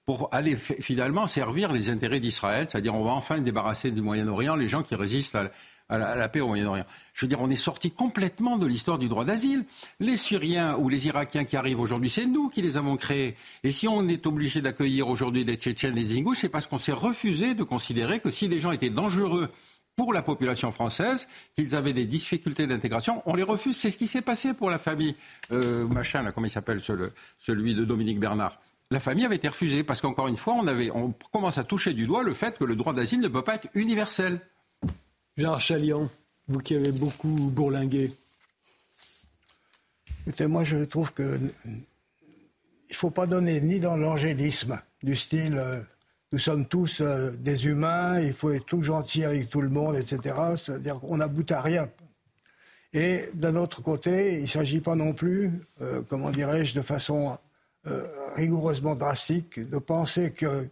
pour 0.04 0.28
aller 0.30 0.54
finalement 0.54 1.26
servir 1.26 1.72
les 1.72 1.90
intérêts 1.90 2.20
d'Israël, 2.20 2.68
c'est-à-dire 2.70 2.94
on 2.94 3.02
va 3.02 3.10
enfin 3.10 3.40
débarrasser 3.40 3.90
du 3.90 4.00
Moyen-Orient 4.00 4.54
les 4.54 4.68
gens 4.68 4.84
qui 4.84 4.94
résistent 4.94 5.34
à, 5.34 5.50
la, 5.88 6.06
à 6.10 6.14
la 6.14 6.28
paix 6.28 6.40
au 6.40 6.46
Moyen-Orient. 6.46 6.84
Je 7.12 7.24
veux 7.24 7.28
dire, 7.28 7.40
on 7.40 7.50
est 7.50 7.56
sorti 7.56 7.90
complètement 7.90 8.56
de 8.56 8.66
l'histoire 8.66 8.98
du 8.98 9.08
droit 9.08 9.24
d'asile. 9.24 9.64
Les 9.98 10.16
Syriens 10.16 10.76
ou 10.76 10.88
les 10.88 11.08
Irakiens 11.08 11.44
qui 11.44 11.56
arrivent 11.56 11.80
aujourd'hui, 11.80 12.08
c'est 12.08 12.26
nous 12.26 12.48
qui 12.48 12.62
les 12.62 12.76
avons 12.76 12.96
créés. 12.96 13.34
Et 13.64 13.72
si 13.72 13.88
on 13.88 14.06
est 14.06 14.28
obligé 14.28 14.60
d'accueillir 14.60 15.08
aujourd'hui 15.08 15.44
des 15.44 15.56
Tchétchènes, 15.56 15.94
des 15.94 16.16
Ingouches, 16.16 16.38
c'est 16.42 16.48
parce 16.48 16.68
qu'on 16.68 16.78
s'est 16.78 16.92
refusé 16.92 17.54
de 17.54 17.64
considérer 17.64 18.20
que 18.20 18.30
si 18.30 18.46
les 18.46 18.60
gens 18.60 18.70
étaient 18.70 18.90
dangereux 18.90 19.50
pour 19.96 20.12
la 20.12 20.20
population 20.22 20.70
française, 20.72 21.26
qu'ils 21.54 21.74
avaient 21.74 21.94
des 21.94 22.04
difficultés 22.04 22.66
d'intégration, 22.66 23.22
on 23.24 23.34
les 23.34 23.42
refuse. 23.42 23.76
C'est 23.76 23.90
ce 23.90 23.96
qui 23.96 24.06
s'est 24.06 24.20
passé 24.22 24.52
pour 24.52 24.68
la 24.70 24.78
famille 24.78 25.16
euh, 25.52 25.86
machin, 25.88 26.22
là, 26.22 26.32
comment 26.32 26.46
il 26.46 26.50
s'appelle, 26.50 26.82
ce- 26.82 26.92
le- 26.92 27.12
celui 27.38 27.74
de 27.74 27.84
Dominique 27.84 28.20
Bernard. 28.20 28.60
La 28.90 29.00
famille 29.00 29.24
avait 29.24 29.36
été 29.36 29.48
refusée 29.48 29.82
parce 29.82 30.00
qu'encore 30.02 30.28
une 30.28 30.36
fois, 30.36 30.52
on, 30.54 30.66
avait, 30.66 30.90
on 30.90 31.12
commence 31.32 31.58
à 31.58 31.64
toucher 31.64 31.92
du 31.94 32.06
doigt 32.06 32.22
le 32.22 32.34
fait 32.34 32.56
que 32.56 32.64
le 32.64 32.76
droit 32.76 32.92
d'asile 32.92 33.20
ne 33.20 33.28
peut 33.28 33.42
pas 33.42 33.54
être 33.56 33.68
universel. 33.74 34.38
Gérard 35.36 35.60
Chalian, 35.60 36.08
vous 36.46 36.60
qui 36.60 36.76
avez 36.76 36.92
beaucoup 36.92 37.28
bourlingué. 37.28 38.12
Écoutez, 40.26 40.46
moi, 40.46 40.62
je 40.62 40.84
trouve 40.84 41.12
que 41.12 41.40
il 42.88 42.94
faut 42.94 43.10
pas 43.10 43.26
donner 43.26 43.60
ni 43.60 43.80
dans 43.80 43.96
l'angélisme 43.96 44.80
du 45.02 45.16
style 45.16 45.56
euh, 45.56 45.80
nous 46.32 46.38
sommes 46.38 46.66
tous 46.66 47.00
euh, 47.00 47.30
des 47.30 47.66
humains, 47.66 48.20
il 48.20 48.32
faut 48.32 48.50
être 48.50 48.66
tout 48.66 48.82
gentil 48.82 49.24
avec 49.24 49.48
tout 49.48 49.60
le 49.60 49.68
monde, 49.68 49.96
etc. 49.96 50.34
C'est-à-dire 50.56 50.98
qu'on 50.98 51.18
n'aboute 51.18 51.52
à 51.52 51.60
rien. 51.60 51.88
Et 52.92 53.28
d'un 53.34 53.56
autre 53.56 53.82
côté, 53.82 54.36
il 54.36 54.42
ne 54.42 54.46
s'agit 54.48 54.80
pas 54.80 54.96
non 54.96 55.12
plus, 55.12 55.52
euh, 55.82 56.02
comment 56.08 56.30
dirais-je, 56.30 56.74
de 56.74 56.82
façon 56.82 57.38
euh, 57.86 58.06
rigoureusement 58.34 58.96
drastique, 58.96 59.60
de 59.60 59.78
penser 59.78 60.32
que 60.32 60.68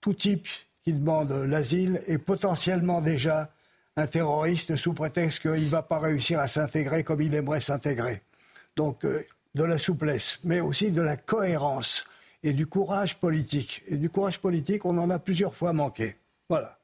tout 0.00 0.14
type 0.14 0.48
qui 0.82 0.92
demande 0.92 1.32
l'asile 1.32 2.02
est 2.06 2.18
potentiellement 2.18 3.00
déjà 3.00 3.52
un 3.96 4.06
terroriste 4.06 4.76
sous 4.76 4.94
prétexte 4.94 5.40
qu'il 5.42 5.50
ne 5.50 5.68
va 5.68 5.82
pas 5.82 5.98
réussir 5.98 6.40
à 6.40 6.48
s'intégrer 6.48 7.04
comme 7.04 7.20
il 7.20 7.34
aimerait 7.34 7.60
s'intégrer. 7.60 8.22
Donc 8.76 9.04
de 9.04 9.64
la 9.64 9.76
souplesse, 9.76 10.38
mais 10.44 10.60
aussi 10.60 10.92
de 10.92 11.02
la 11.02 11.16
cohérence 11.16 12.04
et 12.42 12.52
du 12.52 12.66
courage 12.66 13.16
politique. 13.16 13.82
Et 13.88 13.96
du 13.96 14.10
courage 14.10 14.38
politique, 14.38 14.84
on 14.84 14.96
en 14.98 15.10
a 15.10 15.18
plusieurs 15.18 15.54
fois 15.54 15.72
manqué. 15.72 16.14
Voilà. 16.48 16.78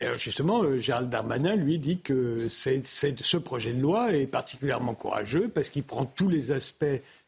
alors 0.00 0.18
justement, 0.18 0.62
euh, 0.62 0.78
Gérald 0.78 1.10
Darmanin, 1.10 1.56
lui, 1.56 1.78
dit 1.78 2.00
que 2.00 2.48
ce 2.48 3.36
projet 3.36 3.72
de 3.72 3.80
loi 3.80 4.12
est 4.12 4.26
particulièrement 4.26 4.94
courageux 4.94 5.48
parce 5.48 5.68
qu'il 5.68 5.82
prend 5.82 6.06
tous 6.06 6.28
les 6.28 6.50
aspects 6.50 6.84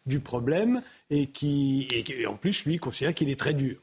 du 0.06 0.20
problème 0.20 0.82
et 1.10 1.28
qui, 1.28 1.88
et, 1.92 2.26
en 2.26 2.34
plus, 2.34 2.64
lui, 2.64 2.78
considère 2.78 3.14
qu'il 3.14 3.28
est 3.28 3.38
très 3.38 3.54
dur. 3.54 3.76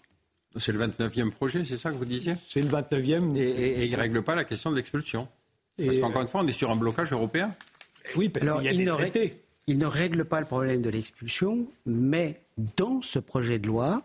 C'est 0.56 0.72
le 0.72 0.86
29e 0.86 1.30
projet, 1.30 1.64
c'est 1.64 1.78
ça 1.78 1.92
que 1.92 1.96
vous 1.96 2.06
disiez? 2.06 2.34
C'est 2.50 2.62
le 2.62 2.68
29e. 2.68 3.38
Et, 3.38 3.86
il 3.86 3.92
ne 3.92 3.98
règle 3.98 4.24
pas 4.24 4.36
la 4.36 4.44
question 4.44 4.72
de 4.72 4.76
l'expulsion. 4.76 5.28
Parce 5.78 6.00
qu'encore 6.00 6.24
une 6.24 6.28
fois, 6.28 6.42
on 6.42 6.48
est 6.48 6.54
sur 6.54 6.72
un 6.72 6.76
blocage 6.76 7.14
européen. 7.14 7.56
Oui, 8.16 8.30
parce 8.30 8.46
qu'il 8.46 8.66
y 8.66 8.68
a 8.68 8.72
il 8.72 8.80
des 8.80 8.86
traités. 8.86 9.42
Il 9.70 9.78
ne 9.78 9.86
règle 9.86 10.26
pas 10.26 10.40
le 10.40 10.48
problème 10.48 10.82
de 10.82 10.90
l'expulsion, 10.90 11.68
mais 11.86 12.42
dans 12.76 13.04
ce 13.04 13.20
projet 13.20 13.60
de 13.60 13.68
loi, 13.68 14.02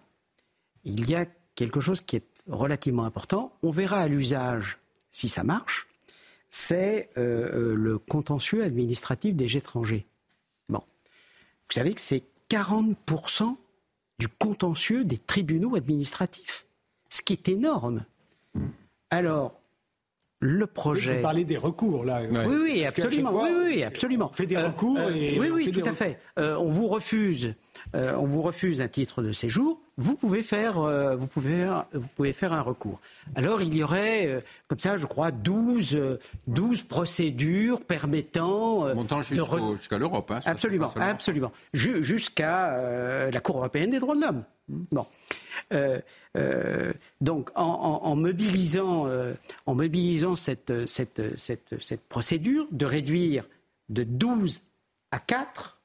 il 0.84 1.08
y 1.08 1.14
a 1.14 1.24
quelque 1.54 1.80
chose 1.80 2.02
qui 2.02 2.16
est 2.16 2.26
relativement 2.46 3.06
important. 3.06 3.56
On 3.62 3.70
verra 3.70 4.00
à 4.00 4.06
l'usage 4.06 4.76
si 5.10 5.30
ça 5.30 5.42
marche. 5.42 5.86
C'est 6.50 7.08
euh, 7.16 7.70
euh, 7.72 7.74
le 7.76 7.98
contentieux 7.98 8.62
administratif 8.62 9.34
des 9.34 9.56
étrangers. 9.56 10.06
Vous 10.68 11.74
savez 11.74 11.94
que 11.94 12.00
c'est 12.02 12.24
40% 12.50 13.56
du 14.18 14.28
contentieux 14.28 15.06
des 15.06 15.16
tribunaux 15.16 15.76
administratifs, 15.76 16.66
ce 17.08 17.22
qui 17.22 17.32
est 17.32 17.48
énorme. 17.48 18.04
Alors, 19.08 19.58
le 20.44 20.66
projet. 20.66 21.16
Vous 21.16 21.22
parlez 21.22 21.44
des 21.44 21.56
recours, 21.56 22.04
là. 22.04 22.20
Oui, 22.46 22.56
oui, 22.62 22.84
absolument. 22.84 23.32
oui, 23.32 23.50
oui, 23.64 23.82
absolument. 23.82 24.28
On 24.30 24.34
fait 24.34 24.46
des 24.46 24.58
recours 24.58 24.98
euh, 24.98 25.10
et. 25.14 25.38
oui, 25.38 25.48
oui, 25.50 25.70
tout 25.70 25.82
à 25.84 25.92
fait. 25.92 26.18
on 26.36 26.68
vous 26.70 26.86
refuse, 26.86 27.54
on 27.94 28.26
vous 28.26 28.42
refuse 28.42 28.80
un 28.80 28.88
titre 28.88 29.22
de 29.22 29.32
séjour 29.32 29.80
vous 29.96 30.16
pouvez 30.16 30.42
faire, 30.42 30.78
euh, 30.78 31.14
vous 31.14 31.26
pouvez, 31.26 31.66
vous 31.92 32.08
pouvez 32.16 32.32
faire 32.32 32.52
un 32.52 32.62
recours. 32.62 33.00
Alors 33.36 33.62
il 33.62 33.74
y 33.74 33.82
aurait, 33.82 34.26
euh, 34.26 34.40
comme 34.68 34.78
ça, 34.78 34.96
je 34.96 35.06
crois, 35.06 35.30
12, 35.30 36.18
12 36.46 36.80
euh, 36.80 36.82
procédures 36.88 37.80
permettant 37.80 38.94
montant 38.94 39.22
jusqu'à 39.22 39.98
l'Europe. 39.98 40.30
Hein, 40.30 40.40
absolument, 40.44 40.92
absolument, 40.96 41.52
jusqu'à 41.72 43.30
la 43.30 43.40
Cour 43.40 43.58
européenne 43.58 43.90
des 43.90 44.00
droits 44.00 44.16
de 44.16 44.20
l'homme. 44.20 44.44
Bon. 44.68 45.06
Donc, 47.20 47.51
en, 47.55 48.16
mobilisant, 48.16 49.06
mobilisant 49.66 50.35
cette, 50.36 50.73
procédure 52.09 52.66
de 52.73 52.86
réduire 52.86 53.47
de 53.89 54.02
12 54.02 54.62
à 55.11 55.20
4 55.20 55.81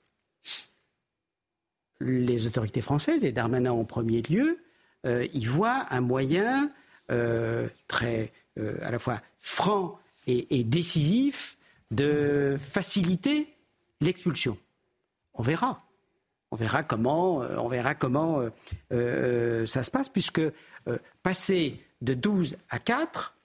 les 2.01 2.47
autorités 2.47 2.81
françaises, 2.81 3.25
et 3.25 3.31
Darmanin 3.31 3.71
en 3.71 3.83
premier 3.83 4.21
lieu, 4.21 4.59
euh, 5.05 5.27
y 5.33 5.45
voient 5.45 5.85
un 5.91 6.01
moyen 6.01 6.71
euh, 7.11 7.67
très 7.87 8.31
euh, 8.57 8.77
à 8.81 8.91
la 8.91 8.99
fois 8.99 9.21
franc 9.39 9.99
et, 10.27 10.63
décisif 10.63 11.57
de 11.89 12.57
faciliter 12.59 13.47
l'expulsion. 13.99 14.55
On 15.33 15.41
verra. 15.41 15.79
On 16.51 16.55
verra 16.55 16.83
comment, 16.83 17.37
on 17.37 17.67
verra 17.67 17.93
comment 17.93 18.41
ça 18.89 19.83
se 19.83 19.91
passe, 19.91 20.09
puisque 20.09 20.41
passer 21.21 21.79
de 22.01 22.15
12 22.15 22.57
à 22.69 22.79
4, 22.79 23.35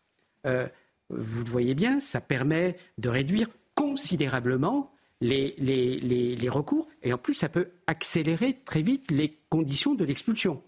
vous 1.11 1.45
le 1.45 1.51
voyez 1.51 1.75
bien, 1.75 2.01
ça 2.01 2.21
permet 2.21 2.77
de 2.97 3.11
réduire 3.11 3.49
considérablement 3.75 4.95
les, 5.21 6.49
recours, 6.49 6.89
et 7.03 7.13
en 7.13 7.19
plus, 7.19 7.35
ça 7.35 7.49
peut 7.49 7.71
accélérer 7.87 8.59
très 8.65 8.83
vite 8.83 9.11
les 9.11 9.39
conditions 9.49 9.95
de 9.95 10.05
l'expulsion. 10.05 10.63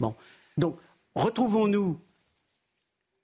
Bon, 0.00 0.14
donc, 0.56 0.78
retrouvons-nous 1.14 2.00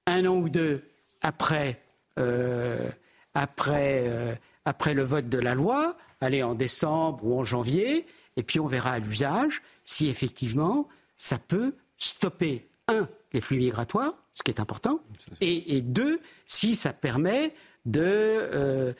un 0.07 0.27
an 0.27 0.37
ou 0.37 0.49
deux 0.49 0.85
après, 1.21 1.83
euh, 2.19 2.89
euh, 3.37 4.35
après 4.65 4.95
le 4.95 5.03
vote 5.03 5.29
de 5.29 5.39
la 5.39 5.55
loi, 5.55 5.97
allez 6.21 6.43
en 6.43 6.55
décembre 6.55 7.25
ou 7.25 7.39
en 7.39 7.45
janvier, 7.45 8.07
et 8.37 8.43
puis 8.43 8.61
on 8.61 8.67
verra 8.67 8.93
à 8.93 8.99
l'usage 8.99 9.63
si 9.85 10.09
effectivement 10.09 10.89
ça 11.17 11.39
peut 11.39 11.75
stopper, 11.99 12.69
un, 12.89 13.09
les 13.33 13.41
flux 13.41 13.59
migratoires, 13.59 14.15
ce 14.33 14.43
qui 14.43 14.51
est 14.51 14.61
important, 14.61 15.01
et, 15.41 15.81
deux, 15.81 16.21
si 16.45 16.75
ça 16.75 16.93
permet 16.93 17.55
de, 17.85 18.03
euh, 18.03 18.93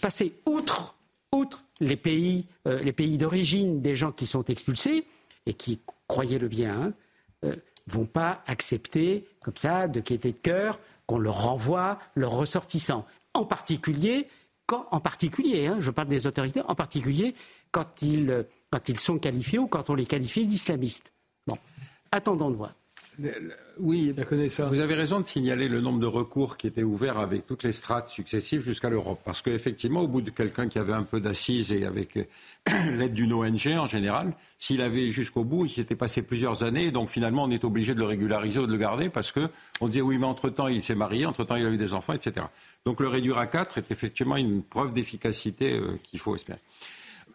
passer 0.00 0.34
outre, 0.46 0.96
outre 1.32 1.64
les 1.80 1.96
pays, 1.96 2.46
euh, 2.66 2.80
les 2.82 2.92
pays 2.92 3.18
d'origine 3.18 3.82
des 3.82 3.94
gens 3.94 4.12
qui 4.12 4.26
sont 4.26 4.44
expulsés 4.44 5.06
et 5.44 5.54
qui, 5.54 5.80
croyez-le 6.08 6.48
bien, 6.48 6.80
hein, 6.80 6.92
euh, 7.44 7.56
vont 7.86 8.06
pas 8.06 8.42
accepter 8.46 9.26
comme 9.42 9.56
ça 9.56 9.86
de 9.86 10.00
quitter 10.00 10.32
de 10.32 10.38
cœur 10.38 10.80
qu'on 11.06 11.18
leur 11.18 11.42
renvoie 11.42 11.98
leurs 12.14 12.32
ressortissants. 12.32 13.06
En 13.34 13.44
particulier, 13.44 14.26
en 14.72 15.00
particulier, 15.00 15.66
hein, 15.66 15.78
je 15.80 15.90
parle 15.90 16.08
des 16.08 16.26
autorités, 16.26 16.60
en 16.62 16.74
particulier 16.74 17.34
quand 17.70 18.02
ils, 18.02 18.46
quand 18.70 18.88
ils 18.88 18.98
sont 18.98 19.18
qualifiés 19.18 19.58
ou 19.58 19.66
quand 19.66 19.90
on 19.90 19.94
les 19.94 20.06
qualifie 20.06 20.46
d'islamistes. 20.46 21.12
Bon, 21.46 21.56
attendons 22.10 22.50
de 22.50 22.56
voir. 22.56 22.74
Oui, 23.78 24.14
vous 24.14 24.80
avez 24.80 24.94
raison 24.94 25.20
de 25.20 25.26
signaler 25.26 25.68
le 25.68 25.80
nombre 25.80 26.00
de 26.00 26.06
recours 26.06 26.56
qui 26.56 26.66
étaient 26.66 26.82
ouverts 26.82 27.18
avec 27.18 27.46
toutes 27.46 27.62
les 27.62 27.72
strates 27.72 28.08
successives 28.08 28.62
jusqu'à 28.62 28.90
l'Europe. 28.90 29.20
Parce 29.24 29.42
qu'effectivement, 29.42 30.00
au 30.00 30.08
bout 30.08 30.20
de 30.20 30.30
quelqu'un 30.30 30.68
qui 30.68 30.78
avait 30.78 30.92
un 30.92 31.02
peu 31.02 31.20
d'assises 31.20 31.72
et 31.72 31.84
avec 31.86 32.16
l'aide 32.66 33.14
d'une 33.14 33.32
ONG 33.32 33.68
en 33.78 33.86
général, 33.86 34.34
s'il 34.58 34.82
avait 34.82 35.10
jusqu'au 35.10 35.44
bout, 35.44 35.64
il 35.66 35.70
s'était 35.70 35.96
passé 35.96 36.22
plusieurs 36.22 36.62
années. 36.62 36.90
Donc 36.90 37.08
finalement, 37.08 37.44
on 37.44 37.50
est 37.50 37.64
obligé 37.64 37.94
de 37.94 38.00
le 38.00 38.06
régulariser 38.06 38.60
ou 38.60 38.66
de 38.66 38.72
le 38.72 38.78
garder 38.78 39.08
parce 39.08 39.32
qu'on 39.32 39.88
disait 39.88 40.02
oui, 40.02 40.18
mais 40.18 40.26
entre-temps, 40.26 40.68
il 40.68 40.82
s'est 40.82 40.94
marié, 40.94 41.24
entre-temps, 41.24 41.56
il 41.56 41.66
a 41.66 41.70
eu 41.70 41.78
des 41.78 41.94
enfants, 41.94 42.12
etc. 42.12 42.46
Donc 42.84 43.00
le 43.00 43.08
réduire 43.08 43.38
à 43.38 43.46
quatre 43.46 43.78
est 43.78 43.90
effectivement 43.90 44.36
une 44.36 44.62
preuve 44.62 44.92
d'efficacité 44.92 45.78
euh, 45.78 45.98
qu'il 46.02 46.20
faut 46.20 46.34
espérer. 46.34 46.58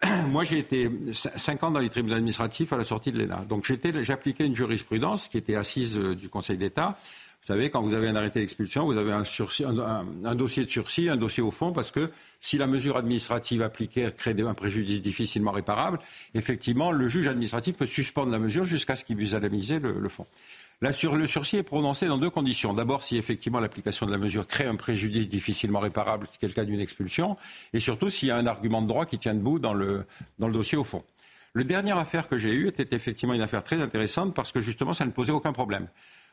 moi, 0.27 0.43
j'ai 0.43 0.57
été 0.57 0.89
cinq 1.11 1.63
ans 1.63 1.71
dans 1.71 1.79
les 1.79 1.89
tribunaux 1.89 2.15
administratifs 2.15 2.73
à 2.73 2.77
la 2.77 2.83
sortie 2.83 3.11
de 3.11 3.19
l'ENA. 3.19 3.45
Donc, 3.47 3.71
j'appliquais 4.01 4.45
une 4.45 4.55
jurisprudence 4.55 5.27
qui 5.27 5.37
était 5.37 5.55
assise 5.55 5.97
euh, 5.97 6.15
du 6.15 6.29
Conseil 6.29 6.57
d'État. 6.57 6.97
Vous 7.41 7.47
savez, 7.47 7.71
quand 7.71 7.81
vous 7.81 7.95
avez 7.95 8.07
un 8.07 8.15
arrêté 8.15 8.39
d'expulsion, 8.39 8.85
vous 8.85 8.97
avez 8.97 9.11
un, 9.11 10.35
dossier 10.35 10.63
de 10.63 10.69
sursis, 10.69 11.09
un 11.09 11.15
dossier 11.15 11.41
au 11.41 11.49
fond, 11.49 11.71
parce 11.71 11.89
que 11.89 12.11
si 12.39 12.59
la 12.59 12.67
mesure 12.67 12.97
administrative 12.97 13.63
appliquée 13.63 14.09
crée 14.15 14.35
un 14.39 14.53
préjudice 14.53 15.01
difficilement 15.01 15.49
réparable, 15.49 15.99
effectivement, 16.35 16.91
le 16.91 17.07
juge 17.07 17.27
administratif 17.27 17.77
peut 17.77 17.87
suspendre 17.87 18.31
la 18.31 18.37
mesure 18.37 18.65
jusqu'à 18.65 18.95
ce 18.95 19.03
qu'il 19.03 19.15
puisse 19.15 19.33
analyser 19.33 19.79
le, 19.79 19.99
le 19.99 20.09
fond. 20.09 20.27
Le 20.83 21.27
sursis 21.27 21.57
est 21.57 21.63
prononcé 21.63 22.07
dans 22.07 22.17
deux 22.17 22.31
conditions. 22.31 22.73
D'abord, 22.73 23.03
si 23.03 23.15
effectivement 23.15 23.59
l'application 23.59 24.07
de 24.07 24.11
la 24.11 24.17
mesure 24.17 24.47
crée 24.47 24.65
un 24.65 24.75
préjudice 24.75 25.29
difficilement 25.29 25.79
réparable, 25.79 26.25
ce 26.25 26.39
qui 26.39 26.45
est 26.45 26.47
le 26.47 26.55
cas 26.55 26.65
d'une 26.65 26.79
expulsion, 26.79 27.37
et 27.71 27.79
surtout 27.79 28.09
s'il 28.09 28.29
y 28.29 28.31
a 28.31 28.37
un 28.37 28.47
argument 28.47 28.81
de 28.81 28.87
droit 28.87 29.05
qui 29.05 29.19
tient 29.19 29.35
debout 29.35 29.59
dans 29.59 29.75
le, 29.75 30.05
dossier 30.39 30.79
au 30.79 30.83
fond. 30.83 31.03
Le 31.53 31.63
dernière 31.65 31.97
affaire 31.97 32.27
que 32.27 32.35
j'ai 32.35 32.51
eue 32.53 32.67
était 32.67 32.95
effectivement 32.95 33.35
une 33.35 33.41
affaire 33.41 33.61
très 33.61 33.79
intéressante 33.79 34.33
parce 34.33 34.51
que 34.51 34.59
justement, 34.59 34.95
ça 34.95 35.05
ne 35.05 35.11
posait 35.11 35.31
aucun 35.31 35.53
problème. 35.53 35.87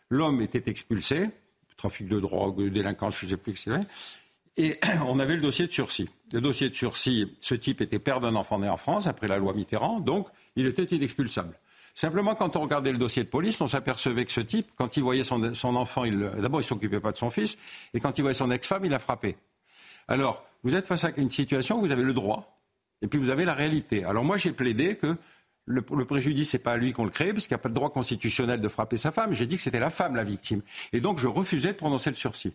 L'homme 0.08 0.40
était 0.40 0.70
expulsé, 0.70 1.28
trafic 1.76 2.08
de 2.08 2.18
drogue, 2.18 2.72
délinquance, 2.72 3.18
je 3.18 3.26
ne 3.26 3.30
sais 3.32 3.36
plus, 3.36 3.52
etc. 3.52 3.80
Et 4.56 4.80
on 5.06 5.18
avait 5.18 5.34
le 5.34 5.42
dossier 5.42 5.66
de 5.66 5.72
sursis. 5.72 6.08
Le 6.32 6.40
dossier 6.40 6.70
de 6.70 6.74
sursis, 6.74 7.36
ce 7.42 7.54
type 7.54 7.82
était 7.82 7.98
père 7.98 8.20
d'un 8.20 8.34
enfant 8.34 8.58
né 8.58 8.68
en 8.70 8.78
France 8.78 9.06
après 9.06 9.28
la 9.28 9.36
loi 9.36 9.52
Mitterrand, 9.52 10.00
donc 10.00 10.26
il 10.56 10.64
était 10.64 10.84
inexpulsable. 10.84 11.54
Simplement, 11.98 12.36
quand 12.36 12.54
on 12.54 12.60
regardait 12.60 12.92
le 12.92 12.96
dossier 12.96 13.24
de 13.24 13.28
police, 13.28 13.60
on 13.60 13.66
s'apercevait 13.66 14.24
que 14.24 14.30
ce 14.30 14.40
type, 14.40 14.68
quand 14.76 14.96
il 14.96 15.02
voyait 15.02 15.24
son, 15.24 15.74
enfant, 15.74 16.04
d'abord, 16.06 16.60
il 16.60 16.64
s'occupait 16.64 17.00
pas 17.00 17.10
de 17.10 17.16
son 17.16 17.28
fils, 17.28 17.58
et 17.92 17.98
quand 17.98 18.16
il 18.16 18.22
voyait 18.22 18.34
son 18.34 18.52
ex-femme, 18.52 18.84
il 18.84 18.92
l'a 18.92 19.00
frappé. 19.00 19.34
Alors, 20.06 20.44
vous 20.62 20.76
êtes 20.76 20.86
face 20.86 21.02
à 21.02 21.10
une 21.16 21.28
situation 21.28 21.78
où 21.78 21.80
vous 21.80 21.90
avez 21.90 22.04
le 22.04 22.12
droit, 22.12 22.56
et 23.02 23.08
puis 23.08 23.18
vous 23.18 23.30
avez 23.30 23.44
la 23.44 23.52
réalité. 23.52 24.04
Alors 24.04 24.22
moi, 24.22 24.36
j'ai 24.36 24.52
plaidé 24.52 24.94
que 24.94 25.16
le, 25.64 25.84
le 25.96 26.04
préjudice, 26.04 26.52
n'est 26.52 26.60
pas 26.60 26.74
à 26.74 26.76
lui 26.76 26.92
qu'on 26.92 27.02
le 27.02 27.10
crée, 27.10 27.32
puisqu'il 27.32 27.54
n'y 27.54 27.58
a 27.58 27.62
pas 27.62 27.68
de 27.68 27.74
droit 27.74 27.90
constitutionnel 27.90 28.60
de 28.60 28.68
frapper 28.68 28.96
sa 28.96 29.10
femme. 29.10 29.32
J'ai 29.32 29.46
dit 29.46 29.56
que 29.56 29.62
c'était 29.62 29.80
la 29.80 29.90
femme 29.90 30.14
la 30.14 30.22
victime. 30.22 30.62
Et 30.92 31.00
donc, 31.00 31.18
je 31.18 31.26
refusais 31.26 31.72
de 31.72 31.78
prononcer 31.78 32.10
le 32.10 32.16
sursis. 32.16 32.52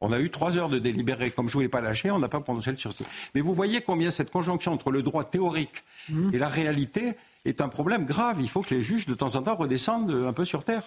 On 0.00 0.12
a 0.12 0.20
eu 0.20 0.30
trois 0.30 0.58
heures 0.58 0.68
de 0.68 0.78
délibéré. 0.78 1.32
Comme 1.32 1.48
je 1.48 1.52
ne 1.52 1.54
voulais 1.54 1.68
pas 1.68 1.80
lâcher, 1.80 2.12
on 2.12 2.20
n'a 2.20 2.28
pas 2.28 2.40
prononcé 2.40 2.70
le 2.70 2.76
sursis. 2.76 3.04
Mais 3.34 3.40
vous 3.40 3.52
voyez 3.52 3.80
combien 3.80 4.12
cette 4.12 4.30
conjonction 4.30 4.72
entre 4.72 4.92
le 4.92 5.02
droit 5.02 5.24
théorique 5.24 5.82
mmh. 6.08 6.34
et 6.34 6.38
la 6.38 6.48
réalité 6.48 7.16
est 7.48 7.60
un 7.60 7.68
problème 7.68 8.04
grave. 8.04 8.38
Il 8.40 8.48
faut 8.48 8.62
que 8.62 8.74
les 8.74 8.82
juges, 8.82 9.06
de 9.06 9.14
temps 9.14 9.36
en 9.36 9.42
temps, 9.42 9.56
redescendent 9.56 10.10
un 10.10 10.32
peu 10.32 10.44
sur 10.44 10.64
terre. 10.64 10.82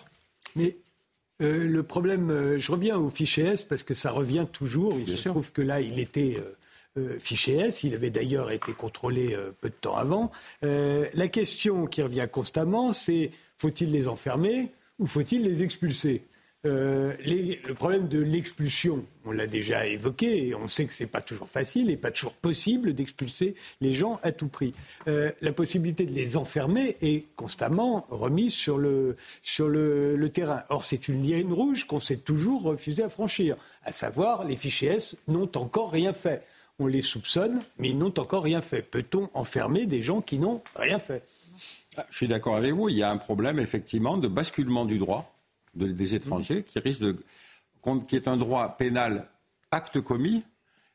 Mais 0.55 0.77
euh, 1.41 1.67
le 1.67 1.83
problème, 1.83 2.29
euh, 2.29 2.57
je 2.57 2.71
reviens 2.71 2.97
au 2.97 3.09
fichier 3.09 3.45
S 3.45 3.63
parce 3.63 3.83
que 3.83 3.93
ça 3.93 4.11
revient 4.11 4.45
toujours. 4.51 4.97
Il 4.99 5.17
se 5.17 5.29
trouve 5.29 5.51
que 5.51 5.61
là, 5.61 5.79
il 5.79 5.99
était 5.99 6.37
euh, 6.97 7.17
fichier 7.19 7.59
S. 7.59 7.83
Il 7.83 7.93
avait 7.93 8.09
d'ailleurs 8.09 8.51
été 8.51 8.73
contrôlé 8.73 9.37
peu 9.61 9.69
de 9.69 9.75
temps 9.75 9.95
avant. 9.95 10.31
la 10.61 11.27
question 11.27 11.85
qui 11.85 12.01
revient 12.01 12.27
constamment, 12.31 12.91
c'est 12.91 13.31
faut-il 13.57 13.91
les 13.91 14.07
enfermer 14.07 14.71
ou 14.99 15.07
faut-il 15.07 15.43
les 15.43 15.63
expulser? 15.63 16.23
Euh, 16.65 17.13
le 17.25 17.73
problème 17.73 18.09
de 18.09 18.19
l'expulsion, 18.19 19.05
on 19.23 19.31
l'a 19.31 19.47
déjà 19.47 19.87
évoqué, 19.87 20.47
et 20.47 20.55
on 20.55 20.67
sait 20.67 20.85
que 20.85 20.93
ce 20.93 21.03
n'est 21.03 21.09
pas 21.09 21.21
toujours 21.21 21.47
facile 21.47 21.89
et 21.89 21.95
pas 21.95 22.11
toujours 22.11 22.33
possible 22.33 22.93
d'expulser 22.93 23.55
les 23.79 23.93
gens 23.93 24.19
à 24.23 24.33
tout 24.33 24.49
prix. 24.49 24.73
Euh, 25.07 25.31
la 25.41 25.53
possibilité 25.53 26.05
de 26.05 26.13
les 26.13 26.35
enfermer 26.35 26.97
est 27.01 27.27
constamment 27.37 28.05
remise 28.09 28.53
sur 28.53 28.77
le, 28.77 29.15
sur 29.41 29.69
le, 29.69 30.29
terrain. 30.29 30.63
Or, 30.67 30.83
c'est 30.83 31.07
une 31.07 31.23
ligne 31.23 31.51
rouge 31.51 31.85
qu'on 31.85 32.01
s'est 32.01 32.17
toujours 32.17 32.63
refusé 32.63 33.03
à 33.03 33.09
franchir, 33.09 33.55
à 33.85 33.93
savoir 33.93 34.43
les 34.43 34.57
fichiers 34.57 34.89
S 34.89 35.15
n'ont 35.29 35.49
encore 35.55 35.91
rien 35.91 36.11
fait. 36.11 36.43
On 36.77 36.87
les 36.87 37.01
soupçonne, 37.01 37.61
mais 37.77 37.89
ils 37.89 37.97
n'ont 37.97 38.13
encore 38.19 38.43
rien 38.43 38.61
fait. 38.61 38.81
Peut-on 38.81 39.29
enfermer 39.33 39.85
des 39.85 40.01
gens 40.01 40.21
qui 40.21 40.37
n'ont 40.37 40.61
rien 40.75 40.99
fait? 40.99 41.23
Ah, 41.97 42.05
Je 42.09 42.17
suis 42.17 42.27
d'accord 42.27 42.57
avec 42.57 42.73
vous. 42.73 42.89
Il 42.89 42.97
y 42.97 43.03
a 43.03 43.11
un 43.11 43.17
problème, 43.17 43.59
effectivement, 43.59 44.17
de 44.17 44.27
basculement 44.27 44.85
du 44.85 44.97
droit 44.97 45.38
des 45.87 46.15
étrangers 46.15 46.63
qui 46.63 46.79
risque 46.79 47.01
de, 47.01 47.15
qui 48.07 48.15
est 48.15 48.27
un 48.27 48.37
droit 48.37 48.77
pénal 48.77 49.27
acte 49.71 50.01
commis, 50.01 50.43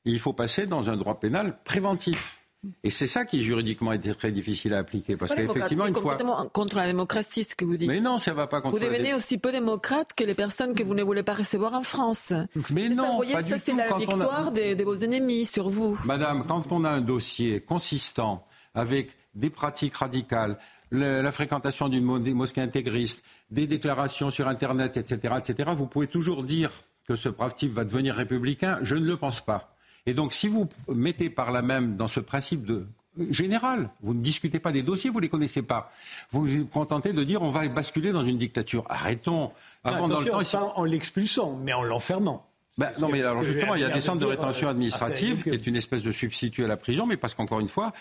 et 0.04 0.10
il 0.10 0.18
faut 0.18 0.32
passer 0.32 0.66
dans 0.66 0.90
un 0.90 0.96
droit 0.96 1.18
pénal 1.18 1.58
préventif. 1.64 2.38
Et 2.82 2.90
c'est 2.90 3.06
ça 3.06 3.24
qui 3.24 3.42
juridiquement 3.42 3.92
était 3.92 4.14
très 4.14 4.32
difficile 4.32 4.74
à 4.74 4.78
appliquer 4.78 5.16
parce 5.16 5.34
qu'effectivement 5.34 5.86
une 5.86 5.94
fois 5.94 6.12
complètement 6.12 6.48
contre 6.48 6.76
la 6.76 6.86
démocratie 6.86 7.44
ce 7.44 7.54
que 7.54 7.64
vous 7.64 7.76
dites. 7.76 7.88
Mais 7.88 8.00
non, 8.00 8.18
ça 8.18 8.32
va 8.32 8.46
pas 8.46 8.60
contre. 8.60 8.78
Vous 8.78 8.84
devenez 8.84 9.14
aussi 9.14 9.38
peu 9.38 9.52
démocrate 9.52 10.12
que 10.14 10.24
les 10.24 10.34
personnes 10.34 10.74
que 10.74 10.82
vous 10.82 10.94
ne 10.94 11.02
voulez 11.02 11.22
pas 11.22 11.34
recevoir 11.34 11.74
en 11.74 11.82
France. 11.82 12.32
Mais 12.70 12.88
non, 12.88 13.02
ça, 13.02 13.10
vous 13.10 13.16
voyez, 13.16 13.32
pas 13.34 13.42
ça 13.42 13.58
c'est 13.58 13.74
la 13.74 13.94
victoire 13.96 14.50
de, 14.50 14.82
vos 14.82 14.96
ennemis 14.96 15.44
sur 15.44 15.68
vous. 15.68 15.98
Madame, 16.04 16.44
quand 16.46 16.72
on 16.72 16.84
a 16.84 16.90
un 16.90 17.00
dossier 17.00 17.60
consistant 17.60 18.44
avec 18.74 19.14
des 19.34 19.50
pratiques 19.50 19.96
radicales, 19.96 20.58
la 20.98 21.32
fréquentation 21.32 21.88
d'une 21.88 22.04
mosquée 22.34 22.60
intégriste, 22.60 23.24
des 23.50 23.66
déclarations 23.66 24.30
sur 24.30 24.48
Internet, 24.48 24.96
etc., 24.96 25.34
etc., 25.38 25.70
vous 25.76 25.86
pouvez 25.86 26.06
toujours 26.06 26.44
dire 26.44 26.70
que 27.06 27.16
ce 27.16 27.28
brave 27.28 27.54
type 27.54 27.72
va 27.72 27.84
devenir 27.84 28.14
républicain. 28.14 28.78
Je 28.82 28.96
ne 28.96 29.04
le 29.04 29.16
pense 29.16 29.40
pas. 29.40 29.76
Et 30.06 30.14
donc, 30.14 30.32
si 30.32 30.48
vous 30.48 30.68
mettez 30.88 31.30
par 31.30 31.50
là 31.50 31.62
même 31.62 31.96
dans 31.96 32.08
ce 32.08 32.20
principe 32.20 32.64
de 32.64 32.86
général, 33.30 33.90
vous 34.02 34.14
ne 34.14 34.22
discutez 34.22 34.58
pas 34.58 34.72
des 34.72 34.82
dossiers, 34.82 35.10
vous 35.10 35.18
ne 35.18 35.22
les 35.22 35.28
connaissez 35.28 35.62
pas. 35.62 35.90
Vous 36.32 36.46
vous 36.46 36.66
contentez 36.66 37.12
de 37.12 37.24
dire 37.24 37.42
on 37.42 37.50
va 37.50 37.66
basculer 37.68 38.12
dans 38.12 38.24
une 38.24 38.38
dictature. 38.38 38.84
Arrêtons. 38.88 39.52
Avant, 39.84 40.08
dans 40.08 40.20
le 40.20 40.26
temps, 40.26 40.42
pas 40.42 40.72
en 40.76 40.84
l'expulsant, 40.84 41.58
mais 41.62 41.72
en 41.72 41.82
l'enfermant. 41.82 42.46
Ben, 42.76 42.90
non, 42.98 43.08
mais 43.08 43.20
alors 43.20 43.42
justement, 43.44 43.76
il 43.76 43.82
y 43.82 43.84
a 43.84 43.88
des 43.88 44.00
centres 44.00 44.18
de 44.18 44.26
rétention 44.26 44.66
euh, 44.66 44.72
administrative 44.72 45.44
qui 45.44 45.50
est 45.50 45.66
une 45.66 45.76
espèce 45.76 46.02
de 46.02 46.10
substitut 46.10 46.64
à 46.64 46.66
la 46.66 46.76
prison, 46.76 47.06
mais 47.06 47.16
parce 47.16 47.34
qu'encore 47.34 47.60
une 47.60 47.68
fois, 47.68 47.92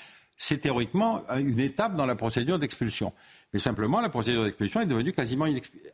c'est 0.44 0.58
théoriquement 0.58 1.24
une 1.38 1.62
étape 1.62 1.96
dans 1.96 2.06
la 2.06 2.16
procédure 2.16 2.60
d'expulsion. 2.60 3.14
Mais 3.54 3.60
simplement, 3.60 4.02
la 4.02 4.10
procédure 4.10 4.44
d'expulsion 4.44 4.82
est 4.82 4.86
devenue 4.86 5.14
quasiment 5.14 5.46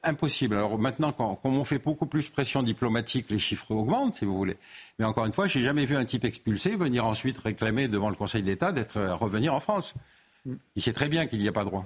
impossible. 0.02 0.56
Alors 0.56 0.80
maintenant, 0.80 1.12
quand, 1.12 1.40
on 1.44 1.64
fait 1.64 1.78
beaucoup 1.78 2.08
plus 2.08 2.30
pression 2.30 2.64
diplomatique, 2.64 3.30
les 3.30 3.38
chiffres 3.38 3.70
augmentent, 3.70 4.16
si 4.16 4.26
vous 4.26 4.36
voulez. 4.36 4.58
Mais 4.98 5.06
encore 5.06 5.26
une 5.28 5.34
fois, 5.34 5.46
j'ai 5.46 5.62
jamais 5.62 5.86
vu 5.86 5.96
un 5.96 6.06
type 6.06 6.26
expulsé 6.26 6.76
venir 6.76 7.06
ensuite 7.06 7.38
réclamer 7.38 7.88
devant 7.88 8.10
le 8.10 8.16
Conseil 8.16 8.42
d'État 8.42 8.72
d'être 8.72 8.98
euh, 8.98 9.14
revenir 9.14 9.54
en 9.54 9.60
France. 9.60 9.94
Il 10.76 10.82
sait 10.82 10.94
très 10.94 11.10
bien 11.10 11.28
qu'il 11.28 11.40
n'y 11.40 11.48
a 11.48 11.52
pas 11.52 11.64
droit. 11.66 11.86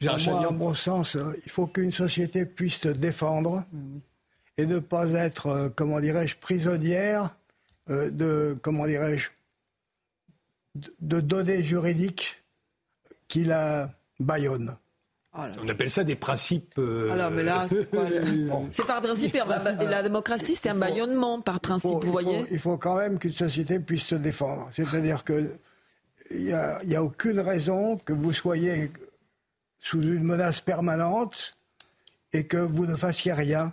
Moi, 0.00 0.48
en 0.48 0.52
bon 0.52 0.72
sens, 0.72 1.14
euh, 1.16 1.38
il 1.44 1.52
faut 1.52 1.66
qu'une 1.66 1.92
société 1.92 2.46
puisse 2.46 2.80
se 2.80 2.88
défendre 2.88 3.64
et 4.56 4.64
ne 4.64 4.78
pas 4.78 5.10
être, 5.10 5.46
euh, 5.48 5.68
comment 5.68 6.00
dirais-je, 6.00 6.36
prisonnière 6.36 7.36
de, 7.88 8.56
comment 8.62 8.86
dirais-je, 8.86 9.28
de 10.74 11.20
données 11.20 11.62
juridiques 11.62 12.42
qui 13.28 13.44
la 13.44 13.90
baillonnent. 14.20 14.76
On 15.34 15.68
appelle 15.68 15.90
ça 15.90 16.04
des 16.04 16.16
principes. 16.16 16.74
Euh, 16.78 17.10
Alors, 17.10 17.30
mais 17.30 17.42
là, 17.42 17.66
c'est 17.66 17.90
quoi 17.90 18.04
C'est 18.70 18.86
par 18.86 19.00
principe. 19.00 19.34
Et 19.34 19.86
la 19.86 20.02
démocratie, 20.02 20.54
c'est 20.54 20.68
un 20.68 20.74
baillonnement 20.74 21.40
par 21.40 21.60
principe, 21.60 22.04
vous 22.04 22.12
voyez 22.12 22.44
Il 22.50 22.58
faut 22.58 22.76
quand 22.76 22.96
même 22.96 23.18
qu'une 23.18 23.32
société 23.32 23.80
puisse 23.80 24.04
se 24.04 24.14
défendre. 24.14 24.68
C'est-à-dire 24.72 25.24
qu'il 25.24 25.50
n'y 26.30 26.52
a, 26.52 26.80
a 26.94 27.02
aucune 27.02 27.40
raison 27.40 27.96
que 27.96 28.12
vous 28.12 28.32
soyez 28.34 28.92
sous 29.80 30.02
une 30.02 30.22
menace 30.22 30.60
permanente 30.60 31.56
et 32.34 32.46
que 32.46 32.58
vous 32.58 32.84
ne 32.84 32.94
fassiez 32.94 33.32
rien 33.32 33.72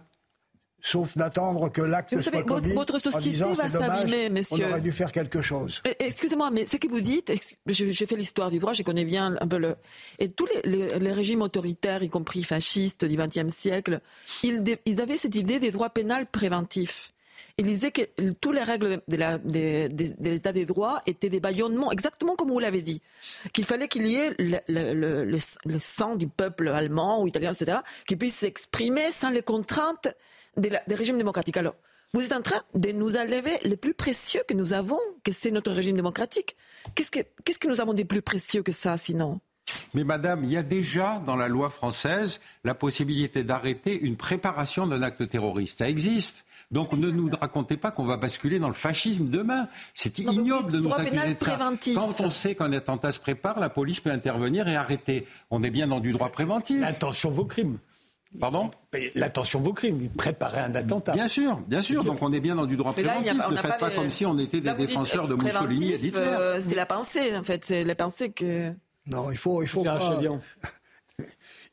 sauf 0.81 1.18
d'attendre 1.18 1.69
que 1.69 1.81
l'acte 1.81 2.14
soit 2.14 2.31
savez, 2.31 2.43
commis 2.43 2.73
votre 2.73 2.99
société 2.99 3.43
va 3.53 3.69
s'abîmer, 3.69 4.30
messieurs. 4.30 4.65
On 4.68 4.72
aurait 4.72 4.81
dû 4.81 4.91
faire 4.91 5.11
quelque 5.11 5.41
chose. 5.41 5.81
Excusez-moi, 5.99 6.49
mais 6.51 6.65
ce 6.65 6.77
que 6.77 6.88
vous 6.88 7.01
dites, 7.01 7.31
j'ai 7.68 8.06
fait 8.06 8.15
l'histoire 8.15 8.49
du 8.49 8.60
droit, 8.60 8.73
je 8.73 8.84
connais 8.84 9.06
bien 9.06 9.35
un 9.39 9.47
peu 9.47 9.57
le... 9.57 9.76
Et 10.19 10.30
tous 10.30 10.47
les, 10.64 11.11
régimes 11.11 11.41
autoritaires, 11.41 12.03
y 12.03 12.10
compris 12.10 12.43
fascistes 12.43 13.06
du 13.06 13.18
XXe 13.18 13.53
siècle, 13.53 14.01
ils, 14.43 14.64
ils, 14.85 15.01
avaient 15.01 15.18
cette 15.18 15.35
idée 15.35 15.60
des 15.60 15.72
droits 15.72 15.89
pénals 15.89 16.27
préventifs. 16.27 17.11
Ils 17.60 17.65
disaient 17.65 17.91
que 17.91 18.03
toutes 18.39 18.56
les 18.56 18.64
règles 18.64 19.01
de 19.10 20.30
l'état 20.30 20.53
des 20.53 20.65
droits 20.65 21.01
étaient 21.06 21.30
des 21.30 21.41
baillonnements, 21.41 21.91
exactement 21.91 22.38
comme 22.38 22.49
vous 22.49 22.60
l'avez 22.60 22.81
dit. 22.81 23.01
Qu'il 23.51 23.65
fallait 23.65 23.89
qu'il 23.89 24.07
y 24.07 24.15
ait 24.15 24.34
le, 24.39 25.77
sang 25.80 26.15
du 26.15 26.30
peuple 26.30 26.69
allemand 26.69 27.22
ou 27.22 27.27
italien, 27.27 27.51
etc., 27.51 27.80
qui 28.07 28.15
puisse 28.15 28.35
s'exprimer 28.35 29.11
sans 29.11 29.30
les 29.30 29.43
contraintes 29.43 30.07
des, 30.60 30.95
régimes 30.95 31.18
démocratiques. 31.18 31.57
Alors, 31.57 31.76
vous 32.14 32.23
êtes 32.23 32.34
en 32.34 32.41
train 32.41 32.61
de 32.73 32.91
nous 32.91 33.15
enlever 33.15 33.57
le 33.64 33.76
plus 33.76 33.94
précieux 33.94 34.41
que 34.48 34.53
nous 34.53 34.73
avons, 34.73 34.99
que 35.23 35.31
c'est 35.31 35.52
notre 35.52 35.72
régime 35.72 35.95
démocratique. 35.95 36.56
Qu'est-ce 36.95 37.11
que, 37.11 37.19
qu'est-ce 37.44 37.60
que 37.60 37.68
nous 37.68 37.81
avons 37.81 37.94
de 37.94 38.03
plus 38.03 38.22
précieux 38.22 38.64
que 38.64 38.72
ça, 38.72 38.98
sinon? 38.98 39.40
Mais 39.94 40.03
madame, 40.03 40.44
il 40.44 40.52
y 40.52 40.57
a 40.57 40.64
déjà 40.64 41.22
dans 41.26 41.36
la 41.36 41.48
loi 41.48 41.69
française 41.69 42.40
la 42.64 42.73
possibilité 42.73 43.44
d'arrêter 43.44 43.99
une 43.99 44.18
préparation 44.18 44.88
d'un 44.88 45.03
acte 45.03 45.27
terroriste. 45.30 45.80
Ça 45.80 45.90
existe. 45.90 46.45
Donc 46.72 46.94
ne 46.94 47.10
nous 47.10 47.30
racontez 47.40 47.77
pas 47.77 47.90
qu'on 47.90 48.06
va 48.06 48.18
basculer 48.18 48.60
dans 48.60 48.68
le 48.68 48.76
fascisme 48.76 49.30
demain. 49.30 49.68
C'est 49.95 50.19
ignoble 50.19 50.72
de 50.72 50.80
nous 50.80 50.94
accuser 50.94 51.34
de 51.34 51.40
ça. 51.40 51.57
Quand 51.95 52.22
on 52.22 52.30
sait 52.30 52.53
qu'un 52.53 52.72
attentat 52.73 53.11
se 53.11 53.19
prépare, 53.19 53.60
la 53.60 53.69
police 53.69 53.99
peut 53.99 54.11
intervenir 54.11 54.68
et 54.68 54.76
arrêter. 54.76 55.26
On 55.49 55.64
est 55.64 55.72
bien 55.72 55.88
dans 55.88 55.99
du 55.99 56.11
droit 56.11 56.30
préventif. 56.30 56.84
Attention 56.84 57.31
vos 57.31 57.45
crimes. 57.45 57.80
Pardon 58.38 58.69
L'attention 59.15 59.60
vos 59.60 59.73
crimes, 59.73 60.10
préparer 60.10 60.60
un 60.60 60.76
attentat. 60.76 61.14
Bien 61.14 61.27
sûr, 61.27 61.57
bien 61.68 61.81
sûr. 61.81 62.03
Donc 62.03 62.22
on 62.22 62.31
est 62.31 62.39
bien 62.39 62.56
dans 62.56 62.65
du 62.65 62.77
droit 62.77 62.93
préventif. 62.93 63.34
ne 63.34 63.56
faites 63.56 63.80
pas, 63.80 63.89
comme 63.89 64.10
si 64.10 64.26
on 64.26 64.38
était 64.38 64.61
des 64.61 64.73
défenseurs 64.73 65.27
de 65.27 65.35
Mussolini 65.35 65.93
et 65.93 65.97
d'Hitler. 65.97 66.22
Euh, 66.22 66.61
c'est 66.61 66.76
la 66.76 66.85
pensée, 66.85 67.35
en 67.35 67.43
fait. 67.43 67.65
C'est 67.65 67.84
la 67.84 67.95
pensée 67.95 68.31
que. 68.31 68.72
Non, 69.07 69.31
il 69.31 69.38
faut, 69.38 69.64
il 69.64 69.68
faut 69.68 69.84
pas. 69.84 70.19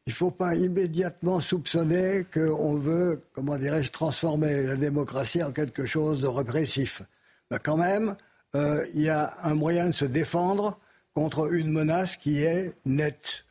il 0.07 0.13
faut 0.13 0.31
pas 0.31 0.55
immédiatement 0.55 1.41
soupçonner 1.41 2.25
qu'on 2.33 2.77
veut, 2.77 3.21
comment 3.33 3.59
dirais-je, 3.59 3.91
transformer 3.91 4.63
la 4.63 4.77
démocratie 4.77 5.43
en 5.43 5.53
quelque 5.53 5.85
chose 5.85 6.23
de 6.23 6.29
répressif. 6.29 7.03
Mais 7.51 7.59
quand 7.59 7.77
même, 7.77 8.17
euh, 8.55 8.87
il 8.95 9.03
y 9.03 9.09
a 9.09 9.37
un 9.43 9.55
moyen 9.55 9.87
de 9.89 9.93
se 9.93 10.05
défendre 10.05 10.79
contre 11.15 11.53
une 11.53 11.71
menace 11.71 12.17
qui 12.17 12.43
est 12.43 12.75
nette 12.85 13.46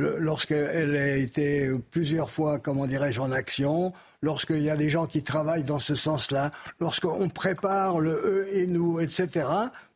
lorsqu'elle 0.00 0.96
a 0.96 1.16
été 1.16 1.70
plusieurs 1.90 2.30
fois, 2.30 2.58
comment 2.58 2.86
dirais-je, 2.86 3.20
en 3.20 3.32
action, 3.32 3.92
lorsqu'il 4.22 4.62
y 4.62 4.70
a 4.70 4.76
des 4.76 4.88
gens 4.88 5.06
qui 5.06 5.22
travaillent 5.22 5.64
dans 5.64 5.78
ce 5.78 5.94
sens-là, 5.94 6.50
lorsqu'on 6.80 7.28
prépare 7.28 8.00
le 8.00 8.12
eux 8.12 8.48
et 8.52 8.66
nous, 8.66 9.00
etc. 9.00 9.46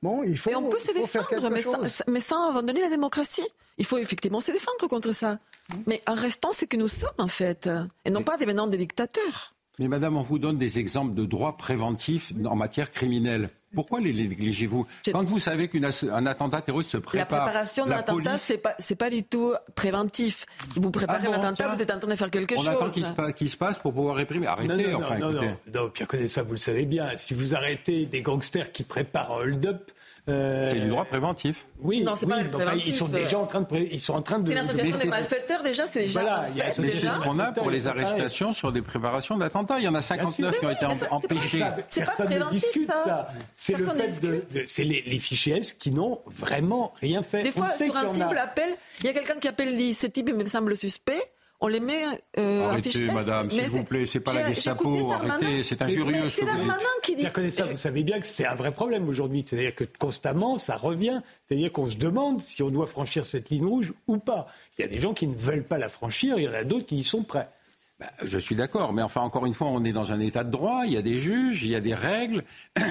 Bon, 0.02 0.22
il 0.22 0.39
faut. 0.39 0.51
Et 0.51 0.56
on 0.56 0.68
peut 0.68 0.78
se 0.78 0.93
défendre, 0.93 1.51
mais 1.51 1.62
sans, 1.62 2.05
mais 2.09 2.20
sans, 2.20 2.51
abandonner 2.51 2.81
la 2.81 2.90
démocratie. 2.90 3.47
Il 3.78 3.85
faut 3.85 3.98
effectivement 3.98 4.40
se 4.40 4.52
défendre 4.52 4.86
contre 4.89 5.12
ça. 5.12 5.39
Mais 5.86 6.02
en 6.06 6.14
restant 6.14 6.52
ce 6.52 6.64
que 6.64 6.76
nous 6.76 6.89
sommes, 6.89 7.10
en 7.18 7.28
fait, 7.28 7.68
et 8.05 8.10
non 8.10 8.22
pas 8.22 8.36
devenant 8.36 8.66
des 8.66 8.76
dictateurs. 8.76 9.53
Mais 9.78 9.88
madame, 9.88 10.16
on 10.16 10.22
vous 10.22 10.38
donne 10.38 10.56
des 10.56 10.78
exemples 10.78 11.14
de 11.14 11.24
droits 11.24 11.56
préventifs 11.56 12.32
en 12.44 12.55
matière 12.55 12.90
criminelle. 12.92 13.51
Pourquoi 13.74 13.98
les 13.98 14.12
négligez-vous 14.12 14.86
Quand 15.10 15.24
vous 15.24 15.40
savez 15.40 15.68
qu'un 15.68 16.26
attentat 16.26 16.60
terroriste 16.62 16.90
se 16.90 16.96
prépare. 16.96 17.38
La 17.38 17.44
préparation 17.44 17.86
d'un 17.86 17.96
attentat, 17.96 18.38
ce 18.38 18.52
n'est 18.52 18.59
pas, 18.60 18.76
pas 18.96 19.10
du 19.10 19.24
tout 19.24 19.52
préventif. 19.74 20.46
Vous 20.76 20.92
préparez 20.92 21.26
ah 21.26 21.30
un 21.30 21.42
attentat, 21.42 21.74
vous 21.74 21.82
êtes 21.82 21.90
en 21.90 21.98
train 21.98 22.09
de 22.09 22.14
faire 22.14 22.30
quelque 22.30 22.55
chose. 22.55 22.68
On 22.68 22.70
attend 22.70 23.32
qu'il 23.32 23.48
se, 23.48 23.56
passe 23.56 23.80
pour 23.80 23.92
pouvoir 23.92 24.14
réprimer. 24.14 24.46
Arrêtez, 24.46 24.92
non, 24.92 24.98
enfin, 24.98 25.18
non, 25.18 25.32
non, 25.32 25.56
non, 25.74 25.90
Pierre 25.90 26.06
ça, 26.28 26.44
vous 26.44 26.52
le 26.52 26.56
savez 26.56 26.86
bien. 26.86 27.09
Si 27.16 27.34
vous 27.34 27.56
arrêtez 27.56 28.06
des 28.06 28.22
gangsters 28.22 28.70
qui 28.70 28.84
préparent 28.84 29.32
un 29.32 29.42
hold-up, 29.42 29.90
euh, 30.26 30.70
c'est 30.70 30.80
du 30.80 30.88
droit 30.88 31.05
préventif. 31.05 31.66
Oui, 31.80 32.02
non, 32.02 32.16
c'est 32.16 32.26
pas 32.26 32.42
préventif. 32.44 32.86
Ils 32.86 32.94
sont 32.94 33.09
déjà 33.09 33.38
en 33.38 33.46
train 33.46 33.60
de, 33.60 33.66
ils 33.76 34.01
sont 34.01 34.14
en 34.14 34.22
train 34.22 34.38
de. 34.38 34.46
C'est 34.46 34.55
l'association 34.55 34.98
des 34.98 35.05
malfaiteurs 35.05 35.62
déjà, 35.62 35.86
c'est 35.86 36.01
déjà. 36.01 36.20
Voilà, 36.20 36.44
mais 36.78 36.90
c'est 36.90 37.10
ce 37.10 37.18
qu'on 37.20 37.38
a 37.38 37.52
pour 37.52 37.70
les 37.70 37.86
arrestations 37.86 38.52
sur 38.55 38.72
des 38.72 38.80
préparations 38.80 39.36
d'attentats. 39.36 39.78
Il 39.78 39.84
y 39.84 39.88
en 39.88 39.94
a 39.94 40.02
59 40.02 40.59
qui 40.59 40.66
ont 40.66 40.70
été 40.70 40.86
empêchés. 41.10 41.64
C'est 41.88 42.05
pas 42.05 42.24
préventif 42.24 42.86
ça. 42.86 43.28
C'est 43.55 43.76
le 43.76 43.84
fait 43.84 44.20
de, 44.20 44.44
c'est 44.66 44.84
les, 44.84 45.18
fichiers 45.18 45.60
qui 45.78 45.90
n'ont 45.90 46.20
vraiment 46.26 46.92
rien 47.01 47.22
fait. 47.22 47.42
Des 47.42 47.52
fois, 47.52 47.70
sur 47.70 47.96
un 47.96 48.12
simple 48.12 48.38
appel, 48.38 48.70
il 49.01 49.06
y 49.06 49.09
a 49.09 49.12
quelqu'un 49.12 49.36
qui 49.38 49.48
appelle 49.48 49.76
dit 49.76 49.94
ce 49.94 50.06
type 50.06 50.34
me 50.34 50.44
semble 50.46 50.76
suspect 50.76 51.22
on 51.65 51.69
les 51.69 51.81
met 51.81 52.05
euh, 52.39 52.69
Arrêtez, 52.69 53.07
madame, 53.07 53.51
s'il 53.51 53.62
vous 53.62 53.85
plaît, 53.85 54.05
c'est 54.05 54.20
pas 54.20 54.35
la 54.35 54.53
Gestapo, 54.53 55.12
arrêtez, 55.12 55.65
c'est 55.65 55.81
injurieux. 55.81 56.28
C'est 56.28 56.45
Darmanin 56.45 56.77
qui 57.03 57.16
dit. 57.16 57.27
Ça, 57.51 57.65
vous 57.65 57.78
savez 57.78 58.03
bien 58.03 58.20
que 58.20 58.27
c'est 58.27 58.45
un 58.45 58.55
vrai 58.55 58.70
problème 58.70 59.09
aujourd'hui. 59.09 59.47
C'est-à-dire 59.49 59.74
que 59.74 59.85
constamment, 59.99 60.59
ça 60.59 60.77
revient. 60.77 61.23
C'est-à-dire 61.47 61.73
qu'on 61.73 61.89
se 61.89 61.97
demande 61.97 62.43
si 62.43 62.62
on 62.62 62.69
doit 62.69 62.86
franchir 62.86 63.24
cette 63.24 63.49
ligne 63.49 63.65
rouge 63.65 63.95
ou 64.07 64.19
pas. 64.19 64.47
Il 64.78 64.82
y 64.82 64.85
a 64.85 64.89
des 64.89 64.99
gens 64.99 65.15
qui 65.15 65.27
ne 65.27 65.35
veulent 65.35 65.65
pas 65.65 65.78
la 65.78 65.89
franchir, 65.89 66.39
il 66.39 66.45
y 66.45 66.49
en 66.49 66.53
a 66.53 66.65
d'autres 66.65 66.86
qui 66.86 66.99
y 66.99 67.05
sont 67.05 67.23
prêts. 67.23 67.49
Ben, 67.99 68.09
je 68.23 68.39
suis 68.39 68.57
d'accord, 68.57 68.93
mais 68.93 69.03
enfin, 69.03 69.23
encore 69.23 69.47
une 69.47 69.55
fois, 69.55 69.69
on 69.69 69.85
est 69.85 69.93
dans 69.93 70.12
un 70.12 70.20
état 70.20 70.45
de 70.45 70.51
droit, 70.51 70.82
il 70.85 70.93
y 70.93 70.99
a 70.99 71.03
des 71.03 71.16
juges, 71.16 71.62
il 71.62 71.70
y 71.70 71.77
a 71.77 71.81
des 71.81 71.95
règles. 71.95 72.45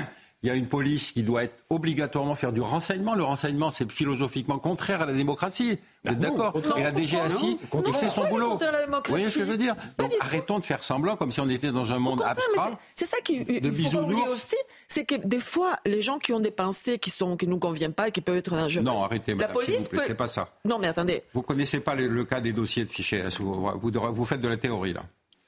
Il 0.44 0.48
y 0.48 0.52
a 0.52 0.56
une 0.56 0.68
police 0.68 1.14
qui 1.14 1.24
doit 1.24 1.46
être 1.46 1.64
obligatoirement 1.70 2.36
faire 2.36 2.52
du 2.52 2.60
renseignement. 2.60 3.16
Le 3.16 3.24
renseignement, 3.24 3.70
c'est 3.70 3.90
philosophiquement 3.90 4.60
contraire 4.60 5.02
à 5.02 5.06
la 5.06 5.14
démocratie. 5.14 5.80
Vous 6.04 6.12
êtes 6.12 6.20
d'accord 6.20 6.54
Et 6.76 6.84
la 6.84 6.92
DGACI, 6.92 7.58
c'est 7.94 8.10
son 8.10 8.28
boulot. 8.28 8.58
Vous 8.58 9.02
voyez 9.08 9.30
ce 9.30 9.40
que 9.40 9.46
je 9.46 9.52
veux 9.52 9.58
dire 9.58 9.74
Donc 9.98 10.12
arrêtons 10.20 10.60
de 10.60 10.66
faire 10.66 10.84
semblant 10.84 11.16
comme 11.16 11.32
si 11.32 11.40
on 11.40 11.48
était 11.48 11.72
dans 11.72 11.94
un 11.94 12.00
monde 12.00 12.22
abstrait. 12.22 12.72
C'est 12.94 13.06
ça 13.06 13.18
qui 13.24 13.44
de 13.46 13.70
il 13.70 13.90
faut 13.90 14.32
aussi, 14.32 14.58
c'est 14.88 15.06
que 15.06 15.16
des 15.16 15.40
fois, 15.40 15.76
les 15.86 16.02
gens 16.02 16.20
qui 16.20 16.34
ont 16.34 16.40
des 16.40 16.52
pensées 16.52 17.00
qui 17.00 17.10
sont 17.10 17.38
qui 17.38 17.48
nous 17.48 17.60
conviennent 17.60 17.94
pas 17.94 18.10
et 18.10 18.12
qui 18.12 18.22
peuvent 18.22 18.38
être 18.38 18.56
dangereux. 18.56 18.84
Non, 18.84 19.02
arrêtez, 19.04 19.36
madame, 19.36 19.52
la 19.52 19.54
police 19.54 19.90
vous 19.92 19.98
plaît, 19.98 20.14
pas 20.14 20.28
ça. 20.28 20.50
Non, 20.66 20.78
mais 20.78 20.88
attendez. 20.88 21.24
Vous 21.34 21.42
connaissez 21.42 21.80
pas 21.80 21.96
le, 21.96 22.26
cas 22.26 22.42
des 22.42 22.52
dossiers 22.52 22.84
de 22.84 22.90
fichiers. 22.90 23.24
Vous, 23.40 23.72
vous 23.82 24.26
faites 24.26 24.42
de 24.42 24.48
la 24.48 24.58
théorie 24.58 24.94
là. 24.94 25.04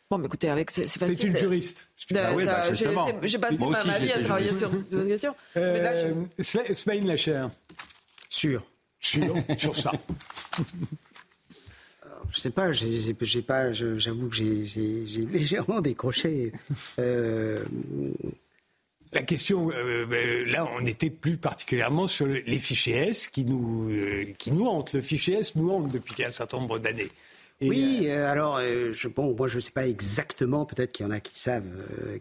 Bon, 0.10 0.18
mais 0.20 0.26
écoutez, 0.28 0.50
avec 0.50 0.70
c'est 0.70 0.88
facile. 0.88 1.18
C'est 1.18 1.28
une 1.28 1.38
juriste. 1.38 1.90
bah 2.12 2.34
oui, 2.36 2.46
bah, 2.46 2.72
J'ai 2.74 3.40
passé 3.40 3.66
ma, 3.66 4.00
vie 4.00 4.12
à 4.12 4.22
travailler 4.22 4.54
sur 4.54 4.72
cette 4.72 5.08
question. 5.08 5.36
Euh, 5.58 6.26
Smaïn 6.40 7.06
Lacher. 7.06 7.48
Sûr. 8.30 8.64
Sûr, 9.00 9.36
sur 9.58 9.76
ça. 9.76 9.92
je 12.32 12.40
sais 12.40 12.50
pas, 12.50 12.72
j'ai 12.72 13.42
pas, 13.42 13.74
j'avoue 13.74 14.30
que 14.30 14.36
j'ai 14.36 15.26
légèrement 15.32 15.82
décroché. 15.82 16.52
Euh... 17.00 17.64
La 19.16 19.22
question, 19.22 19.72
euh, 19.72 20.06
euh, 20.12 20.46
là, 20.46 20.68
on 20.78 20.86
était 20.86 21.10
plus 21.10 21.38
particulièrement 21.38 22.06
sur 22.06 22.26
les 22.26 22.60
fichiers 22.60 22.96
S 22.96 23.30
qui 23.30 23.46
nous, 23.46 23.90
euh, 23.90 24.26
qui 24.38 24.52
nous 24.52 24.66
hantent. 24.66 24.92
Le 24.92 25.00
fichier 25.00 25.36
S 25.36 25.56
nous 25.56 25.72
hante 25.72 25.90
depuis 25.90 26.26
un 26.26 26.32
certain 26.32 26.58
nombre 26.58 26.80
d'années 26.80 27.08
oui, 27.62 28.02
euh, 28.04 28.18
euh, 28.18 28.32
alors 28.32 28.58
euh, 28.58 28.92
je, 28.92 29.08
bon, 29.08 29.34
moi 29.34 29.48
je 29.48 29.56
ne 29.56 29.62
sais 29.62 29.72
pas 29.72 29.88
exactement, 29.88 30.66
peut-être 30.66 30.92
qu'il 30.92 31.06
y 31.06 31.10
en 31.10 31.12
a 31.12 31.20
qui 31.22 31.40
savent, 31.40 31.64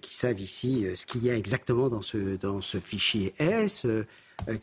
qui 0.00 0.14
savent 0.14 0.40
ici 0.40 0.86
ce 0.94 1.06
qu'il 1.06 1.24
y 1.24 1.30
a 1.30 1.36
exactement 1.36 1.88
dans 1.88 2.02
ce 2.02 2.36
dans 2.36 2.60
ce 2.60 2.78
fichier 2.78 3.34
S, 3.38 3.86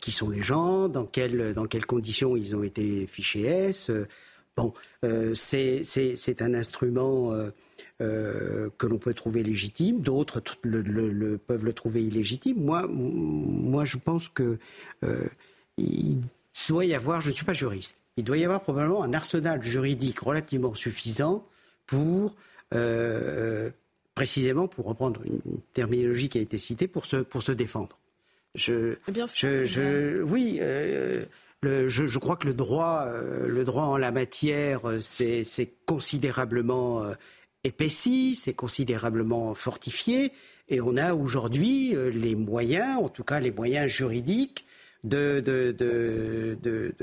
qui 0.00 0.12
sont 0.12 0.30
les 0.30 0.42
gens, 0.42 0.88
dans 0.88 1.04
quelles 1.04 1.52
dans 1.52 1.66
quelles 1.66 1.86
conditions 1.86 2.36
ils 2.36 2.56
ont 2.56 2.62
été 2.62 3.06
fichés 3.06 3.42
S. 3.42 3.90
bon, 4.56 4.72
c'est 5.34 6.40
un 6.40 6.54
instrument. 6.54 7.36
que 7.98 8.86
l'on 8.86 8.98
peut 8.98 9.14
trouver 9.14 9.42
légitime, 9.42 10.00
d'autres 10.00 10.42
le, 10.62 11.36
peuvent 11.36 11.64
le 11.64 11.72
trouver 11.72 12.02
illégitime. 12.02 12.56
Moi, 12.64 12.88
moi, 12.88 13.84
je 13.84 13.96
pense 13.98 14.28
que 14.28 14.58
il 15.76 16.20
doit 16.68 16.84
y 16.84 16.94
avoir. 16.94 17.20
Je 17.20 17.30
ne 17.30 17.34
suis 17.34 17.44
pas 17.44 17.52
juriste, 17.52 18.01
il 18.16 18.24
doit 18.24 18.36
y 18.36 18.44
avoir 18.44 18.60
probablement 18.60 19.02
un 19.02 19.14
arsenal 19.14 19.62
juridique 19.62 20.20
relativement 20.20 20.74
suffisant 20.74 21.46
pour, 21.86 22.34
euh, 22.74 23.70
précisément, 24.14 24.68
pour 24.68 24.86
reprendre 24.86 25.22
une 25.24 25.60
terminologie 25.72 26.28
qui 26.28 26.38
a 26.38 26.40
été 26.40 26.58
citée, 26.58 26.88
pour 26.88 27.06
se, 27.06 27.16
pour 27.16 27.42
se 27.42 27.52
défendre. 27.52 27.98
Je, 28.54 28.96
eh 29.08 29.12
bien 29.12 29.26
je, 29.26 29.64
je, 29.64 30.22
oui, 30.22 30.58
euh, 30.60 31.24
le, 31.62 31.88
je, 31.88 32.06
je, 32.06 32.18
crois 32.18 32.36
que 32.36 32.46
le 32.46 32.54
droit, 32.54 33.04
euh, 33.06 33.48
le 33.48 33.64
droit 33.64 33.84
en 33.84 33.96
la 33.96 34.10
matière, 34.10 34.80
c'est 35.00 35.72
considérablement 35.86 37.02
épaissi, 37.64 38.34
c'est 38.34 38.52
considérablement 38.52 39.54
fortifié, 39.54 40.32
et 40.68 40.80
on 40.82 40.96
a 40.98 41.14
aujourd'hui 41.14 41.94
les 42.12 42.34
moyens, 42.34 42.98
en 42.98 43.08
tout 43.08 43.24
cas 43.24 43.40
les 43.40 43.52
moyens 43.52 43.90
juridiques, 43.90 44.66
de, 45.04 45.40
de, 45.40 45.72
de, 45.72 46.58
de 46.62 46.94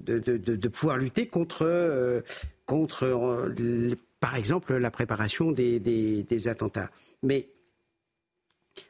de, 0.00 0.18
de, 0.18 0.68
pouvoir 0.68 0.98
lutter 0.98 1.26
contre, 1.26 1.62
euh, 1.62 2.20
contre 2.64 3.04
euh, 3.04 3.94
par 4.20 4.36
exemple, 4.36 4.74
la 4.76 4.90
préparation 4.90 5.50
des, 5.52 5.78
des, 5.80 6.48
attentats. 6.48 6.90
Mais 7.22 7.48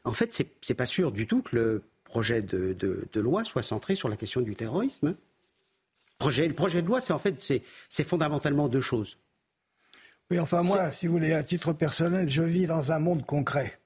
en 0.04 0.12
fait, 0.12 0.32
c'est 0.32 0.48
n'est 0.68 0.74
pas 0.74 0.86
sûr 0.86 1.12
du 1.12 1.26
tout 1.26 1.42
que 1.42 1.56
le 1.56 1.82
projet 2.04 2.42
de, 2.42 2.72
de, 2.72 3.20
loi 3.20 3.44
soit 3.44 3.62
centré 3.62 3.94
sur 3.94 4.08
la 4.08 4.16
question 4.16 4.40
du 4.40 4.56
terrorisme. 4.56 5.16
Projet, 6.18 6.48
le 6.48 6.54
projet 6.54 6.82
de 6.82 6.86
loi, 6.86 7.00
c'est 7.00 7.12
en 7.12 7.18
fait 7.18 7.40
c'est 7.88 8.04
fondamentalement 8.04 8.68
deux 8.68 8.80
choses. 8.80 9.18
Oui, 10.30 10.40
enfin 10.40 10.62
moi, 10.62 10.90
si 10.90 11.06
vous 11.06 11.12
voulez, 11.12 11.32
à 11.32 11.44
titre 11.44 11.72
personnel, 11.72 12.28
je 12.28 12.42
vis 12.42 12.66
dans 12.66 12.90
un 12.90 12.98
monde 12.98 13.24
concret. 13.24 13.78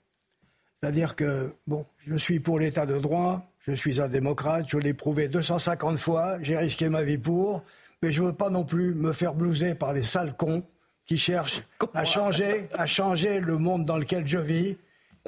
C'est-à-dire 0.80 1.14
que, 1.14 1.52
bon, 1.66 1.84
je 2.06 2.16
suis 2.16 2.40
pour 2.40 2.58
l'état 2.58 2.86
de 2.86 2.98
droit, 2.98 3.49
je 3.60 3.72
suis 3.72 4.00
un 4.00 4.08
démocrate, 4.08 4.66
je 4.68 4.78
l'ai 4.78 4.94
prouvé 4.94 5.28
250 5.28 5.98
fois, 5.98 6.38
j'ai 6.40 6.56
risqué 6.56 6.88
ma 6.88 7.02
vie 7.02 7.18
pour, 7.18 7.62
mais 8.02 8.12
je 8.12 8.22
ne 8.22 8.28
veux 8.28 8.32
pas 8.32 8.50
non 8.50 8.64
plus 8.64 8.94
me 8.94 9.12
faire 9.12 9.34
blouser 9.34 9.74
par 9.74 9.92
des 9.92 10.02
sales 10.02 10.34
cons 10.36 10.64
qui 11.06 11.18
cherchent 11.18 11.62
à 11.94 12.04
changer, 12.04 12.68
à 12.72 12.86
changer 12.86 13.40
le 13.40 13.58
monde 13.58 13.84
dans 13.84 13.98
lequel 13.98 14.26
je 14.26 14.38
vis, 14.38 14.78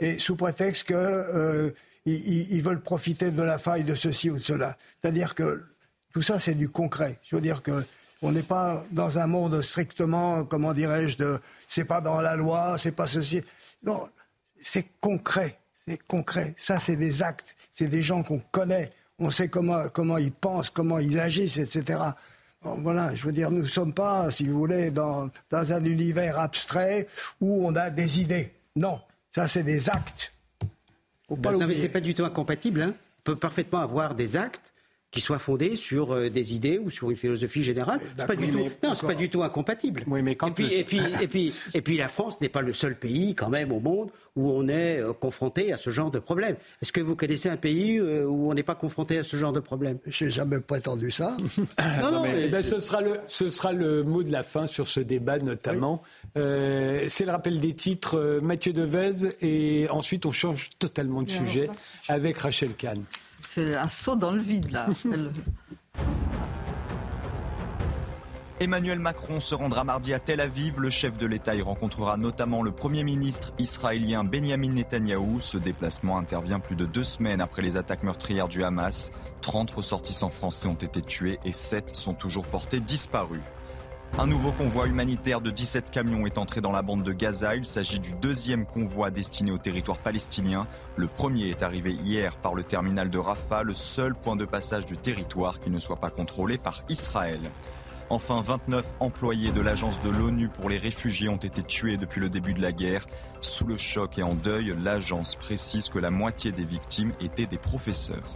et 0.00 0.18
sous 0.18 0.36
prétexte 0.36 0.86
qu'ils 0.86 0.96
euh, 0.96 1.70
ils, 2.06 2.62
veulent 2.62 2.80
profiter 2.80 3.30
de 3.30 3.42
la 3.42 3.58
faille 3.58 3.84
de 3.84 3.94
ceci 3.94 4.30
ou 4.30 4.38
de 4.38 4.42
cela. 4.42 4.78
C'est-à-dire 5.00 5.34
que 5.34 5.62
tout 6.14 6.22
ça, 6.22 6.38
c'est 6.38 6.54
du 6.54 6.70
concret. 6.70 7.18
Je 7.24 7.36
veux 7.36 7.42
dire 7.42 7.62
que 7.62 7.84
on 8.22 8.32
n'est 8.32 8.42
pas 8.42 8.84
dans 8.92 9.18
un 9.18 9.26
monde 9.26 9.60
strictement, 9.60 10.44
comment 10.44 10.72
dirais-je, 10.72 11.18
de 11.18 11.40
c'est 11.66 11.84
pas 11.84 12.00
dans 12.00 12.20
la 12.20 12.36
loi, 12.36 12.76
c'est 12.78 12.92
pas 12.92 13.06
ceci. 13.06 13.42
Non, 13.82 14.08
c'est 14.60 14.86
concret 15.00 15.58
c'est 15.86 15.98
concret. 16.06 16.54
Ça, 16.56 16.78
c'est 16.78 16.96
des 16.96 17.22
actes. 17.22 17.54
C'est 17.72 17.88
des 17.88 18.02
gens 18.02 18.22
qu'on 18.22 18.38
connaît. 18.38 18.90
On 19.18 19.30
sait 19.30 19.48
comment, 19.48 19.88
comment 19.88 20.18
ils 20.18 20.32
pensent, 20.32 20.70
comment 20.70 20.98
ils 20.98 21.18
agissent, 21.18 21.58
etc. 21.58 21.98
voilà, 22.62 23.14
je 23.14 23.24
veux 23.24 23.32
dire, 23.32 23.50
nous 23.50 23.62
ne 23.62 23.66
sommes 23.66 23.92
pas, 23.92 24.30
si 24.30 24.46
vous 24.46 24.58
voulez, 24.58 24.90
dans, 24.90 25.30
dans 25.50 25.72
un 25.72 25.84
univers 25.84 26.38
abstrait 26.38 27.08
où 27.40 27.66
on 27.66 27.74
a 27.74 27.90
des 27.90 28.20
idées. 28.20 28.52
Non, 28.76 29.00
ça, 29.34 29.48
c'est 29.48 29.62
des 29.64 29.88
actes. 29.90 30.32
non, 31.30 31.66
mais 31.66 31.74
c'est 31.74 31.88
pas 31.88 32.00
du 32.00 32.14
tout 32.14 32.24
incompatible. 32.24 32.82
Hein. 32.82 32.94
On 33.20 33.22
peut 33.24 33.36
parfaitement 33.36 33.80
avoir 33.80 34.14
des 34.14 34.36
actes 34.36 34.71
qui 35.12 35.20
soit 35.20 35.38
fondé 35.38 35.76
sur 35.76 36.12
euh, 36.12 36.30
des 36.30 36.54
idées 36.54 36.78
ou 36.78 36.88
sur 36.88 37.10
une 37.10 37.16
philosophie 37.16 37.62
générale. 37.62 38.00
C'est 38.18 38.26
pas 38.26 38.34
du 38.34 38.50
tout, 38.50 38.70
non, 38.82 38.94
c'est 38.94 39.06
pas 39.06 39.14
du 39.14 39.28
tout 39.28 39.42
incompatible. 39.42 40.02
Oui, 40.06 40.22
mais 40.22 40.34
quand 40.36 40.48
et 40.48 40.52
puis, 40.52 40.74
et 40.74 40.84
puis, 40.84 41.00
et 41.20 41.28
puis, 41.28 41.54
et 41.74 41.82
puis, 41.82 41.96
la 41.98 42.08
France 42.08 42.40
n'est 42.40 42.48
pas 42.48 42.62
le 42.62 42.72
seul 42.72 42.98
pays 42.98 43.34
quand 43.34 43.50
même 43.50 43.70
au 43.72 43.78
monde 43.78 44.10
où 44.34 44.50
on 44.50 44.66
est 44.68 45.00
euh, 45.00 45.12
confronté 45.12 45.70
à 45.70 45.76
ce 45.76 45.90
genre 45.90 46.10
de 46.10 46.18
problème. 46.18 46.56
Est-ce 46.80 46.92
que 46.92 47.02
vous 47.02 47.14
connaissez 47.14 47.50
un 47.50 47.58
pays 47.58 47.98
euh, 47.98 48.24
où 48.24 48.50
on 48.50 48.54
n'est 48.54 48.62
pas 48.62 48.74
confronté 48.74 49.18
à 49.18 49.24
ce 49.24 49.36
genre 49.36 49.52
de 49.52 49.60
problème? 49.60 49.98
J'ai 50.06 50.30
jamais 50.30 50.60
prétendu 50.60 51.10
ça. 51.10 51.36
non, 52.00 52.10
non, 52.10 52.22
mais, 52.22 52.44
eh 52.46 52.48
ben, 52.48 52.62
ce 52.62 52.80
sera 52.80 53.02
le, 53.02 53.20
ce 53.28 53.50
sera 53.50 53.74
le 53.74 54.02
mot 54.04 54.22
de 54.22 54.32
la 54.32 54.42
fin 54.42 54.66
sur 54.66 54.88
ce 54.88 55.00
débat 55.00 55.38
notamment. 55.38 56.02
c'est 56.34 57.24
le 57.26 57.30
rappel 57.30 57.60
des 57.60 57.74
titres. 57.74 58.40
Mathieu 58.42 58.72
Devez 58.72 59.36
et 59.42 59.88
ensuite 59.90 60.24
on 60.24 60.32
change 60.32 60.70
totalement 60.78 61.22
de 61.22 61.28
sujet 61.28 61.68
avec 62.08 62.38
Rachel 62.38 62.72
Kahn. 62.74 63.02
C'est 63.54 63.76
un 63.76 63.86
saut 63.86 64.16
dans 64.16 64.32
le 64.32 64.40
vide, 64.40 64.70
là. 64.70 64.86
Emmanuel 68.60 68.98
Macron 68.98 69.40
se 69.40 69.54
rendra 69.54 69.84
mardi 69.84 70.14
à 70.14 70.18
Tel 70.18 70.40
Aviv. 70.40 70.80
Le 70.80 70.88
chef 70.88 71.18
de 71.18 71.26
l'État 71.26 71.54
y 71.54 71.60
rencontrera 71.60 72.16
notamment 72.16 72.62
le 72.62 72.72
Premier 72.72 73.04
ministre 73.04 73.52
israélien 73.58 74.24
Benjamin 74.24 74.70
Netanyahou. 74.70 75.38
Ce 75.40 75.58
déplacement 75.58 76.16
intervient 76.16 76.60
plus 76.60 76.76
de 76.76 76.86
deux 76.86 77.04
semaines 77.04 77.42
après 77.42 77.60
les 77.60 77.76
attaques 77.76 78.04
meurtrières 78.04 78.48
du 78.48 78.64
Hamas. 78.64 79.12
30 79.42 79.70
ressortissants 79.72 80.30
français 80.30 80.66
ont 80.66 80.72
été 80.72 81.02
tués 81.02 81.38
et 81.44 81.52
7 81.52 81.94
sont 81.94 82.14
toujours 82.14 82.46
portés 82.46 82.80
disparus. 82.80 83.42
Un 84.18 84.26
nouveau 84.26 84.52
convoi 84.52 84.88
humanitaire 84.88 85.40
de 85.40 85.50
17 85.50 85.90
camions 85.90 86.26
est 86.26 86.36
entré 86.36 86.60
dans 86.60 86.70
la 86.70 86.82
bande 86.82 87.02
de 87.02 87.12
Gaza. 87.12 87.56
Il 87.56 87.64
s'agit 87.64 87.98
du 87.98 88.12
deuxième 88.12 88.66
convoi 88.66 89.10
destiné 89.10 89.50
au 89.50 89.56
territoire 89.56 89.96
palestinien. 89.96 90.66
Le 90.96 91.06
premier 91.06 91.48
est 91.48 91.62
arrivé 91.62 91.92
hier 91.92 92.36
par 92.36 92.54
le 92.54 92.62
terminal 92.62 93.08
de 93.08 93.18
Rafah, 93.18 93.62
le 93.62 93.72
seul 93.72 94.14
point 94.14 94.36
de 94.36 94.44
passage 94.44 94.84
du 94.84 94.98
territoire 94.98 95.60
qui 95.60 95.70
ne 95.70 95.78
soit 95.78 95.96
pas 95.96 96.10
contrôlé 96.10 96.58
par 96.58 96.84
Israël. 96.90 97.40
Enfin, 98.10 98.42
29 98.42 98.92
employés 99.00 99.50
de 99.50 99.62
l'agence 99.62 99.98
de 100.02 100.10
l'ONU 100.10 100.48
pour 100.48 100.68
les 100.68 100.76
réfugiés 100.76 101.30
ont 101.30 101.36
été 101.36 101.62
tués 101.62 101.96
depuis 101.96 102.20
le 102.20 102.28
début 102.28 102.52
de 102.52 102.60
la 102.60 102.72
guerre. 102.72 103.06
Sous 103.40 103.64
le 103.64 103.78
choc 103.78 104.18
et 104.18 104.22
en 104.22 104.34
deuil, 104.34 104.74
l'agence 104.84 105.36
précise 105.36 105.88
que 105.88 105.98
la 105.98 106.10
moitié 106.10 106.52
des 106.52 106.64
victimes 106.64 107.14
étaient 107.18 107.46
des 107.46 107.56
professeurs. 107.56 108.34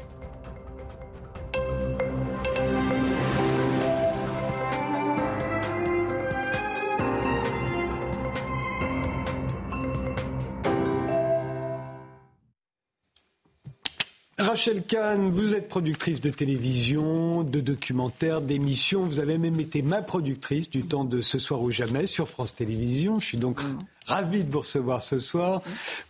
Rachel 14.38 14.82
Kahn, 14.82 15.30
vous 15.30 15.54
êtes 15.54 15.66
productrice 15.66 16.20
de 16.20 16.28
télévision, 16.28 17.42
de 17.42 17.60
documentaires, 17.60 18.42
d'émissions. 18.42 19.04
Vous 19.04 19.18
avez 19.18 19.38
même 19.38 19.58
été 19.58 19.80
ma 19.80 20.02
productrice 20.02 20.68
du 20.68 20.82
temps 20.82 21.04
de 21.04 21.22
Ce 21.22 21.38
soir 21.38 21.62
ou 21.62 21.70
jamais 21.70 22.06
sur 22.06 22.28
France 22.28 22.54
Télévisions. 22.54 23.18
Je 23.18 23.24
suis 23.24 23.38
donc 23.38 23.60
Ravi 24.06 24.44
de 24.44 24.52
vous 24.52 24.60
recevoir 24.60 25.02
ce 25.02 25.18
soir. 25.18 25.62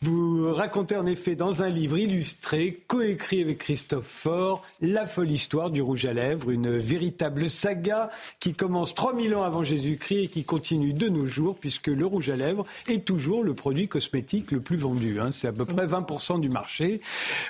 Vous 0.03 0.53
racontez 0.53 0.97
en 0.97 1.07
effet 1.07 1.35
dans 1.35 1.63
un 1.63 1.71
livre 1.71 1.97
illustré, 1.97 2.83
coécrit 2.87 3.41
avec 3.41 3.57
Christophe 3.57 4.07
Faure, 4.07 4.63
la 4.83 5.07
folle 5.07 5.31
histoire 5.31 5.71
du 5.71 5.81
rouge 5.81 6.05
à 6.05 6.13
lèvres, 6.13 6.51
une 6.51 6.77
véritable 6.77 7.49
saga 7.49 8.11
qui 8.39 8.53
commence 8.53 8.95
3000 8.95 9.35
ans 9.35 9.45
avant 9.45 9.65
Jésus-Christ 9.65 10.25
et 10.25 10.29
qui 10.29 10.45
continue 10.45 10.93
de 10.93 11.09
nos 11.09 11.27
jours 11.27 11.57
puisque 11.59 11.87
le 11.87 12.05
rouge 12.05 12.29
à 12.29 12.37
lèvres 12.37 12.67
est 12.87 13.03
toujours 13.03 13.43
le 13.43 13.55
produit 13.55 13.89
cosmétique 13.89 14.53
le 14.53 14.61
plus 14.61 14.77
vendu. 14.77 15.19
Hein. 15.19 15.31
C'est 15.33 15.49
à 15.49 15.53
peu 15.53 15.65
près 15.65 15.87
20% 15.87 16.39
du 16.39 16.51
marché. 16.51 17.01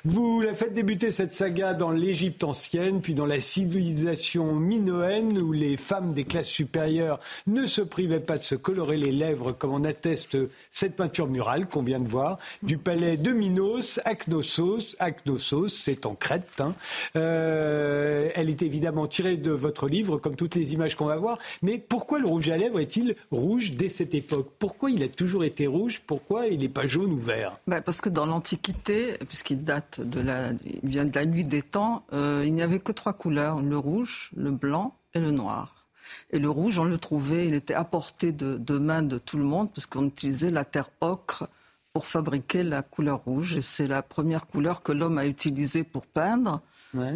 Vous 0.04 0.40
la 0.42 0.54
faites 0.54 0.74
débuter 0.74 1.10
cette 1.10 1.34
saga 1.34 1.74
dans 1.74 1.90
l'Égypte 1.90 2.44
ancienne, 2.44 3.00
puis 3.00 3.14
dans 3.14 3.26
la 3.26 3.40
civilisation 3.40 4.54
minoenne 4.54 5.38
où 5.38 5.50
les 5.50 5.76
femmes 5.76 6.12
des 6.12 6.24
classes 6.24 6.46
supérieures 6.46 7.18
ne 7.48 7.66
se 7.66 7.80
privaient 7.80 8.20
pas 8.20 8.38
de 8.38 8.44
se 8.44 8.54
colorer 8.54 8.96
les 8.96 9.10
lèvres 9.10 9.50
comme 9.50 9.72
en 9.72 9.82
atteste 9.82 10.35
cette 10.70 10.96
peinture 10.96 11.26
murale 11.26 11.68
qu'on 11.68 11.82
vient 11.82 12.00
de 12.00 12.08
voir 12.08 12.38
du 12.62 12.78
palais 12.78 13.16
de 13.16 13.32
Minos, 13.32 14.00
Aknossos. 14.04 14.96
Aknossos, 14.98 15.68
c'est 15.68 16.06
en 16.06 16.14
Crète. 16.14 16.60
Hein. 16.60 16.74
Euh, 17.16 18.28
elle 18.34 18.50
est 18.50 18.62
évidemment 18.62 19.06
tirée 19.06 19.36
de 19.36 19.50
votre 19.50 19.88
livre, 19.88 20.18
comme 20.18 20.36
toutes 20.36 20.54
les 20.54 20.72
images 20.72 20.96
qu'on 20.96 21.06
va 21.06 21.16
voir. 21.16 21.38
Mais 21.62 21.78
pourquoi 21.78 22.18
le 22.18 22.26
rouge 22.26 22.48
à 22.48 22.56
lèvres 22.56 22.80
est-il 22.80 23.16
rouge 23.30 23.72
dès 23.72 23.88
cette 23.88 24.14
époque? 24.14 24.50
Pourquoi 24.58 24.90
il 24.90 25.02
a 25.02 25.08
toujours 25.08 25.44
été 25.44 25.66
rouge? 25.66 26.02
Pourquoi 26.06 26.46
il 26.46 26.60
n'est 26.60 26.68
pas 26.68 26.86
jaune 26.86 27.12
ou 27.12 27.18
vert? 27.18 27.58
Ben 27.66 27.80
Parce 27.80 28.00
que 28.00 28.08
dans 28.08 28.26
l'Antiquité, 28.26 29.16
puisqu'il 29.28 29.64
date 29.64 30.00
de 30.00 30.20
la, 30.20 30.50
vient 30.82 31.04
de 31.04 31.14
la 31.14 31.26
nuit 31.26 31.44
des 31.44 31.62
temps, 31.62 32.04
euh, 32.12 32.42
il 32.44 32.54
n'y 32.54 32.62
avait 32.62 32.80
que 32.80 32.92
trois 32.92 33.12
couleurs 33.12 33.60
le 33.60 33.78
rouge, 33.78 34.30
le 34.36 34.50
blanc 34.50 34.96
et 35.14 35.20
le 35.20 35.30
noir. 35.30 35.85
Et 36.30 36.38
le 36.38 36.50
rouge, 36.50 36.78
on 36.78 36.84
le 36.84 36.98
trouvait, 36.98 37.46
il 37.46 37.54
était 37.54 37.74
à 37.74 37.84
portée 37.84 38.32
de, 38.32 38.56
de 38.56 38.78
main 38.78 39.02
de 39.02 39.18
tout 39.18 39.38
le 39.38 39.44
monde, 39.44 39.70
parce 39.72 39.86
qu'on 39.86 40.06
utilisait 40.06 40.50
la 40.50 40.64
terre 40.64 40.90
ocre 41.00 41.48
pour 41.92 42.06
fabriquer 42.06 42.62
la 42.62 42.82
couleur 42.82 43.24
rouge. 43.24 43.56
Et 43.56 43.62
c'est 43.62 43.86
la 43.86 44.02
première 44.02 44.46
couleur 44.46 44.82
que 44.82 44.92
l'homme 44.92 45.18
a 45.18 45.26
utilisée 45.26 45.84
pour 45.84 46.06
peindre, 46.06 46.60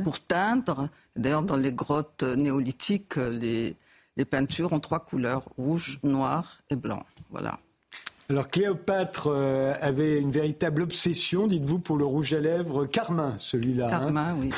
pour 0.04 0.20
teindre. 0.20 0.88
D'ailleurs, 1.16 1.42
dans 1.42 1.56
les 1.56 1.72
grottes 1.72 2.22
néolithiques, 2.22 3.16
les, 3.16 3.76
les 4.16 4.24
peintures 4.24 4.72
ont 4.72 4.80
trois 4.80 5.00
couleurs, 5.00 5.44
rouge, 5.58 5.98
noir 6.02 6.62
et 6.70 6.76
blanc. 6.76 7.02
Voilà. 7.30 7.58
Alors 8.30 8.48
Cléopâtre 8.48 9.26
euh, 9.26 9.74
avait 9.80 10.20
une 10.20 10.30
véritable 10.30 10.82
obsession, 10.82 11.48
dites-vous, 11.48 11.80
pour 11.80 11.96
le 11.96 12.04
rouge 12.04 12.32
à 12.32 12.38
lèvres 12.38 12.86
carmin, 12.86 13.36
celui-là. 13.38 13.88
Hein. 13.88 13.90
Carmin, 13.90 14.36
oui. 14.40 14.50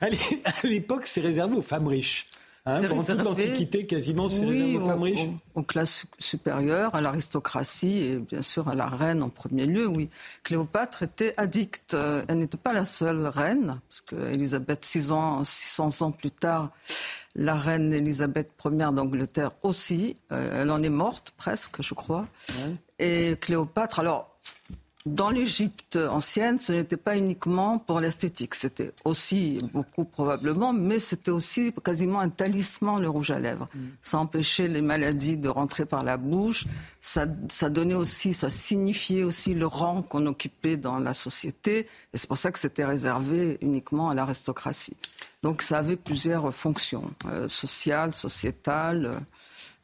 à 0.00 0.66
l'époque, 0.66 1.06
c'est 1.06 1.20
réservé 1.20 1.56
aux 1.56 1.62
femmes 1.62 1.86
riches. 1.86 2.28
Hein, 2.64 2.80
pendant 2.88 3.02
toute 3.02 3.24
l'Antiquité, 3.24 3.86
quasiment, 3.86 4.28
c'est 4.28 4.44
réservé 4.44 4.76
aux 4.76 4.86
femmes 4.86 5.02
riches. 5.02 5.26
Aux, 5.54 5.62
classes 5.62 6.06
supérieures, 6.18 6.94
à 6.94 7.00
l'aristocratie 7.00 8.04
et 8.04 8.16
bien 8.18 8.40
sûr 8.40 8.68
à 8.68 8.76
la 8.76 8.86
reine 8.86 9.22
en 9.22 9.30
premier 9.30 9.66
lieu, 9.66 9.88
oui. 9.88 10.08
Cléopâtre 10.44 11.02
était 11.02 11.34
addicte. 11.36 11.96
Elle 12.28 12.38
n'était 12.38 12.58
pas 12.58 12.72
la 12.72 12.84
seule 12.84 13.26
reine, 13.26 13.80
parce 13.88 14.00
qu'Élisabeth, 14.02 14.84
600 14.84 15.42
ans 16.02 16.10
plus 16.12 16.30
tard, 16.30 16.70
la 17.34 17.54
reine 17.54 17.92
Elisabeth 17.92 18.50
Ier 18.64 18.92
d'Angleterre 18.92 19.52
aussi. 19.62 20.16
Euh, 20.30 20.62
elle 20.62 20.70
en 20.70 20.82
est 20.82 20.90
morte 20.90 21.32
presque, 21.36 21.82
je 21.82 21.94
crois. 21.94 22.26
Et 22.98 23.36
Cléopâtre, 23.40 23.98
alors 24.00 24.31
dans 25.04 25.30
l'Égypte 25.30 25.96
ancienne, 25.96 26.58
ce 26.58 26.72
n'était 26.72 26.96
pas 26.96 27.16
uniquement 27.16 27.78
pour 27.78 27.98
l'esthétique, 27.98 28.54
c'était 28.54 28.92
aussi 29.04 29.58
beaucoup 29.72 30.04
probablement, 30.04 30.72
mais 30.72 31.00
c'était 31.00 31.32
aussi 31.32 31.72
quasiment 31.84 32.20
un 32.20 32.28
talisman, 32.28 33.00
le 33.00 33.08
rouge 33.08 33.32
à 33.32 33.40
lèvres. 33.40 33.68
Mm. 33.74 33.80
Ça 34.02 34.18
empêchait 34.18 34.68
les 34.68 34.82
maladies 34.82 35.36
de 35.36 35.48
rentrer 35.48 35.86
par 35.86 36.04
la 36.04 36.16
bouche, 36.16 36.66
ça, 37.00 37.26
ça 37.48 37.68
donnait 37.68 37.94
aussi, 37.94 38.32
ça 38.32 38.48
signifiait 38.48 39.24
aussi 39.24 39.54
le 39.54 39.66
rang 39.66 40.02
qu'on 40.02 40.26
occupait 40.26 40.76
dans 40.76 40.98
la 40.98 41.14
société, 41.14 41.86
et 42.12 42.16
c'est 42.16 42.28
pour 42.28 42.38
ça 42.38 42.52
que 42.52 42.58
c'était 42.58 42.84
réservé 42.84 43.58
uniquement 43.60 44.10
à 44.10 44.14
l'aristocratie. 44.14 44.96
Donc 45.42 45.62
ça 45.62 45.78
avait 45.78 45.96
plusieurs 45.96 46.54
fonctions, 46.54 47.10
euh, 47.26 47.48
sociales, 47.48 48.14
sociétales. 48.14 49.20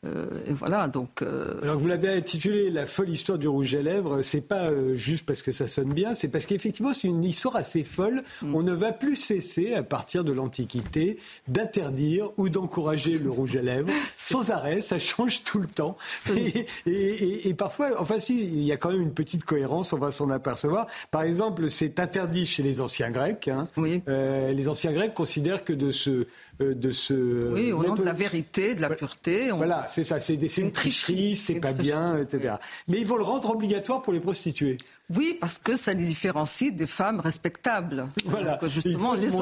Euh, 0.06 0.26
et 0.46 0.52
voilà, 0.52 0.86
donc. 0.86 1.22
Euh, 1.22 1.60
Alors 1.62 1.78
vous 1.78 1.88
l'avez 1.88 2.08
intitulé 2.08 2.70
La 2.70 2.86
folle 2.86 3.10
histoire 3.10 3.38
du 3.38 3.48
rouge 3.48 3.74
à 3.74 3.82
lèvres. 3.82 4.22
C'est 4.22 4.40
pas 4.40 4.70
euh, 4.70 4.94
juste 4.94 5.26
parce 5.26 5.42
que 5.42 5.50
ça 5.50 5.66
sonne 5.66 5.92
bien, 5.92 6.14
c'est 6.14 6.28
parce 6.28 6.46
qu'effectivement 6.46 6.92
c'est 6.92 7.08
une 7.08 7.24
histoire 7.24 7.56
assez 7.56 7.82
folle. 7.82 8.22
Mm. 8.42 8.54
On 8.54 8.62
ne 8.62 8.72
va 8.72 8.92
plus 8.92 9.16
cesser 9.16 9.74
à 9.74 9.82
partir 9.82 10.22
de 10.22 10.32
l'Antiquité 10.32 11.18
d'interdire 11.48 12.30
ou 12.36 12.48
d'encourager 12.48 13.18
le 13.18 13.30
rouge 13.30 13.56
à 13.56 13.62
lèvres 13.62 13.92
sans 14.16 14.50
arrêt. 14.50 14.80
Ça 14.80 14.98
change 14.98 15.42
tout 15.42 15.58
le 15.58 15.66
temps. 15.66 15.96
Et, 16.36 16.66
et, 16.86 17.48
et, 17.48 17.54
parfois, 17.54 18.00
enfin 18.00 18.20
si, 18.20 18.40
il 18.40 18.62
y 18.62 18.72
a 18.72 18.76
quand 18.76 18.92
même 18.92 19.02
une 19.02 19.14
petite 19.14 19.44
cohérence. 19.44 19.92
On 19.92 19.98
va 19.98 20.12
s'en 20.12 20.30
apercevoir. 20.30 20.86
Par 21.10 21.22
exemple, 21.22 21.70
c'est 21.70 21.98
interdit 21.98 22.46
chez 22.46 22.62
les 22.62 22.80
anciens 22.80 23.10
Grecs. 23.10 23.48
Hein. 23.48 23.66
Oui. 23.76 24.02
les 24.06 24.68
anciens 24.68 24.92
Grecs 24.92 25.14
considèrent 25.14 25.64
que 25.64 25.72
de 25.72 25.90
se 25.90 26.26
de 26.60 26.90
ce. 26.90 27.52
Oui, 27.52 27.72
au 27.72 27.84
nom 27.84 27.94
de 27.94 28.04
la 28.04 28.12
vérité, 28.12 28.74
de 28.74 28.80
la 28.80 28.90
pureté. 28.90 29.50
Voilà, 29.50 29.88
c'est 29.90 30.04
ça, 30.04 30.20
c'est 30.20 30.34
une 30.34 30.72
tricherie, 30.72 31.36
c'est 31.36 31.60
pas 31.60 31.72
bien, 31.72 32.18
etc. 32.18 32.54
Mais 32.88 32.98
ils 32.98 33.06
vont 33.06 33.16
le 33.16 33.24
rendre 33.24 33.50
obligatoire 33.50 34.02
pour 34.02 34.12
les 34.12 34.20
prostituées. 34.20 34.76
Oui, 35.14 35.36
parce 35.40 35.58
que 35.58 35.76
ça 35.76 35.94
les 35.94 36.04
différencie 36.04 36.74
des 36.74 36.86
femmes 36.86 37.20
respectables. 37.20 38.08
Voilà. 38.26 38.56
Donc, 38.56 38.70
justement, 38.70 39.14
les 39.14 39.36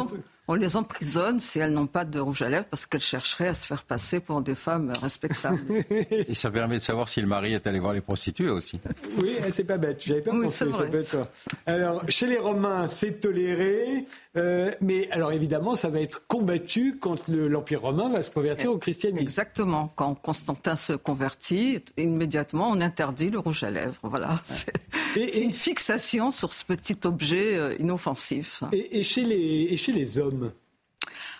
on 0.48 0.54
les 0.54 0.76
emprisonne 0.76 1.40
si 1.40 1.58
elles 1.58 1.72
n'ont 1.72 1.86
pas 1.86 2.04
de 2.04 2.20
rouge 2.20 2.42
à 2.42 2.48
lèvres 2.48 2.66
parce 2.70 2.86
qu'elles 2.86 3.00
chercheraient 3.00 3.48
à 3.48 3.54
se 3.54 3.66
faire 3.66 3.82
passer 3.82 4.20
pour 4.20 4.42
des 4.42 4.54
femmes 4.54 4.92
respectables. 5.02 5.58
Et 6.10 6.34
ça 6.34 6.50
permet 6.50 6.78
de 6.78 6.82
savoir 6.82 7.08
si 7.08 7.20
le 7.20 7.26
mari 7.26 7.54
est 7.54 7.66
allé 7.66 7.78
voir 7.78 7.92
les 7.92 8.00
prostituées 8.00 8.48
aussi. 8.48 8.80
Oui, 9.18 9.36
c'est 9.50 9.64
pas 9.64 9.78
bête. 9.78 10.02
J'avais 10.06 10.22
pas 10.22 10.30
pensé. 10.30 10.70
Ça 10.70 10.84
peut 10.84 11.00
être 11.00 11.28
Alors, 11.66 12.02
chez 12.08 12.26
les 12.26 12.38
Romains, 12.38 12.86
c'est 12.86 13.20
toléré, 13.20 14.06
euh, 14.36 14.70
mais 14.80 15.10
alors 15.10 15.32
évidemment, 15.32 15.74
ça 15.74 15.88
va 15.88 16.00
être 16.00 16.26
combattu 16.26 16.98
quand 17.00 17.28
l'Empire 17.28 17.82
romain 17.82 18.10
va 18.10 18.22
se 18.22 18.30
convertir 18.30 18.72
au 18.72 18.78
christianisme. 18.78 19.22
Exactement. 19.22 19.92
Quand 19.96 20.14
Constantin 20.14 20.76
se 20.76 20.92
convertit, 20.92 21.82
immédiatement, 21.96 22.70
on 22.70 22.80
interdit 22.80 23.30
le 23.30 23.38
rouge 23.38 23.64
à 23.64 23.70
lèvres. 23.70 23.98
Voilà. 24.02 24.40
C'est 24.44 25.38
une 25.38 25.52
fixation 25.52 26.30
sur 26.30 26.52
ce 26.52 26.64
petit 26.64 26.96
objet 27.04 27.56
euh, 27.56 27.74
inoffensif. 27.80 28.62
Et, 28.72 29.02
chez 29.02 29.24
les, 29.24 29.68
et 29.70 29.76
chez 29.76 29.92
les 29.92 30.18
hommes 30.18 30.35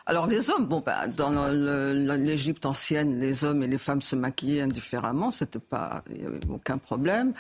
alors 0.07 0.29
les 0.29 0.51
hommes, 0.51 0.67
bon, 0.67 0.83
ben, 0.87 1.09
dans 1.17 1.33
l'Égypte 2.15 2.65
ancienne, 2.65 3.19
les 3.19 3.45
hommes 3.45 3.65
et 3.65 3.67
les 3.67 3.79
femmes 3.79 4.03
se 4.03 4.15
maquillaient 4.15 4.61
indifféremment, 4.61 5.33
c'était 5.33 5.59
pas, 5.59 6.05
il 6.11 6.21
n'y 6.21 6.27
avait 6.27 6.41
aucun 6.49 6.79
problème. 6.79 7.33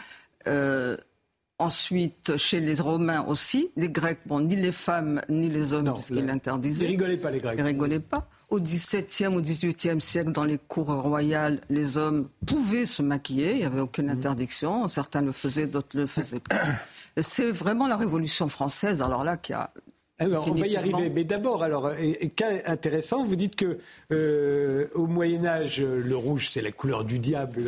Euh, 0.48 0.96
ensuite, 1.60 2.36
chez 2.36 2.58
les 2.58 2.74
Romains 2.74 3.24
aussi, 3.24 3.70
les 3.76 3.88
Grecs, 3.88 4.18
bon, 4.26 4.40
ni 4.40 4.56
les 4.56 4.72
femmes 4.72 5.20
ni 5.28 5.48
les 5.48 5.72
hommes, 5.72 5.92
puisqu'ils 5.94 6.26
l'interdisaient. 6.26 6.86
Ils 6.86 6.88
rigolaient 6.88 7.16
pas 7.16 7.30
les 7.30 7.40
Grecs. 7.40 7.54
Ils 7.56 7.64
rigolaient 7.64 8.00
pas. 8.00 8.28
Au 8.50 8.60
XVIIe 8.60 9.28
ou 9.28 9.40
XVIIIe 9.40 10.00
siècle, 10.00 10.32
dans 10.32 10.44
les 10.44 10.58
cours 10.58 10.86
royales, 10.86 11.60
les 11.68 11.96
hommes 11.96 12.28
pouvaient 12.46 12.86
se 12.86 13.02
maquiller, 13.02 13.52
il 13.52 13.58
n'y 13.58 13.64
avait 13.64 13.80
aucune 13.80 14.06
mmh. 14.06 14.10
interdiction. 14.10 14.88
Certains 14.88 15.22
le 15.22 15.32
faisaient, 15.32 15.66
d'autres 15.66 15.96
le 15.96 16.06
faisaient 16.06 16.40
pas. 16.40 16.56
C'est 17.20 17.50
vraiment 17.50 17.86
la 17.86 17.96
Révolution 17.96 18.48
française, 18.48 19.02
alors 19.02 19.24
là, 19.24 19.36
qui 19.36 19.52
a 19.52 19.70
alors, 20.18 20.48
on 20.48 20.54
va 20.54 20.66
y 20.66 20.76
arriver. 20.76 21.10
Mais 21.10 21.24
d'abord, 21.24 21.62
alors, 21.62 21.90
cas 22.36 22.48
intéressant, 22.64 23.24
vous 23.24 23.36
dites 23.36 23.54
que 23.54 23.78
euh, 24.12 24.86
au 24.94 25.06
Moyen 25.06 25.44
Âge, 25.44 25.80
le 25.80 26.16
rouge 26.16 26.48
c'est 26.50 26.62
la 26.62 26.72
couleur 26.72 27.04
du 27.04 27.18
diable. 27.18 27.64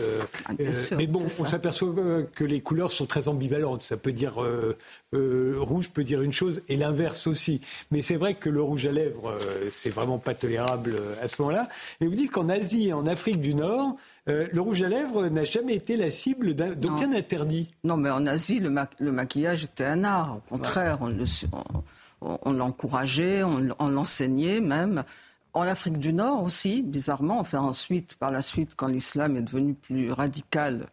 Ah, 0.47 0.53
euh, 0.59 0.73
mais 0.97 1.07
bon, 1.07 1.23
on 1.25 1.29
s'aperçoit 1.29 1.93
que 2.35 2.45
les 2.45 2.61
couleurs 2.61 2.91
sont 2.91 3.05
très 3.05 3.29
ambivalentes. 3.29 3.83
Ça 3.83 3.99
peut 3.99 4.13
dire 4.13 4.43
euh, 4.43 5.59
rouge 5.59 5.91
peut 5.91 6.05
dire 6.05 6.23
une 6.23 6.33
chose 6.33 6.63
et 6.69 6.77
l'inverse 6.77 7.27
aussi. 7.27 7.61
Mais 7.91 8.01
c'est 8.01 8.17
vrai 8.17 8.33
que 8.33 8.49
le 8.49 8.63
rouge 8.63 8.87
à 8.87 8.93
lèvres, 8.93 9.37
c'est 9.71 9.91
vraiment 9.91 10.19
pas 10.19 10.35
tolérable 10.35 10.97
à 11.21 11.29
ce 11.29 11.43
moment-là. 11.43 11.69
Mais 12.01 12.07
vous 12.07 12.15
dites 12.15 12.31
qu'en 12.31 12.49
Asie 12.49 12.89
et 12.89 12.93
en 12.95 13.07
Afrique 13.07 13.41
du 13.41 13.55
Nord, 13.55 13.97
le 14.27 14.61
rouge 14.61 14.83
à 14.83 14.89
lèvres 14.89 15.29
n'a 15.29 15.45
jamais 15.45 15.75
été 15.75 15.97
la 15.97 16.11
cible 16.11 16.55
d'aucun 16.55 17.13
interdit. 17.13 17.69
Non, 17.85 17.99
mais 17.99 18.11
en 18.11 18.25
Asie, 18.25 18.61
le, 18.61 19.13
maquillage 19.13 19.65
était 19.65 19.85
un 19.85 20.05
art. 20.05 20.37
Au 20.37 20.57
contraire, 20.57 20.99
on 21.03 21.09
le, 21.09 21.25
on, 21.53 21.83
l'encourageait, 22.23 23.43
on, 23.43 23.89
l'enseignait 23.89 24.61
même. 24.61 25.03
En 25.55 25.63
Afrique 25.63 25.99
du 25.99 26.13
Nord 26.13 26.43
aussi, 26.43 26.83
bizarrement, 26.83 27.41
enfin 27.41 27.61
ensuite, 27.61 28.15
par 28.17 28.31
la 28.31 28.43
suite, 28.43 28.75
quand 28.77 28.87
l'islam 28.87 29.37
est 29.37 29.43
devenu 29.43 29.75
plus 29.75 30.13
radical, 30.13 30.87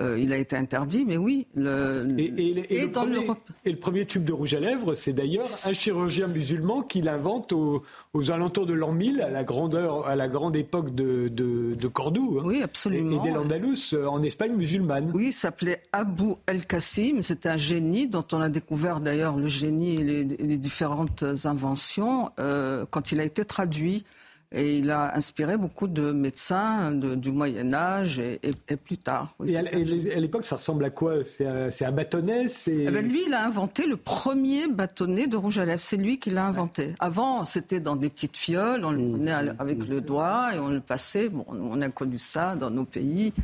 euh, 0.00 0.18
il 0.18 0.32
a 0.32 0.36
été 0.36 0.54
interdit, 0.54 1.04
mais 1.04 1.16
oui. 1.16 1.46
Le, 1.56 2.06
et, 2.18 2.30
le 2.30 2.92
premier, 2.92 3.18
et, 3.64 3.70
le 3.72 3.78
premier, 3.78 4.06
tube 4.06 4.22
de 4.22 4.32
rouge 4.32 4.54
à 4.54 4.60
lèvres, 4.60 4.94
c'est 4.94 5.14
d'ailleurs 5.14 5.46
un 5.64 5.72
chirurgien 5.72 6.26
musulman 6.26 6.82
qui 6.82 7.00
l'invente 7.00 7.52
aux, 7.52 7.82
alentours 8.30 8.66
de 8.66 8.74
l'an 8.74 8.92
1000, 8.92 9.22
à 9.22 9.30
la, 9.30 9.42
grandeur, 9.44 10.06
à 10.06 10.14
la 10.14 10.28
grande 10.28 10.54
époque 10.56 10.94
de, 10.94 11.28
de, 11.28 11.88
Cordoue. 11.88 12.38
Hein. 12.38 12.42
oui, 12.44 12.62
absolument. 12.62 13.24
Et, 13.24 13.26
d'El-Andalus, 13.26 13.94
euh, 13.94 14.06
en 14.06 14.22
Espagne 14.22 14.52
musulmane. 14.52 15.10
Oui, 15.14 15.28
il 15.28 15.32
s'appelait 15.32 15.82
Abu 15.92 16.34
el-Qasim. 16.46 17.22
C'était 17.22 17.48
un 17.48 17.56
génie 17.56 18.06
dont 18.06 18.24
on 18.32 18.40
a 18.40 18.50
découvert 18.50 19.00
d'ailleurs 19.00 19.36
le 19.36 19.48
génie 19.48 19.94
et 19.94 20.04
les, 20.04 20.58
différentes 20.58 21.24
inventions 21.44 22.30
euh, 22.38 22.84
quand 22.90 23.10
il 23.10 23.20
a 23.20 23.24
été 23.24 23.44
traduit 23.44 24.04
Et 24.50 24.78
il 24.78 24.90
a 24.90 25.14
inspiré 25.14 25.58
beaucoup 25.58 25.86
de 25.88 26.10
médecins 26.10 26.90
du 26.92 27.30
Moyen 27.30 27.74
Âge 27.74 28.18
et, 28.18 28.40
plus 28.76 28.96
tard. 28.96 29.34
et 29.46 29.56
à, 29.56 29.62
l'époque, 29.62 30.46
ça 30.46 30.56
ressemble 30.56 30.86
à 30.86 30.90
quoi? 30.90 31.16
C'est 31.24 31.84
un, 31.84 31.92
bâtonnet? 31.92 32.46
Eh 32.66 32.90
ben, 32.90 33.06
Lui, 33.06 33.24
il 33.26 33.34
a 33.34 33.44
inventé 33.44 33.86
le 33.86 33.96
premier 33.96 34.66
bâtonnet 34.68 35.26
de 35.26 35.36
rouge 35.36 35.58
à 35.58 35.66
lèvres. 35.66 35.82
C'est 35.82 35.98
lui 35.98 36.18
qui 36.18 36.30
l'a 36.30 36.46
inventé. 36.46 36.94
Avant, 36.98 37.44
c'était 37.44 37.80
dans 37.80 37.96
des 37.96 38.08
petites 38.08 38.38
fioles. 38.38 38.84
On 38.86 38.92
le 38.92 38.98
mmh. 38.98 39.10
prenait 39.10 39.32
avec 39.58 39.86
le 39.86 40.00
doigt 40.00 40.54
et 40.54 40.58
on 40.58 40.68
le 40.68 40.80
passait. 40.80 41.28
Bon, 41.28 41.44
on 41.48 41.80
a 41.82 41.88
connu 41.90 42.16
ça 42.16 42.56
dans 42.56 42.70
nos 42.70 42.84
pays. 42.84 43.34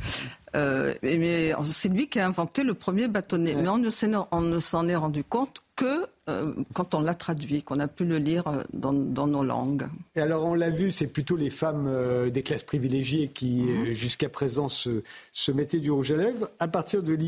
Euh, 0.54 0.94
mais 1.02 1.52
c'est 1.64 1.88
lui 1.88 2.08
qui 2.08 2.20
a 2.20 2.26
inventé 2.26 2.62
le 2.62 2.74
premier 2.74 3.08
bâtonnet. 3.08 3.54
Mais 3.54 3.68
on 3.68 3.78
ne 3.78 4.60
s'en 4.60 4.88
est 4.88 4.96
rendu 4.96 5.24
compte 5.24 5.64
que 5.76 6.06
euh, 6.28 6.54
quand 6.72 6.94
on 6.94 7.00
l'a 7.00 7.14
traduit, 7.14 7.62
qu'on 7.62 7.80
a 7.80 7.88
pu 7.88 8.04
le 8.04 8.18
lire 8.18 8.46
euh, 8.46 8.62
dans, 8.72 8.92
nos 9.26 9.44
langues. 9.44 9.86
Et 10.16 10.20
alors 10.20 10.44
on 10.44 10.54
l'a 10.54 10.70
vu, 10.70 10.90
c'est 10.90 11.12
plutôt 11.12 11.36
les 11.36 11.50
femmes 11.50 11.86
euh, 11.86 12.30
des 12.30 12.42
classes 12.42 12.62
privilégiées 12.62 13.28
qui 13.28 13.62
mhm. 13.62 13.92
jusqu'à 13.92 14.28
présent 14.28 14.68
se, 14.68 15.02
se, 15.32 15.52
mettaient 15.52 15.80
du 15.80 15.90
rouge 15.90 16.12
à 16.12 16.16
lèvres. 16.16 16.50
À 16.60 16.68
partir 16.68 17.02
de, 17.02 17.18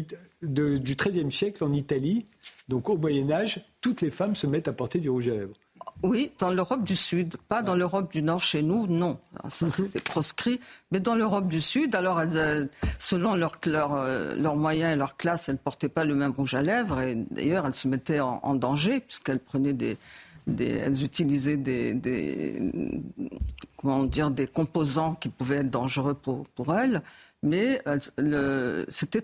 de, 0.43 0.77
du 0.79 0.95
XIIIe 0.95 1.31
siècle 1.31 1.63
en 1.65 1.73
Italie, 1.73 2.27
donc 2.69 2.89
au 2.89 2.97
Moyen 2.97 3.31
Âge, 3.31 3.61
toutes 3.81 4.01
les 4.01 4.11
femmes 4.11 4.35
se 4.35 4.47
mettent 4.47 4.69
à 4.69 4.73
porter 4.73 4.99
du 4.99 5.11
rouge 5.11 5.29
à 5.29 5.33
lèvres. 5.33 5.55
Oui, 6.03 6.31
dans 6.39 6.51
l'Europe 6.51 6.85
du 6.85 6.95
Sud, 6.95 7.37
pas 7.49 7.63
dans 7.63 7.75
l'Europe 7.75 8.13
du 8.13 8.23
Nord 8.23 8.43
chez 8.43 8.63
nous, 8.63 8.87
non. 8.87 9.19
Ça, 9.49 9.67
mhm. 9.67 9.73
c'était 9.73 10.01
proscrit. 10.01 10.61
Mais 10.93 11.01
dans 11.01 11.15
l'Europe 11.15 11.49
du 11.49 11.61
Sud, 11.61 11.95
alors, 11.95 12.19
euh, 12.19 12.67
selon 12.99 13.35
leurs 13.35 13.59
leur, 13.65 14.57
moyens 14.57 14.93
et 14.93 14.97
leur 14.97 15.17
classe, 15.17 15.49
elles 15.49 15.55
ne 15.55 15.61
portaient 15.61 15.89
pas 15.89 16.05
le 16.05 16.15
même 16.15 16.33
rouge 16.33 16.55
à 16.55 16.63
lèvres. 16.63 17.01
Et 17.01 17.15
d'ailleurs, 17.31 17.67
elles 17.67 17.75
se 17.75 17.89
mettaient 17.89 18.21
en, 18.21 18.55
danger, 18.55 19.01
puisqu'elles 19.01 19.41
prenaient 19.41 19.73
des, 19.73 19.97
elles 20.59 21.03
utilisaient 21.03 21.57
des, 21.57 22.63
comment 23.77 24.05
dire, 24.05 24.31
des 24.31 24.47
composants 24.47 25.15
qui 25.15 25.31
pouvaient 25.31 25.57
être 25.57 25.71
dangereux 25.71 26.15
pour, 26.15 26.47
pour 26.49 26.77
elles. 26.77 27.03
Mais 27.43 27.81
euh, 28.19 28.85
c'était 28.89 29.23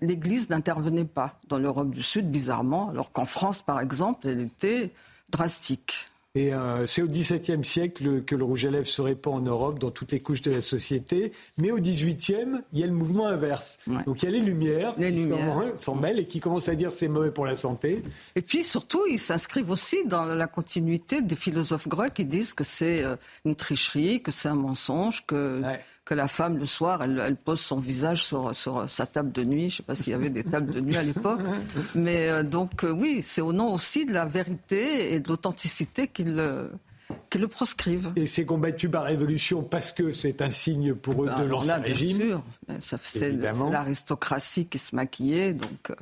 l'Église 0.00 0.50
n'intervenait 0.50 1.04
pas 1.04 1.38
dans 1.48 1.58
l'Europe 1.58 1.90
du 1.90 2.02
Sud, 2.02 2.30
bizarrement, 2.30 2.90
alors 2.90 3.12
qu'en 3.12 3.26
France, 3.26 3.62
par 3.62 3.80
exemple, 3.80 4.28
elle 4.28 4.40
était 4.40 4.90
drastique. 5.30 6.08
Et 6.34 6.52
euh, 6.52 6.86
c'est 6.86 7.02
au 7.02 7.08
XVIIe 7.08 7.64
siècle 7.64 8.22
que 8.22 8.36
le 8.36 8.44
rouge 8.44 8.64
à 8.66 8.70
lèvres 8.70 8.86
se 8.86 9.00
répand 9.00 9.34
en 9.34 9.40
Europe, 9.40 9.78
dans 9.78 9.90
toutes 9.90 10.12
les 10.12 10.20
couches 10.20 10.42
de 10.42 10.52
la 10.52 10.60
société. 10.60 11.32
Mais 11.56 11.72
au 11.72 11.78
XVIIIe, 11.78 12.62
il 12.72 12.78
y 12.78 12.84
a 12.84 12.86
le 12.86 12.92
mouvement 12.92 13.26
inverse. 13.26 13.78
Donc 14.06 14.22
il 14.22 14.26
y 14.26 14.28
a 14.28 14.30
les 14.30 14.40
Lumières 14.40 14.94
qui 14.94 15.28
s'en 15.76 15.94
mêlent 15.94 16.18
et 16.18 16.26
qui 16.26 16.38
commencent 16.38 16.68
à 16.68 16.74
dire 16.74 16.92
c'est 16.92 17.08
mauvais 17.08 17.30
pour 17.30 17.46
la 17.46 17.56
santé. 17.56 18.02
Et 18.36 18.42
puis 18.42 18.62
surtout, 18.62 19.00
ils 19.10 19.18
s'inscrivent 19.18 19.70
aussi 19.70 20.04
dans 20.06 20.26
la 20.26 20.46
continuité 20.46 21.22
des 21.22 21.36
philosophes 21.36 21.88
grecs 21.88 22.14
qui 22.14 22.24
disent 22.24 22.54
que 22.54 22.64
c'est 22.64 23.02
euh, 23.02 23.16
une 23.44 23.56
tricherie, 23.56 24.22
que 24.22 24.30
c'est 24.30 24.48
un 24.48 24.54
mensonge, 24.54 25.24
que 25.26 25.62
que 26.08 26.14
la 26.14 26.26
femme, 26.26 26.56
le 26.56 26.64
soir, 26.64 27.02
elle, 27.02 27.36
pose 27.36 27.60
son 27.60 27.76
visage 27.76 28.24
sur, 28.24 28.56
sur, 28.56 28.88
sa 28.88 29.04
table 29.04 29.30
de 29.30 29.44
nuit. 29.44 29.60
Je 29.60 29.66
ne 29.66 29.70
sais 29.76 29.82
pas 29.82 29.94
s'il 29.94 30.12
y 30.12 30.14
avait 30.14 30.30
des 30.30 30.42
tables 30.42 30.72
de 30.72 30.80
nuit 30.80 30.96
à 30.96 31.02
l'époque. 31.02 31.42
Mais 31.94 32.30
euh, 32.30 32.42
donc, 32.42 32.82
euh, 32.84 32.90
oui, 32.90 33.20
c'est 33.22 33.42
au 33.42 33.52
nom 33.52 33.74
aussi 33.74 34.06
de 34.06 34.14
la 34.14 34.24
vérité 34.24 35.12
et 35.12 35.20
de 35.20 35.28
l'authenticité 35.28 36.08
qu'ils 36.08 36.34
le 36.34 37.48
proscrivent. 37.48 38.10
Et 38.16 38.26
c'est 38.26 38.46
combattu 38.46 38.88
par 38.88 39.04
la 39.04 39.10
Révolution 39.10 39.62
parce 39.62 39.92
que 39.92 40.12
c'est 40.12 40.40
un 40.40 40.50
signe 40.50 40.94
pour 40.94 41.24
eux 41.24 41.26
de 41.26 41.32
ben, 41.32 41.46
l'ancien 41.46 41.76
régime. 41.76 42.40
Bien 42.66 42.80
sûr, 42.80 42.98
c'est 43.02 43.32
l'aristocratie 43.70 44.64
qui 44.64 44.78
se 44.78 44.96
maquillait, 44.96 45.52
donc... 45.52 45.92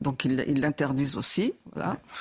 Euh, 0.00 0.04
donc 0.04 0.24
ils 0.24 0.60
l'interdisent 0.60 1.16
aussi. 1.16 1.54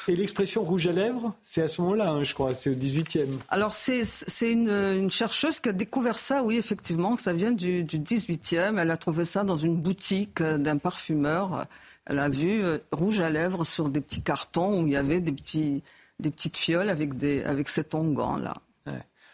Et 0.08 0.16
l'expression 0.16 0.64
rouge 0.64 0.88
à 0.88 0.91
lèvres, 0.91 1.34
c'est 1.44 1.62
à 1.62 1.68
ce 1.68 1.82
moment-là, 1.82 2.12
hein, 2.12 2.24
je 2.24 2.34
crois, 2.34 2.54
c'est 2.54 2.70
au 2.70 2.74
18e. 2.74 3.28
Alors 3.49 3.74
c'est 3.74 4.04
une, 4.52 5.10
chercheuse 5.12 5.60
qui 5.60 5.70
a 5.70 5.74
découvert 5.74 6.18
ça, 6.18 6.44
oui, 6.44 6.58
effectivement, 6.58 7.18
ça 7.18 7.34
vient 7.34 7.52
du, 7.52 7.84
du 7.84 7.99
18e. 7.99 8.80
Elle 8.80 8.91
a 8.91 8.98
trouvé 8.98 9.26
ça 9.26 9.44
dans 9.44 9.58
une 9.58 9.76
boutique 9.76 10.41
d'un 10.41 10.78
parfumeur. 10.78 11.66
Elle 12.06 12.20
a 12.20 12.30
vu 12.30 12.64
euh, 12.64 12.78
rouge 12.91 13.20
à 13.20 13.30
lèvres 13.30 13.64
sur 13.64 13.90
des 13.90 14.02
petits 14.02 14.22
cartons 14.22 14.82
où 14.82 14.88
il 14.88 14.94
y 14.94 14.98
avait 14.98 15.20
des, 15.20 15.34
petits, 15.34 15.84
des 16.20 16.30
petites 16.30 16.58
fioles 16.58 16.90
avec, 16.90 17.16
des, 17.16 17.44
avec 17.44 17.70
cet 17.70 17.94
onguent-là. 17.94 18.56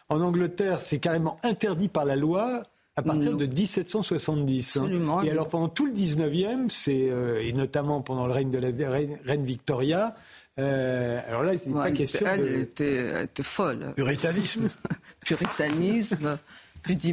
En 0.10 0.22
Angleterre, 0.22 0.82
c'est 0.82 1.00
carrément 1.00 1.40
interdit 1.44 1.88
par 1.88 2.06
la 2.06 2.16
loi 2.16 2.64
à 2.96 3.02
partir 3.02 3.36
de 3.36 3.46
1770. 3.46 4.78
Hein. 4.78 5.22
Et 5.24 5.32
alors 5.32 5.50
pendant 5.50 5.70
tout 5.70 5.86
le 5.86 5.94
19e, 5.94 6.70
c'est, 6.70 7.10
euh, 7.10 7.42
et 7.42 7.54
notamment 7.54 8.02
pendant 8.02 8.28
le 8.28 8.34
règne 8.34 8.52
de 8.52 8.60
la 8.60 8.70
reine, 8.90 9.46
Victoria, 9.46 10.16
euh, 10.60 11.20
alors 11.28 11.44
là, 11.44 11.58
c'est 11.58 11.72
pas 11.72 11.92
question 11.92 12.26
elle, 12.28 12.42
de... 12.42 12.60
était, 12.62 12.96
elle 12.96 13.24
était 13.24 13.44
folle. 13.44 13.94
Puritanisme. 13.96 14.70
Puritanisme. 15.26 16.38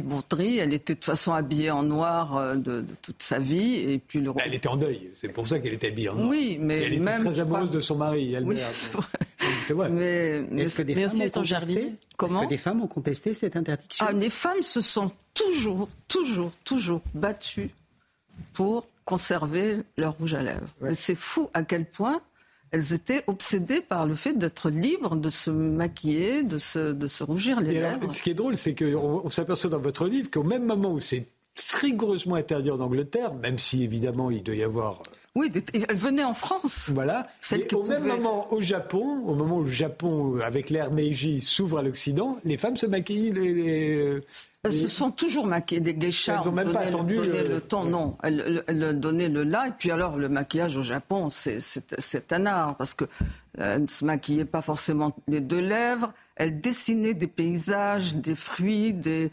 Bourdry, 0.03 0.57
elle 0.57 0.73
était 0.73 0.93
de 0.93 0.99
toute 0.99 1.05
façon 1.05 1.33
habillée 1.33 1.71
en 1.71 1.83
noir 1.83 2.35
euh, 2.35 2.55
de, 2.55 2.83
toute 3.01 3.23
sa 3.23 3.39
vie. 3.39 3.75
Et 3.75 3.99
puis 3.99 4.19
le... 4.19 4.31
Elle 4.43 4.53
était 4.53 4.67
en 4.67 4.75
deuil, 4.75 5.11
c'est 5.15 5.29
pour 5.29 5.47
ça 5.47 5.59
qu'elle 5.59 5.73
était 5.73 5.87
habillée 5.87 6.09
en 6.09 6.15
noir. 6.15 6.29
Oui, 6.29 6.57
mais 6.59 6.83
elle 6.83 7.01
même, 7.01 7.21
était 7.21 7.31
très 7.31 7.39
amoureuse 7.39 7.71
de 7.71 7.79
son 7.79 7.95
mari, 7.95 8.33
elle 8.33 8.43
oui, 8.47 8.57
c'est 9.65 9.73
vrai. 9.73 9.89
Mais, 9.89 10.43
est-ce 10.57 10.79
que 10.79 10.83
des 10.83 10.95
femmes 10.95 11.21
ont 11.21 11.29
contesté 11.29 11.93
Comment 12.17 12.45
des 12.45 12.57
femmes 12.57 12.81
ont 12.81 12.87
contesté 12.87 13.33
cette 13.33 13.55
interdiction? 13.55 14.05
Ah, 14.07 14.11
Les 14.11 14.29
femmes 14.29 14.61
se 14.61 14.81
sont 14.81 15.09
toujours, 15.41 15.89
toujours, 16.07 16.51
toujours 16.63 17.01
battues 17.13 17.71
pour 18.53 18.85
conserver 19.05 19.77
leur 19.97 20.17
rouge 20.17 20.33
à 20.33 20.43
lèvres. 20.43 20.67
C'est 20.91 21.15
fou 21.15 21.49
à 21.53 21.63
quel 21.63 21.85
point 21.85 22.21
elles 22.71 22.93
étaient 22.93 23.23
obsédées 23.27 23.81
par 23.81 24.05
le 24.07 24.15
fait 24.15 24.33
d'être 24.33 24.69
libres, 24.69 25.15
de 25.15 25.29
se 25.29 25.51
maquiller, 25.51 26.43
de 26.43 26.57
se, 26.57 26.93
de 26.93 27.07
se 27.07 27.23
rougir 27.23 27.59
les 27.59 27.73
lèvres. 27.73 28.13
ce 28.13 28.21
qui 28.21 28.29
est 28.29 28.35
drôle, 28.35 28.57
c'est 28.57 28.73
qu'on 28.73 29.21
on, 29.25 29.29
s'aperçoit 29.29 29.69
dans 29.69 29.79
votre 29.79 30.07
livre 30.07 30.31
qu'au 30.31 30.43
même 30.43 30.65
moment 30.65 30.93
où 30.93 31.01
c'est 31.01 31.27
rigoureusement 31.73 32.35
interdit 32.35 32.71
en 32.71 32.79
Angleterre, 32.79 33.33
même 33.33 33.59
si 33.59 33.83
évidemment 33.83 34.31
il 34.31 34.41
doit 34.41 34.55
y 34.55 34.63
avoir 34.63 35.03
oui, 35.35 35.49
elle 35.73 35.95
venait 35.95 36.25
en 36.25 36.33
France. 36.33 36.89
Voilà. 36.93 37.27
au 37.73 37.83
même 37.83 38.05
moment, 38.05 38.51
au 38.51 38.61
Japon, 38.61 39.23
au 39.25 39.33
moment 39.33 39.57
où 39.57 39.63
le 39.63 39.71
Japon, 39.71 40.37
avec 40.43 40.69
l'ère 40.69 40.91
Meiji, 40.91 41.39
s'ouvre 41.39 41.77
à 41.77 41.81
l'Occident, 41.81 42.37
les 42.43 42.57
femmes 42.57 42.75
se 42.75 42.85
maquillent. 42.85 43.31
Les, 43.31 44.19
elles 44.63 44.73
se 44.73 44.89
sont 44.89 45.09
toujours 45.09 45.47
maquillées, 45.47 45.79
des 45.79 45.97
geishas. 45.97 46.39
Elles 46.41 46.45
n'ont 46.47 46.51
même 46.55 46.73
pas 46.73 46.81
attendu. 46.81 47.15
Le, 47.15 47.47
le 47.47 47.61
temps, 47.61 47.85
non. 47.85 48.17
Elles, 48.23 48.63
elles, 48.67 48.99
donnaient 48.99 49.29
le 49.29 49.43
là. 49.43 49.67
Et 49.67 49.71
puis 49.71 49.89
alors, 49.91 50.17
le 50.17 50.27
maquillage 50.27 50.75
au 50.75 50.81
Japon, 50.81 51.29
c'est 51.29 52.33
un 52.33 52.45
art. 52.45 52.75
Parce 52.75 52.93
que 52.93 53.05
euh, 53.59 53.79
ne 53.79 53.87
se 53.87 54.03
maquillaient 54.03 54.43
pas 54.43 54.61
forcément 54.61 55.15
les 55.29 55.39
deux 55.39 55.61
lèvres 55.61 56.13
elle 56.35 56.59
dessinait 56.59 57.13
des 57.13 57.27
paysages, 57.27 58.15
des 58.15 58.35
fruits, 58.35 58.93
des, 58.93 59.31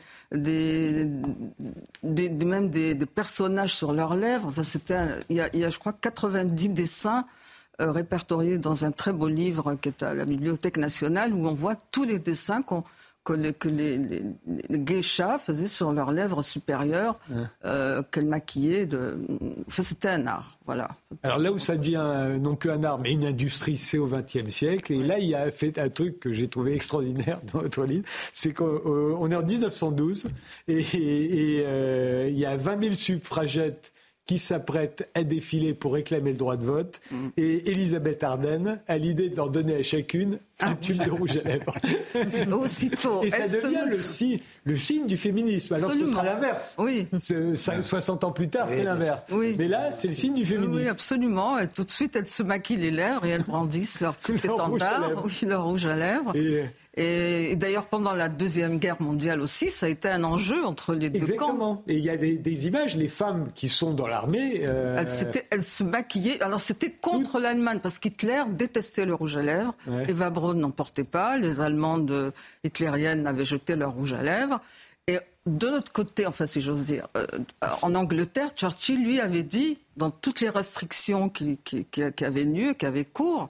même 2.02 2.70
des, 2.70 2.94
personnages 3.06 3.74
sur 3.74 3.92
leurs 3.92 4.14
lèvres. 4.14 4.48
Enfin, 4.48 4.62
c'était, 4.62 4.98
il, 5.28 5.36
y 5.36 5.64
a, 5.64 5.70
je 5.70 5.78
crois, 5.78 5.92
90 5.92 6.68
dessins 6.70 7.24
euh, 7.80 7.92
répertoriés 7.92 8.58
dans 8.58 8.84
un 8.84 8.90
très 8.90 9.12
beau 9.12 9.28
livre 9.28 9.76
qui 9.76 9.88
est 9.88 10.02
à 10.02 10.12
la 10.12 10.24
Bibliothèque 10.24 10.76
nationale 10.76 11.32
où 11.32 11.46
on 11.46 11.54
voit 11.54 11.76
tous 11.76 12.04
les 12.04 12.18
dessins 12.18 12.62
qu'on 12.62 12.82
que, 13.32 13.68
les, 13.68 13.98
les, 13.98 14.84
geishas 14.84 15.38
faisaient 15.38 15.66
sur 15.66 15.92
leurs 15.92 16.12
lèvres 16.12 16.42
supérieures, 16.42 17.18
euh, 17.64 18.02
qu'elles 18.10 18.26
maquillaient. 18.26 18.86
De... 18.86 19.18
Enfin, 19.66 19.82
c'était 19.82 20.08
un 20.08 20.26
art, 20.26 20.58
voilà. 20.66 20.88
Alors 21.22 21.38
là 21.38 21.52
où 21.52 21.58
ça 21.58 21.76
devient 21.76 22.02
euh, 22.02 22.38
non 22.38 22.56
plus 22.56 22.70
un 22.70 22.82
art, 22.84 22.98
mais 22.98 23.12
une 23.12 23.24
industrie, 23.24 23.76
c'est 23.76 23.98
au 23.98 24.06
XXe 24.06 24.48
siècle. 24.48 24.92
Et 24.92 25.02
là, 25.02 25.18
il 25.18 25.34
a 25.34 25.50
fait 25.50 25.78
un 25.78 25.88
truc 25.88 26.20
que 26.20 26.32
j'ai 26.32 26.48
trouvé 26.48 26.74
extraordinaire 26.74 27.40
dans 27.52 27.60
votre 27.60 27.84
livre, 27.84 28.04
c'est 28.32 28.52
qu'on 28.52 29.30
est 29.30 29.36
en 29.36 29.44
1912 29.44 30.26
et, 30.68 30.78
et, 30.78 32.28
il 32.28 32.38
y 32.38 32.46
a 32.46 32.56
20 32.56 32.82
000 32.82 32.94
suffragettes 32.94 33.92
qui 34.28 34.38
s'apprête 34.38 35.08
à 35.14 35.24
défiler 35.24 35.72
pour 35.72 35.94
réclamer 35.94 36.32
le 36.32 36.36
droit 36.36 36.58
de 36.58 36.64
vote. 36.64 37.00
Mm. 37.10 37.28
Et 37.38 37.70
Elisabeth 37.70 38.22
Arden 38.22 38.78
a 38.86 38.98
l'idée 38.98 39.30
de 39.30 39.36
leur 39.36 39.48
donner 39.48 39.76
à 39.76 39.82
chacune 39.82 40.38
un 40.60 40.74
tulle 40.74 40.98
de 40.98 41.10
rouge 41.10 41.38
à 41.42 41.48
lèvres. 41.48 41.74
Aussitôt. 42.52 43.22
Et 43.24 43.30
ça 43.30 43.48
devient 43.48 43.86
le, 43.88 43.96
signe, 43.96 44.38
le 44.64 44.76
signe 44.76 45.06
du 45.06 45.16
féminisme. 45.16 45.72
Alors 45.74 45.92
que 45.92 45.98
ce 45.98 46.08
sera 46.08 46.24
l'inverse. 46.24 46.76
Oui. 46.76 47.08
60 47.82 48.24
ans 48.24 48.30
plus 48.30 48.50
tard, 48.50 48.68
c'est 48.68 48.84
l'inverse. 48.84 49.24
Oui. 49.32 49.56
Mais 49.58 49.66
là, 49.66 49.90
c'est 49.92 50.08
le 50.08 50.14
signe 50.14 50.34
du 50.34 50.44
féminisme. 50.44 50.74
Oui, 50.74 50.88
absolument. 50.88 51.58
Et 51.58 51.66
tout 51.66 51.84
de 51.84 51.90
suite, 51.90 52.14
elles 52.14 52.26
se 52.26 52.42
maquillent 52.42 52.76
les 52.76 52.90
lèvres 52.90 53.24
et 53.24 53.30
elles 53.30 53.44
brandissent 53.44 54.02
leur 54.02 54.14
petit 54.16 54.34
étendard, 54.34 55.10
oui, 55.24 55.32
leur 55.46 55.64
rouge 55.64 55.86
à 55.86 55.96
lèvres. 55.96 56.36
Et... 56.36 56.66
Et, 56.98 57.54
d'ailleurs, 57.54 57.86
pendant 57.86 58.12
la 58.12 58.28
Deuxième 58.28 58.78
Guerre 58.78 59.00
mondiale 59.00 59.40
aussi, 59.40 59.70
ça 59.70 59.86
a 59.86 59.88
été 59.88 60.08
un 60.08 60.24
enjeu 60.24 60.64
entre 60.64 60.94
les 60.94 61.10
deux 61.10 61.34
camps. 61.34 61.82
Et 61.86 61.94
il 61.94 62.04
y 62.04 62.10
a 62.10 62.16
des, 62.16 62.66
images, 62.66 62.96
les 62.96 63.06
femmes 63.06 63.48
qui 63.54 63.68
sont 63.68 63.94
dans 63.94 64.08
l'armée... 64.08 64.64
Euh, 64.68 65.04
elles, 65.50 65.62
se 65.62 65.84
maquillaient. 65.84 66.42
Alors 66.42 66.60
c'était 66.60 66.90
contre 66.90 67.38
l'Allemagne, 67.38 67.78
parce 67.80 68.00
qu'Hitler 68.00 68.42
détestait 68.50 69.06
le 69.06 69.14
rouge 69.14 69.36
à 69.36 69.42
lèvres. 69.42 69.74
Eva 70.08 70.30
Braun 70.30 70.54
n'en 70.54 70.70
portait 70.70 71.04
pas. 71.04 71.38
Les 71.38 71.60
Allemandes 71.60 72.32
hitlériennes 72.64 73.26
avaient 73.28 73.44
jeté 73.44 73.76
leur 73.76 73.92
rouge 73.92 74.14
à 74.14 74.22
lèvres. 74.22 74.60
Et 75.06 75.18
de 75.46 75.68
l'autre 75.68 75.92
côté, 75.92 76.26
enfin 76.26 76.46
si 76.46 76.60
j'ose 76.60 76.86
dire, 76.86 77.06
euh, 77.16 77.26
en 77.80 77.94
Angleterre, 77.94 78.50
Churchill 78.56 79.02
lui 79.04 79.20
avait 79.20 79.44
dit, 79.44 79.78
dans 79.96 80.10
toutes 80.10 80.40
les 80.40 80.50
restrictions 80.50 81.28
qui, 81.28 81.58
qui, 81.64 81.86
qui 81.86 82.24
avaient 82.24 82.44
lieu, 82.44 82.74
qui 82.74 82.86
avaient 82.86 83.04
cours, 83.04 83.48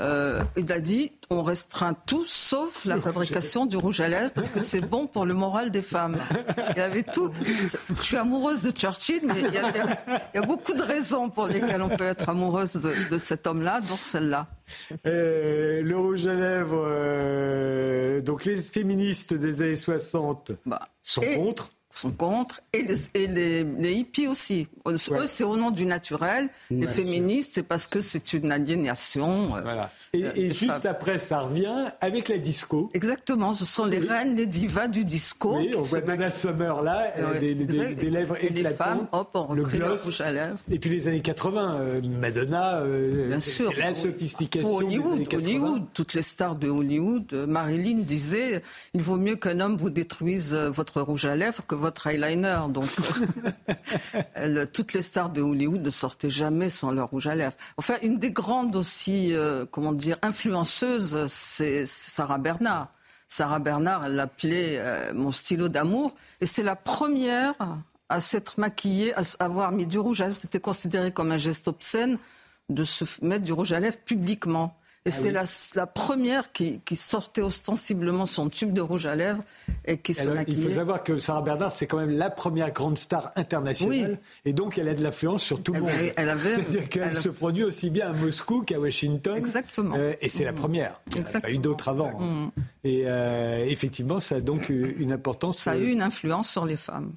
euh, 0.00 0.42
il 0.56 0.70
a 0.72 0.80
dit 0.80 1.12
on 1.30 1.42
restreint 1.42 1.94
tout 2.06 2.24
sauf 2.26 2.84
la 2.84 3.00
fabrication 3.00 3.66
du 3.66 3.76
rouge 3.76 4.00
à 4.00 4.08
lèvres 4.08 4.30
parce 4.32 4.48
que 4.48 4.60
c'est 4.60 4.80
bon 4.80 5.06
pour 5.06 5.26
le 5.26 5.34
moral 5.34 5.70
des 5.70 5.82
femmes. 5.82 6.18
Il 6.74 6.80
avait 6.80 7.02
tout. 7.02 7.30
Je 7.44 8.02
suis 8.02 8.16
amoureuse 8.16 8.62
de 8.62 8.70
Churchill, 8.70 9.22
mais 9.24 9.40
il 9.40 9.52
y 10.34 10.38
a, 10.38 10.42
beaucoup 10.42 10.72
de 10.72 10.82
raisons 10.82 11.28
pour 11.28 11.48
lesquelles 11.48 11.82
on 11.82 11.88
peut 11.88 12.04
être 12.04 12.28
amoureuse 12.28 12.72
de, 12.72 13.18
cet 13.18 13.46
homme-là, 13.46 13.80
dont 13.80 13.96
celle-là. 13.96 14.46
Euh, 15.06 15.82
le 15.82 15.98
rouge 15.98 16.26
à 16.26 16.34
lèvres, 16.34 16.84
euh, 16.86 18.20
donc 18.20 18.44
les 18.44 18.56
féministes 18.56 19.34
des 19.34 19.62
années 19.62 19.76
60 19.76 20.52
bah, 20.64 20.80
sont 21.02 21.22
contre 21.36 21.72
sont 21.98 22.10
contre, 22.10 22.60
et 22.72 22.82
les, 22.82 23.64
les, 23.64 23.92
hippies 23.92 24.28
aussi. 24.28 24.68
Eux, 24.86 24.96
c'est 25.26 25.44
au 25.44 25.56
nom 25.56 25.70
du 25.70 25.84
naturel. 25.84 26.48
Les 26.70 26.86
féministes, 26.86 27.50
c'est 27.54 27.62
parce 27.62 27.86
que 27.86 28.00
c'est 28.00 28.32
une 28.32 28.52
aliénation. 28.52 29.56
Euh, 29.56 29.60
voilà. 29.62 29.90
Et, 30.12 30.24
euh, 30.24 30.50
juste 30.52 30.86
après, 30.86 31.18
ça 31.18 31.40
revient 31.40 31.90
avec 32.00 32.28
la 32.28 32.38
disco. 32.38 32.90
Exactement, 32.94 33.52
ce 33.52 33.64
sont 33.64 33.84
les 33.84 33.98
reines, 33.98 34.36
les 34.36 34.46
divas 34.46 34.88
du 34.88 35.04
disco. 35.04 35.56
Oui, 35.58 35.72
on 35.76 35.82
voit 35.82 36.00
Donna 36.00 36.30
Summer 36.30 36.82
là, 36.82 37.12
des, 37.40 37.54
lèvres 37.54 38.36
éclatantes. 38.36 38.42
Et 38.42 38.62
les 38.62 38.70
femmes, 38.70 39.08
hop, 39.12 39.30
on 39.34 39.54
le 39.54 39.64
gloss, 39.64 40.20
à 40.20 40.30
lèvres. 40.30 40.58
Et 40.70 40.78
puis 40.78 40.90
les 40.90 41.08
années 41.08 41.20
80, 41.20 41.80
euh, 41.80 42.00
Madonna, 42.02 42.84
Bien 42.84 43.40
sûr. 43.40 43.72
la 43.76 43.94
sophistication. 43.94 44.68
Pour 44.68 44.78
Hollywood, 44.78 45.26
Hollywood, 45.32 45.82
toutes 45.92 46.14
les 46.14 46.22
stars 46.22 46.56
de 46.56 46.68
Hollywood, 46.68 47.32
Marilyn 47.32 47.98
disait, 47.98 48.62
il 48.94 49.02
vaut 49.02 49.16
mieux 49.16 49.36
qu'un 49.36 49.60
homme 49.60 49.76
vous 49.76 49.90
détruise 49.90 50.54
votre 50.54 51.02
rouge 51.02 51.24
à 51.24 51.34
lèvres 51.34 51.64
que 51.66 51.74
votre 51.74 51.87
eyeliner. 52.06 52.58
Donc, 52.70 52.88
toutes 54.72 54.92
les 54.92 55.02
stars 55.02 55.30
de 55.30 55.40
Hollywood 55.40 55.82
ne 55.82 55.90
sortaient 55.90 56.30
jamais 56.30 56.70
sans 56.70 56.90
leur 56.90 57.10
rouge 57.10 57.26
à 57.26 57.34
lèvres. 57.34 57.56
Enfin, 57.76 57.94
une 58.02 58.18
des 58.18 58.30
grandes 58.30 58.76
aussi, 58.76 59.34
euh, 59.34 59.66
comment 59.70 59.92
dire, 59.92 60.16
influenceuses, 60.22 61.26
c'est 61.28 61.86
Sarah 61.86 62.38
Bernard. 62.38 62.88
Sarah 63.28 63.58
Bernard, 63.58 64.06
elle 64.06 64.14
l'appelait 64.14 64.78
euh, 64.78 65.12
mon 65.14 65.32
stylo 65.32 65.68
d'amour. 65.68 66.14
Et 66.40 66.46
c'est 66.46 66.62
la 66.62 66.76
première 66.76 67.54
à 68.08 68.20
s'être 68.20 68.58
maquillée, 68.58 69.12
à 69.14 69.22
avoir 69.40 69.72
mis 69.72 69.86
du 69.86 69.98
rouge 69.98 70.22
à 70.22 70.26
lèvres. 70.26 70.38
C'était 70.38 70.60
considéré 70.60 71.12
comme 71.12 71.30
un 71.32 71.36
geste 71.36 71.68
obscène 71.68 72.18
de 72.70 72.84
se 72.84 73.04
mettre 73.24 73.44
du 73.44 73.52
rouge 73.52 73.72
à 73.72 73.80
lèvres 73.80 73.98
publiquement. 73.98 74.77
Et 75.08 75.36
ah 75.36 75.46
c'est 75.46 75.74
la, 75.74 75.86
première 75.86 76.52
qui, 76.52 76.80
sortait 76.94 77.40
ostensiblement 77.40 78.26
son 78.26 78.50
tube 78.50 78.72
de 78.72 78.82
rouge 78.82 79.06
à 79.06 79.14
lèvres 79.14 79.42
et 79.86 79.96
qui 79.96 80.12
se 80.12 80.28
maquillait. 80.28 80.58
Il 80.58 80.68
faut 80.68 80.74
savoir 80.74 81.02
que 81.02 81.18
Sarah 81.18 81.40
Bernard, 81.40 81.72
c'est 81.72 81.86
quand 81.86 81.96
même 81.96 82.10
la 82.10 82.28
première 82.28 82.72
grande 82.72 82.98
star 82.98 83.32
internationale. 83.36 84.18
Et 84.44 84.52
donc, 84.52 84.76
elle 84.76 84.88
a 84.88 84.94
de 84.94 85.02
l'influence 85.02 85.42
sur 85.42 85.62
tout 85.62 85.72
le 85.72 85.80
monde. 85.80 85.90
C'est-à-dire 85.90 86.88
qu'elle 86.88 87.16
se 87.16 87.30
produit 87.30 87.64
aussi 87.64 87.88
bien 87.88 88.10
à 88.10 88.12
Moscou 88.12 88.62
qu'à 88.62 88.78
Washington. 88.78 89.36
Exactement. 89.36 89.94
Euh, 89.96 90.12
et 90.20 90.28
c'est 90.28 90.44
la 90.44 90.52
première. 90.52 91.00
Il 91.14 91.22
n'y 91.22 91.36
a 91.36 91.40
pas 91.40 91.50
eu 91.50 91.58
d'autres 91.58 91.88
avant. 91.88 92.18
Mm. 92.18 92.50
Et 92.84 93.02
euh, 93.06 93.64
effectivement, 93.66 94.20
ça 94.20 94.36
a 94.36 94.40
donc 94.40 94.68
une 94.68 95.12
importance. 95.12 95.58
Ça 95.58 95.72
a 95.72 95.76
eu 95.76 95.88
une 95.88 96.02
influence 96.02 96.50
sur 96.50 96.66
les 96.66 96.76
femmes. 96.76 97.12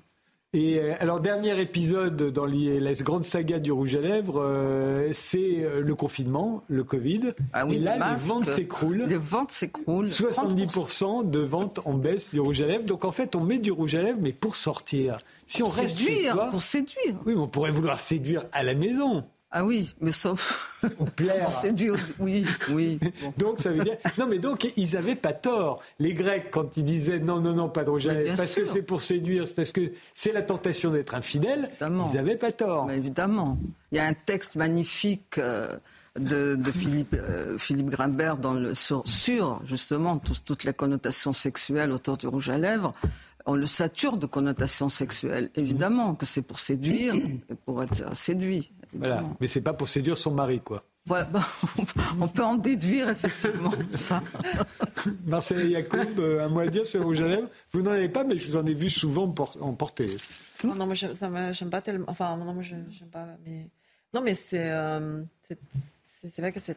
Et 0.54 0.80
euh, 0.80 0.96
alors, 1.00 1.22
dernier 1.22 1.62
épisode 1.62 2.34
dans 2.34 2.46
la 2.46 2.92
grande 3.00 3.24
saga 3.24 3.58
du 3.58 3.72
rouge 3.72 3.96
à 3.96 4.02
lèvres, 4.02 4.42
euh, 4.42 5.10
c'est 5.14 5.64
euh, 5.64 5.80
le 5.80 5.96
confinement, 5.96 6.62
le 6.68 6.84
Covid. 6.84 7.32
Ah 7.54 7.66
oui, 7.66 7.76
et 7.76 7.80
là, 7.80 7.96
les, 7.96 8.16
ventes 8.18 8.48
s'écroulent. 8.48 9.06
Les 9.08 9.16
ventes 9.16 9.54
s'écroulent. 9.54 10.08
70% 10.08 11.30
de 11.30 11.40
ventes 11.40 11.80
en 11.86 11.94
baisse 11.94 12.32
du 12.32 12.42
rouge 12.42 12.62
à 12.62 12.68
lèvres. 12.68 12.84
Donc, 12.84 13.06
en 13.06 13.14
fait, 13.14 13.38
on 13.38 13.42
met 13.42 13.60
du 13.60 13.72
rouge 13.72 13.96
à 13.96 14.02
lèvres, 14.02 14.20
mais 14.22 14.34
pour 14.34 14.58
sortir. 14.58 15.20
Si 15.48 15.64
on 15.64 15.68
reste 15.68 15.98
séduire, 15.98 16.50
pour 16.50 16.62
séduire. 16.62 17.16
Oui, 17.26 17.34
mais 17.34 17.42
on 17.42 17.48
pourrait 17.48 17.72
vouloir 17.72 18.02
séduire 18.02 18.44
à 18.52 18.64
la 18.64 18.74
maison. 18.74 19.24
Ah 19.54 19.66
oui, 19.66 19.94
mais 20.00 20.14
sauf 20.14 20.80
pour 21.18 21.52
séduire, 21.52 21.96
oui, 22.20 22.46
oui. 22.70 23.00
donc 23.38 23.60
ça 23.60 23.72
veut 23.72 23.84
dire 23.84 23.98
non, 24.18 24.26
mais 24.28 24.40
donc 24.40 24.72
ils 24.78 24.96
avaient 24.96 25.16
pas 25.16 25.34
tort. 25.34 25.82
Les 26.00 26.14
Grecs 26.14 26.50
quand 26.52 26.78
ils 26.78 26.86
disaient 26.86 27.20
non, 27.20 27.42
non, 27.42 27.54
non, 27.54 27.68
pas 27.68 27.84
de 27.84 27.90
rouge 27.90 28.08
parce 28.38 28.56
que 28.56 28.64
c'est 28.64 28.82
pour 28.82 29.02
séduire, 29.02 29.46
c'est 29.46 29.56
parce 29.56 29.72
que 29.72 29.92
c'est 30.14 30.32
la 30.32 30.42
tentation 30.42 30.92
d'être 30.92 31.16
infidèle. 31.16 31.70
Ils 31.82 32.18
avaient 32.18 32.38
pas 32.38 32.54
tort. 32.54 32.90
évidemment, 32.92 33.58
il 33.92 33.98
y 33.98 34.00
a 34.00 34.06
un 34.06 34.14
texte 34.14 34.56
magnifique. 34.56 35.38
Euh, 35.38 35.68
de, 36.20 36.58
Philippe, 36.74 37.16
euh, 37.18 37.58
Philippe 37.58 37.88
Grimbert 37.88 38.36
dans 38.36 38.54
le, 38.54 38.74
sur, 38.76 39.62
justement 39.64 40.18
toutes 40.18 40.66
les 40.66 40.74
connotations 40.74 41.32
sexuelles 41.32 41.94
autour 41.94 42.18
du 42.18 42.28
rouge 42.28 42.50
à 42.50 42.58
lèvres 42.58 42.92
on 43.46 43.56
le 43.56 43.66
sature 43.66 44.18
de 44.18 44.26
connotations 44.26 44.90
sexuelles. 44.90 45.50
Évidemment 45.56 46.16
que 46.16 46.26
c'est 46.26 46.42
pour 46.42 46.60
séduire, 46.60 47.14
pour 47.66 47.82
être 47.84 48.16
séduit. 48.16 48.72
Voilà. 48.94 49.24
Mais 49.40 49.48
c'est 49.48 49.62
pas 49.62 49.74
pour 49.74 49.90
séduire 49.90 50.18
son 50.18 50.32
mari, 50.32 50.60
quoi. 50.60 50.84
Bah, 51.08 51.28
on 52.20 52.28
peut 52.28 52.44
en 52.44 52.56
déduire 52.56 53.10
effectivement 53.10 53.72
ça. 53.90 54.22
Marcel 55.26 55.68
Yacoub, 55.70 56.20
euh, 56.20 56.46
un 56.46 56.50
mot 56.50 56.60
à 56.60 56.68
dire 56.68 56.86
sur 56.86 57.04
rouge 57.04 57.22
à 57.22 57.28
lèvres? 57.28 57.50
Vous 57.72 57.82
n'en 57.82 57.92
avez 57.92 58.10
pas, 58.10 58.24
mais 58.24 58.38
je 58.38 58.52
vous 58.52 58.56
en 58.56 58.66
ai 58.66 58.74
vu 58.74 58.90
souvent 58.90 59.34
en 59.60 59.74
porter. 59.74 60.16
Non, 60.64 60.76
non, 60.76 60.86
moi 60.86 60.96
j'aime 60.96 61.70
pas 61.72 61.82
tellement. 61.82 62.06
Enfin, 62.08 62.38
non, 62.38 62.54
moi 62.54 62.62
j'aime 62.62 62.86
pas. 63.12 63.26
Mais... 63.46 63.68
Non, 64.14 64.22
mais 64.22 64.36
c'est. 64.36 64.70
Euh, 64.72 65.24
c'est 66.06 66.42
vrai 66.42 66.52
que 66.52 66.60
c'est 66.60 66.76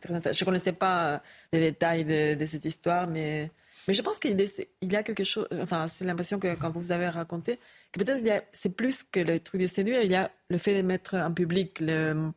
très 0.00 0.14
intéressant. 0.14 0.38
Je 0.38 0.44
ne 0.44 0.46
connaissais 0.46 0.72
pas 0.72 1.06
euh, 1.06 1.18
les 1.52 1.60
détails 1.60 2.04
de, 2.04 2.46
cette 2.46 2.64
histoire, 2.64 3.06
mais, 3.06 3.50
mais 3.86 3.92
je 3.92 4.00
pense 4.00 4.18
qu'il 4.18 4.38
y 4.82 4.96
a 4.96 5.02
quelque 5.02 5.24
chose. 5.24 5.46
Enfin, 5.60 5.88
c'est 5.88 6.04
l'impression 6.04 6.38
que 6.38 6.54
quand 6.54 6.70
vous 6.70 6.90
avez 6.90 7.08
raconté, 7.08 7.58
que 7.92 8.04
peut-être 8.04 8.44
c'est 8.52 8.74
plus 8.74 9.02
que 9.04 9.20
le 9.20 9.40
truc 9.40 9.60
de 9.60 9.66
séduire, 9.66 10.02
il 10.02 10.10
y 10.10 10.16
a 10.16 10.30
le 10.50 10.58
fait 10.58 10.76
de 10.76 10.86
mettre 10.86 11.14
en 11.16 11.32
public 11.32 11.80
le, 11.80 12.30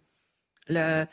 le, 0.69 1.05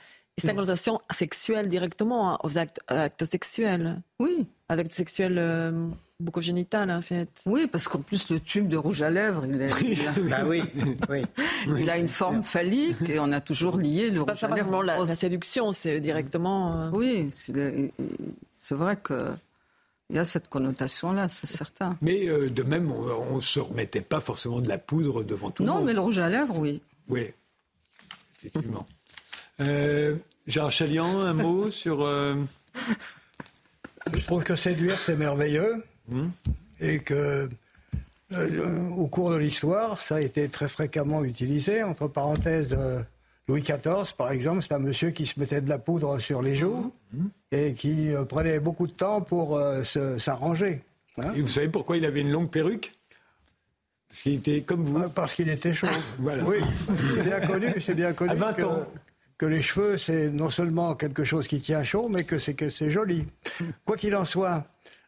connotation 0.43 1.01
sexuelle 1.11 1.69
directement 1.69 2.39
aux 2.45 2.59
actes, 2.59 2.81
actes 2.89 3.25
sexuels. 3.25 4.01
Oui. 4.21 4.47
Actes 4.69 4.93
sexuels 4.93 5.39
euh, 5.39 5.89
beaucoup 6.21 6.41
génital 6.41 6.91
en 6.91 7.03
fait. 7.03 7.29
Oui, 7.47 7.67
parce 7.67 7.89
qu'en 7.89 8.01
plus 8.01 8.31
le 8.31 8.41
tube 8.41 8.69
de 8.69 8.77
rouge 8.77 9.03
à 9.03 9.11
lèvres, 9.11 9.45
il, 9.47 9.61
est, 9.63 10.07
a, 10.07 10.13
bah 10.29 10.45
oui, 10.47 10.63
oui. 11.09 11.23
il 11.79 11.91
a 11.91 11.97
une 11.97 12.09
forme 12.09 12.43
phallique 12.43 13.09
et 13.09 13.19
on 13.19 13.33
a 13.33 13.41
toujours 13.41 13.77
lié 13.77 14.11
le 14.11 14.23
rouge 14.23 14.45
à 14.45 14.55
lèvres. 14.55 14.83
La, 14.83 15.05
la 15.05 15.15
séduction, 15.15 15.73
c'est 15.73 16.01
directement. 16.01 16.83
Euh, 16.83 16.91
oui, 16.93 17.31
c'est 17.33 18.75
vrai 18.75 18.97
que 18.97 19.33
il 20.11 20.17
y 20.17 20.19
a 20.19 20.25
cette 20.25 20.49
connotation-là, 20.49 21.29
c'est 21.29 21.47
certain. 21.47 21.91
Mais 22.01 22.29
euh, 22.29 22.49
de 22.51 22.63
même, 22.63 22.91
on 22.91 23.37
ne 23.37 23.41
se 23.41 23.61
remettait 23.61 24.01
pas 24.01 24.21
forcément 24.21 24.61
de 24.61 24.69
la 24.69 24.79
poudre 24.79 25.23
devant 25.23 25.51
tout 25.51 25.63
le 25.63 25.69
monde. 25.69 25.81
Non, 25.81 25.85
mais 25.85 25.93
le 25.93 26.01
rouge 26.01 26.19
à 26.19 26.29
lèvres, 26.29 26.59
oui. 26.59 26.81
Oui, 27.09 27.31
effectivement. 28.39 28.87
euh, 29.61 30.17
Gérard 30.47 30.73
Chalian, 30.73 31.21
un 31.21 31.35
mot 31.35 31.71
sur... 31.83 32.05
Euh, 32.05 32.35
Je 34.15 34.25
trouve 34.25 34.45
que 34.45 34.57
séduire, 34.57 34.99
c'est 34.99 35.17
merveilleux. 35.17 35.85
Hmm. 36.09 36.29
Et 36.81 37.01
que 37.01 37.49
euh, 38.33 38.89
au 38.91 39.09
cours 39.09 39.31
de 39.31 39.37
l'histoire, 39.37 40.01
ça 40.01 40.17
a 40.17 40.21
été 40.21 40.49
très 40.49 40.69
fréquemment 40.69 41.23
utilisé. 41.25 41.83
Entre 41.83 42.09
parenthèses, 42.09 42.77
Louis 43.49 43.63
XIV, 43.63 44.15
par 44.17 44.31
exemple, 44.31 44.63
c'est 44.63 44.75
un 44.75 44.79
monsieur 44.79 45.11
qui 45.11 45.25
se 45.25 45.41
mettait 45.41 45.63
de 45.63 45.71
la 45.71 45.79
poudre 45.79 46.19
sur 46.19 46.43
les 46.43 46.55
joues 46.55 46.93
et 47.51 47.73
qui 47.73 48.13
euh, 48.13 48.25
prenait 48.25 48.61
beaucoup 48.61 48.87
de 48.87 48.93
temps 48.93 49.23
pour 49.23 49.57
euh, 49.57 49.83
s'arranger. 50.19 50.83
Hein. 51.17 51.33
et 51.35 51.41
vous 51.41 51.49
savez 51.49 51.69
pourquoi 51.69 51.97
il 51.97 52.05
avait 52.05 52.21
une 52.21 52.31
longue 52.31 52.51
perruque? 52.51 52.93
Parce 54.09 54.23
qu'il 54.23 54.35
était 54.35 54.61
comme 54.61 54.85
vous. 54.85 55.01
Ah, 55.03 55.09
parce 55.09 55.35
qu'il 55.35 55.49
était 55.49 55.75
chaud. 55.75 55.87
Oui, 56.21 56.59
c'est 57.15 57.23
bien 57.23 57.41
connu, 57.41 57.75
c'est 57.81 57.95
bien 57.95 58.13
connu. 58.13 58.31
À 58.31 58.35
20 58.35 58.53
que, 58.55 58.63
ans. 58.63 58.87
Que 59.39 59.47
les 59.47 59.63
cheveux, 59.63 59.99
c'est 59.99 60.31
non 60.31 60.51
seulement 60.51 60.95
quelque 60.95 61.25
chose 61.25 61.49
qui 61.49 61.61
tient 61.61 61.85
chaud, 61.85 62.09
mais 62.11 62.25
que 62.25 62.39
c'est 62.39 62.55
que 62.55 62.71
c'est 62.71 62.91
joli. 62.91 63.27
Quoi 63.85 63.97
qu'il 63.97 64.15
en 64.15 64.25
soit, 64.25 64.65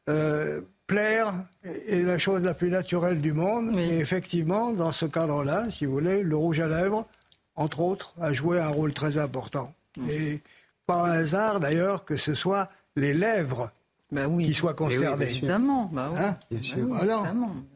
euh, 0.09 0.61
plaire 0.87 1.35
est 1.65 2.03
la 2.03 2.19
chose 2.19 2.43
la 2.43 2.55
plus 2.55 2.71
naturelle 2.71 3.21
du 3.21 3.33
monde. 3.33 3.79
Et 3.79 3.99
effectivement, 3.99 4.73
dans 4.73 4.93
ce 4.93 5.07
cadre-là, 5.07 5.71
si 5.71 5.87
vous 5.87 5.93
voulez, 5.93 6.23
le 6.23 6.37
rouge 6.37 6.61
à 6.61 6.69
lèvres 6.69 7.07
entre 7.57 7.81
autres, 7.81 8.15
a 8.21 8.33
joué 8.33 8.61
un 8.61 8.69
rôle 8.69 8.93
très 8.93 9.19
important. 9.19 9.75
Mmh. 9.97 10.11
Et 10.11 10.41
par 10.87 11.05
hasard, 11.05 11.61
d'ailleurs, 11.61 12.05
que 12.05 12.17
ce 12.17 12.35
soit 12.35 12.71
les 12.97 13.13
lèvres 13.13 13.71
bah 14.11 14.23
qui 14.41 14.55
soient 14.55 14.73
eh 14.75 14.77
concernées. 14.77 15.27
évidemment, 15.27 15.89
bah 15.93 16.11
hein 16.17 16.35
bien 16.51 16.63
sûr. 16.63 16.89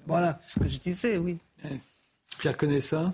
voilà. 0.06 0.38
C'est 0.42 0.58
ce 0.58 0.64
que 0.64 0.68
je 0.68 0.78
disais, 0.78 1.18
oui. 1.18 1.38
Pierre 2.38 2.56
connaît 2.56 2.80
ça? 2.80 3.12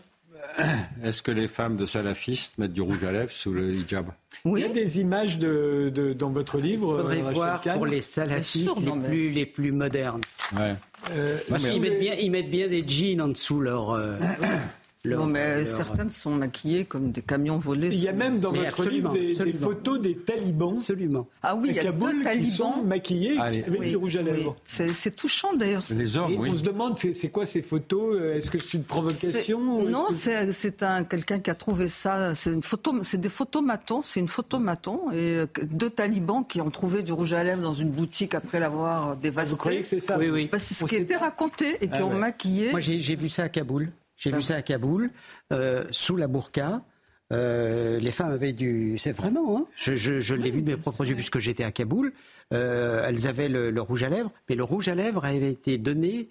Est-ce 1.02 1.22
que 1.22 1.30
les 1.30 1.48
femmes 1.48 1.76
de 1.76 1.86
salafistes 1.86 2.56
mettent 2.58 2.72
du 2.72 2.80
rouge 2.80 3.04
à 3.04 3.12
lèvres 3.12 3.32
sous 3.32 3.52
le 3.52 3.74
hijab? 3.74 4.06
Oui. 4.44 4.60
Il 4.60 4.66
y 4.66 4.70
a 4.70 4.72
des 4.72 5.00
images 5.00 5.38
de, 5.38 6.14
dans 6.18 6.30
votre 6.30 6.58
livre. 6.58 6.96
Il 7.12 7.20
faudrait 7.20 7.34
voir 7.34 7.60
pour 7.60 7.86
les 7.86 8.00
salafistes 8.00 8.78
les, 8.80 8.90
plus, 8.90 9.30
les 9.30 9.46
plus 9.46 9.72
modernes. 9.72 10.22
Ouais. 10.56 10.74
Euh, 11.12 11.38
Parce 11.48 11.64
qu'ils 11.64 11.80
mettent 11.80 12.00
bien, 12.00 12.14
ils 12.14 12.30
mettent 12.30 12.50
bien 12.50 12.68
des 12.68 12.86
jeans 12.86 13.20
en 13.20 13.28
dessous 13.28 13.60
leur. 13.60 13.90
Euh, 13.90 14.16
non, 15.04 15.26
mais 15.26 15.64
certaines 15.64 16.10
sont 16.10 16.32
maquillées 16.32 16.84
comme 16.84 17.10
des 17.10 17.22
camions 17.22 17.56
volés. 17.56 17.88
Il 17.88 18.02
y 18.02 18.08
a 18.08 18.12
même 18.12 18.38
dans 18.38 18.52
votre 18.52 18.84
livre 18.84 19.12
des, 19.12 19.52
photos 19.54 20.00
des 20.00 20.14
talibans. 20.14 20.74
Absolument. 20.74 21.26
Ah 21.42 21.56
oui, 21.56 21.68
il 21.70 21.76
y 21.76 21.78
a 21.80 21.92
deux 21.92 22.22
talibans 22.22 22.84
maquillés 22.84 23.38
avec 23.38 23.88
du 23.88 23.96
rouge 23.96 24.16
à 24.16 24.22
lèvres. 24.22 24.56
C'est 24.64 25.16
touchant 25.16 25.54
d'ailleurs. 25.54 25.82
Les 25.96 26.16
hommes, 26.16 26.30
Et 26.30 26.38
On 26.38 26.56
se 26.56 26.62
demande, 26.62 26.98
c'est 26.98 27.28
quoi 27.28 27.46
ces 27.46 27.62
photos? 27.62 28.20
Est-ce 28.20 28.50
que 28.50 28.58
c'est 28.58 28.78
une 28.78 28.84
provocation 28.84 29.88
Non, 29.88 30.06
c'est 30.10 30.82
un 30.82 31.04
quelqu'un 31.04 31.38
qui 31.38 31.50
a 31.50 31.54
trouvé 31.54 31.88
ça. 31.88 32.34
C'est 32.34 32.52
une 32.52 32.62
photo, 32.62 32.94
c'est 33.02 33.20
des 33.20 33.28
photos 33.28 33.62
matons. 33.62 34.02
C'est 34.02 34.20
une 34.20 34.28
photo 34.28 34.58
maton 34.58 35.10
et 35.12 35.36
euh, 35.36 35.46
deux 35.64 35.90
talibans 35.90 36.44
qui 36.46 36.60
ont 36.60 36.70
trouvé 36.70 37.02
du 37.02 37.12
rouge 37.12 37.32
à 37.32 37.42
lèvres 37.44 37.62
dans 37.62 37.74
une 37.74 37.90
boutique 37.90 38.34
après 38.34 38.60
l'avoir 38.60 39.16
dévasté. 39.16 39.50
Vous 39.50 39.56
croyez 39.56 39.80
que 39.80 39.86
c'est 39.86 40.00
ça? 40.00 40.18
Oui, 40.18 40.30
oui. 40.30 40.48
Bah, 40.50 40.58
c'est 40.58 40.74
ce 40.74 40.84
qui 40.84 40.96
était 40.96 41.16
raconté 41.16 41.76
et 41.80 41.88
qui 41.88 41.94
ah 41.94 42.04
ont 42.04 42.14
maquillé. 42.14 42.70
Moi, 42.70 42.80
j'ai 42.80 43.16
vu 43.16 43.28
ça 43.28 43.44
à 43.44 43.48
Kaboul. 43.48 43.90
J'ai 44.20 44.30
vu 44.30 44.42
ça 44.42 44.56
à 44.56 44.62
Kaboul, 44.62 45.10
euh, 45.50 45.84
sous 45.90 46.14
la 46.14 46.28
burqa. 46.28 46.84
Euh, 47.32 47.98
les 47.98 48.10
femmes 48.10 48.32
avaient 48.32 48.52
du. 48.52 48.98
C'est 48.98 49.12
vraiment, 49.12 49.56
hein 49.56 49.66
je, 49.76 50.34
l'ai 50.34 50.50
vu 50.50 50.60
de 50.62 50.72
mes 50.72 50.76
propres 50.76 51.08
yeux 51.08 51.14
puisque 51.14 51.38
j'étais 51.38 51.64
à 51.64 51.72
Kaboul. 51.72 52.12
Euh, 52.52 53.06
elles 53.08 53.26
avaient 53.26 53.48
le, 53.48 53.80
rouge 53.80 54.02
à 54.02 54.10
lèvres, 54.10 54.30
mais 54.48 54.56
le 54.56 54.64
rouge 54.64 54.88
à 54.88 54.94
lèvres 54.94 55.24
avait 55.24 55.50
été 55.50 55.78
donné 55.78 56.28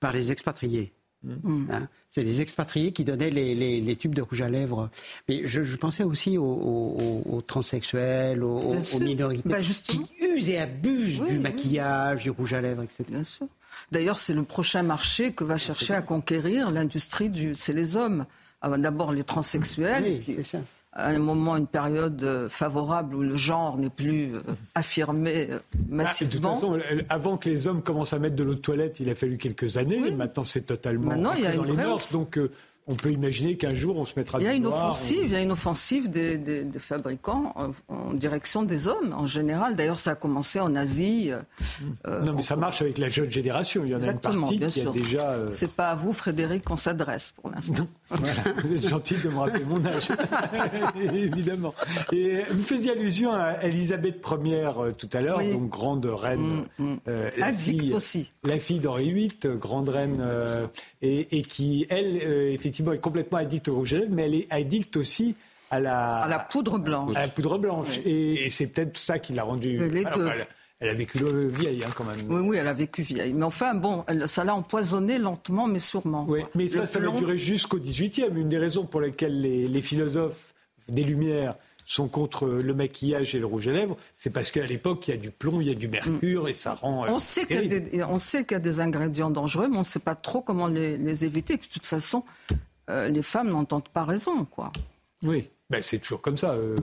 par 0.00 0.12
les 0.12 0.32
expatriés. 0.32 0.92
Mm. 1.24 1.66
Hein. 1.70 1.88
c'est 2.08 2.22
les 2.22 2.40
expatriés 2.40 2.92
qui 2.92 3.02
donnaient 3.02 3.30
les, 3.30 3.96
tubes 3.96 4.14
de 4.14 4.22
rouge 4.22 4.40
à 4.40 4.48
lèvres. 4.48 4.88
Mais 5.28 5.46
je, 5.46 5.76
pensais 5.76 6.04
aussi 6.04 6.38
aux, 6.38 7.42
transsexuels, 7.46 8.42
aux, 8.42 8.76
minorités 9.00 9.48
bah, 9.48 9.60
qui 9.60 10.06
usent 10.20 10.48
et 10.48 10.58
abusent 10.58 11.20
du 11.22 11.38
maquillage, 11.38 12.24
du 12.24 12.30
rouge 12.30 12.54
à 12.54 12.60
lèvres, 12.60 12.82
etc. 12.82 13.04
Bien 13.08 13.24
sûr. 13.24 13.46
D'ailleurs, 13.90 14.18
c'est 14.18 14.34
le 14.34 14.42
prochain 14.42 14.82
marché 14.82 15.32
que 15.32 15.44
va 15.44 15.58
chercher 15.58 15.94
à 15.94 16.02
conquérir 16.02 16.70
l'industrie 16.70 17.30
du. 17.30 17.54
C'est 17.54 17.72
les 17.72 17.96
hommes. 17.96 18.26
Ah, 18.60 18.76
d'abord 18.76 19.12
les 19.12 19.22
transsexuels. 19.22 20.02
Oui, 20.04 20.22
c'est 20.26 20.42
ça 20.42 20.58
à 20.92 21.08
un 21.08 21.18
moment, 21.18 21.56
une 21.56 21.66
période 21.66 22.22
euh, 22.22 22.48
favorable 22.48 23.14
où 23.14 23.22
le 23.22 23.36
genre 23.36 23.76
n'est 23.76 23.90
plus 23.90 24.34
euh, 24.34 24.40
affirmé 24.74 25.48
euh, 25.50 25.58
massivement. 25.88 26.52
Ah, 26.52 26.56
de 26.56 26.60
toute 26.60 26.82
façon, 26.82 27.04
avant 27.08 27.36
que 27.36 27.48
les 27.48 27.68
hommes 27.68 27.82
commencent 27.82 28.14
à 28.14 28.18
mettre 28.18 28.36
de 28.36 28.42
l'eau 28.42 28.54
de 28.54 28.60
toilette, 28.60 28.98
il 29.00 29.10
a 29.10 29.14
fallu 29.14 29.36
quelques 29.36 29.76
années. 29.76 30.10
Maintenant, 30.10 30.44
c'est 30.44 30.62
totalement 30.62 31.10
Maintenant, 31.10 31.32
il 31.36 31.44
y 31.44 31.46
a 31.46 31.52
dans 31.52 31.64
les 31.64 31.72
mœurs. 31.72 32.10
Donc, 32.10 32.38
on 32.88 32.94
peut 32.94 33.10
imaginer 33.10 33.56
qu'un 33.56 33.74
jour 33.74 33.98
on 33.98 34.06
se 34.06 34.14
mettra. 34.16 34.40
Il 34.40 34.44
y 34.44 34.48
a 34.48 34.54
une 34.54 34.66
offensive, 34.66 35.24
il 35.24 35.32
y 35.32 35.36
a 35.36 35.42
une 35.42 35.52
offensive 35.52 36.08
des, 36.08 36.66
fabricants 36.78 37.52
en, 37.88 38.14
direction 38.14 38.62
des 38.62 38.88
hommes 38.88 39.12
en 39.12 39.26
général. 39.26 39.76
D'ailleurs, 39.76 39.98
ça 39.98 40.12
a 40.12 40.14
commencé 40.14 40.58
en 40.58 40.74
Asie. 40.74 41.30
Euh, 42.06 42.22
non, 42.22 42.32
mais 42.32 42.42
ça 42.42 42.56
marche 42.56 42.80
avec 42.80 42.96
la 42.96 43.10
jeune 43.10 43.30
génération. 43.30 43.82
Il 43.84 43.90
y 43.90 43.94
en 43.94 44.02
a 44.02 44.06
une 44.06 44.18
partie 44.18 44.58
qui 44.58 44.80
a 44.80 44.90
déjà. 44.90 45.30
Euh, 45.30 45.48
C'est 45.50 45.72
pas 45.72 45.90
à 45.90 45.94
vous, 45.94 46.14
Frédéric, 46.14 46.64
qu'on 46.64 46.76
s'adresse 46.76 47.34
pour 47.36 47.50
l'instant. 47.50 47.86
vous 48.10 48.72
êtes 48.72 48.88
gentil 48.88 49.16
de 49.16 49.28
me 49.28 49.36
rappeler 49.36 49.64
mon 49.64 49.84
âge, 49.84 50.08
évidemment. 51.12 51.74
Et 52.10 52.40
vous 52.50 52.62
faisiez 52.62 52.92
allusion 52.92 53.32
à 53.32 53.58
Elisabeth 53.62 54.24
Ier 54.44 54.70
euh, 54.78 54.90
tout 54.92 55.10
à 55.12 55.20
l'heure, 55.20 55.40
donc 55.40 55.68
grande 55.68 56.06
reine, 56.06 56.64
mm, 56.78 56.84
mm. 56.84 56.98
la 57.36 57.52
fille, 57.52 57.92
aussi, 57.92 58.32
la 58.44 58.58
fille 58.58 58.80
d'Henri 58.80 59.12
VIII, 59.12 59.58
grande 59.58 59.90
reine, 59.90 60.24
et, 61.02 61.38
et, 61.38 61.42
qui 61.42 61.86
elle 61.90 62.16
effectivement 62.16 62.77
effectivement, 62.78 62.92
est 62.92 62.98
complètement 62.98 63.38
addict 63.38 63.68
au 63.68 63.76
rouge 63.76 63.94
à 63.94 63.98
lèvres, 63.98 64.12
mais 64.14 64.24
elle 64.24 64.34
est 64.34 64.46
addicte 64.50 64.96
aussi 64.96 65.34
à 65.70 65.80
la, 65.80 66.18
à 66.18 66.28
la 66.28 66.38
poudre 66.38 66.78
blanche. 66.78 67.16
À 67.16 67.22
la 67.22 67.28
poudre 67.28 67.58
blanche. 67.58 67.98
Et, 68.04 68.48
c'est 68.50 68.66
peut-être 68.66 68.96
ça 68.96 69.18
qui 69.18 69.32
l'a 69.32 69.44
rendue. 69.44 69.80
Elle, 70.80 70.90
a 70.90 70.94
vécu 70.94 71.18
vieille, 71.48 71.82
hein, 71.82 71.90
quand 71.96 72.04
même. 72.04 72.18
Oui, 72.28 72.40
oui, 72.40 72.56
elle 72.60 72.68
a 72.68 72.72
vécu 72.72 73.02
vieille. 73.02 73.32
Mais 73.32 73.44
enfin, 73.44 73.74
bon, 73.74 74.04
ça 74.26 74.44
l'a 74.44 74.54
empoisonnée 74.54 75.18
lentement, 75.18 75.66
mais 75.66 75.80
sûrement. 75.80 76.24
Oui, 76.28 76.42
mais 76.54 76.68
ça, 76.68 76.86
ça 76.86 77.00
va 77.00 77.10
durer 77.10 77.36
jusqu'au 77.36 77.78
XVIIIe. 77.78 78.28
Une 78.36 78.48
des 78.48 78.58
raisons 78.58 78.86
pour 78.86 79.00
lesquelles 79.00 79.40
les, 79.40 79.66
les 79.66 79.82
philosophes 79.82 80.54
des 80.88 81.02
Lumières 81.02 81.56
sont 81.88 82.08
contre 82.08 82.46
le 82.46 82.74
maquillage 82.74 83.34
et 83.34 83.38
le 83.38 83.46
rouge 83.46 83.66
à 83.68 83.72
lèvres, 83.72 83.96
c'est 84.14 84.30
parce 84.30 84.50
qu'à 84.50 84.66
l'époque, 84.66 85.08
il 85.08 85.12
y 85.12 85.14
a 85.14 85.16
du 85.16 85.30
plomb, 85.30 85.60
il 85.60 85.68
y 85.68 85.70
a 85.70 85.74
du 85.74 85.88
mercure 85.88 86.48
et 86.48 86.52
ça 86.52 86.74
rend. 86.74 87.06
On 87.08 87.18
sait 87.18 87.46
qu'il 87.46 88.52
y, 88.52 88.54
a 88.54 88.58
des 88.58 88.80
ingrédients 88.80 89.30
dangereux, 89.30 89.68
mais 89.68 89.76
on 89.76 89.80
ne 89.80 89.84
sait 89.84 89.98
pas 89.98 90.14
trop 90.14 90.42
comment 90.42 90.66
les, 90.66 91.24
éviter. 91.24 91.56
Puis, 91.56 91.68
de 91.68 91.72
toute 91.72 91.86
façon, 91.86 92.24
euh, 92.90 93.08
les 93.08 93.22
femmes 93.22 93.48
n'entendent 93.48 93.88
pas 93.88 94.04
raison, 94.04 94.44
quoi. 94.44 94.72
Oui. 95.22 95.48
Ben, 95.70 95.82
c'est 95.82 95.98
toujours 95.98 96.22
comme 96.22 96.38
ça. 96.38 96.52
Euh, 96.52 96.76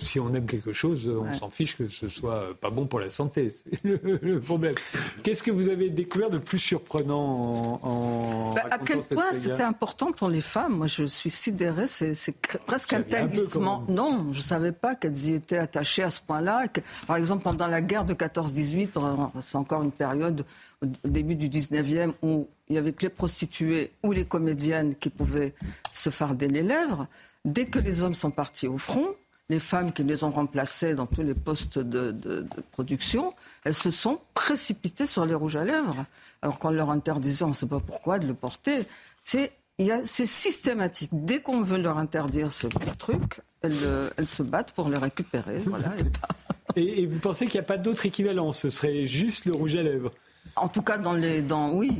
si 0.00 0.18
on 0.18 0.32
aime 0.32 0.46
quelque 0.46 0.72
chose, 0.72 1.06
on 1.06 1.34
s'en 1.34 1.50
fiche 1.50 1.76
que 1.76 1.88
ce 1.88 2.08
soit 2.08 2.58
pas 2.58 2.70
bon 2.70 2.86
pour 2.86 3.00
la 3.00 3.10
santé. 3.10 3.50
C'est 3.70 3.84
le, 3.84 4.40
problème. 4.40 4.74
Qu'est-ce 5.22 5.42
que 5.42 5.50
vous 5.50 5.68
avez 5.68 5.90
découvert 5.90 6.30
de 6.30 6.38
plus 6.38 6.58
surprenant 6.58 7.78
en. 7.82 8.54
Ben, 8.54 8.62
à 8.70 8.78
quel 8.78 9.02
point 9.02 9.30
c'était 9.32 9.62
important 9.62 10.12
pour 10.12 10.30
les 10.30 10.40
femmes? 10.40 10.78
Moi, 10.78 10.86
je 10.86 11.04
suis 11.04 11.28
sidérée. 11.28 11.86
C'est 11.86 12.34
presque 12.66 12.94
un 12.94 13.02
talisman. 13.02 13.84
non, 13.90 14.32
je 14.32 14.38
ne 14.38 14.42
savais 14.42 14.72
pas 14.72 14.94
qu'elles 14.94 15.26
y 15.26 15.34
étaient 15.34 15.58
attachées 15.58 16.02
à 16.02 16.10
ce 16.10 16.22
point-là. 16.22 16.64
Par 17.06 17.16
exemple, 17.16 17.42
pendant 17.42 17.66
la 17.66 17.82
guerre 17.82 18.06
de 18.06 18.14
14-18, 18.14 18.88
c'est 19.42 19.56
encore 19.56 19.82
une 19.82 19.92
période 19.92 20.46
au 20.80 21.08
début 21.08 21.36
du 21.36 21.50
19e 21.50 22.12
où 22.22 22.48
il 22.70 22.76
y 22.76 22.78
avait 22.78 22.92
que 22.92 23.02
les 23.02 23.10
prostituées 23.10 23.90
ou 24.02 24.12
les 24.12 24.24
comédiennes 24.24 24.94
qui 24.94 25.10
pouvaient 25.10 25.54
se 25.92 26.08
farder 26.08 26.48
les 26.48 26.62
lèvres. 26.62 27.06
Dès 27.44 27.66
que 27.66 27.78
les 27.78 28.02
hommes 28.02 28.14
sont 28.14 28.30
partis 28.30 28.66
au 28.66 28.78
front, 28.78 29.08
les 29.48 29.60
femmes 29.60 29.92
qui 29.92 30.04
les 30.04 30.24
ont 30.24 30.30
remplacées 30.30 30.94
dans 30.94 31.06
tous 31.06 31.22
les 31.22 31.34
postes 31.34 31.78
de, 31.78 32.46
production, 32.72 33.34
elles 33.64 33.74
se 33.74 33.90
sont 33.90 34.20
précipitées 34.34 35.06
sur 35.06 35.24
les 35.24 35.34
rouges 35.34 35.56
à 35.56 35.64
lèvres. 35.64 36.04
Alors 36.42 36.58
qu'on 36.58 36.70
leur 36.70 36.90
interdisait, 36.90 37.44
on 37.44 37.48
ne 37.48 37.54
sait 37.54 37.66
pas 37.66 37.80
pourquoi, 37.80 38.18
de 38.18 38.26
le 38.26 38.34
porter. 38.34 38.86
C'est 39.22 39.52
systématique. 40.04 41.10
Dès 41.12 41.40
qu'on 41.40 41.62
veut 41.62 41.80
leur 41.80 41.98
interdire 41.98 42.52
ce 42.52 42.66
petit 42.66 42.96
truc, 42.96 43.40
elles, 43.62 43.74
elles 44.16 44.26
se 44.26 44.42
battent 44.42 44.72
pour 44.72 44.88
les 44.88 44.98
récupérer. 44.98 45.60
Voilà, 45.66 45.94
et, 46.76 47.06
vous 47.06 47.18
pensez 47.18 47.46
qu'il 47.46 47.58
n'y 47.58 47.64
a 47.64 47.68
pas 47.68 47.78
d'autre 47.78 48.06
équivalent? 48.06 48.52
Ce 48.52 48.70
serait 48.70 49.06
juste 49.06 49.46
le 49.46 49.52
rouge 49.52 49.74
à 49.74 49.82
lèvres? 49.82 50.12
En 50.56 50.68
tout 50.68 50.82
cas, 50.82 50.98
dans 50.98 51.12
les, 51.12 51.42
dans, 51.42 51.72
oui, 51.72 51.98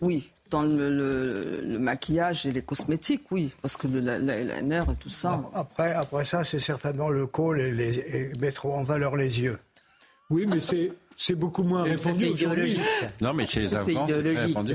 oui 0.00 0.30
dans 0.52 0.62
le, 0.62 1.78
maquillage 1.78 2.46
et 2.46 2.52
les 2.52 2.62
cosmétiques, 2.62 3.24
oui, 3.30 3.50
parce 3.60 3.76
que 3.76 3.88
le 3.88 4.00
l'eyeliner 4.00 4.82
et 4.90 4.94
tout 5.00 5.10
ça. 5.10 5.42
Après, 5.54 5.92
après 5.92 6.24
ça, 6.24 6.44
c'est 6.44 6.60
certainement 6.60 7.08
le 7.08 7.26
col 7.26 7.60
et, 7.60 7.72
les, 7.72 8.32
mettre 8.40 8.66
en 8.66 8.84
valeur 8.84 9.16
les 9.16 9.40
yeux. 9.40 9.58
Oui, 10.30 10.46
mais 10.46 10.60
c'est 10.60 10.92
c'est 11.16 11.34
beaucoup 11.34 11.62
moins 11.62 11.82
répandu 11.82 12.30
aujourd'hui. 12.30 12.78
Non, 13.20 13.32
mais 13.34 13.46
chez 13.46 13.60
les 13.60 13.74
Afghans, 13.74 14.06
c'est 14.08 14.14
répandu. 14.16 14.74